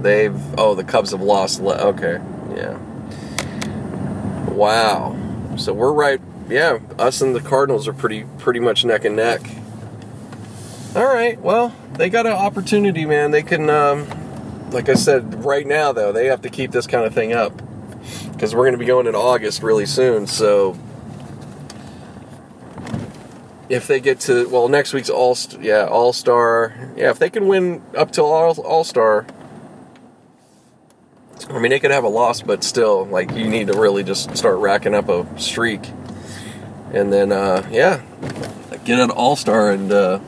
they've 0.00 0.38
oh 0.58 0.74
the 0.74 0.84
Cubs 0.84 1.12
have 1.12 1.22
lost. 1.22 1.60
Le- 1.60 1.78
okay, 1.88 2.18
yeah. 2.56 2.76
Wow. 4.48 5.16
So 5.56 5.72
we're 5.72 5.92
right 5.92 6.20
yeah, 6.50 6.78
us 6.98 7.20
and 7.20 7.34
the 7.34 7.40
Cardinals 7.40 7.86
are 7.86 7.92
pretty 7.92 8.24
pretty 8.38 8.60
much 8.60 8.84
neck 8.84 9.04
and 9.04 9.16
neck. 9.16 9.40
All 10.96 11.04
right, 11.04 11.40
well, 11.40 11.74
they 11.94 12.10
got 12.10 12.26
an 12.26 12.32
opportunity, 12.32 13.06
man. 13.06 13.30
They 13.30 13.42
can, 13.42 13.70
um, 13.70 14.08
like 14.70 14.88
I 14.88 14.94
said, 14.94 15.44
right 15.44 15.66
now 15.66 15.92
though, 15.92 16.10
they 16.10 16.26
have 16.26 16.42
to 16.42 16.50
keep 16.50 16.72
this 16.72 16.88
kind 16.88 17.04
of 17.04 17.14
thing 17.14 17.32
up 17.32 17.52
because 18.32 18.54
we're 18.54 18.64
going 18.64 18.72
to 18.72 18.78
be 18.78 18.86
going 18.86 19.06
in 19.06 19.14
August 19.14 19.62
really 19.62 19.86
soon. 19.86 20.26
So 20.26 20.76
if 23.68 23.86
they 23.86 24.00
get 24.00 24.18
to 24.20 24.48
well, 24.48 24.68
next 24.68 24.92
week's 24.92 25.10
All 25.10 25.36
yeah 25.60 25.86
All 25.86 26.12
Star, 26.12 26.74
yeah, 26.96 27.10
if 27.10 27.20
they 27.20 27.30
can 27.30 27.46
win 27.46 27.82
up 27.96 28.10
till 28.10 28.26
All 28.26 28.60
All 28.60 28.84
Star. 28.84 29.26
I 31.48 31.58
mean, 31.58 31.70
they 31.70 31.80
could 31.80 31.90
have 31.90 32.04
a 32.04 32.08
loss, 32.08 32.42
but 32.42 32.62
still, 32.62 33.06
like, 33.06 33.32
you 33.32 33.48
need 33.48 33.68
to 33.68 33.72
really 33.72 34.04
just 34.04 34.36
start 34.36 34.58
racking 34.58 34.94
up 34.94 35.08
a 35.08 35.26
streak 35.40 35.80
and 36.92 37.12
then 37.12 37.32
uh, 37.32 37.66
yeah, 37.70 38.02
get 38.84 38.98
an 38.98 39.10
all 39.10 39.36
star 39.36 39.70
and 39.70 39.92
uh, 39.92 40.20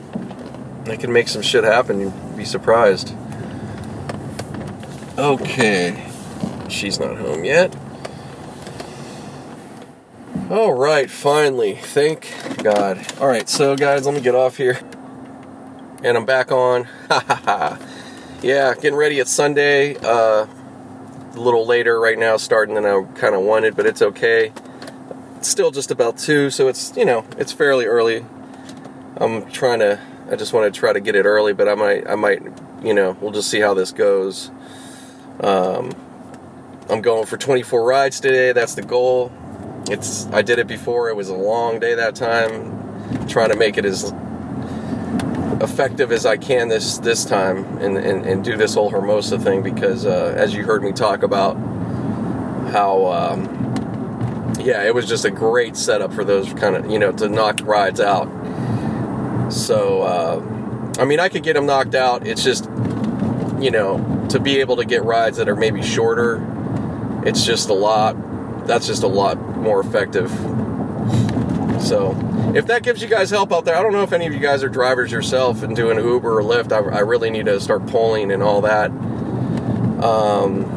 I 0.85 0.95
can 0.95 1.11
make 1.11 1.27
some 1.27 1.41
shit 1.41 1.63
happen. 1.63 1.99
You'd 1.99 2.37
be 2.37 2.45
surprised. 2.45 3.15
Okay, 5.17 6.09
she's 6.69 6.99
not 6.99 7.17
home 7.17 7.43
yet. 7.43 7.75
All 10.49 10.73
right, 10.73 11.09
finally, 11.09 11.75
thank 11.75 12.31
God. 12.63 13.05
All 13.19 13.27
right, 13.27 13.47
so 13.47 13.75
guys, 13.75 14.05
let 14.05 14.15
me 14.15 14.21
get 14.21 14.35
off 14.35 14.57
here, 14.57 14.79
and 16.03 16.17
I'm 16.17 16.25
back 16.25 16.51
on. 16.51 16.87
yeah, 18.41 18.73
getting 18.75 18.95
ready. 18.95 19.19
It's 19.19 19.31
Sunday. 19.31 19.95
Uh, 19.97 20.47
a 21.35 21.39
little 21.39 21.65
later 21.65 21.99
right 21.99 22.17
now, 22.17 22.37
starting 22.37 22.75
than 22.75 22.85
I 22.85 23.03
kind 23.15 23.33
of 23.33 23.41
wanted, 23.41 23.75
but 23.75 23.85
it's 23.85 24.01
okay 24.01 24.51
still 25.47 25.71
just 25.71 25.91
about 25.91 26.17
two, 26.17 26.49
so 26.49 26.67
it's 26.67 26.95
you 26.95 27.05
know 27.05 27.25
it's 27.37 27.51
fairly 27.51 27.85
early. 27.85 28.25
I'm 29.17 29.49
trying 29.51 29.79
to. 29.79 29.99
I 30.31 30.35
just 30.35 30.53
want 30.53 30.73
to 30.73 30.79
try 30.79 30.93
to 30.93 30.99
get 30.99 31.15
it 31.15 31.25
early, 31.25 31.53
but 31.53 31.67
I 31.67 31.75
might. 31.75 32.07
I 32.07 32.15
might. 32.15 32.41
You 32.83 32.93
know, 32.93 33.17
we'll 33.21 33.31
just 33.31 33.49
see 33.49 33.59
how 33.59 33.73
this 33.73 33.91
goes. 33.91 34.51
Um, 35.39 35.91
I'm 36.89 37.01
going 37.01 37.25
for 37.25 37.37
24 37.37 37.85
rides 37.85 38.19
today. 38.19 38.51
That's 38.51 38.75
the 38.75 38.81
goal. 38.81 39.31
It's 39.89 40.25
I 40.27 40.41
did 40.41 40.59
it 40.59 40.67
before. 40.67 41.09
It 41.09 41.15
was 41.15 41.29
a 41.29 41.35
long 41.35 41.79
day 41.79 41.95
that 41.95 42.15
time. 42.15 43.27
trying 43.27 43.49
to 43.49 43.55
make 43.55 43.77
it 43.77 43.85
as 43.85 44.13
effective 45.61 46.11
as 46.11 46.25
I 46.25 46.37
can 46.37 46.67
this 46.67 46.97
this 46.97 47.25
time 47.25 47.63
and, 47.79 47.97
and, 47.97 48.25
and 48.25 48.43
do 48.43 48.57
this 48.57 48.73
whole 48.73 48.89
Hermosa 48.89 49.39
thing 49.39 49.63
because 49.63 50.05
uh, 50.05 50.33
as 50.35 50.53
you 50.53 50.65
heard 50.65 50.83
me 50.83 50.91
talk 50.91 51.23
about 51.23 51.53
how 52.71 53.05
um, 53.07 53.52
yeah 54.63 54.83
it 54.83 54.93
was 54.93 55.07
just 55.07 55.25
a 55.25 55.31
great 55.31 55.75
setup 55.75 56.13
for 56.13 56.23
those 56.23 56.53
kind 56.53 56.75
of 56.75 56.89
you 56.89 56.97
know 56.97 57.11
to 57.11 57.27
knock 57.29 57.59
rides 57.63 57.99
out 57.99 58.27
so 59.51 60.01
uh, 60.01 60.99
I 60.99 61.05
mean 61.05 61.19
I 61.19 61.29
could 61.29 61.43
get 61.43 61.53
them 61.53 61.65
knocked 61.65 61.95
out 61.95 62.25
it's 62.25 62.43
just 62.43 62.65
you 63.59 63.71
know 63.71 64.25
to 64.29 64.39
be 64.39 64.59
able 64.59 64.77
to 64.77 64.85
get 64.85 65.03
rides 65.03 65.37
that 65.37 65.49
are 65.49 65.55
maybe 65.55 65.81
shorter 65.81 66.41
it's 67.25 67.45
just 67.45 67.69
a 67.69 67.73
lot 67.73 68.15
that's 68.65 68.87
just 68.87 69.03
a 69.03 69.07
lot 69.07 69.37
more 69.57 69.81
effective 69.81 70.31
so 71.81 72.15
if 72.55 72.67
that 72.67 72.83
gives 72.83 73.01
you 73.01 73.07
guys 73.07 73.29
help 73.29 73.51
out 73.51 73.65
there, 73.65 73.75
I 73.75 73.81
don't 73.81 73.91
know 73.91 74.03
if 74.03 74.13
any 74.13 74.25
of 74.25 74.33
you 74.33 74.39
guys 74.39 74.63
are 74.63 74.69
drivers 74.69 75.11
yourself 75.11 75.63
and 75.63 75.75
doing 75.75 75.97
Uber 75.97 76.39
or 76.39 76.41
Lyft. 76.41 76.71
I, 76.71 76.97
I 76.97 76.99
really 76.99 77.29
need 77.29 77.45
to 77.45 77.59
start 77.59 77.87
polling 77.87 78.31
and 78.31 78.41
all 78.41 78.61
that. 78.61 78.89
Um, 80.01 80.72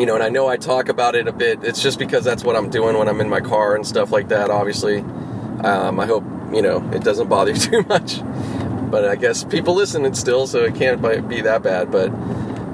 you 0.00 0.06
know, 0.06 0.14
and 0.14 0.22
I 0.22 0.28
know 0.28 0.48
I 0.48 0.56
talk 0.56 0.88
about 0.88 1.14
it 1.14 1.28
a 1.28 1.32
bit. 1.32 1.62
It's 1.62 1.82
just 1.82 1.98
because 1.98 2.24
that's 2.24 2.42
what 2.42 2.56
I'm 2.56 2.70
doing 2.70 2.96
when 2.96 3.08
I'm 3.08 3.20
in 3.20 3.28
my 3.28 3.40
car 3.40 3.74
and 3.74 3.86
stuff 3.86 4.10
like 4.10 4.28
that. 4.28 4.50
Obviously, 4.50 4.98
um, 4.98 6.00
I 6.00 6.06
hope 6.06 6.24
you 6.52 6.62
know 6.62 6.88
it 6.92 7.04
doesn't 7.04 7.28
bother 7.28 7.50
you 7.52 7.58
too 7.58 7.82
much. 7.82 8.20
But 8.90 9.04
I 9.04 9.14
guess 9.14 9.44
people 9.44 9.74
listen 9.74 10.04
it 10.04 10.16
still, 10.16 10.46
so 10.46 10.64
it 10.64 10.74
can't 10.74 11.00
be 11.28 11.42
that 11.42 11.62
bad. 11.62 11.92
But 11.92 12.10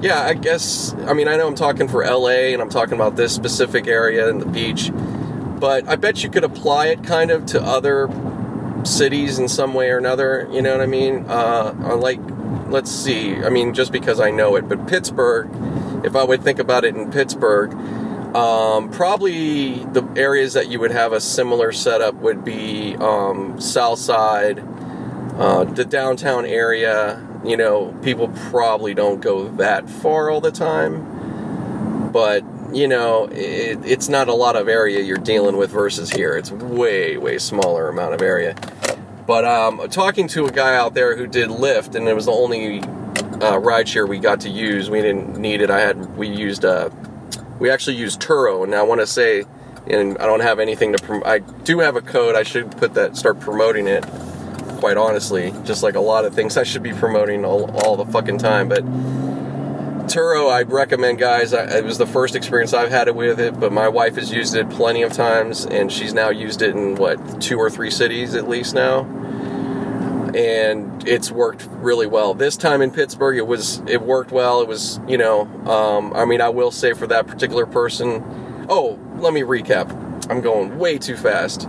yeah, 0.01 0.21
I 0.21 0.33
guess 0.33 0.95
I 1.05 1.13
mean 1.13 1.27
I 1.27 1.35
know 1.35 1.47
I'm 1.47 1.55
talking 1.55 1.87
for 1.87 2.03
LA 2.03 2.53
and 2.53 2.61
I'm 2.61 2.69
talking 2.69 2.95
about 2.95 3.15
this 3.15 3.35
specific 3.35 3.87
area 3.87 4.29
and 4.29 4.41
the 4.41 4.45
beach 4.45 4.91
but 5.59 5.87
I 5.87 5.95
bet 5.95 6.23
you 6.23 6.29
could 6.29 6.43
apply 6.43 6.87
it 6.87 7.03
kind 7.03 7.31
of 7.31 7.45
to 7.47 7.61
other 7.61 8.09
cities 8.83 9.39
in 9.39 9.47
some 9.47 9.73
way 9.73 9.89
or 9.89 9.97
another. 9.97 10.47
You 10.51 10.61
know 10.61 10.71
what 10.71 10.81
I 10.81 10.85
mean? 10.85 11.25
Uh, 11.27 11.97
like, 11.99 12.19
let's 12.67 12.91
see. 12.91 13.35
I 13.35 13.49
mean, 13.49 13.73
just 13.73 13.91
because 13.91 14.19
I 14.19 14.31
know 14.31 14.55
it, 14.55 14.69
but 14.69 14.87
Pittsburgh. 14.87 15.49
If 16.03 16.15
I 16.15 16.23
would 16.23 16.43
think 16.43 16.59
about 16.59 16.85
it 16.85 16.95
in 16.95 17.11
Pittsburgh, 17.11 17.73
um, 18.35 18.91
probably 18.91 19.83
the 19.85 20.03
areas 20.15 20.53
that 20.53 20.67
you 20.67 20.79
would 20.79 20.91
have 20.91 21.13
a 21.13 21.21
similar 21.21 21.71
setup 21.71 22.15
would 22.15 22.43
be 22.43 22.95
um, 22.97 23.59
South 23.59 23.99
Side, 23.99 24.59
uh, 25.37 25.63
the 25.63 25.85
downtown 25.85 26.45
area. 26.45 27.23
You 27.45 27.57
know, 27.57 27.97
people 28.03 28.29
probably 28.49 28.93
don't 28.93 29.21
go 29.21 29.47
that 29.57 29.89
far 29.89 30.29
all 30.29 30.41
the 30.41 30.51
time, 30.51 32.11
but 32.11 32.43
you 32.73 32.87
know, 32.87 33.25
it, 33.31 33.79
it's 33.85 34.09
not 34.09 34.27
a 34.27 34.33
lot 34.33 34.55
of 34.55 34.67
area 34.67 35.01
you're 35.01 35.17
dealing 35.17 35.57
with 35.57 35.71
versus 35.71 36.09
here. 36.11 36.35
It's 36.37 36.51
way, 36.51 37.17
way 37.17 37.37
smaller 37.37 37.87
amount 37.87 38.13
of 38.13 38.21
area. 38.21 38.55
But 39.25 39.45
um, 39.45 39.87
talking 39.89 40.27
to 40.29 40.45
a 40.45 40.51
guy 40.51 40.75
out 40.75 40.93
there 40.93 41.15
who 41.15 41.27
did 41.27 41.49
Lyft, 41.49 41.95
and 41.95 42.07
it 42.07 42.13
was 42.13 42.25
the 42.25 42.31
only 42.31 42.81
uh, 43.41 43.59
rideshare 43.59 44.07
we 44.07 44.19
got 44.19 44.41
to 44.41 44.49
use. 44.49 44.89
We 44.89 45.01
didn't 45.01 45.37
need 45.37 45.61
it. 45.61 45.69
I 45.69 45.79
had 45.79 46.17
we 46.17 46.27
used 46.27 46.65
uh, 46.65 46.89
we 47.59 47.69
actually 47.69 47.95
used 47.95 48.21
Turo, 48.21 48.63
and 48.63 48.73
I 48.75 48.83
want 48.83 49.01
to 49.01 49.07
say, 49.07 49.45
and 49.87 50.17
I 50.17 50.25
don't 50.25 50.41
have 50.41 50.59
anything 50.59 50.93
to. 50.93 51.03
Prom- 51.03 51.23
I 51.25 51.39
do 51.39 51.79
have 51.79 51.95
a 51.95 52.01
code. 52.01 52.35
I 52.35 52.43
should 52.43 52.71
put 52.77 52.93
that, 52.95 53.17
start 53.17 53.39
promoting 53.39 53.87
it. 53.87 54.05
Quite 54.79 54.97
honestly, 54.97 55.53
just 55.63 55.81
like 55.81 55.95
a 55.95 55.99
lot 55.99 56.23
of 56.23 56.35
things 56.35 56.55
I 56.55 56.61
should 56.63 56.83
be 56.83 56.93
promoting 56.93 57.43
all, 57.43 57.71
all 57.83 57.95
the 57.95 58.05
fucking 58.05 58.37
time, 58.37 58.69
but 58.69 58.83
Turo, 60.07 60.49
I'd 60.49 60.71
recommend, 60.71 61.17
guys. 61.17 61.51
it 61.51 61.83
was 61.83 61.97
the 61.97 62.05
first 62.05 62.33
experience 62.35 62.73
I've 62.73 62.91
had 62.91 63.09
it 63.09 63.15
with 63.15 63.41
it, 63.41 63.59
but 63.59 63.73
my 63.73 63.89
wife 63.89 64.15
has 64.15 64.31
used 64.31 64.55
it 64.55 64.69
plenty 64.69 65.01
of 65.01 65.11
times, 65.11 65.65
and 65.65 65.91
she's 65.91 66.13
now 66.13 66.29
used 66.29 66.61
it 66.61 66.75
in 66.75 66.95
what 66.95 67.41
two 67.41 67.57
or 67.57 67.69
three 67.69 67.91
cities 67.91 68.33
at 68.33 68.47
least 68.47 68.73
now, 68.73 69.03
and 70.35 71.07
it's 71.07 71.31
worked 71.31 71.67
really 71.71 72.07
well. 72.07 72.33
This 72.33 72.57
time 72.57 72.81
in 72.81 72.91
Pittsburgh, 72.91 73.37
it 73.37 73.47
was 73.47 73.81
it 73.87 74.01
worked 74.01 74.31
well. 74.31 74.61
It 74.61 74.67
was 74.67 74.99
you 75.07 75.17
know, 75.17 75.41
um, 75.65 76.13
I 76.13 76.25
mean, 76.25 76.41
I 76.41 76.49
will 76.49 76.71
say 76.71 76.93
for 76.93 77.07
that 77.07 77.27
particular 77.27 77.65
person. 77.65 78.65
Oh, 78.69 78.99
let 79.15 79.33
me 79.33 79.41
recap. 79.41 79.89
I'm 80.29 80.41
going 80.41 80.77
way 80.77 80.97
too 80.97 81.15
fast. 81.15 81.67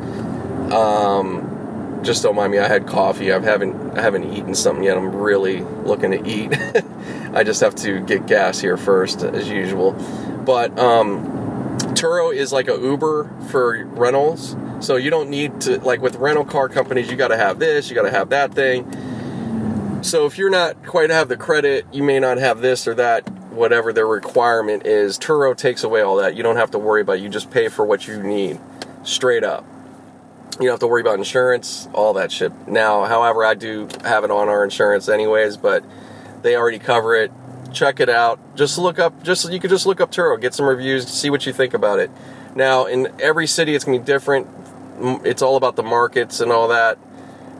Um, 0.73 2.01
just 2.03 2.23
don't 2.23 2.35
mind 2.35 2.53
me. 2.53 2.59
I 2.59 2.69
had 2.69 2.87
coffee. 2.87 3.33
I 3.33 3.41
haven't 3.41 3.99
I 3.99 4.03
haven't 4.03 4.33
eaten 4.33 4.55
something 4.55 4.85
yet. 4.85 4.97
I'm 4.97 5.15
really 5.15 5.61
looking 5.61 6.11
to 6.13 6.27
eat. 6.27 6.53
I 7.35 7.45
just 7.45 7.61
have 7.61 7.75
to 7.77 8.01
get 8.01 8.27
gas 8.27 8.59
here 8.59 8.77
first, 8.77 9.23
as 9.23 9.49
usual. 9.49 9.93
But 10.45 10.79
um, 10.79 11.77
Turo 11.95 12.35
is 12.35 12.53
like 12.53 12.69
a 12.69 12.79
Uber 12.79 13.31
for 13.51 13.85
rentals. 13.87 14.57
So 14.81 14.97
you 14.97 15.11
don't 15.11 15.29
need 15.29 15.61
to 15.63 15.81
like 15.81 16.01
with 16.01 16.17
rental 16.17 16.45
car 16.45 16.69
companies. 16.69 17.11
You 17.11 17.17
got 17.17 17.29
to 17.29 17.37
have 17.37 17.59
this. 17.59 17.89
You 17.89 17.97
got 17.97 18.03
to 18.03 18.11
have 18.11 18.31
that 18.31 18.55
thing. 18.55 20.03
So 20.03 20.27
if 20.27 20.39
you're 20.39 20.51
not 20.51 20.87
quite 20.87 21.11
have 21.11 21.29
the 21.29 21.37
credit, 21.37 21.87
you 21.93 22.03
may 22.03 22.21
not 22.21 22.39
have 22.39 22.61
this 22.61 22.87
or 22.87 22.95
that. 22.95 23.29
Whatever 23.51 23.93
their 23.93 24.07
requirement 24.07 24.87
is, 24.87 25.19
Turo 25.19 25.57
takes 25.57 25.83
away 25.83 26.01
all 26.01 26.17
that. 26.17 26.37
You 26.37 26.45
don't 26.45 26.57
have 26.57 26.71
to 26.71 26.79
worry 26.79 27.01
about. 27.01 27.17
It. 27.17 27.23
You 27.23 27.29
just 27.29 27.51
pay 27.51 27.69
for 27.69 27.85
what 27.85 28.07
you 28.07 28.23
need, 28.23 28.61
straight 29.03 29.43
up. 29.43 29.67
You 30.53 30.67
don't 30.67 30.75
have 30.75 30.81
to 30.81 30.87
worry 30.87 31.01
about 31.01 31.19
insurance, 31.19 31.89
all 31.93 32.13
that 32.13 32.31
shit. 32.31 32.53
Now, 32.69 33.05
however, 33.07 33.45
I 33.45 33.55
do 33.55 33.89
have 34.05 34.23
it 34.23 34.31
on 34.31 34.49
our 34.49 34.63
insurance 34.63 35.09
anyways, 35.09 35.57
but 35.57 35.83
they 36.43 36.55
already 36.55 36.79
cover 36.79 37.17
it. 37.17 37.33
Check 37.73 37.99
it 37.99 38.09
out. 38.09 38.39
Just 38.55 38.79
look 38.79 39.01
up. 39.01 39.25
Just 39.25 39.51
you 39.51 39.59
could 39.59 39.71
just 39.71 39.87
look 39.87 40.01
up 40.01 40.13
Turo, 40.13 40.41
get 40.41 40.55
some 40.55 40.67
reviews, 40.67 41.09
see 41.09 41.29
what 41.29 41.45
you 41.45 41.53
think 41.53 41.75
about 41.75 41.99
it. 41.99 42.13
Now, 42.55 42.87
in 42.87 43.13
every 43.21 43.49
city, 43.49 43.75
it's 43.75 43.85
gonna 43.85 43.99
be 43.99 44.05
different. 44.05 44.47
It's 45.25 45.43
all 45.43 45.57
about 45.57 45.77
the 45.77 45.83
markets 45.83 46.41
and 46.41 46.53
all 46.53 46.69
that. 46.69 46.99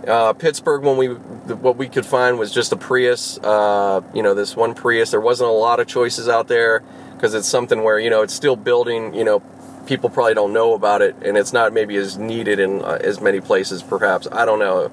Uh, 0.07 0.33
Pittsburgh, 0.33 0.83
when 0.83 0.97
we 0.97 1.09
what 1.09 1.77
we 1.77 1.89
could 1.89 2.07
find 2.07 2.39
was 2.39 2.53
just 2.53 2.73
a 2.73 2.77
Prius. 2.77 3.39
Uh, 3.39 4.01
you 4.15 4.23
know, 4.23 4.35
this 4.35 4.57
one 4.57 4.75
Prius. 4.75 5.11
There 5.11 5.21
wasn't 5.21 5.51
a 5.51 5.53
lot 5.53 5.81
of 5.81 5.87
choices 5.87 6.29
out 6.29 6.49
there 6.49 6.83
because 7.15 7.35
it's 7.35 7.49
something 7.49 7.83
where 7.83 7.99
you 7.99 8.11
know 8.11 8.23
it's 8.23 8.35
still 8.35 8.57
building. 8.57 9.15
You 9.15 9.25
know, 9.25 9.41
people 9.87 10.09
probably 10.09 10.35
don't 10.35 10.53
know 10.53 10.75
about 10.75 11.03
it, 11.03 11.17
and 11.23 11.37
it's 11.37 11.53
not 11.53 11.73
maybe 11.73 11.97
as 11.97 12.17
needed 12.17 12.61
in 12.61 12.83
uh, 12.83 12.99
as 13.01 13.21
many 13.21 13.41
places. 13.41 13.83
Perhaps 13.83 14.29
I 14.31 14.45
don't 14.45 14.59
know. 14.59 14.91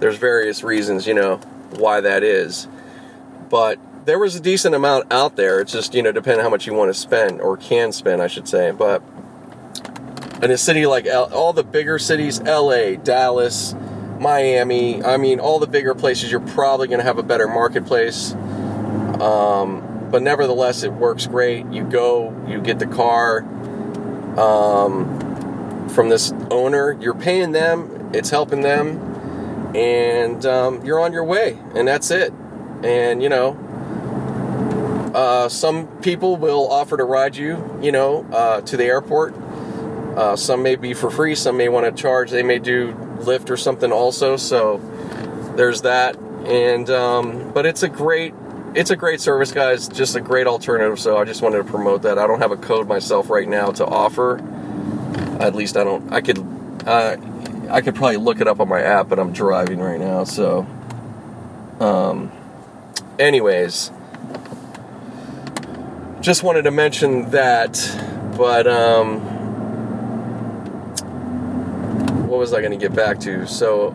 There's 0.00 0.16
various 0.16 0.64
reasons, 0.64 1.06
you 1.06 1.14
know, 1.14 1.36
why 1.76 2.00
that 2.00 2.22
is, 2.22 2.66
but 3.50 3.78
there 4.06 4.18
was 4.18 4.34
a 4.34 4.40
decent 4.40 4.74
amount 4.74 5.12
out 5.12 5.36
there. 5.36 5.60
It's 5.60 5.72
just 5.72 5.94
you 5.94 6.02
know, 6.02 6.12
depending 6.12 6.42
how 6.42 6.50
much 6.50 6.66
you 6.66 6.74
want 6.74 6.92
to 6.92 6.98
spend 6.98 7.40
or 7.40 7.56
can 7.56 7.92
spend, 7.92 8.20
I 8.20 8.26
should 8.26 8.48
say. 8.48 8.72
But 8.72 9.02
in 10.42 10.50
a 10.50 10.58
city 10.58 10.86
like 10.86 11.06
L- 11.06 11.32
all 11.32 11.52
the 11.52 11.64
bigger 11.64 11.98
cities, 11.98 12.40
L.A., 12.40 12.96
Dallas, 12.96 13.74
Miami, 14.18 15.02
I 15.02 15.16
mean, 15.16 15.40
all 15.40 15.58
the 15.58 15.66
bigger 15.66 15.94
places, 15.94 16.30
you're 16.30 16.40
probably 16.40 16.88
going 16.88 16.98
to 16.98 17.04
have 17.04 17.18
a 17.18 17.22
better 17.22 17.48
marketplace. 17.48 18.32
Um, 18.32 20.08
but 20.10 20.22
nevertheless, 20.22 20.82
it 20.82 20.92
works 20.92 21.26
great. 21.26 21.66
You 21.70 21.84
go, 21.84 22.34
you 22.48 22.60
get 22.60 22.78
the 22.78 22.86
car 22.86 23.40
um, 24.38 25.88
from 25.90 26.08
this 26.08 26.32
owner. 26.50 26.92
You're 27.00 27.14
paying 27.14 27.52
them, 27.52 28.10
it's 28.12 28.30
helping 28.30 28.62
them, 28.62 28.98
and 29.74 30.44
um, 30.46 30.84
you're 30.84 31.00
on 31.00 31.12
your 31.12 31.24
way, 31.24 31.58
and 31.74 31.86
that's 31.86 32.10
it. 32.10 32.32
And 32.82 33.22
you 33.22 33.28
know, 33.28 33.52
uh, 35.14 35.48
some 35.48 35.86
people 36.00 36.36
will 36.36 36.70
offer 36.70 36.96
to 36.96 37.04
ride 37.04 37.36
you, 37.36 37.78
you 37.82 37.92
know, 37.92 38.26
uh, 38.32 38.62
to 38.62 38.76
the 38.76 38.84
airport. 38.84 39.34
Uh, 40.16 40.36
some 40.36 40.62
may 40.62 40.76
be 40.76 40.94
for 40.94 41.10
free, 41.10 41.34
some 41.34 41.56
may 41.56 41.68
want 41.68 41.86
to 41.86 42.02
charge. 42.02 42.30
They 42.30 42.42
may 42.42 42.58
do 42.58 42.92
Lyft 43.20 43.50
or 43.50 43.56
something 43.56 43.92
also. 43.92 44.36
So 44.36 44.78
there's 45.56 45.82
that. 45.82 46.16
And 46.16 46.88
um, 46.90 47.52
but 47.52 47.66
it's 47.66 47.82
a 47.82 47.88
great 47.88 48.34
it's 48.74 48.90
a 48.90 48.96
great 48.96 49.20
service, 49.20 49.52
guys. 49.52 49.88
Just 49.88 50.16
a 50.16 50.20
great 50.20 50.46
alternative. 50.46 50.98
So 51.00 51.18
I 51.18 51.24
just 51.24 51.42
wanted 51.42 51.58
to 51.58 51.64
promote 51.64 52.02
that. 52.02 52.18
I 52.18 52.26
don't 52.26 52.40
have 52.40 52.52
a 52.52 52.56
code 52.56 52.88
myself 52.88 53.30
right 53.30 53.48
now 53.48 53.70
to 53.72 53.86
offer. 53.86 54.38
At 55.40 55.54
least 55.54 55.76
I 55.76 55.84
don't. 55.84 56.12
I 56.12 56.20
could. 56.20 56.38
Uh, 56.86 57.16
I 57.70 57.80
could 57.82 57.94
probably 57.94 58.16
look 58.16 58.40
it 58.40 58.48
up 58.48 58.58
on 58.60 58.68
my 58.68 58.80
app, 58.80 59.08
but 59.08 59.18
I'm 59.18 59.32
driving 59.32 59.78
right 59.78 60.00
now. 60.00 60.24
So, 60.24 60.66
um, 61.78 62.32
anyways, 63.18 63.92
just 66.20 66.42
wanted 66.42 66.62
to 66.62 66.70
mention 66.70 67.30
that. 67.30 67.78
But 68.36 68.66
um, 68.66 69.39
what 72.30 72.38
was 72.38 72.52
I 72.54 72.60
going 72.60 72.70
to 72.70 72.78
get 72.78 72.94
back 72.94 73.18
to? 73.20 73.44
So, 73.46 73.88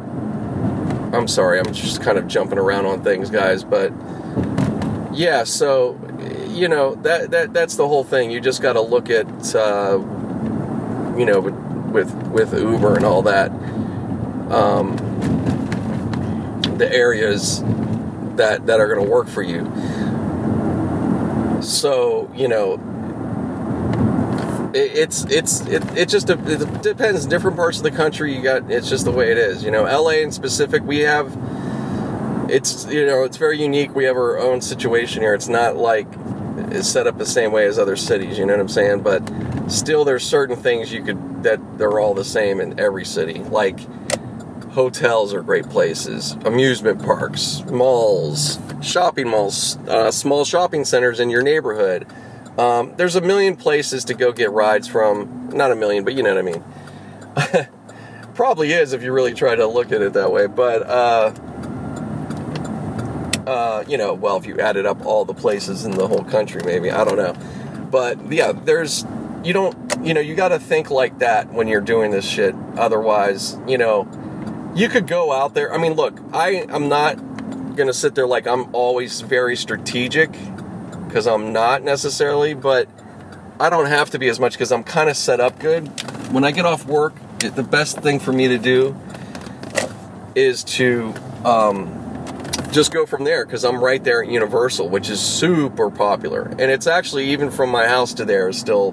I'm 1.14 1.28
sorry. 1.28 1.60
I'm 1.60 1.74
just 1.74 2.02
kind 2.02 2.18
of 2.18 2.28
jumping 2.28 2.58
around 2.60 2.86
on 2.86 3.02
things, 3.02 3.30
guys. 3.30 3.64
But 3.64 3.94
yeah, 5.14 5.46
so 5.46 5.98
you 6.50 6.68
know 6.68 6.96
that 6.96 7.32
that 7.32 7.54
that's 7.54 7.76
the 7.76 7.88
whole 7.88 8.04
thing. 8.04 8.32
You 8.32 8.42
just 8.42 8.62
got 8.62 8.74
to 8.74 8.82
look 8.82 9.10
at 9.10 9.56
uh, 9.56 9.98
you 11.18 11.26
know 11.26 11.40
with, 11.40 12.14
with 12.28 12.54
Uber 12.54 12.98
and 12.98 13.06
all 13.06 13.22
that 13.22 13.50
um, 14.52 14.98
the 16.78 16.90
areas 16.92 17.64
that 18.36 18.66
that 18.66 18.82
are 18.82 18.94
going 18.94 19.06
to 19.06 19.10
work 19.10 19.30
for 19.30 19.42
you. 19.42 19.64
So 21.62 22.30
you 22.36 22.50
know 22.50 22.78
it, 24.76 24.98
it's 24.98 25.24
it's 25.26 25.62
it, 25.62 25.84
it 25.98 26.10
just 26.10 26.30
it 26.30 26.82
depends. 26.82 27.26
Different 27.26 27.56
parts 27.56 27.78
of 27.78 27.84
the 27.84 27.92
country, 27.92 28.36
you 28.36 28.42
got 28.42 28.70
it's 28.70 28.90
just 28.90 29.06
the 29.06 29.12
way 29.12 29.32
it 29.32 29.38
is. 29.38 29.64
You 29.64 29.72
know, 29.72 29.84
LA 29.84 30.22
in 30.22 30.32
specific, 30.32 30.84
we 30.84 31.00
have 31.00 31.36
it's 32.50 32.86
you 32.86 33.06
know 33.06 33.24
it's 33.24 33.38
very 33.38 33.60
unique. 33.60 33.96
We 33.96 34.04
have 34.04 34.18
our 34.18 34.38
own 34.38 34.62
situation 34.62 35.22
here. 35.22 35.34
It's 35.34 35.48
not 35.48 35.78
like 35.78 36.08
it's 36.72 36.88
set 36.88 37.08
up 37.08 37.18
the 37.18 37.26
same 37.26 37.52
way 37.52 37.66
as 37.66 37.80
other 37.80 37.96
cities. 37.96 38.38
You 38.38 38.46
know 38.46 38.54
what 38.54 38.60
I'm 38.60 38.68
saying? 38.68 39.02
But 39.02 39.22
still, 39.72 40.04
there's 40.04 40.26
certain 40.26 40.58
things 40.58 40.92
you 40.92 41.04
could 41.04 41.44
that 41.44 41.78
they're 41.78 42.00
all 42.00 42.14
the 42.14 42.26
same 42.26 42.60
in 42.60 42.78
every 42.78 43.06
city. 43.06 43.40
Like 43.40 43.80
hotels 44.72 45.34
are 45.34 45.42
great 45.42 45.70
places, 45.70 46.34
amusement 46.44 47.02
parks, 47.02 47.64
malls, 47.72 48.60
shopping 48.82 49.30
malls, 49.30 49.78
uh, 49.88 50.12
small 50.12 50.44
shopping 50.44 50.84
centers 50.84 51.22
in 51.22 51.30
your 51.30 51.44
neighborhood. 51.44 52.06
Um, 52.58 52.94
there's 52.96 53.16
a 53.16 53.22
million 53.22 53.56
places 53.56 54.06
to 54.06 54.14
go 54.14 54.32
get 54.32 54.52
rides 54.52 54.88
from. 54.88 55.50
Not 55.54 55.72
a 55.72 55.76
million, 55.76 56.04
but 56.06 56.14
you 56.14 56.24
know 56.24 56.36
what 56.36 56.40
I 56.40 57.60
mean. 57.60 57.70
Probably 58.36 58.72
is 58.72 58.94
if 58.94 59.04
you 59.04 59.12
really 59.12 59.34
try 59.34 59.56
to 59.56 59.68
look 59.68 59.92
at 59.92 60.02
it 60.02 60.14
that 60.14 60.32
way. 60.32 60.48
But, 60.48 60.84
uh, 60.84 61.34
uh, 63.46 63.84
you 63.88 63.98
know, 63.98 64.14
well, 64.14 64.38
if 64.38 64.46
you 64.46 64.60
added 64.60 64.86
up 64.86 65.06
all 65.06 65.26
the 65.26 65.34
places 65.34 65.86
in 65.86 65.92
the 65.92 66.08
whole 66.08 66.24
country, 66.24 66.62
maybe. 66.66 66.92
I 66.92 67.04
don't 67.04 67.18
know. 67.18 67.34
But 67.92 68.32
yeah, 68.32 68.52
there's, 68.54 69.06
you 69.44 69.54
don't, 69.54 69.76
you 70.06 70.14
know, 70.14 70.22
you 70.22 70.36
got 70.36 70.50
to 70.50 70.60
think 70.60 70.90
like 70.90 71.20
that 71.20 71.52
when 71.54 71.68
you're 71.68 71.82
doing 71.82 72.12
this 72.12 72.26
shit. 72.26 72.56
Otherwise, 72.78 73.58
you 73.68 73.78
know, 73.78 74.08
you 74.76 74.90
could 74.90 75.08
go 75.08 75.32
out 75.32 75.54
there. 75.54 75.74
I 75.74 75.78
mean, 75.78 75.94
look, 75.94 76.20
I 76.34 76.66
am 76.70 76.90
not 76.90 77.16
going 77.76 77.88
to 77.88 77.94
sit 77.94 78.16
there 78.16 78.28
like 78.28 78.48
I'm 78.48 78.74
always 78.74 79.22
very 79.22 79.56
strategic 79.56 80.34
because 81.16 81.28
I'm 81.28 81.54
not 81.54 81.82
necessarily, 81.82 82.54
but 82.54 82.90
I 83.58 83.70
don't 83.70 83.86
have 83.86 84.10
to 84.10 84.20
be 84.20 84.28
as 84.28 84.38
much 84.38 84.52
because 84.52 84.70
I'm 84.74 84.84
kind 84.84 85.10
of 85.10 85.16
set 85.16 85.40
up 85.40 85.60
good. 85.60 85.88
When 86.34 86.44
I 86.44 86.52
get 86.52 86.66
off 86.66 86.86
work, 86.86 87.14
the 87.40 87.64
best 87.64 88.00
thing 88.00 88.20
for 88.20 88.34
me 88.34 88.50
to 88.50 88.58
do 88.58 88.94
is 90.36 90.66
to 90.66 91.14
um, 91.46 91.88
just 92.74 92.92
go 92.92 93.06
from 93.06 93.24
there 93.24 93.46
because 93.46 93.64
I'm 93.64 93.82
right 93.82 94.04
there 94.04 94.24
at 94.24 94.30
Universal, 94.30 94.90
which 94.90 95.10
is 95.10 95.22
super 95.22 95.90
popular. 95.90 96.54
And 96.60 96.70
it's 96.70 96.86
actually, 96.86 97.30
even 97.30 97.50
from 97.50 97.70
my 97.70 97.88
house 97.88 98.14
to 98.16 98.26
there, 98.26 98.50
is 98.50 98.60
still 98.60 98.92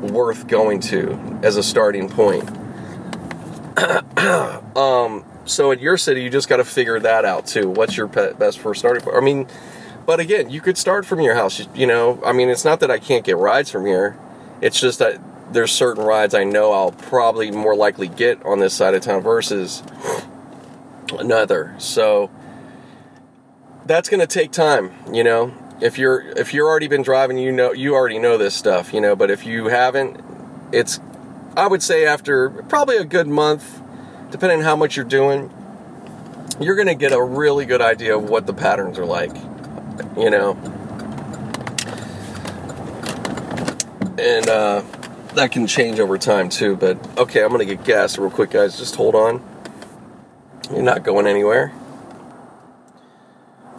worth 0.00 0.48
going 0.48 0.80
to 0.80 1.12
as 1.44 1.56
a 1.56 1.62
starting 1.62 2.08
point. 2.08 2.50
um, 4.76 5.24
so 5.44 5.70
at 5.70 5.80
your 5.80 5.96
city, 5.96 6.24
you 6.24 6.30
just 6.30 6.48
got 6.48 6.56
to 6.56 6.64
figure 6.64 6.98
that 6.98 7.24
out 7.24 7.46
too. 7.46 7.68
What's 7.68 7.96
your 7.96 8.08
best 8.08 8.58
first 8.58 8.80
starting 8.80 9.04
point? 9.04 9.16
I 9.16 9.20
mean, 9.20 9.46
but 10.06 10.20
again, 10.20 10.50
you 10.50 10.60
could 10.60 10.78
start 10.78 11.06
from 11.06 11.20
your 11.20 11.34
house. 11.34 11.66
You 11.74 11.86
know, 11.86 12.20
I 12.24 12.32
mean, 12.32 12.48
it's 12.48 12.64
not 12.64 12.80
that 12.80 12.90
I 12.90 12.98
can't 12.98 13.24
get 13.24 13.36
rides 13.36 13.70
from 13.70 13.86
here. 13.86 14.18
It's 14.60 14.80
just 14.80 14.98
that 14.98 15.20
there's 15.52 15.72
certain 15.72 16.04
rides 16.04 16.34
I 16.34 16.44
know 16.44 16.72
I'll 16.72 16.92
probably 16.92 17.50
more 17.50 17.74
likely 17.74 18.08
get 18.08 18.44
on 18.44 18.58
this 18.58 18.74
side 18.74 18.94
of 18.94 19.02
town 19.02 19.22
versus 19.22 19.82
another. 21.18 21.74
So 21.78 22.30
that's 23.86 24.08
going 24.08 24.20
to 24.20 24.26
take 24.26 24.52
time, 24.52 24.92
you 25.12 25.24
know. 25.24 25.52
If 25.80 25.98
you're 25.98 26.20
if 26.20 26.54
you're 26.54 26.68
already 26.68 26.86
been 26.86 27.02
driving, 27.02 27.38
you 27.38 27.50
know 27.50 27.72
you 27.72 27.94
already 27.94 28.18
know 28.18 28.38
this 28.38 28.54
stuff, 28.54 28.94
you 28.94 29.00
know, 29.00 29.16
but 29.16 29.30
if 29.30 29.44
you 29.44 29.66
haven't, 29.66 30.22
it's 30.70 31.00
I 31.56 31.66
would 31.66 31.82
say 31.82 32.06
after 32.06 32.50
probably 32.50 32.96
a 32.96 33.04
good 33.04 33.26
month 33.26 33.82
depending 34.32 34.60
on 34.60 34.64
how 34.64 34.74
much 34.74 34.96
you're 34.96 35.04
doing, 35.04 35.50
you're 36.58 36.74
going 36.74 36.88
to 36.88 36.94
get 36.94 37.12
a 37.12 37.22
really 37.22 37.66
good 37.66 37.82
idea 37.82 38.16
of 38.16 38.28
what 38.28 38.46
the 38.46 38.54
patterns 38.54 38.98
are 38.98 39.04
like, 39.04 39.30
you 40.16 40.30
know. 40.30 40.52
And 44.18 44.48
uh, 44.48 44.82
that 45.34 45.50
can 45.52 45.66
change 45.66 45.98
over 45.98 46.18
time 46.18 46.48
too. 46.48 46.76
But 46.76 47.18
okay, 47.18 47.42
I'm 47.42 47.50
to 47.56 47.64
get 47.64 47.84
gas 47.84 48.18
real 48.18 48.30
quick, 48.30 48.50
guys. 48.50 48.78
Just 48.78 48.96
hold 48.96 49.14
on. 49.14 49.42
You're 50.70 50.82
not 50.82 51.02
going 51.02 51.26
anywhere. 51.26 51.72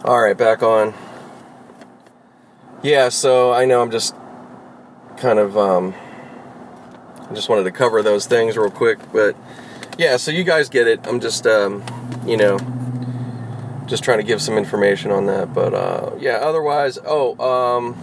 All 0.04 0.20
right, 0.20 0.36
back 0.36 0.62
on. 0.62 0.92
Yeah, 2.82 3.08
so 3.08 3.52
I 3.52 3.64
know 3.64 3.80
I'm 3.80 3.90
just 3.90 4.14
kind 5.16 5.38
of 5.38 5.56
um, 5.56 5.94
I 7.30 7.32
just 7.32 7.48
wanted 7.48 7.64
to 7.64 7.72
cover 7.72 8.02
those 8.02 8.26
things 8.26 8.56
real 8.56 8.70
quick, 8.70 8.98
but 9.12 9.34
yeah, 9.96 10.18
so 10.18 10.30
you 10.30 10.44
guys 10.44 10.68
get 10.68 10.86
it. 10.86 11.06
I'm 11.06 11.20
just, 11.20 11.46
um, 11.46 11.82
you 12.26 12.36
know, 12.36 12.58
just 13.86 14.04
trying 14.04 14.18
to 14.18 14.24
give 14.24 14.40
some 14.40 14.56
information 14.56 15.10
on 15.10 15.26
that. 15.26 15.52
But 15.54 15.74
uh, 15.74 16.10
yeah, 16.18 16.36
otherwise, 16.36 16.98
oh, 17.04 17.38
um, 17.38 17.94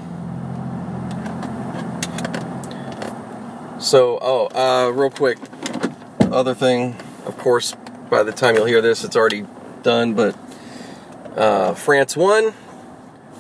so 3.80 4.20
oh, 4.22 4.48
uh, 4.48 4.92
real 4.92 5.10
quick, 5.10 5.38
other 6.32 6.54
thing, 6.54 6.96
of 7.26 7.38
course, 7.38 7.76
by 8.10 8.24
the 8.24 8.32
time 8.32 8.56
you'll 8.56 8.66
hear 8.66 8.82
this, 8.82 9.04
it's 9.04 9.16
already 9.16 9.46
done. 9.84 10.14
But 10.14 10.38
uh, 11.36 11.74
France 11.74 12.16
won. 12.16 12.54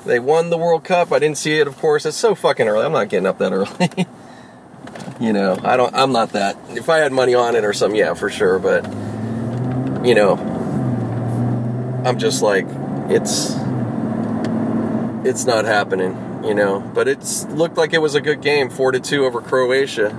They 0.05 0.19
won 0.19 0.49
the 0.49 0.57
World 0.57 0.83
Cup. 0.83 1.11
I 1.11 1.19
didn't 1.19 1.37
see 1.37 1.59
it, 1.59 1.67
of 1.67 1.77
course. 1.77 2.07
It's 2.07 2.17
so 2.17 2.33
fucking 2.33 2.67
early. 2.67 2.85
I'm 2.85 2.91
not 2.91 3.09
getting 3.09 3.27
up 3.27 3.37
that 3.37 3.53
early. 3.53 4.07
You 5.21 5.33
know, 5.33 5.55
I 5.63 5.77
don't. 5.77 5.93
I'm 5.93 6.11
not 6.11 6.31
that. 6.31 6.57
If 6.69 6.89
I 6.89 6.97
had 6.97 7.11
money 7.11 7.35
on 7.35 7.55
it 7.55 7.63
or 7.63 7.73
something, 7.73 7.97
yeah, 7.97 8.15
for 8.15 8.31
sure. 8.31 8.57
But 8.57 8.85
you 10.03 10.15
know, 10.15 10.35
I'm 12.03 12.17
just 12.17 12.41
like, 12.41 12.65
it's 13.09 13.55
it's 15.25 15.45
not 15.45 15.65
happening. 15.65 16.17
You 16.43 16.55
know, 16.55 16.79
but 16.79 17.07
it's 17.07 17.45
looked 17.45 17.77
like 17.77 17.93
it 17.93 17.99
was 17.99 18.15
a 18.15 18.21
good 18.21 18.41
game, 18.41 18.69
four 18.71 18.91
to 18.91 18.99
two 18.99 19.25
over 19.25 19.41
Croatia. 19.41 20.09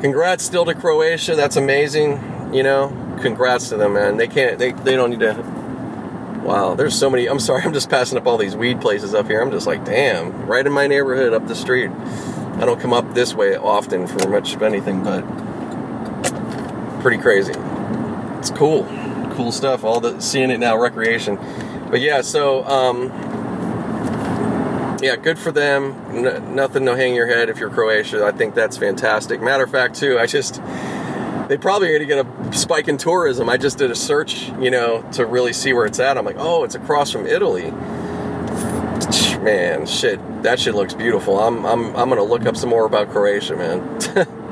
Congrats 0.00 0.44
still 0.44 0.64
to 0.64 0.74
Croatia. 0.74 1.34
That's 1.34 1.56
amazing. 1.56 2.52
You 2.54 2.62
know, 2.62 3.18
congrats 3.20 3.70
to 3.70 3.76
them, 3.76 3.94
man. 3.94 4.16
They 4.16 4.28
can't. 4.28 4.58
They 4.58 4.70
they 4.70 4.94
don't 4.94 5.10
need 5.10 5.20
to. 5.20 5.32
Wow, 6.44 6.74
there's 6.74 6.94
so 6.96 7.10
many. 7.10 7.26
I'm 7.26 7.40
sorry, 7.40 7.62
I'm 7.64 7.72
just 7.72 7.90
passing 7.90 8.16
up 8.16 8.26
all 8.26 8.36
these 8.36 8.54
weed 8.54 8.80
places 8.80 9.12
up 9.12 9.26
here. 9.26 9.42
I'm 9.42 9.50
just 9.50 9.66
like, 9.66 9.84
damn, 9.84 10.46
right 10.46 10.64
in 10.64 10.72
my 10.72 10.86
neighborhood 10.86 11.32
up 11.32 11.48
the 11.48 11.56
street. 11.56 11.90
I 11.90 12.64
don't 12.66 12.78
come 12.78 12.92
up 12.92 13.14
this 13.14 13.34
way 13.34 13.56
often 13.56 14.06
for 14.06 14.28
much 14.28 14.54
of 14.54 14.62
anything, 14.62 15.02
but 15.02 15.22
pretty 17.00 17.18
crazy. 17.18 17.54
It's 18.38 18.50
cool, 18.50 18.84
cool 19.34 19.52
stuff. 19.52 19.84
All 19.84 20.00
the 20.00 20.20
seeing 20.20 20.50
it 20.50 20.58
now, 20.58 20.76
recreation. 20.78 21.36
But 21.90 22.00
yeah, 22.00 22.22
so 22.22 22.64
um, 22.64 23.08
yeah, 25.02 25.16
good 25.16 25.38
for 25.38 25.52
them. 25.52 25.94
N- 26.10 26.54
nothing 26.54 26.86
to 26.86 26.96
hang 26.96 27.14
your 27.14 27.26
head 27.26 27.48
if 27.48 27.58
you're 27.58 27.70
Croatia. 27.70 28.24
I 28.24 28.32
think 28.32 28.54
that's 28.54 28.76
fantastic. 28.76 29.40
Matter 29.42 29.64
of 29.64 29.70
fact, 29.70 29.94
too, 29.96 30.18
I 30.18 30.26
just 30.26 30.62
they 31.48 31.58
probably 31.58 31.88
are 31.88 31.98
going 31.98 32.08
to 32.08 32.24
get 32.24 32.54
a 32.54 32.56
spike 32.56 32.88
in 32.88 32.96
tourism. 32.96 33.48
I 33.48 33.58
just 33.58 33.76
did 33.76 33.90
a 33.90 33.94
search, 33.94 34.48
you 34.58 34.70
know, 34.70 35.02
to 35.12 35.26
really 35.26 35.52
see 35.52 35.74
where 35.74 35.84
it's 35.84 36.00
at. 36.00 36.16
I'm 36.16 36.24
like, 36.24 36.38
oh, 36.38 36.64
it's 36.64 36.74
across 36.74 37.10
from 37.10 37.26
Italy 37.26 37.72
man, 39.44 39.84
shit, 39.86 40.18
that 40.42 40.58
shit 40.58 40.74
looks 40.74 40.94
beautiful. 40.94 41.38
I'm 41.38 41.64
I'm 41.64 41.94
I'm 41.94 42.08
gonna 42.08 42.24
look 42.24 42.46
up 42.46 42.56
some 42.56 42.70
more 42.70 42.86
about 42.86 43.10
Croatia, 43.10 43.54
man. 43.54 44.00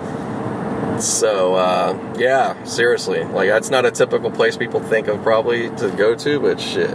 so 1.05 1.55
uh, 1.55 2.15
yeah, 2.19 2.63
seriously, 2.65 3.25
like 3.25 3.49
that's 3.49 3.71
not 3.71 3.85
a 3.85 3.91
typical 3.91 4.31
place 4.31 4.57
people 4.57 4.81
think 4.81 5.09
of 5.09 5.23
probably 5.23 5.71
to 5.77 5.91
go 5.91 6.15
to, 6.15 6.41
but 6.41 6.61
shit, 6.61 6.91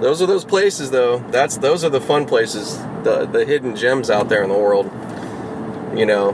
those 0.00 0.22
are 0.22 0.26
those 0.26 0.44
places 0.44 0.90
though. 0.90 1.18
That's 1.18 1.58
those 1.58 1.84
are 1.84 1.90
the 1.90 2.00
fun 2.00 2.26
places, 2.26 2.78
the 3.04 3.26
the 3.26 3.44
hidden 3.44 3.76
gems 3.76 4.10
out 4.10 4.28
there 4.28 4.42
in 4.42 4.48
the 4.48 4.58
world. 4.58 4.86
You 5.96 6.06
know, 6.06 6.32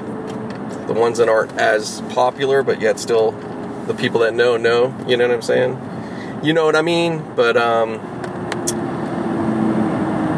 the 0.87 0.93
ones 0.93 1.19
that 1.19 1.29
aren't 1.29 1.53
as 1.53 2.01
popular, 2.11 2.63
but 2.63 2.81
yet 2.81 2.99
still 2.99 3.33
the 3.87 3.95
people 3.95 4.21
that 4.21 4.35
know 4.35 4.57
know. 4.57 4.97
You 5.07 5.17
know 5.17 5.27
what 5.27 5.35
I'm 5.35 5.43
saying? 5.43 6.41
You 6.43 6.53
know 6.53 6.65
what 6.65 6.77
I 6.77 6.83
mean? 6.83 7.25
But 7.35 7.57
um 7.57 8.01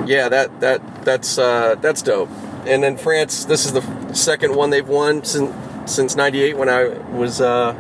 yeah, 0.09 0.29
that 0.31 0.61
that 0.61 1.05
that's 1.05 1.39
uh, 1.39 1.77
that's 1.77 2.03
dope. 2.03 2.31
And 2.67 2.83
then 2.83 2.97
France, 2.97 3.45
this 3.45 3.67
is 3.67 3.73
the 3.73 4.15
second 4.15 4.55
one 4.55 4.71
they've 4.71 4.89
won 4.89 5.23
since 5.25 5.55
since 5.89 6.17
'98 6.17 6.57
when 6.57 6.69
I 6.69 6.89
was 7.11 7.41
uh, 7.41 7.73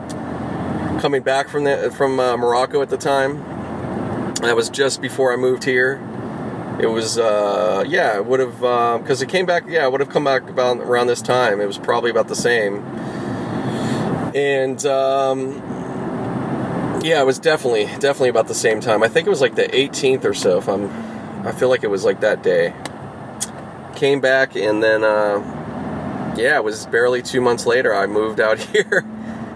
coming 1.01 1.23
back 1.23 1.49
from 1.49 1.65
the, 1.65 1.93
from 1.97 2.19
uh, 2.19 2.37
Morocco 2.37 2.83
at 2.83 2.91
the 2.91 2.97
time. 2.97 3.45
That 4.43 4.55
was 4.55 4.71
just 4.71 5.03
before 5.03 5.33
I 5.33 5.37
moved 5.37 5.65
here. 5.65 6.01
It 6.81 6.87
was 6.87 7.19
uh, 7.19 7.85
yeah, 7.87 8.17
it 8.17 8.27
would 8.27 8.41
have 8.41 8.59
because 9.01 9.23
um, 9.23 9.29
it 9.29 9.31
came 9.31 9.47
back. 9.47 9.65
Yeah, 9.67 9.85
it 9.85 9.93
would 9.93 10.01
have 10.01 10.11
come 10.11 10.25
back 10.25 10.49
about 10.49 10.79
around 10.79 11.09
this 11.09 11.23
time. 11.23 11.61
It 11.61 11.67
was 11.67 11.79
probably 11.79 12.11
about 12.11 12.29
the 12.29 12.37
same. 12.37 12.85
And 14.35 14.85
um, 14.87 15.55
yeah, 17.03 17.21
it 17.21 17.27
was 17.27 17.39
definitely 17.39 17.87
definitely 17.99 18.29
about 18.29 18.47
the 18.47 18.55
same 18.55 18.81
time. 18.81 19.03
I 19.03 19.09
think 19.09 19.27
it 19.27 19.31
was 19.31 19.41
like 19.41 19.57
the 19.57 19.67
18th 19.67 20.25
or 20.25 20.35
so, 20.35 20.59
if 20.59 20.69
I'm 20.69 20.89
I 21.47 21.53
feel 21.53 21.69
like 21.69 21.85
it 21.85 21.89
was 21.89 22.05
like 22.05 22.21
that 22.21 22.43
day. 22.43 22.75
Came 23.95 24.21
back 24.21 24.57
and 24.57 24.83
then, 24.83 25.05
uh, 25.05 25.39
yeah, 26.39 26.56
it 26.56 26.65
was 26.65 26.86
barely 26.86 27.23
two 27.23 27.40
months 27.40 27.66
later 27.66 27.94
I 27.94 28.06
moved 28.06 28.40
out 28.40 28.59
here. 28.73 29.05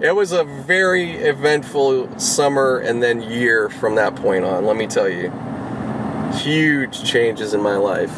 it 0.00 0.14
was 0.14 0.32
a 0.32 0.44
very 0.44 1.12
eventful 1.12 2.18
summer 2.18 2.78
and 2.78 3.02
then 3.02 3.22
year 3.22 3.68
from 3.68 3.94
that 3.94 4.16
point 4.16 4.44
on, 4.44 4.66
let 4.66 4.76
me 4.76 4.86
tell 4.86 5.09
you. 5.09 5.32
Huge 6.34 7.04
changes 7.04 7.54
in 7.54 7.60
my 7.60 7.76
life. 7.76 8.14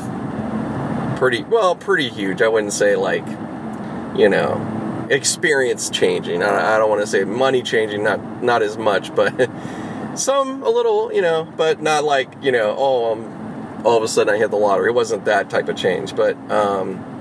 Pretty, 1.18 1.42
well, 1.44 1.74
pretty 1.74 2.08
huge. 2.08 2.42
I 2.42 2.48
wouldn't 2.48 2.72
say 2.72 2.96
like 2.96 3.26
you 4.16 4.28
know, 4.28 5.06
experience 5.10 5.90
changing. 5.90 6.42
I, 6.42 6.74
I 6.74 6.78
don't 6.78 6.88
want 6.88 7.02
to 7.02 7.06
say 7.06 7.24
money 7.24 7.62
changing, 7.62 8.02
not 8.02 8.42
not 8.42 8.62
as 8.62 8.78
much, 8.78 9.14
but 9.14 9.50
some 10.14 10.62
a 10.62 10.70
little, 10.70 11.12
you 11.12 11.22
know, 11.22 11.44
but 11.56 11.82
not 11.82 12.04
like 12.04 12.32
you 12.42 12.52
know, 12.52 12.74
oh, 12.76 13.12
um, 13.12 13.82
all 13.84 13.96
of 13.96 14.02
a 14.02 14.08
sudden 14.08 14.34
I 14.34 14.38
hit 14.38 14.50
the 14.50 14.56
lottery. 14.56 14.90
It 14.90 14.94
wasn't 14.94 15.24
that 15.24 15.50
type 15.50 15.68
of 15.68 15.76
change, 15.76 16.14
but 16.14 16.36
um, 16.50 17.13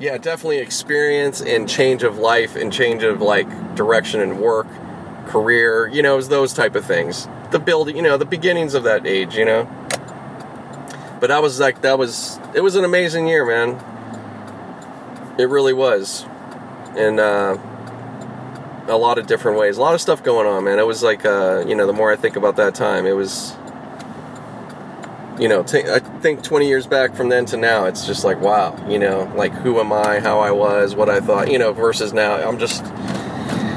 yeah, 0.00 0.18
definitely 0.18 0.58
experience 0.58 1.40
and 1.40 1.68
change 1.68 2.02
of 2.02 2.18
life 2.18 2.56
and 2.56 2.72
change 2.72 3.02
of 3.02 3.20
like 3.20 3.74
direction 3.74 4.20
and 4.20 4.40
work, 4.40 4.66
career, 5.26 5.88
you 5.88 6.02
know, 6.02 6.20
those 6.20 6.52
type 6.52 6.74
of 6.74 6.84
things. 6.84 7.28
The 7.50 7.58
building, 7.58 7.96
you 7.96 8.02
know, 8.02 8.16
the 8.16 8.24
beginnings 8.26 8.74
of 8.74 8.84
that 8.84 9.06
age, 9.06 9.36
you 9.36 9.44
know. 9.44 9.64
But 11.20 11.30
I 11.30 11.40
was 11.40 11.58
like, 11.60 11.82
that 11.82 11.98
was, 11.98 12.38
it 12.54 12.60
was 12.60 12.76
an 12.76 12.84
amazing 12.84 13.26
year, 13.26 13.46
man. 13.46 13.82
It 15.38 15.48
really 15.48 15.72
was. 15.72 16.26
And, 16.96 17.18
uh, 17.20 17.58
a 18.88 18.96
lot 18.96 19.18
of 19.18 19.26
different 19.26 19.58
ways, 19.58 19.78
a 19.78 19.80
lot 19.80 19.94
of 19.94 20.00
stuff 20.00 20.22
going 20.22 20.46
on, 20.46 20.64
man. 20.64 20.78
It 20.78 20.86
was 20.86 21.02
like, 21.02 21.24
uh, 21.24 21.64
you 21.66 21.74
know, 21.74 21.86
the 21.86 21.92
more 21.92 22.12
I 22.12 22.16
think 22.16 22.36
about 22.36 22.56
that 22.56 22.74
time, 22.74 23.06
it 23.06 23.16
was, 23.16 23.56
you 25.38 25.48
know, 25.48 25.62
t- 25.62 25.84
I 25.88 25.98
think 25.98 26.42
20 26.42 26.66
years 26.66 26.86
back 26.86 27.14
from 27.14 27.28
then 27.28 27.44
to 27.46 27.56
now, 27.56 27.84
it's 27.84 28.06
just 28.06 28.24
like, 28.24 28.40
wow, 28.40 28.74
you 28.88 28.98
know, 28.98 29.30
like 29.36 29.52
who 29.52 29.78
am 29.80 29.92
I, 29.92 30.20
how 30.20 30.38
I 30.40 30.50
was, 30.50 30.94
what 30.94 31.10
I 31.10 31.20
thought, 31.20 31.50
you 31.50 31.58
know, 31.58 31.72
versus 31.72 32.12
now. 32.12 32.36
I'm 32.36 32.58
just, 32.58 32.82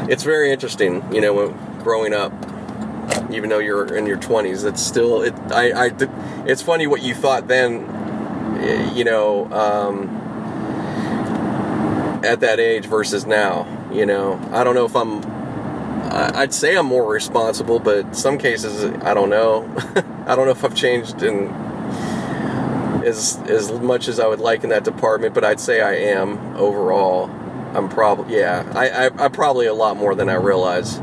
it's 0.10 0.24
very 0.24 0.52
interesting, 0.52 1.04
you 1.14 1.22
know, 1.22 1.50
growing 1.84 2.14
up, 2.14 2.32
even 3.32 3.50
though 3.50 3.60
you're 3.60 3.94
in 3.96 4.06
your 4.06 4.18
20s, 4.18 4.66
it's 4.66 4.82
still, 4.82 5.22
it, 5.22 5.34
I, 5.52 5.88
I, 5.88 5.92
it's 6.46 6.62
funny 6.62 6.88
what 6.88 7.02
you 7.02 7.14
thought 7.14 7.48
then, 7.48 7.82
you 8.96 9.04
know, 9.04 9.52
um, 9.52 10.16
at 12.24 12.40
that 12.40 12.60
age 12.60 12.86
versus 12.86 13.26
now, 13.26 13.68
you 13.92 14.06
know, 14.06 14.40
I 14.52 14.64
don't 14.64 14.76
know 14.76 14.86
if 14.86 14.96
I'm, 14.96 15.39
I'd 16.10 16.54
say 16.54 16.76
I'm 16.76 16.86
more 16.86 17.12
responsible, 17.12 17.80
but 17.80 18.16
some 18.16 18.38
cases 18.38 18.84
I 19.04 19.14
don't 19.14 19.30
know. 19.30 19.72
I 20.26 20.36
don't 20.36 20.46
know 20.46 20.52
if 20.52 20.64
I've 20.64 20.76
changed 20.76 21.22
in 21.22 21.48
as 23.04 23.38
as 23.48 23.72
much 23.72 24.08
as 24.08 24.20
I 24.20 24.28
would 24.28 24.40
like 24.40 24.64
in 24.64 24.70
that 24.70 24.84
department, 24.84 25.34
but 25.34 25.44
I'd 25.44 25.60
say 25.60 25.82
I 25.82 25.96
am 25.96 26.56
overall. 26.56 27.30
I'm 27.76 27.90
probably 27.90 28.38
yeah, 28.38 28.72
I, 28.76 28.90
I 28.90 29.26
I 29.26 29.28
probably 29.28 29.68
a 29.68 29.74
lot 29.74 29.98
more 29.98 30.16
than 30.16 30.30
I 30.30 30.36
realize. 30.36 31.00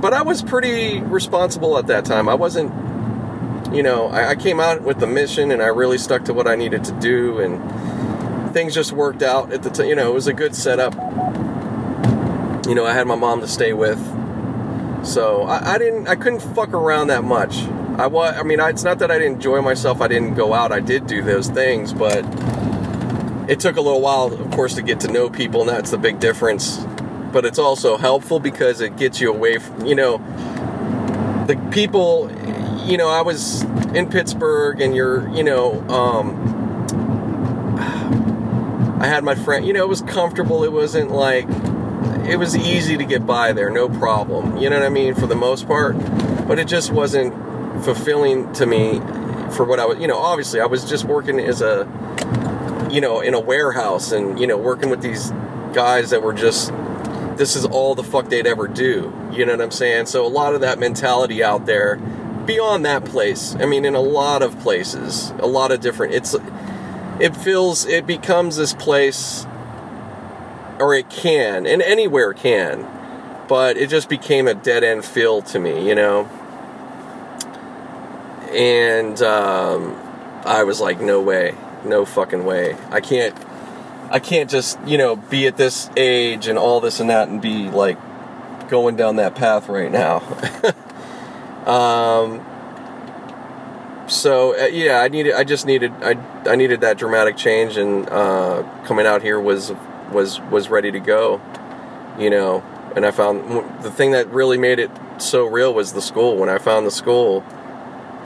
But 0.00 0.12
I 0.12 0.22
was 0.22 0.42
pretty 0.42 1.00
responsible 1.00 1.78
at 1.78 1.86
that 1.86 2.04
time. 2.04 2.28
I 2.28 2.34
wasn't, 2.34 2.72
you 3.72 3.84
know, 3.84 4.08
I, 4.08 4.30
I 4.30 4.34
came 4.34 4.58
out 4.58 4.82
with 4.82 4.98
the 4.98 5.06
mission 5.06 5.52
and 5.52 5.62
I 5.62 5.66
really 5.66 5.98
stuck 5.98 6.24
to 6.24 6.34
what 6.34 6.48
I 6.48 6.56
needed 6.56 6.82
to 6.84 6.92
do, 6.92 7.38
and 7.38 8.52
things 8.52 8.74
just 8.74 8.92
worked 8.92 9.22
out 9.22 9.52
at 9.52 9.62
the 9.62 9.70
time. 9.70 9.86
You 9.86 9.94
know, 9.94 10.10
it 10.10 10.14
was 10.14 10.26
a 10.26 10.32
good 10.32 10.56
setup. 10.56 10.94
You 12.66 12.74
know, 12.74 12.84
I 12.84 12.94
had 12.94 13.06
my 13.06 13.16
mom 13.16 13.40
to 13.40 13.48
stay 13.48 13.72
with 13.72 13.98
so 15.02 15.42
I, 15.42 15.74
I, 15.74 15.78
didn't, 15.78 16.08
I 16.08 16.16
couldn't 16.16 16.40
fuck 16.40 16.72
around 16.72 17.08
that 17.08 17.24
much. 17.24 17.62
I 17.98 18.06
was, 18.06 18.34
I 18.36 18.42
mean, 18.42 18.60
I, 18.60 18.70
it's 18.70 18.84
not 18.84 18.98
that 19.00 19.10
I 19.10 19.18
didn't 19.18 19.34
enjoy 19.34 19.60
myself. 19.60 20.00
I 20.00 20.08
didn't 20.08 20.34
go 20.34 20.54
out. 20.54 20.72
I 20.72 20.80
did 20.80 21.06
do 21.06 21.22
those 21.22 21.48
things, 21.48 21.92
but 21.92 22.24
it 23.48 23.60
took 23.60 23.76
a 23.76 23.80
little 23.80 24.00
while, 24.00 24.32
of 24.32 24.50
course, 24.52 24.74
to 24.76 24.82
get 24.82 25.00
to 25.00 25.08
know 25.08 25.28
people, 25.28 25.60
and 25.60 25.68
that's 25.68 25.90
the 25.90 25.98
big 25.98 26.20
difference. 26.20 26.78
But 27.32 27.44
it's 27.44 27.58
also 27.58 27.96
helpful 27.96 28.40
because 28.40 28.80
it 28.80 28.96
gets 28.96 29.20
you 29.20 29.30
away 29.30 29.58
from, 29.58 29.86
you 29.86 29.94
know, 29.94 30.18
the 31.46 31.56
people. 31.70 32.30
You 32.84 32.96
know, 32.96 33.08
I 33.08 33.22
was 33.22 33.62
in 33.94 34.08
Pittsburgh, 34.08 34.80
and 34.80 34.94
you're, 34.94 35.28
you 35.30 35.44
know, 35.44 35.80
um, 35.88 36.62
I 39.00 39.06
had 39.06 39.24
my 39.24 39.34
friend. 39.34 39.66
You 39.66 39.72
know, 39.72 39.82
it 39.82 39.88
was 39.88 40.02
comfortable. 40.02 40.64
It 40.64 40.72
wasn't 40.72 41.10
like 41.10 41.48
it 42.26 42.36
was 42.36 42.56
easy 42.56 42.96
to 42.96 43.04
get 43.04 43.26
by 43.26 43.52
there, 43.52 43.70
no 43.70 43.88
problem. 43.88 44.56
You 44.56 44.70
know 44.70 44.78
what 44.78 44.86
I 44.86 44.90
mean, 44.90 45.14
for 45.14 45.26
the 45.26 45.34
most 45.34 45.66
part. 45.66 45.96
But 46.46 46.58
it 46.58 46.68
just 46.68 46.92
wasn't 46.92 47.34
fulfilling 47.84 48.52
to 48.54 48.66
me 48.66 49.00
for 49.52 49.64
what 49.64 49.80
I 49.80 49.86
was. 49.86 49.98
You 49.98 50.06
know, 50.06 50.18
obviously, 50.18 50.60
I 50.60 50.66
was 50.66 50.88
just 50.88 51.04
working 51.04 51.40
as 51.40 51.60
a, 51.62 51.88
you 52.90 53.00
know, 53.00 53.20
in 53.20 53.34
a 53.34 53.40
warehouse 53.40 54.12
and 54.12 54.38
you 54.38 54.46
know 54.46 54.56
working 54.56 54.90
with 54.90 55.02
these 55.02 55.30
guys 55.72 56.10
that 56.10 56.22
were 56.22 56.34
just. 56.34 56.72
This 57.36 57.56
is 57.56 57.64
all 57.64 57.94
the 57.94 58.04
fuck 58.04 58.28
they'd 58.28 58.46
ever 58.46 58.68
do. 58.68 59.12
You 59.32 59.46
know 59.46 59.52
what 59.52 59.62
I'm 59.62 59.70
saying? 59.70 60.06
So 60.06 60.26
a 60.26 60.28
lot 60.28 60.54
of 60.54 60.60
that 60.60 60.78
mentality 60.78 61.42
out 61.42 61.64
there, 61.64 61.96
beyond 61.96 62.84
that 62.84 63.06
place. 63.06 63.56
I 63.58 63.64
mean, 63.64 63.86
in 63.86 63.94
a 63.94 64.00
lot 64.00 64.42
of 64.42 64.58
places, 64.60 65.30
a 65.38 65.46
lot 65.46 65.72
of 65.72 65.80
different. 65.80 66.14
It's. 66.14 66.36
It 67.20 67.36
feels. 67.36 67.86
It 67.86 68.06
becomes 68.06 68.56
this 68.56 68.74
place 68.74 69.46
or 70.82 70.94
it 70.94 71.08
can, 71.08 71.64
and 71.64 71.80
anywhere 71.80 72.34
can, 72.34 72.84
but 73.48 73.76
it 73.76 73.88
just 73.88 74.08
became 74.08 74.48
a 74.48 74.54
dead 74.54 74.82
end 74.82 75.04
feel 75.04 75.40
to 75.40 75.60
me, 75.60 75.88
you 75.88 75.94
know. 75.94 76.24
And 78.50 79.22
um, 79.22 79.94
I 80.44 80.64
was 80.64 80.80
like, 80.80 81.00
no 81.00 81.22
way, 81.22 81.54
no 81.84 82.04
fucking 82.04 82.44
way. 82.44 82.76
I 82.90 83.00
can't, 83.00 83.32
I 84.10 84.18
can't 84.18 84.50
just, 84.50 84.76
you 84.84 84.98
know, 84.98 85.14
be 85.14 85.46
at 85.46 85.56
this 85.56 85.88
age 85.96 86.48
and 86.48 86.58
all 86.58 86.80
this 86.80 86.98
and 86.98 87.10
that 87.10 87.28
and 87.28 87.40
be 87.40 87.70
like 87.70 87.96
going 88.68 88.96
down 88.96 89.16
that 89.16 89.36
path 89.36 89.68
right 89.68 89.90
now. 89.90 90.16
um, 91.64 92.44
so 94.08 94.60
uh, 94.60 94.66
yeah, 94.66 95.00
I 95.00 95.06
needed, 95.06 95.34
I 95.34 95.44
just 95.44 95.64
needed, 95.64 95.92
I, 96.02 96.16
I 96.44 96.56
needed 96.56 96.80
that 96.80 96.98
dramatic 96.98 97.36
change, 97.36 97.76
and 97.76 98.08
uh, 98.08 98.64
coming 98.84 99.06
out 99.06 99.22
here 99.22 99.38
was 99.38 99.72
was 100.12 100.40
was 100.40 100.68
ready 100.68 100.90
to 100.92 101.00
go, 101.00 101.40
you 102.18 102.30
know. 102.30 102.62
And 102.94 103.06
I 103.06 103.10
found 103.10 103.82
the 103.82 103.90
thing 103.90 104.12
that 104.12 104.28
really 104.28 104.58
made 104.58 104.78
it 104.78 104.90
so 105.18 105.46
real 105.46 105.72
was 105.72 105.94
the 105.94 106.02
school. 106.02 106.36
When 106.36 106.48
I 106.48 106.58
found 106.58 106.86
the 106.86 106.90
school, 106.90 107.42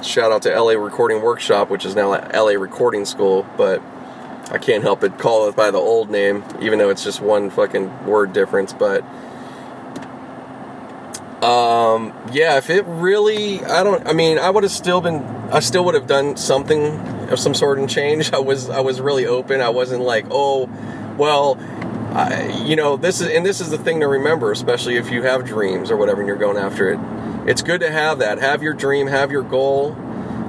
shout 0.02 0.32
out 0.32 0.42
to 0.42 0.60
LA 0.60 0.72
Recording 0.72 1.22
Workshop, 1.22 1.70
which 1.70 1.84
is 1.84 1.94
now 1.94 2.10
LA 2.10 2.52
Recording 2.52 3.04
School, 3.04 3.46
but 3.56 3.80
I 4.50 4.58
can't 4.58 4.82
help 4.82 5.04
it 5.04 5.18
call 5.18 5.48
it 5.48 5.56
by 5.56 5.70
the 5.70 5.78
old 5.78 6.10
name, 6.10 6.44
even 6.60 6.78
though 6.78 6.90
it's 6.90 7.04
just 7.04 7.20
one 7.20 7.50
fucking 7.50 8.06
word 8.06 8.32
difference. 8.32 8.72
But 8.72 9.04
um, 11.42 12.12
yeah, 12.32 12.56
if 12.56 12.70
it 12.70 12.84
really, 12.86 13.64
I 13.64 13.84
don't, 13.84 14.06
I 14.06 14.12
mean, 14.12 14.38
I 14.38 14.50
would 14.50 14.62
have 14.62 14.72
still 14.72 15.00
been, 15.00 15.22
I 15.52 15.60
still 15.60 15.84
would 15.84 15.94
have 15.94 16.06
done 16.06 16.36
something 16.36 16.98
of 17.28 17.38
some 17.38 17.54
sort 17.54 17.78
and 17.78 17.90
change. 17.90 18.32
I 18.32 18.38
was, 18.38 18.70
I 18.70 18.80
was 18.80 19.00
really 19.00 19.26
open. 19.26 19.60
I 19.60 19.68
wasn't 19.68 20.02
like, 20.02 20.26
oh, 20.30 20.68
well, 21.18 21.56
I, 22.16 22.64
you 22.64 22.76
know, 22.76 22.97
this 22.97 23.20
is 23.20 23.28
and 23.28 23.44
this 23.44 23.60
is 23.60 23.68
the 23.68 23.76
thing 23.76 24.01
to 24.01 24.09
remember, 24.09 24.51
especially 24.51 24.97
if 24.97 25.10
you 25.10 25.22
have 25.24 25.44
dreams 25.44 25.90
or 25.90 25.98
whatever 25.98 26.22
and 26.22 26.26
you're 26.26 26.38
going 26.38 26.56
after 26.56 26.90
it. 26.90 26.98
It's 27.47 27.60
good 27.60 27.82
to 27.82 27.90
have 27.90 28.20
that. 28.20 28.38
Have 28.38 28.62
your 28.62 28.72
dream, 28.72 29.06
have 29.06 29.30
your 29.30 29.43
goal, 29.43 29.93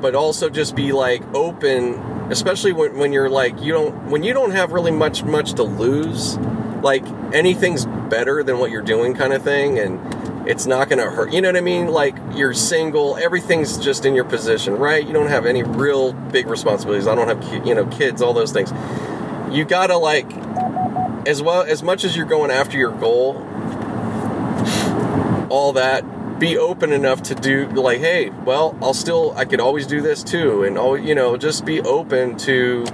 but 0.01 0.15
also 0.15 0.49
just 0.49 0.77
be 0.77 0.93
like 0.93 1.21
open, 1.35 1.95
especially 2.31 2.71
when, 2.71 2.97
when 2.97 3.11
you're 3.11 3.29
like 3.29 3.61
you 3.61 3.73
don't 3.73 4.09
when 4.09 4.23
you 4.23 4.33
don't 4.33 4.51
have 4.51 4.71
really 4.71 4.91
much 4.91 5.23
much 5.23 5.55
to 5.55 5.63
lose. 5.63 6.37
Like 6.37 7.05
anything's 7.33 7.85
better 7.85 8.43
than 8.43 8.59
what 8.59 8.71
you're 8.71 8.81
doing, 8.81 9.13
kind 9.13 9.33
of 9.33 9.43
thing, 9.43 9.77
and 9.77 10.47
it's 10.47 10.65
not 10.65 10.87
going 10.87 10.99
to 10.99 11.11
hurt. 11.11 11.33
You 11.33 11.41
know 11.41 11.49
what 11.49 11.57
I 11.57 11.61
mean? 11.61 11.87
Like 11.87 12.15
you're 12.33 12.53
single, 12.53 13.17
everything's 13.17 13.77
just 13.77 14.05
in 14.05 14.15
your 14.15 14.23
position, 14.23 14.77
right? 14.77 15.05
You 15.05 15.11
don't 15.11 15.27
have 15.27 15.45
any 15.45 15.63
real 15.63 16.13
big 16.13 16.47
responsibilities. 16.47 17.07
I 17.07 17.15
don't 17.15 17.27
have 17.27 17.67
you 17.67 17.75
know 17.75 17.87
kids, 17.87 18.21
all 18.21 18.33
those 18.33 18.53
things. 18.53 18.71
You 19.51 19.65
gotta 19.65 19.97
like 19.97 20.29
as 21.27 21.41
well 21.41 21.61
as 21.61 21.83
much 21.83 22.05
as 22.05 22.15
you're 22.15 22.25
going 22.25 22.49
after 22.49 22.77
your 22.77 22.91
goal, 22.91 23.35
all 25.49 25.73
that, 25.73 26.39
be 26.39 26.57
open 26.57 26.93
enough 26.93 27.21
to 27.23 27.35
do 27.35 27.67
like, 27.67 27.99
hey, 27.99 28.29
well, 28.29 28.77
I'll 28.81 28.93
still 28.93 29.33
I 29.37 29.45
could 29.45 29.59
always 29.59 29.85
do 29.85 30.01
this 30.01 30.23
too, 30.23 30.63
and 30.63 30.77
all 30.77 30.97
you 30.97 31.13
know, 31.13 31.35
just 31.37 31.65
be 31.65 31.81
open 31.81 32.37
to 32.39 32.85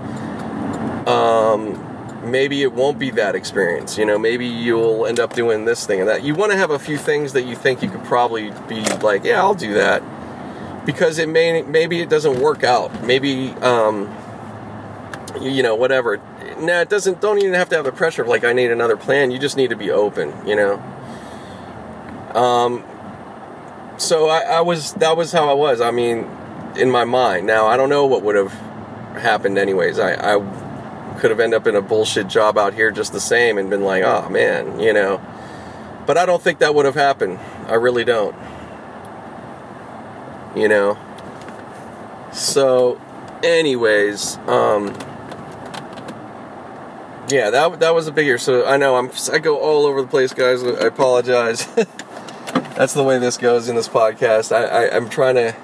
um 1.07 1.79
maybe 2.23 2.63
it 2.63 2.71
won't 2.73 2.97
be 2.97 3.11
that 3.11 3.35
experience. 3.35 3.97
You 3.97 4.05
know, 4.05 4.17
maybe 4.17 4.47
you'll 4.47 5.05
end 5.05 5.19
up 5.19 5.33
doing 5.33 5.65
this 5.65 5.85
thing 5.85 5.99
and 5.99 6.09
that. 6.09 6.23
You 6.23 6.33
want 6.35 6.51
to 6.53 6.57
have 6.57 6.71
a 6.71 6.79
few 6.79 6.97
things 6.97 7.33
that 7.33 7.43
you 7.43 7.55
think 7.55 7.83
you 7.83 7.89
could 7.89 8.03
probably 8.05 8.51
be 8.67 8.81
like, 9.01 9.25
yeah, 9.25 9.41
I'll 9.41 9.53
do 9.53 9.73
that. 9.75 10.01
Because 10.85 11.19
it 11.19 11.29
may 11.29 11.61
maybe 11.61 12.01
it 12.01 12.09
doesn't 12.09 12.39
work 12.39 12.63
out. 12.63 13.03
Maybe 13.03 13.49
um 13.61 14.13
you 15.41 15.63
know, 15.63 15.75
whatever 15.75 16.21
nah, 16.63 16.81
it 16.81 16.89
doesn't. 16.89 17.21
Don't 17.21 17.39
even 17.39 17.53
have 17.53 17.69
to 17.69 17.75
have 17.75 17.85
the 17.85 17.91
pressure 17.91 18.21
of 18.21 18.27
like 18.27 18.43
I 18.43 18.53
need 18.53 18.71
another 18.71 18.97
plan. 18.97 19.31
You 19.31 19.39
just 19.39 19.57
need 19.57 19.69
to 19.69 19.75
be 19.75 19.91
open, 19.91 20.47
you 20.47 20.55
know. 20.55 20.75
Um. 22.33 22.83
So 23.97 24.27
I, 24.27 24.41
I 24.41 24.61
was. 24.61 24.93
That 24.93 25.15
was 25.17 25.31
how 25.31 25.49
I 25.49 25.53
was. 25.53 25.81
I 25.81 25.91
mean, 25.91 26.27
in 26.75 26.89
my 26.89 27.05
mind. 27.05 27.45
Now 27.47 27.67
I 27.67 27.77
don't 27.77 27.89
know 27.89 28.05
what 28.05 28.23
would 28.23 28.35
have 28.35 28.51
happened 29.21 29.57
anyways. 29.57 29.99
I, 29.99 30.13
I 30.13 31.19
could 31.19 31.29
have 31.29 31.39
ended 31.39 31.61
up 31.61 31.67
in 31.67 31.75
a 31.75 31.81
bullshit 31.81 32.27
job 32.27 32.57
out 32.57 32.73
here 32.73 32.91
just 32.91 33.13
the 33.13 33.19
same 33.19 33.57
and 33.57 33.69
been 33.69 33.83
like, 33.83 34.03
oh 34.03 34.29
man, 34.29 34.79
you 34.79 34.93
know. 34.93 35.21
But 36.05 36.17
I 36.17 36.25
don't 36.25 36.41
think 36.41 36.59
that 36.59 36.75
would 36.75 36.85
have 36.85 36.95
happened. 36.95 37.39
I 37.67 37.75
really 37.75 38.03
don't. 38.03 38.35
You 40.55 40.67
know. 40.67 40.97
So, 42.31 42.99
anyways, 43.43 44.37
um 44.47 44.93
yeah, 47.33 47.49
that 47.49 47.79
that 47.79 47.95
was 47.95 48.07
a 48.07 48.11
big 48.11 48.27
year. 48.27 48.37
So 48.37 48.63
I 48.65 48.77
know 48.77 48.95
I'm 48.95 49.09
I 49.31 49.39
go 49.39 49.57
all 49.57 49.87
over 49.87 50.03
the 50.03 50.07
place, 50.07 50.33
guys. 50.33 50.63
I 50.63 50.85
apologize. 50.85 51.65
That's 52.75 52.93
the 52.93 53.03
way 53.03 53.17
this 53.17 53.37
goes 53.37 53.69
in 53.69 53.75
this 53.75 53.89
podcast. 53.89 54.55
I, 54.55 54.65
I 54.65 54.95
I'm 54.95 55.09
trying 55.09 55.35
to 55.35 55.55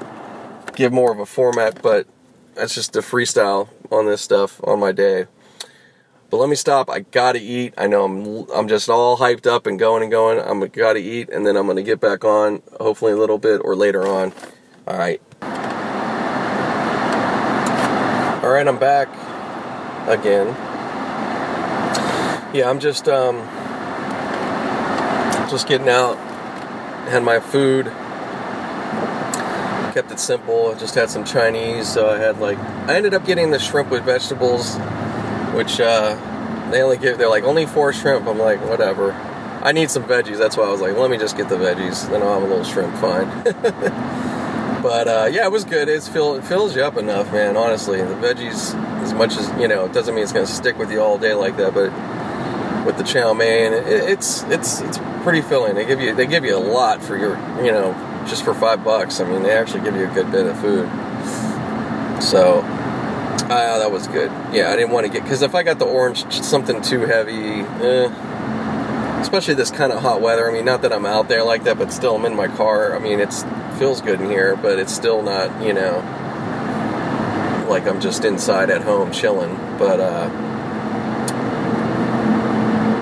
give 0.76 0.92
more 0.92 1.12
of 1.12 1.20
a 1.20 1.26
format, 1.28 1.82
but 1.82 2.08
that's 2.56 2.74
just 2.74 2.96
a 2.96 3.00
freestyle 3.00 3.70
on 3.92 4.06
this 4.06 4.22
stuff 4.22 4.62
on 4.64 4.80
my 4.80 4.92
day. 4.92 5.26
But 6.30 6.38
let 6.38 6.50
me 6.50 6.56
stop. 6.56 6.90
I 6.90 7.00
gotta 7.00 7.40
eat. 7.40 7.74
I 7.78 7.88
know 7.88 8.06
I'm 8.06 8.50
I'm 8.52 8.68
just 8.68 8.90
all 8.90 9.18
hyped 9.18 9.48
up 9.48 9.66
and 9.68 9.78
going 9.78 10.04
and 10.04 10.12
going. 10.12 10.40
I'm 10.40 10.60
gotta 10.68 11.00
eat, 11.00 11.30
and 11.30 11.46
then 11.46 11.56
I'm 11.56 11.68
gonna 11.68 11.84
get 11.84 12.00
back 12.00 12.24
on. 12.24 12.62
Hopefully 12.80 13.12
a 13.12 13.18
little 13.18 13.40
bit 13.40 13.62
or 13.64 13.76
later 13.76 14.08
on. 14.08 14.34
All 14.88 14.98
right. 14.98 15.22
All 18.44 18.50
right, 18.50 18.68
I'm 18.68 18.80
back 18.80 19.08
again. 20.08 20.69
Yeah, 22.54 22.70
I'm 22.70 22.80
just 22.80 23.08
um 23.08 23.38
just 25.50 25.68
getting 25.68 25.90
out. 25.90 26.18
Had 27.10 27.24
my 27.24 27.40
food. 27.40 27.86
Kept 29.94 30.12
it 30.12 30.20
simple. 30.20 30.76
Just 30.76 30.96
had 30.96 31.10
some 31.10 31.24
Chinese. 31.26 31.88
So 31.88 32.10
I 32.10 32.18
had 32.18 32.40
like 32.40 32.58
I 32.58 32.96
ended 32.96 33.14
up 33.14 33.26
getting 33.26 33.52
the 33.52 33.60
shrimp 33.60 33.90
with 33.90 34.04
vegetables 34.04 34.78
which 35.54 35.80
uh, 35.80 36.16
they 36.72 36.82
only 36.82 36.98
give. 36.98 37.18
They're 37.18 37.30
like 37.30 37.44
only 37.44 37.66
four 37.66 37.94
shrimp. 37.94 38.28
I'm 38.28 38.38
like 38.38 38.62
whatever. 38.66 39.14
I 39.62 39.72
need 39.72 39.92
some 39.92 40.04
veggies. 40.04 40.38
That's 40.38 40.56
why 40.56 40.66
I 40.66 40.72
was 40.72 40.80
like, 40.80 40.96
let 40.96 41.12
me 41.12 41.18
just 41.18 41.36
get 41.36 41.50
the 41.50 41.58
veggies. 41.58 42.10
Then 42.10 42.22
I'll 42.22 42.40
have 42.40 42.44
a 42.44 42.48
little 42.48 42.64
shrimp. 42.64 42.96
Fine. 42.98 43.28
but 44.82 45.08
uh, 45.08 45.30
yeah, 45.30 45.46
it 45.46 45.52
was 45.52 45.66
good. 45.66 45.90
It's 45.90 46.08
fill, 46.08 46.36
it 46.36 46.46
fills 46.46 46.76
you 46.76 46.84
up 46.84 46.98
enough, 46.98 47.32
man. 47.34 47.58
Honestly, 47.58 47.98
the 47.98 48.16
veggies, 48.16 48.74
as 49.04 49.14
much 49.14 49.36
as 49.36 49.50
you 49.60 49.68
know, 49.68 49.86
it 49.86 49.94
doesn't 49.94 50.16
mean 50.16 50.24
it's 50.24 50.34
gonna 50.34 50.48
stick 50.48 50.78
with 50.78 50.92
you 50.92 51.02
all 51.02 51.18
day 51.18 51.34
like 51.34 51.58
that. 51.58 51.74
But 51.74 51.90
with 52.86 52.98
the 52.98 53.04
chow 53.04 53.34
mein, 53.34 53.74
it, 53.74 53.88
it's 53.88 54.44
it's 54.44 54.82
it's 54.82 54.98
pretty 55.24 55.42
filling. 55.42 55.76
They 55.76 55.86
give 55.86 56.00
you 56.00 56.16
they 56.16 56.26
give 56.26 56.46
you 56.46 56.56
a 56.56 56.60
lot 56.60 57.02
for 57.02 57.18
your 57.18 57.38
you 57.64 57.72
know 57.72 57.94
just 58.28 58.44
for 58.44 58.54
five 58.54 58.84
bucks. 58.84 59.20
I 59.20 59.30
mean, 59.30 59.44
they 59.44 59.52
actually 59.52 59.82
give 59.82 59.96
you 59.96 60.10
a 60.10 60.14
good 60.14 60.32
bit 60.32 60.46
of 60.46 60.60
food. 60.60 60.88
So 62.22 62.64
Ah, 63.52 63.80
that 63.80 63.92
was 63.92 64.08
good. 64.08 64.32
Yeah, 64.54 64.72
I 64.72 64.76
didn't 64.76 64.92
want 64.92 65.08
to 65.08 65.12
get 65.12 65.24
because 65.24 65.42
if 65.42 65.56
I 65.56 65.64
got 65.64 65.80
the 65.80 65.86
orange, 65.86 66.32
something 66.32 66.84
too 66.84 67.00
heavy, 67.00 67.62
eh, 67.62 69.22
especially 69.22 69.56
this 69.56 69.72
kind 69.72 69.92
of 69.92 70.04
hot 70.04 70.22
weather. 70.22 70.48
I 70.48 70.54
mean, 70.54 70.66
not 70.66 70.84
that 70.84 70.94
I'm 70.94 71.08
out 71.08 71.28
there 71.30 71.44
like 71.44 71.64
that, 71.64 71.80
but 71.80 71.92
still, 71.92 72.16
I'm 72.16 72.26
in 72.26 72.36
my 72.36 72.48
car. 72.48 72.96
I 72.96 73.00
mean, 73.00 73.20
it 73.20 73.34
feels 73.80 74.02
good 74.02 74.22
in 74.22 74.30
here, 74.30 74.56
but 74.56 74.78
it's 74.78 74.94
still 74.94 75.24
not, 75.24 75.66
you 75.66 75.74
know, 75.74 75.98
like 77.68 77.88
I'm 77.88 78.00
just 78.00 78.24
inside 78.24 78.70
at 78.70 78.84
home 78.84 79.12
chilling. 79.12 79.56
But 79.80 80.00
uh, 80.00 80.30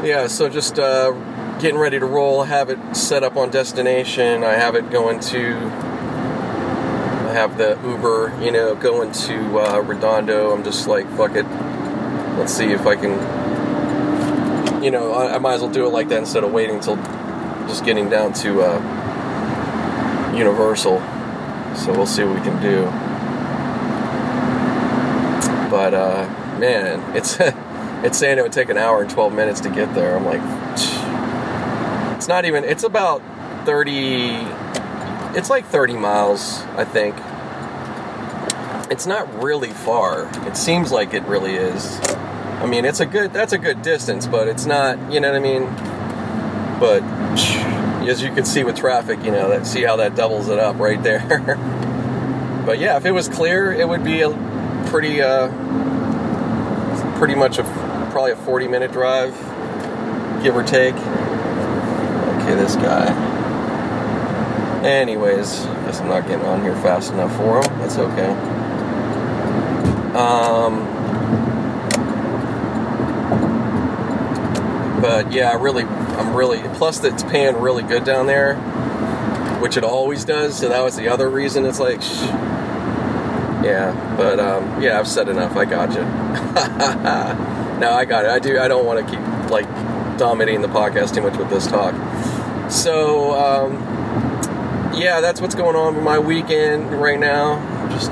yeah, 0.08 0.28
so 0.28 0.48
just 0.48 0.80
uh, 0.80 1.12
getting 1.60 1.78
ready 1.78 2.00
to 2.00 2.06
roll. 2.06 2.44
Have 2.44 2.70
it 2.70 2.96
set 2.96 3.24
up 3.24 3.36
on 3.36 3.50
destination. 3.50 4.42
I 4.42 4.54
have 4.54 4.76
it 4.76 4.90
going 4.90 5.20
to 5.32 5.54
I 7.28 7.34
have 7.34 7.58
the 7.58 7.78
Uber, 7.84 8.40
you 8.42 8.52
know, 8.54 8.74
going 8.74 9.12
to 9.12 9.60
uh, 9.60 9.80
Redondo. 9.82 10.54
I'm 10.54 10.64
just 10.64 10.88
like, 10.88 11.06
fuck 11.18 11.36
it. 11.36 11.46
Let's 12.38 12.54
see 12.54 12.72
if 12.72 12.88
I 12.88 12.96
can, 12.96 13.12
you 14.82 14.92
know, 14.92 15.12
I, 15.12 15.36
I, 15.36 15.38
might 15.40 15.56
as 15.56 15.62
well 15.62 15.70
do 15.70 15.86
it 15.86 15.90
like 15.90 16.08
that 16.08 16.20
instead 16.20 16.46
of 16.46 16.54
waiting 16.54 16.78
until 16.78 16.96
just 17.68 17.84
getting 17.84 18.10
down 18.10 18.32
to 18.36 18.62
uh, 18.62 20.34
Universal. 20.38 21.00
So 21.76 21.92
we'll 21.92 22.06
see 22.06 22.24
what 22.24 22.36
we 22.36 22.42
can 22.42 22.62
do. 22.62 22.86
But 25.70 25.94
uh, 25.94 26.58
man, 26.60 27.14
it's 27.14 27.38
it's 28.04 28.18
saying 28.18 28.38
it 28.38 28.42
would 28.42 28.54
take 28.54 28.70
an 28.70 28.78
hour 28.78 29.02
and 29.02 29.10
12 29.10 29.34
minutes 29.34 29.62
to 29.62 29.70
get 29.70 29.94
there. 29.94 30.16
I'm 30.16 30.26
like, 30.26 30.42
it's 32.18 32.28
not 32.28 32.46
even. 32.46 32.64
It's 32.64 32.84
about 32.84 33.22
30 33.66 34.68
it's 35.38 35.52
like 35.52 35.66
30 35.66 35.94
miles, 35.94 36.62
I 36.76 36.84
think. 36.84 37.16
It's 38.92 39.06
not 39.06 39.44
really 39.44 39.70
far. 39.70 40.28
It 40.48 40.58
seems 40.58 40.92
like 40.92 41.14
it 41.14 41.22
really 41.24 41.54
is. 41.54 42.00
I 42.60 42.66
mean, 42.66 42.86
it's 42.86 43.02
a 43.02 43.06
good 43.06 43.34
that's 43.34 43.54
a 43.54 43.60
good 43.60 43.84
distance, 43.84 44.26
but 44.26 44.48
it's 44.48 44.66
not, 44.66 44.98
you 45.12 45.20
know 45.20 45.32
what 45.32 45.38
I 45.38 45.40
mean? 45.40 45.66
But 46.80 47.04
as 48.10 48.24
you 48.24 48.34
can 48.34 48.46
see 48.46 48.64
with 48.64 48.76
traffic, 48.76 49.20
you 49.24 49.32
know, 49.32 49.50
that 49.50 49.68
see 49.68 49.84
how 49.84 49.98
that 49.98 50.16
doubles 50.16 50.50
it 50.50 50.58
up 50.58 50.80
right 50.80 51.02
there. 51.04 51.28
but 52.66 52.80
yeah, 52.80 52.98
if 52.98 53.06
it 53.06 53.12
was 53.12 53.30
clear, 53.30 53.72
it 53.72 53.88
would 53.88 54.04
be 54.04 54.22
a 54.22 54.32
pretty 54.88 55.22
uh 55.22 55.50
pretty 57.20 57.36
much 57.36 57.60
a 57.60 57.64
probably 58.18 58.32
a 58.32 58.36
40 58.36 58.68
minute 58.68 58.92
drive 58.92 59.32
give 60.42 60.56
or 60.56 60.64
take. 60.64 60.96
Okay, 60.96 62.56
this 62.56 62.76
guy. 62.76 63.14
Anyways, 64.84 65.60
guess 65.86 66.02
I'm 66.02 66.08
not 66.08 66.26
getting 66.26 66.44
on 66.48 66.64
here 66.64 66.76
fast 66.78 67.14
enough 67.14 67.32
for 67.38 67.58
him. 67.58 67.80
That's 67.80 68.00
okay. 68.00 68.32
Um, 70.18 70.84
but 75.00 75.32
yeah, 75.32 75.52
I 75.52 75.62
really, 75.62 75.84
I'm 75.84 76.36
really. 76.36 76.64
Plus, 76.76 77.04
it's 77.04 77.22
paying 77.22 77.62
really 77.62 77.84
good 77.84 78.04
down 78.04 78.26
there, 78.26 78.56
which 79.62 79.78
it 79.78 79.84
always 79.84 80.26
does. 80.26 80.58
So 80.58 80.70
that 80.70 80.84
was 80.84 80.96
the 80.96 81.08
other 81.08 81.30
reason. 81.30 81.68
It's 81.68 81.80
like, 81.80 82.02
shh. 82.02 82.22
yeah. 83.64 84.16
But 84.18 84.40
um, 84.40 84.82
yeah, 84.82 85.00
I've 85.00 85.08
said 85.08 85.30
enough. 85.30 85.56
I 85.56 85.66
got 85.66 85.94
you. 85.94 87.54
no, 87.80 87.92
I 87.92 88.06
got 88.06 88.26
it. 88.26 88.32
I 88.32 88.40
do. 88.40 88.60
I 88.60 88.68
don't 88.68 88.86
want 88.86 89.06
to 89.06 89.12
keep 89.12 89.22
like 89.50 89.68
dominating 90.18 90.62
the 90.62 90.68
podcast 90.68 91.14
too 91.14 91.22
much 91.22 91.38
with 91.38 91.50
this 91.50 91.68
talk. 91.68 91.94
So. 92.72 93.34
Um, 93.34 93.98
yeah, 94.98 95.22
that's 95.22 95.40
what's 95.40 95.56
going 95.56 95.76
on 95.76 95.96
with 95.96 96.04
my 96.04 96.18
weekend 96.18 96.92
right 96.92 97.20
now. 97.20 97.60
Just 97.90 98.10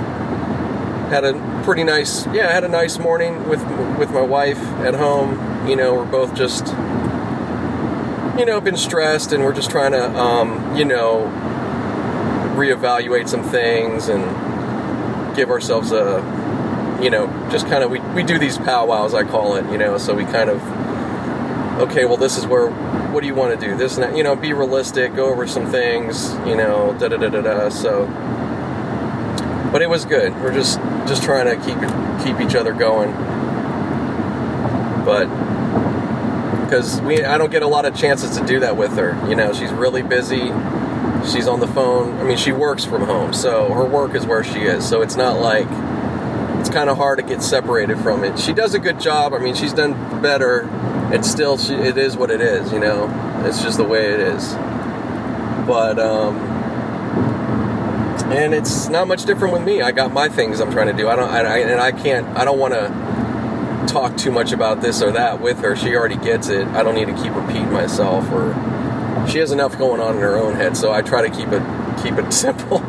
had 1.09 1.23
a 1.23 1.61
pretty 1.63 1.83
nice, 1.83 2.25
yeah, 2.27 2.47
I 2.47 2.51
had 2.51 2.63
a 2.63 2.67
nice 2.67 2.99
morning 2.99 3.47
with 3.49 3.63
with 3.97 4.11
my 4.11 4.21
wife 4.21 4.61
at 4.83 4.93
home. 4.93 5.67
You 5.67 5.75
know, 5.75 5.95
we're 5.95 6.05
both 6.05 6.35
just, 6.35 6.67
you 8.37 8.45
know, 8.45 8.61
been 8.61 8.77
stressed, 8.77 9.31
and 9.33 9.43
we're 9.43 9.53
just 9.53 9.71
trying 9.71 9.93
to, 9.93 10.15
um, 10.15 10.75
you 10.75 10.85
know, 10.85 11.25
reevaluate 12.55 13.27
some 13.27 13.43
things 13.43 14.07
and 14.07 14.23
give 15.35 15.49
ourselves 15.49 15.91
a, 15.91 16.19
you 17.01 17.09
know, 17.09 17.27
just 17.51 17.67
kind 17.67 17.83
of 17.83 17.91
we 17.91 17.99
we 17.99 18.23
do 18.23 18.39
these 18.39 18.57
powwows, 18.57 19.13
I 19.13 19.23
call 19.23 19.55
it, 19.55 19.69
you 19.71 19.77
know, 19.77 19.97
so 19.97 20.13
we 20.13 20.23
kind 20.25 20.49
of, 20.49 20.61
okay, 21.81 22.05
well, 22.05 22.17
this 22.17 22.37
is 22.37 22.47
where 22.47 22.69
what 23.11 23.21
do 23.21 23.27
you 23.27 23.35
want 23.35 23.59
to 23.59 23.65
do? 23.65 23.77
This 23.77 23.95
and 23.95 24.03
that, 24.03 24.17
you 24.17 24.23
know, 24.23 24.35
be 24.35 24.53
realistic, 24.53 25.15
go 25.15 25.27
over 25.31 25.47
some 25.47 25.71
things, 25.71 26.33
you 26.45 26.55
know, 26.55 26.95
da 26.99 27.07
da 27.07 27.17
da 27.17 27.29
da 27.29 27.41
da. 27.41 27.69
So, 27.69 28.07
but 29.71 29.81
it 29.81 29.89
was 29.89 30.05
good. 30.05 30.33
We're 30.41 30.53
just 30.53 30.79
just 31.07 31.23
trying 31.23 31.45
to 31.45 31.55
keep 31.65 31.77
keep 32.25 32.45
each 32.45 32.55
other 32.55 32.73
going. 32.73 33.11
But 35.05 35.27
because 36.65 36.99
we, 37.01 37.23
I 37.23 37.37
don't 37.37 37.51
get 37.51 37.61
a 37.61 37.67
lot 37.67 37.85
of 37.85 37.95
chances 37.95 38.37
to 38.37 38.45
do 38.45 38.59
that 38.61 38.75
with 38.75 38.97
her. 38.97 39.15
You 39.29 39.35
know, 39.35 39.53
she's 39.53 39.71
really 39.71 40.01
busy. 40.01 40.51
She's 41.31 41.47
on 41.47 41.59
the 41.59 41.67
phone. 41.67 42.19
I 42.19 42.23
mean, 42.23 42.37
she 42.37 42.51
works 42.51 42.83
from 42.83 43.03
home, 43.03 43.33
so 43.33 43.73
her 43.73 43.85
work 43.85 44.15
is 44.15 44.25
where 44.25 44.43
she 44.43 44.61
is. 44.61 44.87
So 44.87 45.01
it's 45.01 45.15
not 45.15 45.39
like 45.39 45.69
kind 46.75 46.89
of 46.89 46.97
hard 46.97 47.17
to 47.17 47.23
get 47.23 47.41
separated 47.41 47.97
from 47.99 48.25
it. 48.25 48.37
She 48.37 48.51
does 48.51 48.73
a 48.73 48.79
good 48.79 48.99
job. 48.99 49.33
I 49.33 49.39
mean, 49.39 49.55
she's 49.55 49.71
done 49.71 49.93
better. 50.21 50.69
It's 51.13 51.31
still 51.31 51.57
it 51.57 51.97
is 51.97 52.17
what 52.17 52.29
it 52.29 52.41
is 52.41 52.73
you 52.73 52.79
know? 52.81 53.07
It's 53.45 53.63
just 53.63 53.77
the 53.77 53.85
way 53.85 54.13
it 54.13 54.19
is. 54.19 54.53
But 55.65 55.97
um 55.97 56.35
and 58.29 58.53
it's 58.53 58.89
not 58.89 59.07
much 59.07 59.23
different 59.23 59.53
with 59.53 59.63
me. 59.63 59.81
I 59.81 59.93
got 59.93 60.11
my 60.11 60.27
things 60.27 60.59
i'm 60.59 60.69
trying 60.69 60.87
to 60.87 60.93
do. 61.01 61.07
I 61.07 61.15
don't 61.15 61.29
I, 61.29 61.59
and 61.59 61.79
i 61.79 61.93
can't 61.93 62.27
i 62.37 62.43
don't 62.43 62.59
want 62.59 62.73
to 62.73 63.93
talk 63.93 64.17
too 64.17 64.31
much 64.31 64.51
about 64.51 64.81
this 64.81 65.01
or 65.01 65.11
that 65.13 65.39
with 65.39 65.59
her. 65.59 65.77
She 65.77 65.95
already 65.95 66.17
gets 66.17 66.49
it. 66.49 66.67
I 66.67 66.83
don't 66.83 66.95
need 66.95 67.07
to 67.07 67.15
keep 67.23 67.33
repeating 67.33 67.71
myself 67.71 68.29
or 68.33 68.53
she 69.29 69.37
has 69.37 69.51
enough 69.51 69.77
going 69.77 70.01
on 70.01 70.15
in 70.15 70.21
her 70.21 70.37
own 70.37 70.53
head 70.53 70.77
so 70.77 70.91
i 70.91 71.01
try 71.01 71.27
to 71.27 71.35
keep 71.35 71.47
it 71.49 71.63
keep 72.03 72.13
it 72.17 72.31
simple 72.45 72.79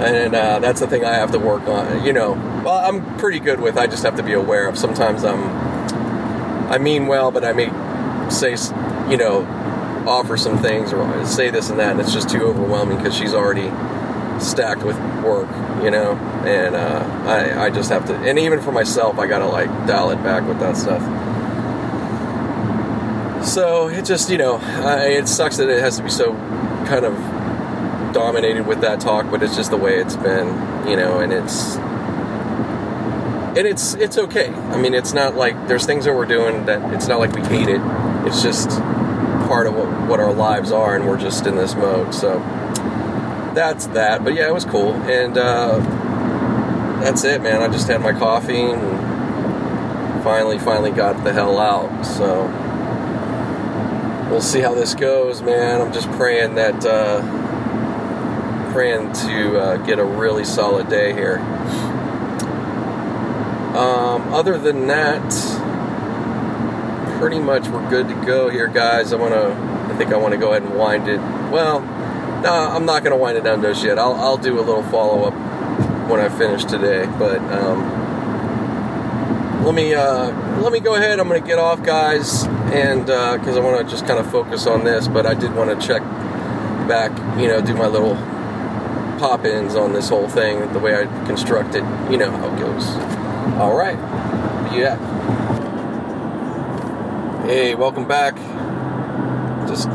and 0.00 0.34
uh, 0.34 0.58
that's 0.58 0.80
the 0.80 0.86
thing 0.86 1.04
i 1.04 1.14
have 1.14 1.32
to 1.32 1.38
work 1.38 1.62
on 1.62 2.04
you 2.04 2.12
know 2.12 2.32
well 2.64 2.78
i'm 2.78 3.16
pretty 3.18 3.40
good 3.40 3.60
with 3.60 3.76
i 3.76 3.86
just 3.86 4.02
have 4.04 4.16
to 4.16 4.22
be 4.22 4.32
aware 4.32 4.68
of 4.68 4.78
sometimes 4.78 5.24
i'm 5.24 5.68
I 6.68 6.76
mean 6.76 7.06
well, 7.06 7.30
but 7.30 7.44
I 7.44 7.54
may 7.54 7.68
say, 8.30 8.50
you 9.10 9.16
know, 9.16 9.46
offer 10.06 10.36
some 10.36 10.58
things 10.58 10.92
or 10.92 11.24
say 11.24 11.48
this 11.50 11.70
and 11.70 11.78
that, 11.78 11.92
and 11.92 12.00
it's 12.00 12.12
just 12.12 12.28
too 12.28 12.42
overwhelming 12.42 12.98
because 12.98 13.16
she's 13.16 13.32
already 13.32 13.70
stacked 14.38 14.82
with 14.84 14.96
work, 15.24 15.48
you 15.82 15.90
know, 15.90 16.12
and 16.44 16.76
uh, 16.76 17.24
I, 17.26 17.66
I 17.66 17.70
just 17.70 17.88
have 17.90 18.06
to, 18.08 18.14
and 18.16 18.38
even 18.38 18.60
for 18.60 18.70
myself, 18.70 19.18
I 19.18 19.26
gotta 19.26 19.46
like 19.46 19.68
dial 19.86 20.10
it 20.10 20.22
back 20.22 20.46
with 20.46 20.60
that 20.60 20.76
stuff. 20.76 21.02
So 23.46 23.88
it 23.88 24.04
just, 24.04 24.28
you 24.28 24.36
know, 24.36 24.56
I, 24.56 25.06
it 25.06 25.26
sucks 25.26 25.56
that 25.56 25.70
it 25.70 25.80
has 25.80 25.96
to 25.96 26.02
be 26.02 26.10
so 26.10 26.34
kind 26.86 27.06
of 27.06 27.14
dominated 28.12 28.66
with 28.66 28.80
that 28.80 29.00
talk, 29.00 29.30
but 29.30 29.42
it's 29.42 29.56
just 29.56 29.70
the 29.70 29.76
way 29.76 29.98
it's 30.00 30.16
been, 30.16 30.46
you 30.88 30.96
know, 30.96 31.20
and 31.20 31.32
it's 31.32 31.76
and 33.58 33.66
it's 33.66 33.94
it's 33.94 34.16
okay. 34.16 34.50
I 34.50 34.80
mean, 34.80 34.94
it's 34.94 35.12
not 35.12 35.34
like 35.34 35.68
there's 35.68 35.84
things 35.84 36.04
that 36.04 36.14
we're 36.14 36.26
doing 36.26 36.66
that 36.66 36.94
it's 36.94 37.08
not 37.08 37.18
like 37.18 37.32
we 37.32 37.42
hate 37.42 37.68
it. 37.68 37.80
It's 38.26 38.42
just 38.42 38.70
part 39.48 39.66
of 39.66 39.74
what, 39.74 39.88
what 40.08 40.20
our 40.20 40.32
lives 40.32 40.70
are, 40.70 40.94
and 40.94 41.06
we're 41.06 41.18
just 41.18 41.46
in 41.46 41.56
this 41.56 41.74
mode. 41.74 42.14
So 42.14 42.38
that's 43.54 43.86
that. 43.88 44.22
But 44.22 44.34
yeah, 44.34 44.48
it 44.48 44.54
was 44.54 44.64
cool, 44.64 44.92
and 44.92 45.36
uh, 45.36 45.78
that's 47.00 47.24
it, 47.24 47.42
man. 47.42 47.62
I 47.62 47.68
just 47.68 47.88
had 47.88 48.00
my 48.00 48.12
coffee 48.12 48.60
and 48.60 50.22
finally, 50.22 50.58
finally 50.58 50.90
got 50.90 51.24
the 51.24 51.32
hell 51.32 51.58
out. 51.58 52.04
So 52.04 52.46
we'll 54.30 54.40
see 54.40 54.60
how 54.60 54.74
this 54.74 54.94
goes, 54.94 55.42
man. 55.42 55.80
I'm 55.80 55.92
just 55.92 56.10
praying 56.12 56.54
that. 56.56 56.84
Uh, 56.84 57.46
praying 58.78 59.12
to 59.12 59.58
uh, 59.58 59.76
get 59.78 59.98
a 59.98 60.04
really 60.04 60.44
solid 60.44 60.88
day 60.88 61.12
here. 61.12 61.38
Um, 63.74 64.32
other 64.32 64.56
than 64.56 64.86
that, 64.86 65.28
pretty 67.18 67.40
much 67.40 67.66
we're 67.66 67.90
good 67.90 68.06
to 68.06 68.14
go 68.24 68.48
here, 68.48 68.68
guys. 68.68 69.12
I 69.12 69.16
want 69.16 69.34
to, 69.34 69.52
I 69.92 69.96
think 69.98 70.12
I 70.12 70.16
want 70.16 70.34
to 70.34 70.38
go 70.38 70.52
ahead 70.52 70.62
and 70.62 70.78
wind 70.78 71.08
it. 71.08 71.18
Well, 71.50 71.80
no, 71.80 72.52
I'm 72.52 72.86
not 72.86 73.02
going 73.02 73.10
to 73.10 73.16
wind 73.16 73.36
it 73.36 73.42
down 73.42 73.62
just 73.62 73.82
yet. 73.82 73.98
I'll, 73.98 74.14
I'll 74.14 74.36
do 74.36 74.60
a 74.60 74.62
little 74.62 74.84
follow 74.84 75.24
up 75.24 75.34
when 76.08 76.20
I 76.20 76.28
finish 76.28 76.64
today. 76.64 77.06
But 77.18 77.40
um, 77.50 77.82
let 79.64 79.74
me 79.74 79.94
uh, 79.94 80.60
let 80.60 80.72
me 80.72 80.78
go 80.78 80.94
ahead. 80.94 81.18
I'm 81.18 81.26
going 81.26 81.42
to 81.42 81.46
get 81.46 81.58
off, 81.58 81.82
guys, 81.82 82.44
and 82.72 83.06
because 83.06 83.56
uh, 83.56 83.60
I 83.60 83.60
want 83.60 83.84
to 83.84 83.90
just 83.90 84.06
kind 84.06 84.20
of 84.20 84.30
focus 84.30 84.68
on 84.68 84.84
this. 84.84 85.08
But 85.08 85.26
I 85.26 85.34
did 85.34 85.52
want 85.56 85.68
to 85.68 85.84
check 85.84 86.02
back, 86.86 87.10
you 87.40 87.48
know, 87.48 87.60
do 87.60 87.74
my 87.74 87.88
little 87.88 88.16
pop 89.18 89.44
ins 89.44 89.74
on 89.74 89.92
this 89.92 90.08
whole 90.08 90.28
thing, 90.28 90.72
the 90.72 90.78
way 90.78 90.94
I 90.94 91.04
construct 91.26 91.74
it. 91.74 91.82
You 92.10 92.16
know 92.16 92.30
how 92.30 92.54
it 92.54 92.58
goes. 92.58 92.86
All 93.58 93.76
right. 93.76 93.98
Yeah. 94.72 94.96
Hey, 97.44 97.74
welcome 97.74 98.06
back. 98.06 98.36
Just 99.66 99.88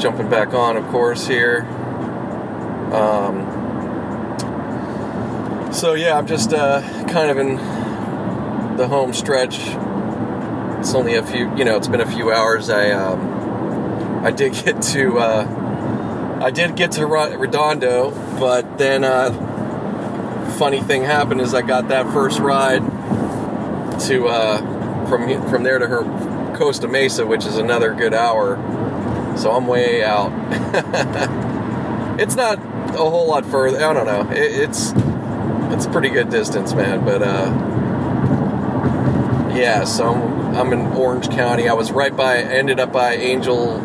jumping 0.00 0.28
back 0.28 0.52
on, 0.52 0.76
of 0.76 0.86
course, 0.88 1.26
here. 1.26 1.62
Um, 2.92 3.44
so, 5.72 5.94
yeah, 5.94 6.18
I'm 6.18 6.26
just 6.26 6.52
uh, 6.52 6.80
kind 7.08 7.30
of 7.30 7.38
in 7.38 7.56
the 8.76 8.88
home 8.88 9.12
stretch. 9.12 9.60
It's 10.80 10.94
only 10.94 11.14
a 11.14 11.22
few, 11.22 11.54
you 11.56 11.64
know, 11.64 11.76
it's 11.76 11.88
been 11.88 12.00
a 12.00 12.10
few 12.10 12.32
hours. 12.32 12.70
I, 12.70 12.90
um, 12.90 14.24
I 14.24 14.30
did 14.32 14.54
get 14.54 14.82
to, 14.82 15.18
uh, 15.18 15.67
I 16.40 16.50
did 16.50 16.76
get 16.76 16.92
to 16.92 17.06
Redondo, 17.06 18.10
but 18.38 18.78
then, 18.78 19.04
uh, 19.04 19.56
funny 20.58 20.80
thing 20.80 21.04
happened 21.04 21.40
is 21.40 21.54
I 21.54 21.62
got 21.62 21.88
that 21.88 22.12
first 22.12 22.40
ride 22.40 22.80
to 24.02 24.26
uh, 24.26 25.08
from 25.08 25.48
from 25.48 25.62
there 25.62 25.78
to 25.78 25.86
her 25.86 26.02
Costa 26.56 26.88
Mesa, 26.88 27.24
which 27.24 27.46
is 27.46 27.56
another 27.58 27.94
good 27.94 28.12
hour. 28.12 28.56
So 29.36 29.52
I'm 29.52 29.68
way 29.68 30.02
out. 30.02 30.32
it's 32.20 32.34
not 32.34 32.58
a 32.58 32.98
whole 32.98 33.28
lot 33.28 33.46
further. 33.46 33.84
I 33.84 33.92
don't 33.92 34.06
know. 34.06 34.28
It, 34.32 34.38
it's 34.38 34.92
it's 35.72 35.86
pretty 35.86 36.08
good 36.08 36.30
distance, 36.30 36.74
man. 36.74 37.04
But 37.04 37.22
uh, 37.22 37.52
yeah, 39.54 39.84
so 39.84 40.12
I'm, 40.12 40.56
I'm 40.56 40.72
in 40.72 40.80
Orange 40.96 41.28
County. 41.30 41.68
I 41.68 41.74
was 41.74 41.92
right 41.92 42.14
by. 42.14 42.38
Ended 42.38 42.80
up 42.80 42.92
by 42.92 43.14
Angel. 43.14 43.80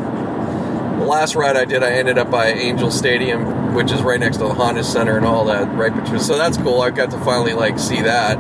The 1.04 1.10
last 1.10 1.36
ride 1.36 1.58
I 1.58 1.66
did, 1.66 1.84
I 1.84 1.92
ended 1.92 2.18
up 2.18 2.32
by 2.32 2.48
Angel 2.48 2.90
Stadium 2.90 3.74
which 3.74 3.92
is 3.92 4.02
right 4.02 4.20
next 4.20 4.38
to 4.38 4.44
the 4.44 4.54
Honda 4.54 4.86
Center 4.86 5.18
and 5.18 5.26
all 5.26 5.46
that, 5.46 5.68
right 5.76 5.94
between. 5.94 6.22
So 6.22 6.38
that's 6.38 6.58
cool. 6.58 6.82
I've 6.82 6.96
got 6.96 7.12
to 7.12 7.18
finally 7.20 7.54
like 7.54 7.78
see 7.78 8.02
that. 8.04 8.38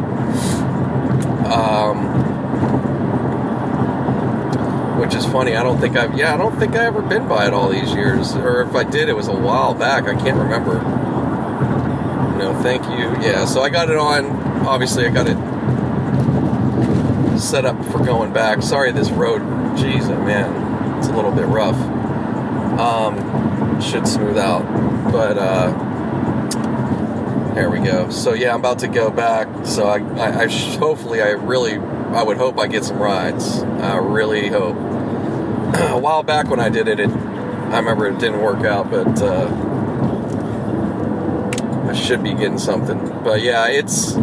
Um, 1.45 2.21
which 4.97 5.13
is 5.13 5.25
funny. 5.25 5.55
I 5.55 5.63
don't 5.63 5.79
think 5.79 5.97
I've 5.97 6.17
yeah, 6.17 6.33
I 6.33 6.37
don't 6.37 6.57
think 6.57 6.75
I 6.75 6.85
ever 6.85 7.01
been 7.01 7.27
by 7.27 7.47
it 7.47 7.53
all 7.53 7.67
these 7.67 7.93
years, 7.93 8.33
or 8.35 8.61
if 8.61 8.75
I 8.75 8.83
did, 8.85 9.09
it 9.09 9.13
was 9.13 9.27
a 9.27 9.35
while 9.35 9.73
back. 9.73 10.05
I 10.05 10.15
can't 10.15 10.37
remember. 10.37 10.75
No, 12.37 12.57
thank 12.63 12.83
you. 12.85 13.11
Yeah, 13.27 13.45
so 13.45 13.61
I 13.61 13.69
got 13.69 13.89
it 13.89 13.97
on. 13.97 14.25
Obviously, 14.65 15.05
I 15.05 15.09
got 15.09 15.27
it 15.27 15.37
set 17.39 17.65
up 17.65 17.83
for 17.85 18.03
going 18.03 18.31
back. 18.31 18.61
Sorry, 18.61 18.93
this 18.93 19.09
road. 19.09 19.41
Jeez, 19.77 20.09
oh 20.09 20.23
man, 20.23 20.97
it's 20.97 21.07
a 21.07 21.13
little 21.13 21.31
bit 21.31 21.47
rough. 21.47 22.02
Um, 22.79 23.81
should 23.81 24.07
smooth 24.07 24.37
out 24.37 24.63
but 25.13 25.37
uh, 25.37 25.71
there 27.53 27.69
we 27.69 27.79
go. 27.79 28.09
So 28.09 28.33
yeah, 28.33 28.51
I'm 28.51 28.59
about 28.59 28.79
to 28.79 28.87
go 28.87 29.11
back. 29.11 29.47
So 29.63 29.87
I, 29.87 29.99
I, 30.19 30.39
I 30.41 30.47
sh- 30.47 30.75
hopefully, 30.77 31.21
I 31.21 31.29
really, 31.29 31.77
I 31.77 32.23
would 32.23 32.37
hope 32.37 32.59
I 32.59 32.65
get 32.65 32.83
some 32.83 32.97
rides. 32.97 33.61
I 33.61 33.97
really 33.97 34.49
hope. 34.49 34.75
a 35.75 35.99
while 35.99 36.23
back 36.23 36.49
when 36.49 36.59
I 36.59 36.69
did 36.69 36.87
it, 36.87 36.99
it, 36.99 37.09
I 37.09 37.77
remember 37.77 38.07
it 38.07 38.17
didn't 38.19 38.41
work 38.41 38.65
out, 38.65 38.89
but 38.89 39.21
uh, 39.21 39.47
I 41.89 41.93
should 41.93 42.23
be 42.23 42.31
getting 42.33 42.57
something. 42.57 42.97
But 43.23 43.43
yeah, 43.43 43.67
it's 43.67 44.15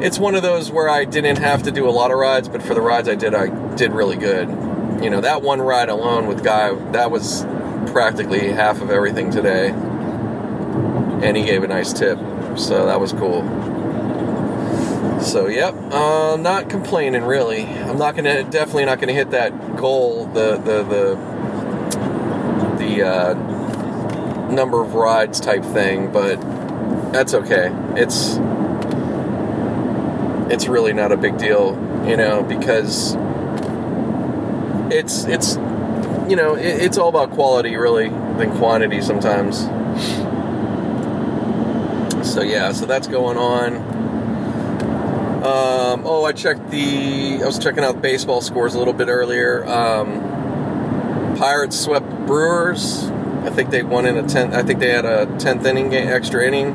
it's 0.00 0.18
one 0.18 0.34
of 0.34 0.42
those 0.42 0.72
where 0.72 0.88
I 0.88 1.04
didn't 1.04 1.38
have 1.38 1.62
to 1.64 1.70
do 1.70 1.88
a 1.88 1.90
lot 1.90 2.10
of 2.10 2.18
rides, 2.18 2.48
but 2.48 2.64
for 2.64 2.74
the 2.74 2.80
rides 2.80 3.08
I 3.08 3.14
did, 3.14 3.32
I 3.32 3.74
did 3.76 3.92
really 3.92 4.16
good. 4.16 4.48
You 5.02 5.10
know, 5.10 5.20
that 5.20 5.42
one 5.42 5.60
ride 5.60 5.88
alone 5.88 6.26
with 6.26 6.42
Guy, 6.42 6.74
that 6.92 7.10
was 7.10 7.44
practically 7.92 8.48
half 8.48 8.80
of 8.80 8.90
everything 8.90 9.30
today. 9.30 9.68
And 9.70 11.36
he 11.36 11.44
gave 11.44 11.62
a 11.62 11.68
nice 11.68 11.92
tip. 11.92 12.18
So 12.56 12.86
that 12.86 13.00
was 13.00 13.12
cool. 13.12 13.42
So, 15.20 15.46
yep, 15.48 15.74
uh, 15.92 16.36
not 16.36 16.68
complaining 16.68 17.24
really. 17.24 17.64
I'm 17.66 17.98
not 17.98 18.16
gonna, 18.16 18.44
definitely 18.44 18.84
not 18.84 19.00
gonna 19.00 19.12
hit 19.12 19.30
that 19.30 19.76
goal, 19.76 20.26
the, 20.26 20.56
the, 20.56 20.82
the, 20.84 21.16
the, 22.78 23.02
uh, 23.06 23.34
number 24.50 24.82
of 24.82 24.94
rides 24.94 25.40
type 25.40 25.62
thing, 25.62 26.10
but 26.12 26.36
that's 27.12 27.34
okay. 27.34 27.70
It's, 27.96 28.38
it's 30.50 30.68
really 30.68 30.92
not 30.92 31.12
a 31.12 31.16
big 31.16 31.36
deal, 31.36 31.74
you 32.06 32.16
know, 32.16 32.42
because 32.42 33.14
it's, 34.92 35.24
it's, 35.24 35.56
you 36.28 36.36
know, 36.36 36.54
it, 36.54 36.82
it's 36.82 36.98
all 36.98 37.08
about 37.08 37.30
quality 37.30 37.76
really 37.76 38.08
than 38.08 38.56
quantity 38.58 39.00
sometimes. 39.00 39.68
So 42.28 42.42
yeah, 42.42 42.72
so 42.72 42.86
that's 42.86 43.08
going 43.08 43.36
on. 43.36 43.76
Um, 45.38 46.02
oh, 46.04 46.24
I 46.24 46.32
checked 46.32 46.70
the. 46.70 47.40
I 47.42 47.46
was 47.46 47.58
checking 47.58 47.84
out 47.84 48.02
baseball 48.02 48.40
scores 48.40 48.74
a 48.74 48.78
little 48.78 48.92
bit 48.92 49.08
earlier. 49.08 49.64
Um, 49.66 51.36
Pirates 51.36 51.78
swept 51.78 52.08
Brewers. 52.26 53.08
I 53.44 53.50
think 53.50 53.70
they 53.70 53.82
won 53.82 54.04
in 54.04 54.16
a 54.16 54.28
tenth. 54.28 54.52
I 54.52 54.62
think 54.62 54.80
they 54.80 54.90
had 54.90 55.04
a 55.04 55.26
tenth 55.38 55.64
inning 55.64 55.90
game, 55.90 56.08
extra 56.08 56.44
inning. 56.46 56.74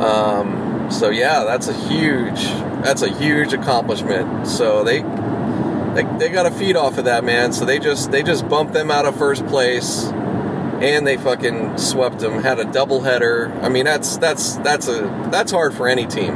Um, 0.00 0.88
so 0.90 1.08
yeah, 1.08 1.44
that's 1.44 1.68
a 1.68 1.72
huge. 1.72 2.44
That's 2.84 3.02
a 3.02 3.08
huge 3.08 3.54
accomplishment. 3.54 4.46
So 4.46 4.84
they 4.84 5.00
they, 5.94 6.04
they 6.18 6.28
got 6.28 6.46
a 6.46 6.50
feed 6.50 6.76
off 6.76 6.98
of 6.98 7.04
that 7.06 7.24
man. 7.24 7.52
So 7.52 7.64
they 7.64 7.78
just 7.78 8.10
they 8.10 8.22
just 8.22 8.48
bumped 8.48 8.72
them 8.72 8.90
out 8.90 9.06
of 9.06 9.16
first 9.16 9.46
place, 9.46 10.04
and 10.06 11.06
they 11.06 11.16
fucking 11.16 11.78
swept 11.78 12.20
them. 12.20 12.42
Had 12.42 12.58
a 12.58 12.64
double 12.64 13.02
header. 13.02 13.52
I 13.62 13.68
mean 13.68 13.84
that's 13.84 14.16
that's 14.16 14.56
that's 14.56 14.88
a 14.88 15.28
that's 15.30 15.52
hard 15.52 15.74
for 15.74 15.88
any 15.88 16.06
team 16.06 16.34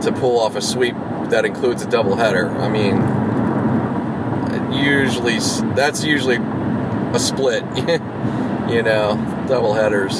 to 0.00 0.12
pull 0.12 0.38
off 0.38 0.56
a 0.56 0.60
sweep 0.60 0.94
that 1.30 1.44
includes 1.44 1.82
a 1.82 1.90
double 1.90 2.16
header. 2.16 2.48
I 2.48 2.68
mean, 2.68 2.96
usually 4.84 5.38
that's 5.74 6.04
usually 6.04 6.36
a 6.36 7.18
split, 7.18 7.64
you 8.70 8.82
know, 8.82 9.44
double 9.48 9.74
headers. 9.74 10.18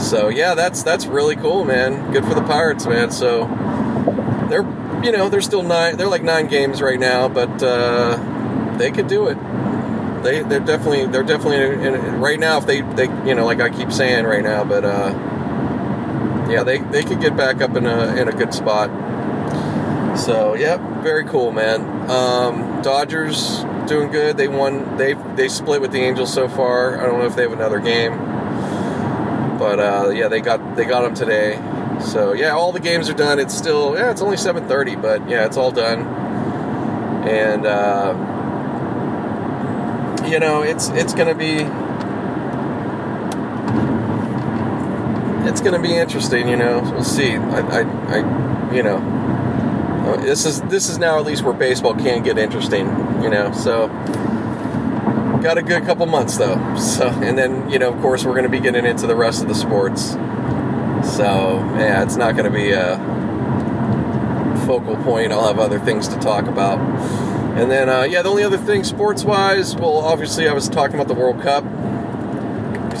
So 0.00 0.28
yeah, 0.28 0.54
that's 0.54 0.82
that's 0.82 1.06
really 1.06 1.36
cool, 1.36 1.64
man. 1.64 2.12
Good 2.12 2.24
for 2.24 2.34
the 2.34 2.42
Pirates, 2.42 2.86
man. 2.86 3.10
So 3.10 3.46
they're 4.50 4.62
you 5.02 5.12
know, 5.12 5.28
they're 5.28 5.40
still 5.40 5.62
nine. 5.62 5.96
They're 5.96 6.08
like 6.08 6.22
nine 6.22 6.46
games 6.48 6.82
right 6.82 6.98
now, 6.98 7.28
but 7.28 7.62
uh, 7.62 8.76
they 8.78 8.90
could 8.90 9.08
do 9.08 9.28
it. 9.28 9.38
They 10.22 10.42
they're 10.42 10.60
definitely 10.60 11.06
they're 11.06 11.22
definitely 11.22 11.86
in, 11.86 11.94
in, 11.94 12.20
right 12.20 12.38
now. 12.38 12.58
If 12.58 12.66
they 12.66 12.80
they 12.80 13.04
you 13.26 13.34
know 13.34 13.44
like 13.44 13.60
I 13.60 13.70
keep 13.70 13.92
saying 13.92 14.24
right 14.24 14.42
now, 14.42 14.64
but 14.64 14.84
uh, 14.84 15.10
yeah, 16.50 16.62
they 16.64 16.78
they 16.78 17.02
could 17.02 17.20
get 17.20 17.36
back 17.36 17.60
up 17.60 17.76
in 17.76 17.86
a 17.86 18.16
in 18.16 18.28
a 18.28 18.32
good 18.32 18.52
spot. 18.52 18.90
So 20.18 20.54
yeah, 20.54 20.78
very 21.02 21.24
cool, 21.24 21.52
man. 21.52 22.10
Um, 22.10 22.82
Dodgers 22.82 23.64
doing 23.86 24.10
good. 24.10 24.36
They 24.36 24.48
won. 24.48 24.96
They 24.96 25.14
they 25.34 25.48
split 25.48 25.80
with 25.80 25.92
the 25.92 26.00
Angels 26.00 26.32
so 26.32 26.48
far. 26.48 26.98
I 26.98 27.06
don't 27.06 27.18
know 27.18 27.26
if 27.26 27.36
they 27.36 27.42
have 27.42 27.52
another 27.52 27.78
game, 27.78 28.16
but 29.58 29.78
uh, 29.78 30.08
yeah, 30.10 30.28
they 30.28 30.40
got 30.40 30.76
they 30.76 30.84
got 30.84 31.02
them 31.02 31.14
today. 31.14 31.60
So 32.00 32.32
yeah, 32.32 32.50
all 32.50 32.72
the 32.72 32.80
games 32.80 33.08
are 33.08 33.14
done. 33.14 33.38
It's 33.38 33.56
still 33.56 33.94
yeah, 33.96 34.10
it's 34.10 34.22
only 34.22 34.36
7:30, 34.36 35.00
but 35.00 35.28
yeah, 35.28 35.46
it's 35.46 35.56
all 35.56 35.70
done. 35.70 36.06
And 37.26 37.66
uh, 37.66 38.14
you 40.28 40.38
know, 40.38 40.62
it's 40.62 40.88
it's 40.90 41.14
gonna 41.14 41.34
be 41.34 41.66
it's 45.48 45.60
to 45.60 45.78
be 45.78 45.96
interesting. 45.96 46.48
You 46.48 46.56
know, 46.56 46.80
we'll 46.80 47.04
see. 47.04 47.36
I, 47.36 47.60
I, 47.60 47.80
I 47.80 48.72
you 48.74 48.82
know, 48.82 48.96
uh, 48.96 50.16
this 50.16 50.44
is 50.44 50.60
this 50.62 50.88
is 50.88 50.98
now 50.98 51.18
at 51.18 51.24
least 51.24 51.42
where 51.42 51.54
baseball 51.54 51.94
can 51.94 52.22
get 52.22 52.38
interesting. 52.38 52.86
You 53.22 53.30
know, 53.30 53.52
so 53.52 53.88
got 55.42 55.58
a 55.58 55.62
good 55.62 55.84
couple 55.84 56.06
months 56.06 56.36
though. 56.36 56.56
So, 56.76 57.08
and 57.08 57.36
then 57.38 57.70
you 57.70 57.78
know, 57.78 57.92
of 57.92 58.00
course, 58.00 58.24
we're 58.24 58.34
to 58.44 58.48
be 58.48 58.60
getting 58.60 58.84
into 58.84 59.06
the 59.06 59.16
rest 59.16 59.42
of 59.42 59.48
the 59.48 59.54
sports. 59.54 60.16
So, 61.06 61.58
yeah, 61.78 62.02
it's 62.02 62.16
not 62.16 62.36
going 62.36 62.44
to 62.44 62.50
be 62.50 62.72
a 62.72 62.96
focal 64.66 64.96
point. 64.96 65.32
I'll 65.32 65.46
have 65.46 65.58
other 65.58 65.78
things 65.78 66.08
to 66.08 66.18
talk 66.18 66.46
about. 66.46 66.78
And 67.56 67.70
then, 67.70 67.88
uh, 67.88 68.02
yeah, 68.02 68.20
the 68.22 68.28
only 68.28 68.42
other 68.42 68.58
thing 68.58 68.84
sports 68.84 69.24
wise, 69.24 69.74
well, 69.76 69.98
obviously, 69.98 70.46
I 70.48 70.52
was 70.52 70.68
talking 70.68 70.96
about 70.96 71.08
the 71.08 71.14
World 71.14 71.40
Cup. 71.40 71.64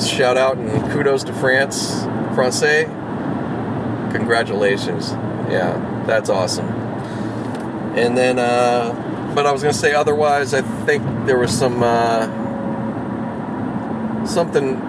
Shout 0.00 0.36
out 0.36 0.56
and 0.56 0.90
kudos 0.92 1.24
to 1.24 1.32
France, 1.34 2.04
Francais. 2.34 2.84
Congratulations. 4.12 5.10
Yeah, 5.50 6.04
that's 6.06 6.30
awesome. 6.30 6.68
And 7.96 8.16
then, 8.16 8.38
uh, 8.38 9.32
but 9.34 9.46
I 9.46 9.52
was 9.52 9.62
going 9.62 9.74
to 9.74 9.78
say 9.78 9.92
otherwise, 9.94 10.54
I 10.54 10.62
think 10.62 11.02
there 11.26 11.38
was 11.38 11.50
some, 11.50 11.82
uh, 11.82 12.26
something, 14.26 14.80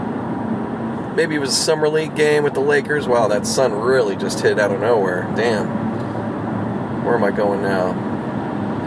maybe 1.17 1.33
it 1.33 1.39
was 1.39 1.49
a 1.49 1.59
summer 1.59 1.89
league 1.89 2.15
game 2.15 2.43
with 2.43 2.53
the 2.53 2.61
Lakers. 2.61 3.07
Wow, 3.07 3.27
that 3.27 3.47
sun 3.47 3.73
really 3.73 4.15
just 4.15 4.39
hit 4.39 4.59
out 4.59 4.71
of 4.71 4.79
nowhere. 4.79 5.23
Damn. 5.35 5.65
Where 7.03 7.15
am 7.15 7.23
I 7.23 7.31
going 7.31 7.63
now? 7.63 8.05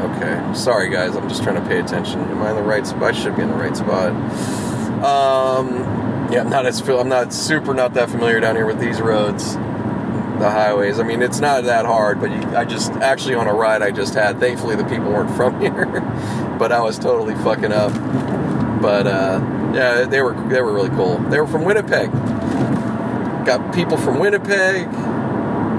Okay, 0.00 0.54
sorry 0.54 0.88
guys, 0.88 1.14
I'm 1.16 1.28
just 1.28 1.42
trying 1.42 1.60
to 1.60 1.68
pay 1.68 1.80
attention. 1.80 2.20
Am 2.20 2.40
I 2.40 2.50
in 2.50 2.56
the 2.56 2.62
right 2.62 2.86
spot? 2.86 3.02
I 3.02 3.12
should 3.12 3.36
be 3.36 3.42
in 3.42 3.48
the 3.48 3.54
right 3.56 3.76
spot. 3.76 4.12
Um, 5.04 6.32
yeah, 6.32 6.40
I'm 6.40 6.48
not 6.48 6.64
as 6.66 6.80
I'm 6.88 7.08
not 7.08 7.34
super 7.34 7.74
not 7.74 7.94
that 7.94 8.08
familiar 8.08 8.40
down 8.40 8.54
here 8.54 8.64
with 8.64 8.78
these 8.78 9.00
roads, 9.00 9.54
the 9.54 10.50
highways. 10.50 11.00
I 11.00 11.02
mean, 11.02 11.20
it's 11.22 11.40
not 11.40 11.64
that 11.64 11.84
hard, 11.84 12.20
but 12.20 12.30
you, 12.30 12.40
I 12.56 12.64
just 12.64 12.92
actually 12.92 13.34
on 13.34 13.48
a 13.48 13.52
ride 13.52 13.82
I 13.82 13.90
just 13.90 14.14
had. 14.14 14.38
Thankfully, 14.38 14.76
the 14.76 14.84
people 14.84 15.08
weren't 15.08 15.34
from 15.36 15.60
here, 15.60 16.00
but 16.58 16.70
I 16.70 16.80
was 16.80 16.98
totally 16.98 17.34
fucking 17.34 17.72
up. 17.72 17.92
But 18.80 19.06
uh, 19.06 19.59
yeah, 19.74 20.04
they 20.04 20.20
were 20.20 20.34
they 20.48 20.60
were 20.60 20.72
really 20.72 20.90
cool. 20.90 21.18
They 21.18 21.40
were 21.40 21.46
from 21.46 21.64
Winnipeg. 21.64 22.10
Got 23.46 23.74
people 23.74 23.96
from 23.96 24.18
Winnipeg. 24.18 24.88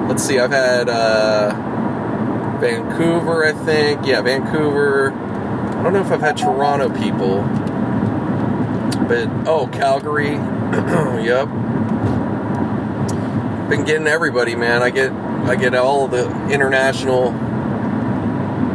Let's 0.10 0.24
see, 0.24 0.40
I've 0.40 0.52
had. 0.52 0.90
Uh, 0.90 1.72
Vancouver, 2.62 3.44
I 3.44 3.54
think. 3.54 4.06
Yeah, 4.06 4.22
Vancouver. 4.22 5.12
I 5.12 5.84
don't 5.84 5.94
know 5.94 6.02
if 6.02 6.12
I've 6.12 6.22
had 6.22 6.38
Toronto 6.38 6.90
people, 6.90 7.42
but 9.08 9.28
oh, 9.48 9.68
Calgary. 9.74 10.30
yep. 11.26 11.48
Been 13.68 13.84
getting 13.84 14.06
everybody, 14.06 14.56
man. 14.56 14.84
I 14.84 14.92
get 14.92 15.12
I 15.12 15.56
get 15.56 15.74
all 15.74 16.08
the 16.08 16.30
international. 16.52 17.32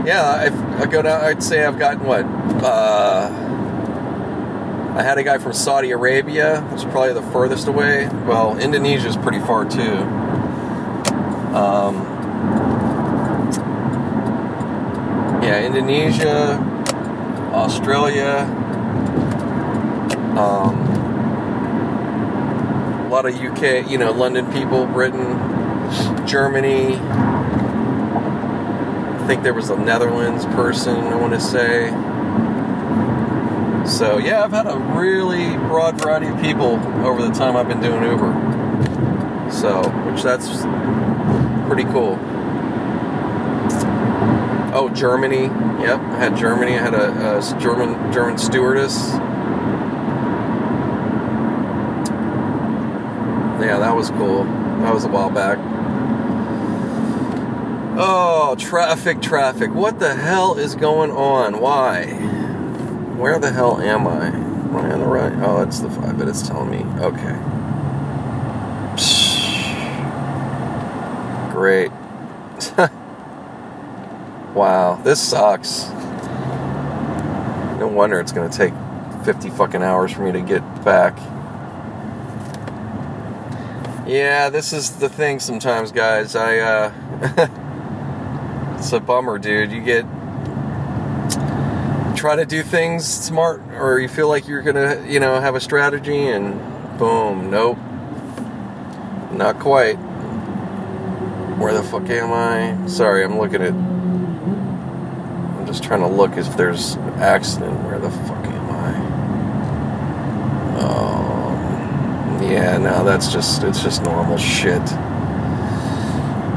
Yeah, 0.05 0.23
I, 0.23 0.83
I 0.83 0.87
go 0.87 1.03
down. 1.03 1.25
I'd 1.25 1.43
say 1.43 1.65
I've 1.65 1.79
gotten 1.79 2.05
what. 2.05 2.25
Uh, 2.65 3.46
I 4.97 5.03
had 5.03 5.19
a 5.19 5.23
guy 5.23 5.37
from 5.37 5.53
Saudi 5.53 5.91
Arabia. 5.91 6.67
That's 6.71 6.85
probably 6.85 7.13
the 7.13 7.21
furthest 7.21 7.69
away. 7.69 8.09
Well, 8.27 8.57
Indonesia's 8.59 9.15
pretty 9.15 9.41
far 9.41 9.67
too. 9.67 9.99
Um, 11.55 11.97
yeah, 15.43 15.67
Indonesia, 15.67 16.57
Australia, 17.53 18.39
um, 20.39 20.81
a 23.05 23.09
lot 23.11 23.27
of 23.27 23.35
UK, 23.35 23.91
you 23.91 23.99
know, 23.99 24.13
London 24.13 24.51
people, 24.51 24.87
Britain, 24.87 25.37
Germany. 26.27 26.97
I 29.13 29.25
think 29.27 29.43
there 29.43 29.53
was 29.53 29.69
a 29.69 29.77
Netherlands 29.77 30.47
person, 30.47 30.97
I 30.97 31.17
want 31.17 31.35
to 31.35 31.41
say. 31.41 31.91
So, 33.87 34.19
yeah, 34.19 34.43
I've 34.43 34.51
had 34.51 34.67
a 34.67 34.77
really 34.77 35.57
broad 35.57 36.01
variety 36.01 36.27
of 36.27 36.41
people 36.41 36.75
over 37.07 37.23
the 37.23 37.33
time 37.33 37.57
I've 37.57 37.69
been 37.69 37.81
doing 37.81 38.03
Uber. 38.03 39.51
So, 39.51 39.89
which 40.11 40.23
that's 40.23 40.49
pretty 41.69 41.85
cool. 41.85 42.19
Oh, 44.75 44.91
Germany. 44.93 45.45
Yep, 45.83 46.01
I 46.01 46.19
had 46.19 46.37
Germany. 46.37 46.75
I 46.75 46.83
had 46.83 46.95
a, 46.95 47.39
a 47.39 47.61
German 47.61 48.13
German 48.13 48.39
stewardess. 48.39 49.13
Yeah, 53.63 53.79
that 53.79 53.95
was 53.95 54.11
cool. 54.11 54.45
That 54.45 54.93
was 54.93 55.05
a 55.05 55.09
while 55.09 55.31
back. 55.31 55.59
Oh, 57.99 58.57
traffic, 58.59 59.23
traffic. 59.23 59.73
What 59.73 60.01
the 60.01 60.15
hell 60.15 60.59
is 60.59 60.75
going 60.75 61.13
on? 61.13 61.61
Why? 61.61 62.36
Where 63.17 63.39
the 63.39 63.51
hell 63.51 63.81
am 63.81 64.07
I? 64.07 64.27
Am 64.27 64.77
I 64.77 64.93
on 64.93 65.01
the 65.01 65.07
right? 65.07 65.33
Oh, 65.43 65.63
it's 65.63 65.81
the 65.81 65.91
five, 65.91 66.19
but 66.19 66.29
it's 66.29 66.47
telling 66.47 66.71
me. 66.71 66.85
Okay. 67.03 67.37
Great. 71.53 71.91
Wow, 74.57 74.99
this 75.05 75.21
sucks. 75.21 75.91
No 77.79 77.91
wonder 77.93 78.19
it's 78.19 78.33
to 78.33 78.49
take 78.49 78.73
50 79.27 79.51
fucking 79.51 79.83
hours 79.83 80.13
for 80.13 80.23
me 80.23 80.33
to 80.33 80.41
get 80.41 80.63
back. 80.83 81.15
Yeah, 84.09 84.49
this 84.49 84.73
is 84.73 84.97
the 84.97 85.11
thing 85.11 85.41
sometimes, 85.41 85.93
guys. 85.93 86.35
I, 86.35 86.59
uh. 86.61 86.93
it's 88.79 88.91
a 88.93 89.01
bummer, 89.01 89.37
dude. 89.37 89.71
You 89.71 89.83
get. 89.83 90.07
Try 92.27 92.35
to 92.35 92.45
do 92.45 92.65
things 92.65 93.07
smart, 93.07 93.63
or 93.79 94.01
you 94.01 94.09
feel 94.09 94.27
like 94.27 94.49
you're 94.49 94.63
gonna, 94.63 95.01
you 95.07 95.21
know, 95.21 95.41
have 95.41 95.55
a 95.55 95.61
strategy, 95.61 96.27
and 96.27 96.59
boom, 96.99 97.53
nope. 97.53 97.79
Not 99.31 99.61
quite. 99.61 99.95
Where 101.57 101.73
the 101.73 101.85
fuck 101.85 102.11
am 102.11 102.33
I? 102.33 102.89
Sorry, 102.89 103.23
I'm 103.25 103.39
looking 103.39 103.63
at 103.63 103.73
I'm 103.73 105.67
just 105.69 105.85
trying 105.85 106.01
to 106.01 106.09
look 106.09 106.37
if 106.37 106.57
there's 106.57 106.95
an 106.95 107.11
accident. 107.21 107.81
Where 107.85 108.01
the 108.01 108.11
fuck 108.11 108.45
am 108.45 108.71
I? 108.73 108.93
Oh, 110.81 112.43
yeah, 112.43 112.77
no, 112.79 113.05
that's 113.05 113.33
just 113.33 113.63
it's 113.63 113.85
just 113.85 114.03
normal 114.03 114.37
shit. 114.37 114.83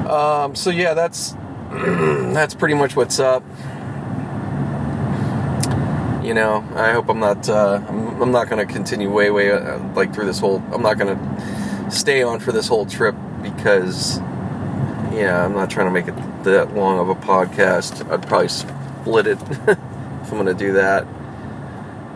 Um, 0.09 0.55
so 0.55 0.71
yeah, 0.71 0.95
that's 0.95 1.35
that's 1.69 2.55
pretty 2.55 2.73
much 2.73 2.95
what's 2.95 3.19
up. 3.19 3.43
You 6.29 6.35
know, 6.35 6.63
I 6.75 6.91
hope 6.91 7.09
I'm 7.09 7.19
not 7.19 7.49
uh, 7.49 7.81
I'm, 7.87 8.21
I'm, 8.21 8.31
not 8.31 8.51
going 8.51 8.63
to 8.63 8.71
continue 8.71 9.11
way 9.11 9.31
way 9.31 9.51
uh, 9.51 9.79
like 9.95 10.13
through 10.13 10.27
this 10.27 10.37
whole. 10.37 10.63
I'm 10.71 10.83
not 10.83 10.99
going 10.99 11.17
to 11.17 11.89
stay 11.89 12.21
on 12.21 12.39
for 12.39 12.51
this 12.51 12.67
whole 12.67 12.85
trip 12.85 13.15
because 13.41 14.19
yeah, 15.11 15.43
I'm 15.43 15.53
not 15.53 15.71
trying 15.71 15.87
to 15.87 15.91
make 15.91 16.07
it 16.07 16.43
that 16.43 16.75
long 16.75 16.99
of 16.99 17.09
a 17.09 17.15
podcast. 17.15 18.07
I'd 18.11 18.27
probably 18.27 18.47
split 18.47 19.25
it 19.25 19.41
if 19.49 19.67
I'm 19.67 20.29
going 20.29 20.45
to 20.45 20.53
do 20.53 20.73
that. 20.73 21.07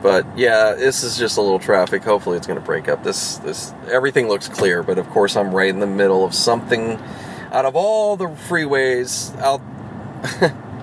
But 0.03 0.27
yeah, 0.37 0.75
this 0.75 1.03
is 1.03 1.17
just 1.17 1.37
a 1.37 1.41
little 1.41 1.57
traffic. 1.57 2.03
Hopefully, 2.03 2.37
it's 2.37 2.45
going 2.45 2.59
to 2.59 2.65
break 2.65 2.87
up. 2.87 3.03
This 3.03 3.37
this 3.37 3.73
everything 3.89 4.27
looks 4.27 4.47
clear, 4.47 4.83
but 4.83 4.99
of 4.99 5.09
course, 5.09 5.35
I'm 5.35 5.55
right 5.55 5.69
in 5.69 5.79
the 5.79 5.87
middle 5.87 6.23
of 6.23 6.35
something. 6.35 6.99
Out 7.51 7.65
of 7.65 7.75
all 7.75 8.15
the 8.15 8.27
freeways, 8.27 9.35
out, 9.39 9.63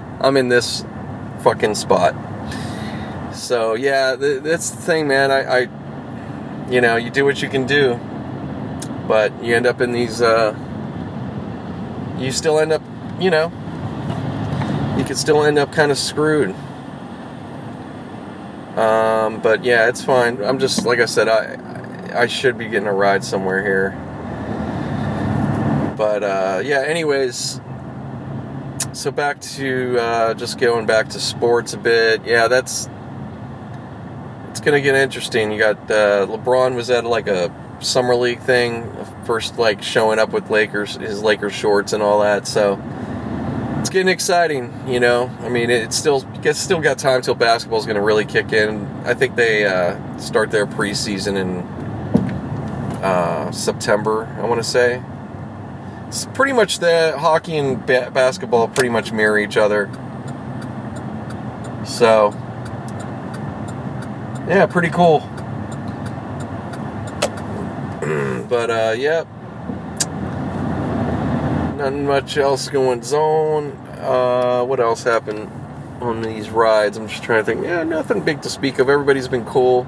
I'm 0.20 0.36
in 0.36 0.48
this 0.48 0.84
fucking 1.44 1.76
spot. 1.76 2.16
So 3.40 3.74
yeah, 3.74 4.16
that's 4.16 4.70
the 4.70 4.82
thing, 4.82 5.08
man. 5.08 5.30
I, 5.30 5.62
I, 5.62 6.70
you 6.70 6.82
know, 6.82 6.96
you 6.96 7.10
do 7.10 7.24
what 7.24 7.40
you 7.40 7.48
can 7.48 7.66
do, 7.66 7.98
but 9.08 9.32
you 9.42 9.56
end 9.56 9.66
up 9.66 9.80
in 9.80 9.92
these. 9.92 10.20
Uh, 10.20 10.54
you 12.18 12.32
still 12.32 12.58
end 12.58 12.70
up, 12.70 12.82
you 13.18 13.30
know, 13.30 13.50
you 14.98 15.04
could 15.04 15.16
still 15.16 15.42
end 15.42 15.58
up 15.58 15.72
kind 15.72 15.90
of 15.90 15.96
screwed. 15.96 16.54
Um, 18.76 19.40
but 19.40 19.64
yeah, 19.64 19.88
it's 19.88 20.04
fine. 20.04 20.44
I'm 20.44 20.58
just 20.58 20.84
like 20.84 21.00
I 21.00 21.06
said, 21.06 21.28
I 21.28 22.20
I 22.22 22.26
should 22.26 22.58
be 22.58 22.68
getting 22.68 22.88
a 22.88 22.92
ride 22.92 23.24
somewhere 23.24 23.62
here. 23.62 23.90
But 25.96 26.22
uh, 26.22 26.60
yeah, 26.62 26.82
anyways, 26.82 27.58
so 28.92 29.10
back 29.10 29.40
to 29.40 29.98
uh, 29.98 30.34
just 30.34 30.58
going 30.58 30.84
back 30.84 31.08
to 31.08 31.20
sports 31.20 31.72
a 31.72 31.78
bit. 31.78 32.24
Yeah, 32.26 32.46
that's 32.46 32.88
it's 34.60 34.66
gonna 34.66 34.82
get 34.82 34.94
interesting. 34.94 35.50
You 35.50 35.58
got 35.58 35.90
uh, 35.90 36.26
LeBron 36.26 36.74
was 36.74 36.90
at 36.90 37.06
like 37.06 37.28
a 37.28 37.50
summer 37.80 38.14
league 38.14 38.40
thing, 38.40 38.92
first 39.24 39.56
like 39.56 39.82
showing 39.82 40.18
up 40.18 40.32
with 40.32 40.50
Lakers 40.50 40.96
his 40.96 41.22
Lakers 41.22 41.54
shorts 41.54 41.94
and 41.94 42.02
all 42.02 42.20
that. 42.20 42.46
So 42.46 42.78
it's 43.78 43.88
getting 43.88 44.08
exciting, 44.08 44.70
you 44.86 45.00
know. 45.00 45.34
I 45.40 45.48
mean, 45.48 45.70
it's 45.70 45.96
still 45.96 46.26
it's 46.44 46.58
still 46.58 46.78
got 46.78 46.98
time 46.98 47.22
till 47.22 47.34
basketball's 47.34 47.86
going 47.86 47.96
to 47.96 48.02
really 48.02 48.26
kick 48.26 48.52
in. 48.52 48.84
I 49.06 49.14
think 49.14 49.34
they 49.34 49.64
uh, 49.64 50.18
start 50.18 50.50
their 50.50 50.66
preseason 50.66 51.38
in 51.38 51.60
uh, 53.02 53.50
September, 53.52 54.26
I 54.42 54.44
want 54.44 54.62
to 54.62 54.68
say. 54.68 55.02
It's 56.08 56.26
pretty 56.34 56.52
much 56.52 56.80
the 56.80 57.14
hockey 57.18 57.56
and 57.56 57.86
ba- 57.86 58.10
basketball 58.12 58.68
pretty 58.68 58.90
much 58.90 59.10
mirror 59.10 59.38
each 59.38 59.56
other. 59.56 59.88
So, 61.86 62.36
yeah, 64.50 64.66
pretty 64.66 64.90
cool. 64.90 65.20
but 68.48 68.68
uh, 68.68 68.94
yeah, 68.98 69.22
nothing 71.76 72.04
much 72.04 72.36
else 72.36 72.68
going 72.68 73.00
on. 73.14 73.70
Uh, 74.00 74.64
what 74.64 74.80
else 74.80 75.04
happened 75.04 75.48
on 76.00 76.22
these 76.22 76.50
rides? 76.50 76.96
I'm 76.96 77.06
just 77.06 77.22
trying 77.22 77.42
to 77.42 77.44
think. 77.44 77.64
Yeah, 77.64 77.84
nothing 77.84 78.24
big 78.24 78.42
to 78.42 78.50
speak 78.50 78.80
of. 78.80 78.88
Everybody's 78.88 79.28
been 79.28 79.44
cool. 79.44 79.86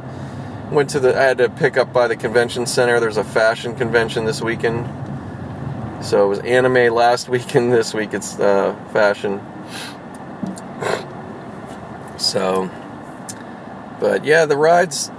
Went 0.70 0.90
to 0.90 1.00
the. 1.00 1.18
I 1.18 1.22
had 1.22 1.38
to 1.38 1.48
pick 1.48 1.76
up 1.76 1.92
by 1.92 2.06
the 2.06 2.14
convention 2.14 2.64
center. 2.64 3.00
There's 3.00 3.16
a 3.16 3.24
fashion 3.24 3.74
convention 3.74 4.26
this 4.26 4.40
weekend. 4.40 4.86
So 6.04 6.24
it 6.24 6.28
was 6.28 6.38
anime 6.38 6.94
last 6.94 7.28
weekend. 7.30 7.72
This 7.72 7.94
week 7.94 8.14
it's 8.14 8.38
uh, 8.38 8.76
fashion. 8.92 9.40
So, 12.16 12.70
but 14.02 14.24
yeah, 14.24 14.46
the 14.46 14.56
rides, 14.56 15.12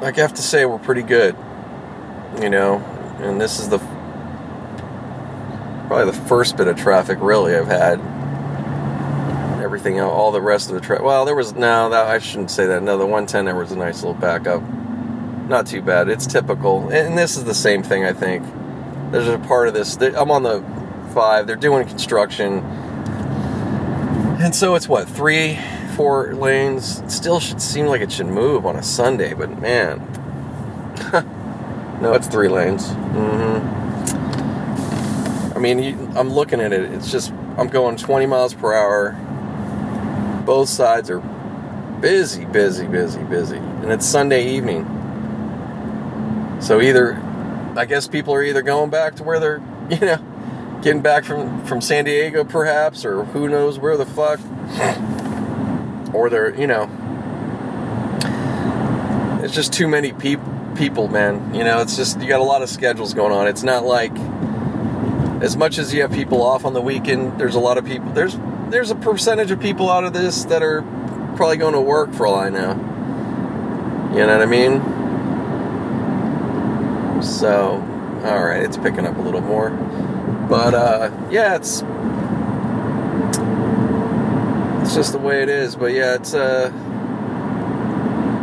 like 0.00 0.18
I 0.18 0.20
have 0.20 0.34
to 0.34 0.42
say, 0.42 0.64
were 0.64 0.78
pretty 0.78 1.02
good. 1.02 1.34
You 2.40 2.48
know, 2.48 2.76
and 3.18 3.40
this 3.40 3.58
is 3.58 3.68
the 3.68 3.78
probably 5.88 6.06
the 6.06 6.26
first 6.28 6.56
bit 6.56 6.68
of 6.68 6.76
traffic 6.76 7.18
really 7.20 7.56
I've 7.56 7.66
had. 7.66 7.98
Everything, 9.60 10.00
all 10.00 10.30
the 10.30 10.40
rest 10.40 10.68
of 10.68 10.76
the 10.76 10.80
traffic. 10.80 11.04
Well, 11.04 11.24
there 11.24 11.34
was 11.34 11.54
no, 11.54 11.90
that 11.90 12.06
I 12.06 12.20
shouldn't 12.20 12.52
say 12.52 12.66
that. 12.66 12.84
No, 12.84 12.96
the 12.96 13.04
110 13.04 13.46
there 13.46 13.56
was 13.56 13.72
a 13.72 13.76
nice 13.76 13.96
little 13.96 14.14
backup. 14.14 14.62
Not 15.48 15.66
too 15.66 15.82
bad. 15.82 16.08
It's 16.08 16.26
typical, 16.26 16.88
and 16.90 17.18
this 17.18 17.36
is 17.36 17.44
the 17.44 17.54
same 17.54 17.82
thing. 17.82 18.04
I 18.04 18.12
think 18.12 18.44
there's 19.10 19.26
a 19.26 19.38
part 19.38 19.66
of 19.66 19.74
this. 19.74 19.96
I'm 19.96 20.30
on 20.30 20.44
the 20.44 20.62
five. 21.12 21.48
They're 21.48 21.56
doing 21.56 21.88
construction, 21.88 22.58
and 24.40 24.54
so 24.54 24.76
it's 24.76 24.88
what 24.88 25.08
three, 25.08 25.58
four 25.98 26.32
lanes. 26.32 27.02
Still 27.12 27.40
should 27.40 27.60
seem 27.60 27.86
like 27.86 28.00
it 28.00 28.12
should 28.12 28.28
move 28.28 28.64
on 28.64 28.76
a 28.76 28.82
Sunday, 28.84 29.34
but 29.34 29.58
man, 29.60 29.98
no, 32.00 32.12
it's 32.14 32.28
three 32.28 32.46
lanes. 32.46 32.86
Mm-hmm. 32.86 33.78
I 35.56 35.58
mean, 35.58 36.16
I'm 36.16 36.30
looking 36.30 36.60
at 36.60 36.72
it. 36.72 36.92
It's 36.92 37.10
just 37.10 37.32
I'm 37.58 37.66
going 37.66 37.96
20 37.96 38.26
miles 38.26 38.54
per 38.54 38.72
hour. 38.72 39.10
Both 40.46 40.68
sides 40.68 41.10
are 41.10 41.18
busy, 42.00 42.44
busy, 42.44 42.86
busy, 42.86 43.24
busy, 43.24 43.56
and 43.56 43.90
it's 43.90 44.06
Sunday 44.06 44.50
evening. 44.54 44.86
So 46.60 46.80
either, 46.80 47.20
I 47.76 47.86
guess 47.86 48.06
people 48.06 48.34
are 48.34 48.44
either 48.44 48.62
going 48.62 48.90
back 48.90 49.16
to 49.16 49.24
where 49.24 49.40
they're, 49.40 49.60
you 49.90 49.98
know, 49.98 50.80
getting 50.80 51.02
back 51.02 51.24
from 51.24 51.66
from 51.66 51.80
San 51.80 52.04
Diego, 52.04 52.44
perhaps, 52.44 53.04
or 53.04 53.24
who 53.24 53.48
knows 53.48 53.80
where 53.80 53.96
the 53.96 54.06
fuck, 54.06 54.38
or 56.12 56.30
they're, 56.30 56.54
you 56.54 56.66
know, 56.66 56.88
it's 59.42 59.54
just 59.54 59.72
too 59.72 59.88
many 59.88 60.12
people. 60.12 60.54
People, 60.76 61.08
man, 61.08 61.54
you 61.54 61.64
know, 61.64 61.80
it's 61.80 61.96
just 61.96 62.20
you 62.20 62.28
got 62.28 62.38
a 62.38 62.44
lot 62.44 62.62
of 62.62 62.68
schedules 62.68 63.12
going 63.12 63.32
on. 63.32 63.48
It's 63.48 63.64
not 63.64 63.84
like 63.84 64.12
as 65.42 65.56
much 65.56 65.78
as 65.78 65.92
you 65.92 66.02
have 66.02 66.12
people 66.12 66.42
off 66.42 66.64
on 66.64 66.72
the 66.72 66.80
weekend, 66.80 67.38
there's 67.38 67.56
a 67.56 67.60
lot 67.60 67.78
of 67.78 67.84
people. 67.84 68.12
There's 68.12 68.38
there's 68.70 68.90
a 68.90 68.94
percentage 68.94 69.50
of 69.50 69.58
people 69.60 69.90
out 69.90 70.04
of 70.04 70.12
this 70.12 70.44
that 70.44 70.62
are 70.62 70.82
probably 71.36 71.56
going 71.56 71.74
to 71.74 71.80
work 71.80 72.12
for 72.12 72.26
all 72.26 72.36
I 72.36 72.48
know. 72.48 72.72
You 74.14 74.26
know 74.26 74.38
what 74.38 74.42
I 74.42 74.46
mean? 74.46 74.80
So, 77.22 77.82
all 78.24 78.44
right, 78.44 78.62
it's 78.62 78.76
picking 78.76 79.06
up 79.06 79.16
a 79.16 79.20
little 79.20 79.40
more, 79.40 79.70
but 80.48 80.74
uh, 80.74 81.10
yeah, 81.30 81.56
it's 81.56 81.82
it's 81.82 81.86
just 84.98 85.12
the 85.12 85.18
way 85.18 85.44
it 85.44 85.48
is. 85.48 85.76
But 85.76 85.92
yeah, 85.92 86.16
it's 86.16 86.34
a 86.34 86.72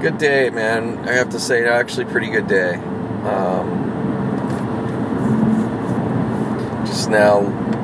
good 0.01 0.17
day, 0.17 0.49
man. 0.49 1.05
I 1.05 1.11
have 1.11 1.31
to 1.31 1.39
say, 1.39 1.67
actually, 1.67 2.05
pretty 2.05 2.31
good 2.31 2.47
day. 2.47 2.75
Um, 2.75 3.83
just 6.85 7.09
now 7.09 7.41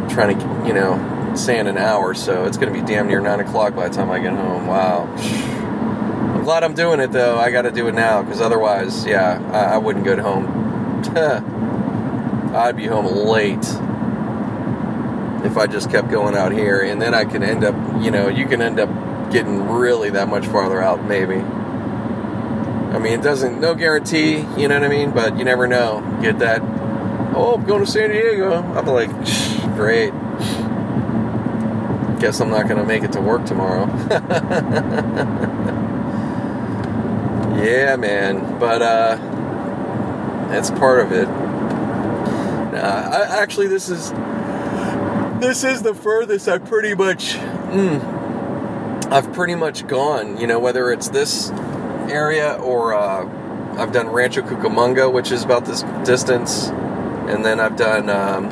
trying 0.08 0.40
to, 0.40 0.66
you 0.66 0.74
know, 0.74 1.36
say 1.36 1.60
in 1.60 1.68
an 1.68 1.78
hour, 1.78 2.14
so 2.14 2.46
it's 2.46 2.56
going 2.56 2.74
to 2.74 2.80
be 2.80 2.86
damn 2.86 3.10
near 3.10 3.20
9 3.20 3.42
o'clock 3.42 3.76
by 3.76 3.90
the 3.90 3.94
time 3.94 4.10
I 4.10 4.20
get 4.20 4.32
home. 4.32 4.68
Wow. 4.68 5.14
I'm 5.18 6.46
glad 6.46 6.64
I'm 6.64 6.74
doing 6.74 7.02
it, 7.02 7.12
though. 7.12 7.38
I 7.38 7.52
got 7.52 7.64
to 7.64 7.72
do 7.72 7.90
it 7.90 7.94
now, 7.94 8.24
because 8.24 8.40
otherwise, 8.40 9.06
yeah, 9.06 9.42
I, 9.52 9.76
I 9.76 9.78
wouldn't 9.80 10.06
go 10.06 10.16
home. 10.22 10.48
I'd 12.56 12.78
be 12.78 12.88
home 12.88 13.06
late 13.06 13.66
if 15.46 15.58
I 15.58 15.68
just 15.68 15.90
kept 15.90 16.10
going 16.10 16.36
out 16.36 16.52
here, 16.52 16.82
and 16.82 17.02
then 17.02 17.14
I 17.14 17.26
could 17.26 17.44
end 17.44 17.64
up, 17.64 17.76
you 18.02 18.12
know, 18.12 18.28
you 18.28 18.46
can 18.46 18.62
end 18.62 18.80
up 18.80 18.90
getting 19.32 19.70
really 19.70 20.10
that 20.12 20.28
much 20.28 20.48
farther 20.48 20.82
out, 20.82 21.04
maybe. 21.04 21.36
I 21.36 23.00
mean, 23.00 23.14
it 23.14 23.24
doesn't, 23.24 23.62
no 23.62 23.74
guarantee, 23.74 24.40
you 24.58 24.68
know 24.68 24.80
what 24.80 24.84
I 24.84 24.90
mean? 24.90 25.12
But 25.12 25.38
you 25.38 25.46
never 25.46 25.68
know. 25.68 26.20
Get 26.22 26.40
that 26.40 26.62
oh, 27.36 27.56
I'm 27.56 27.66
going 27.66 27.84
to 27.84 27.90
San 27.90 28.10
Diego. 28.10 28.54
I'm 28.54 28.86
like, 28.86 29.10
great. 29.76 30.12
Guess 32.20 32.40
I'm 32.40 32.50
not 32.50 32.68
going 32.68 32.78
to 32.78 32.86
make 32.86 33.04
it 33.04 33.14
to 33.14 33.22
work 33.22 33.46
tomorrow. 33.46 33.86
yeah, 37.64 37.96
man. 37.96 38.60
But 38.60 38.82
uh, 38.82 39.16
that's 40.50 40.70
part 40.72 41.00
of 41.00 41.12
it. 41.12 41.28
Nah, 41.28 42.80
I, 42.80 43.42
actually, 43.42 43.68
this 43.68 43.90
is 43.90 44.12
this 45.42 45.64
is 45.64 45.82
the 45.82 45.94
furthest 45.94 46.48
I 46.48 46.60
pretty 46.60 46.96
much. 46.96 47.34
Mm, 47.34 49.12
I've 49.12 49.34
pretty 49.34 49.56
much 49.56 49.88
gone. 49.88 50.38
You 50.38 50.48
know, 50.48 50.60
whether 50.60 50.92
it's 50.92 51.10
this 51.10 51.50
area 52.10 52.54
or 52.54 52.94
uh, 52.94 53.78
I've 53.78 53.92
done 53.92 54.10
Rancho 54.10 54.42
Cucamonga, 54.42 55.12
which 55.12 55.32
is 55.32 55.44
about 55.44 55.66
this 55.66 55.84
distance 56.06 56.72
and 57.32 57.46
then 57.46 57.60
I've 57.60 57.78
done, 57.78 58.10
um, 58.10 58.46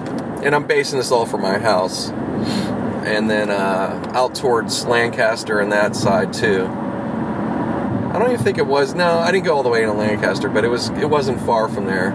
and 0.43 0.55
I'm 0.55 0.65
basing 0.65 0.99
this 0.99 1.11
all 1.11 1.25
from 1.25 1.41
my 1.41 1.57
house, 1.57 2.09
and 2.09 3.29
then 3.29 3.49
uh, 3.49 4.11
out 4.13 4.35
towards 4.35 4.85
Lancaster 4.85 5.59
and 5.59 5.71
that 5.71 5.95
side 5.95 6.31
too. 6.33 6.65
I 6.65 8.17
don't 8.17 8.31
even 8.31 8.43
think 8.43 8.57
it 8.57 8.65
was. 8.65 8.95
No, 8.95 9.19
I 9.19 9.31
didn't 9.31 9.45
go 9.45 9.55
all 9.55 9.63
the 9.63 9.69
way 9.69 9.83
into 9.83 9.93
Lancaster, 9.93 10.49
but 10.49 10.63
it 10.63 10.69
was 10.69 10.89
it 10.89 11.09
wasn't 11.09 11.41
far 11.41 11.67
from 11.67 11.85
there. 11.85 12.11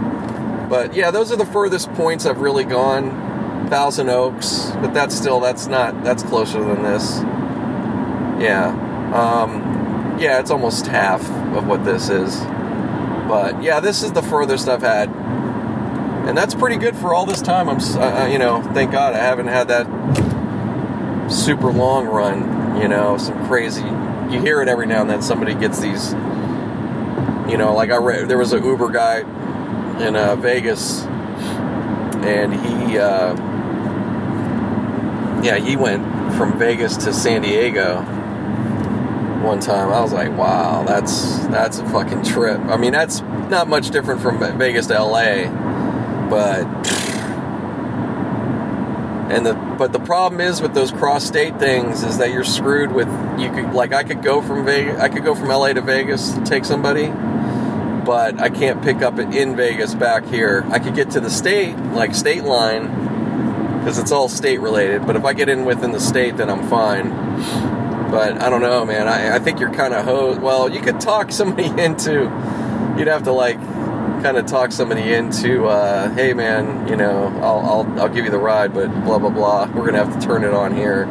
But 0.68 0.94
yeah, 0.94 1.10
those 1.10 1.30
are 1.30 1.36
the 1.36 1.46
furthest 1.46 1.92
points 1.92 2.24
I've 2.26 2.40
really 2.40 2.64
gone. 2.64 3.23
Thousand 3.74 4.08
Oaks, 4.08 4.70
but 4.80 4.94
that's 4.94 5.16
still 5.16 5.40
that's 5.40 5.66
not 5.66 6.04
that's 6.04 6.22
closer 6.22 6.62
than 6.62 6.84
this. 6.84 7.18
Yeah, 8.40 8.68
um, 9.12 10.16
yeah, 10.20 10.38
it's 10.38 10.52
almost 10.52 10.86
half 10.86 11.28
of 11.56 11.66
what 11.66 11.84
this 11.84 12.08
is. 12.08 12.38
But 13.26 13.60
yeah, 13.60 13.80
this 13.80 14.04
is 14.04 14.12
the 14.12 14.22
furthest 14.22 14.68
I've 14.68 14.82
had 14.82 15.08
and 16.28 16.38
that's 16.38 16.54
pretty 16.54 16.76
good 16.76 16.96
for 16.96 17.12
all 17.12 17.26
this 17.26 17.42
time. 17.42 17.68
I'm, 17.68 17.78
uh, 17.78 18.26
you 18.26 18.38
know, 18.38 18.62
thank 18.72 18.92
God 18.92 19.12
I 19.14 19.18
haven't 19.18 19.48
had 19.48 19.68
that 19.68 19.86
super 21.30 21.70
long 21.72 22.06
run. 22.06 22.80
You 22.80 22.88
know, 22.88 23.18
some 23.18 23.46
crazy. 23.46 23.82
You 23.82 24.40
hear 24.40 24.62
it 24.62 24.68
every 24.68 24.86
now 24.86 25.02
and 25.02 25.10
then. 25.10 25.20
Somebody 25.20 25.54
gets 25.54 25.80
these. 25.80 26.12
You 27.50 27.58
know, 27.58 27.74
like 27.74 27.90
I 27.90 27.96
read, 27.96 28.28
there 28.28 28.38
was 28.38 28.52
a 28.52 28.58
Uber 28.58 28.90
guy 28.90 29.18
in 30.06 30.16
uh, 30.16 30.36
Vegas, 30.36 31.02
and 31.02 32.54
he, 32.54 32.98
uh, 32.98 33.34
yeah, 35.44 35.58
he 35.58 35.76
went 35.76 36.02
from 36.34 36.58
Vegas 36.58 36.96
to 36.98 37.12
San 37.12 37.42
Diego 37.42 38.00
one 39.44 39.60
time. 39.60 39.92
I 39.92 40.00
was 40.00 40.12
like, 40.12 40.30
wow, 40.36 40.84
that's 40.84 41.46
that's 41.48 41.78
a 41.78 41.88
fucking 41.90 42.24
trip. 42.24 42.58
I 42.60 42.76
mean, 42.76 42.92
that's 42.92 43.20
not 43.20 43.68
much 43.68 43.90
different 43.90 44.22
from 44.22 44.38
Vegas 44.58 44.86
to 44.88 45.02
LA 45.02 45.50
but 46.28 46.64
and 49.30 49.46
the 49.46 49.54
but 49.78 49.92
the 49.92 50.00
problem 50.00 50.40
is 50.40 50.60
with 50.60 50.74
those 50.74 50.90
cross 50.90 51.24
state 51.24 51.58
things 51.58 52.02
is 52.02 52.18
that 52.18 52.30
you're 52.30 52.44
screwed 52.44 52.92
with 52.92 53.08
you 53.38 53.50
could 53.50 53.72
like 53.72 53.92
I 53.92 54.02
could 54.02 54.22
go 54.22 54.42
from 54.42 54.64
Vegas 54.64 54.98
I 55.00 55.08
could 55.08 55.24
go 55.24 55.34
from 55.34 55.48
LA 55.48 55.72
to 55.74 55.80
Vegas 55.80 56.32
to 56.32 56.44
take 56.44 56.64
somebody 56.64 57.06
but 58.04 58.40
I 58.40 58.50
can't 58.50 58.82
pick 58.82 59.02
up 59.02 59.18
it 59.18 59.34
in 59.34 59.56
Vegas 59.56 59.94
back 59.94 60.24
here 60.26 60.64
I 60.68 60.78
could 60.78 60.94
get 60.94 61.10
to 61.12 61.20
the 61.20 61.30
state 61.30 61.76
like 61.76 62.14
state 62.14 62.44
line 62.44 63.13
because 63.84 63.98
it's 63.98 64.12
all 64.12 64.28
state 64.28 64.60
related 64.60 65.06
but 65.06 65.14
if 65.14 65.24
I 65.24 65.34
get 65.34 65.48
in 65.48 65.64
within 65.64 65.92
the 65.92 66.00
state 66.00 66.36
then 66.38 66.48
I'm 66.48 66.66
fine 66.68 67.10
but 68.10 68.40
I 68.40 68.48
don't 68.48 68.62
know 68.62 68.84
man 68.84 69.08
I, 69.08 69.36
I 69.36 69.38
think 69.38 69.60
you're 69.60 69.72
kind 69.72 69.92
of 69.92 70.04
ho 70.04 70.38
well 70.38 70.68
you 70.68 70.80
could 70.80 71.00
talk 71.00 71.30
somebody 71.40 71.68
into 71.82 72.22
you'd 72.96 73.08
have 73.08 73.24
to 73.24 73.32
like 73.32 73.58
kind 74.24 74.38
of 74.38 74.46
talk 74.46 74.72
somebody 74.72 75.12
into, 75.12 75.66
uh, 75.66 76.08
hey 76.14 76.32
man, 76.32 76.88
you 76.88 76.96
know, 76.96 77.26
I'll, 77.42 77.60
I'll, 77.60 78.00
I'll 78.00 78.08
give 78.08 78.24
you 78.24 78.30
the 78.30 78.38
ride, 78.38 78.72
but 78.72 78.88
blah 79.04 79.18
blah 79.18 79.28
blah. 79.28 79.66
We're 79.66 79.84
gonna 79.84 80.02
have 80.02 80.18
to 80.18 80.26
turn 80.26 80.44
it 80.44 80.54
on 80.54 80.74
here. 80.74 81.04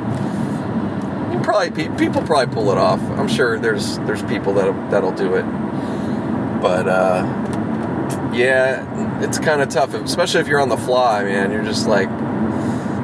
You 1.31 1.39
probably 1.43 1.89
people 1.95 2.23
probably 2.23 2.51
pull 2.51 2.71
it 2.71 2.79
off. 2.79 2.99
I'm 3.11 3.27
sure 3.27 3.59
there's 3.59 3.99
there's 3.99 4.23
people 4.23 4.55
that 4.55 4.89
that'll 4.89 5.11
do 5.11 5.35
it, 5.35 5.43
but 6.59 6.87
uh, 6.87 7.21
yeah, 8.33 9.21
it's 9.23 9.37
kind 9.37 9.61
of 9.61 9.69
tough, 9.69 9.93
especially 9.93 10.41
if 10.41 10.47
you're 10.47 10.59
on 10.59 10.69
the 10.69 10.77
fly, 10.77 11.23
man. 11.23 11.51
You're 11.51 11.63
just 11.63 11.87
like, 11.87 12.09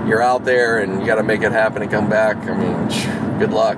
you're 0.10 0.22
out 0.24 0.44
there 0.44 0.80
and 0.80 1.00
you 1.00 1.06
got 1.06 1.16
to 1.16 1.24
make 1.24 1.44
it 1.44 1.52
happen 1.52 1.84
and 1.84 1.92
come 1.92 2.10
back. 2.10 2.36
I 2.38 2.58
mean, 2.58 3.40
good 3.40 3.52
luck. 3.52 3.78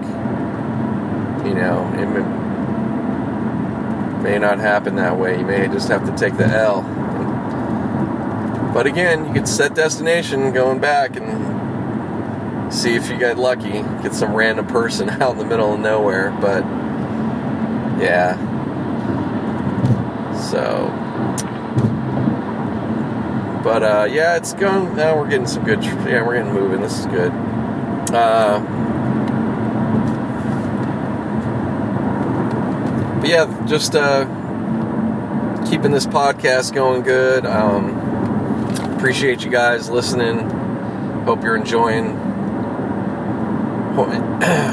You 1.46 1.54
know, 1.54 1.92
it 1.98 2.08
may 4.24 4.40
not 4.40 4.60
happen 4.60 4.96
that 4.96 5.18
way. 5.18 5.40
You 5.40 5.46
may 5.46 5.68
just 5.68 5.90
have 5.90 6.06
to 6.06 6.16
take 6.16 6.38
the 6.38 6.46
L. 6.46 6.84
But 8.74 8.88
again, 8.88 9.26
you 9.28 9.34
could 9.34 9.48
set 9.48 9.76
destination 9.76 10.54
going 10.54 10.80
back 10.80 11.18
and 11.18 12.74
see 12.74 12.96
if 12.96 13.10
you 13.10 13.18
get 13.18 13.38
lucky, 13.38 13.84
get 14.02 14.14
some 14.14 14.34
random 14.34 14.66
person 14.68 15.10
out 15.22 15.34
in 15.34 15.38
the 15.40 15.46
middle 15.46 15.74
of 15.74 15.80
nowhere. 15.82 16.32
But 16.40 16.64
yeah. 18.02 18.38
So, 20.50 20.88
but 23.64 23.84
uh, 23.84 24.08
yeah, 24.10 24.38
it's 24.38 24.54
going. 24.54 24.96
Now 24.96 25.18
we're 25.18 25.30
getting 25.30 25.48
some 25.48 25.64
good. 25.64 25.84
Yeah, 25.84 26.26
we're 26.26 26.38
getting 26.38 26.54
moving. 26.54 26.82
This 26.82 27.00
is 27.00 27.06
good. 27.08 27.32
Uh, 28.12 28.60
but 33.20 33.30
yeah, 33.30 33.66
just 33.68 33.96
uh, 33.96 34.26
keeping 35.70 35.92
this 35.92 36.08
podcast 36.08 36.74
going 36.74 37.04
good. 37.04 37.46
Um, 37.46 37.98
appreciate 38.98 39.44
you 39.44 39.52
guys 39.52 39.90
listening. 39.90 40.50
Hope 41.26 41.44
you're 41.44 41.56
enjoying. 41.56 42.30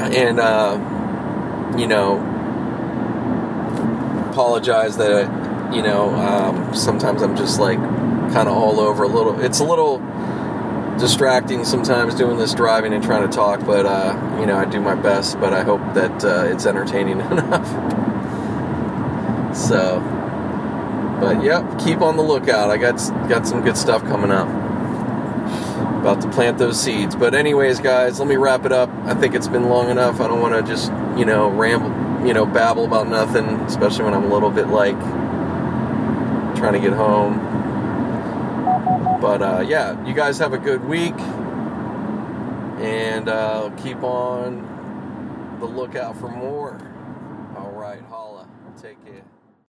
And 0.09 0.39
uh, 0.39 1.75
you 1.77 1.85
know, 1.85 2.17
apologize 4.31 4.97
that 4.97 5.73
you 5.73 5.83
know 5.83 6.15
um, 6.15 6.73
sometimes 6.73 7.21
I'm 7.21 7.37
just 7.37 7.59
like 7.59 7.77
kind 8.33 8.47
of 8.47 8.55
all 8.55 8.79
over 8.79 9.03
a 9.03 9.07
little. 9.07 9.39
It's 9.41 9.59
a 9.59 9.63
little 9.63 9.99
distracting 10.99 11.63
sometimes 11.63 12.13
doing 12.13 12.37
this 12.37 12.53
driving 12.53 12.93
and 12.93 13.03
trying 13.03 13.27
to 13.27 13.33
talk, 13.35 13.65
but 13.65 13.85
uh, 13.85 14.37
you 14.39 14.45
know 14.45 14.57
I 14.57 14.65
do 14.65 14.79
my 14.79 14.95
best. 14.95 15.39
But 15.39 15.53
I 15.53 15.63
hope 15.63 15.81
that 15.93 16.23
uh, 16.23 16.45
it's 16.45 16.65
entertaining 16.65 17.19
enough. 17.31 17.67
so, 19.55 19.99
but 21.19 21.43
yep, 21.43 21.79
keep 21.79 22.01
on 22.01 22.17
the 22.17 22.23
lookout. 22.23 22.69
I 22.69 22.77
got 22.77 22.97
got 23.29 23.47
some 23.47 23.61
good 23.61 23.77
stuff 23.77 24.03
coming 24.03 24.31
up. 24.31 24.47
About 25.99 26.21
to 26.21 26.29
plant 26.29 26.57
those 26.57 26.79
seeds. 26.79 27.15
But 27.15 27.33
anyways, 27.33 27.79
guys, 27.81 28.19
let 28.19 28.27
me 28.27 28.37
wrap 28.37 28.65
it 28.65 28.71
up. 28.71 28.89
I 29.03 29.13
think 29.15 29.35
it's 29.35 29.47
been 29.47 29.67
long 29.67 29.89
enough. 29.89 30.21
I 30.21 30.27
don't 30.27 30.41
want 30.41 30.53
to 30.53 30.71
just 30.71 30.91
you 31.17 31.25
know 31.25 31.49
ramble, 31.49 32.27
you 32.27 32.33
know, 32.33 32.45
babble 32.45 32.85
about 32.85 33.07
nothing, 33.07 33.45
especially 33.61 34.05
when 34.05 34.13
I'm 34.13 34.25
a 34.25 34.33
little 34.33 34.51
bit 34.51 34.67
like 34.67 34.99
trying 36.59 36.73
to 36.73 36.79
get 36.79 36.93
home. 36.93 37.48
But 39.21 39.41
uh, 39.41 39.65
yeah, 39.67 40.05
you 40.07 40.13
guys 40.13 40.37
have 40.39 40.53
a 40.53 40.57
good 40.57 40.83
week, 40.85 41.19
and 42.79 43.27
uh, 43.27 43.69
keep 43.83 44.01
on 44.01 45.57
the 45.59 45.65
lookout 45.65 46.17
for 46.17 46.29
more. 46.29 46.79
All 47.57 47.71
right, 47.71 48.01
holla. 48.01 48.47
Take 48.81 49.03
care. 49.05 49.23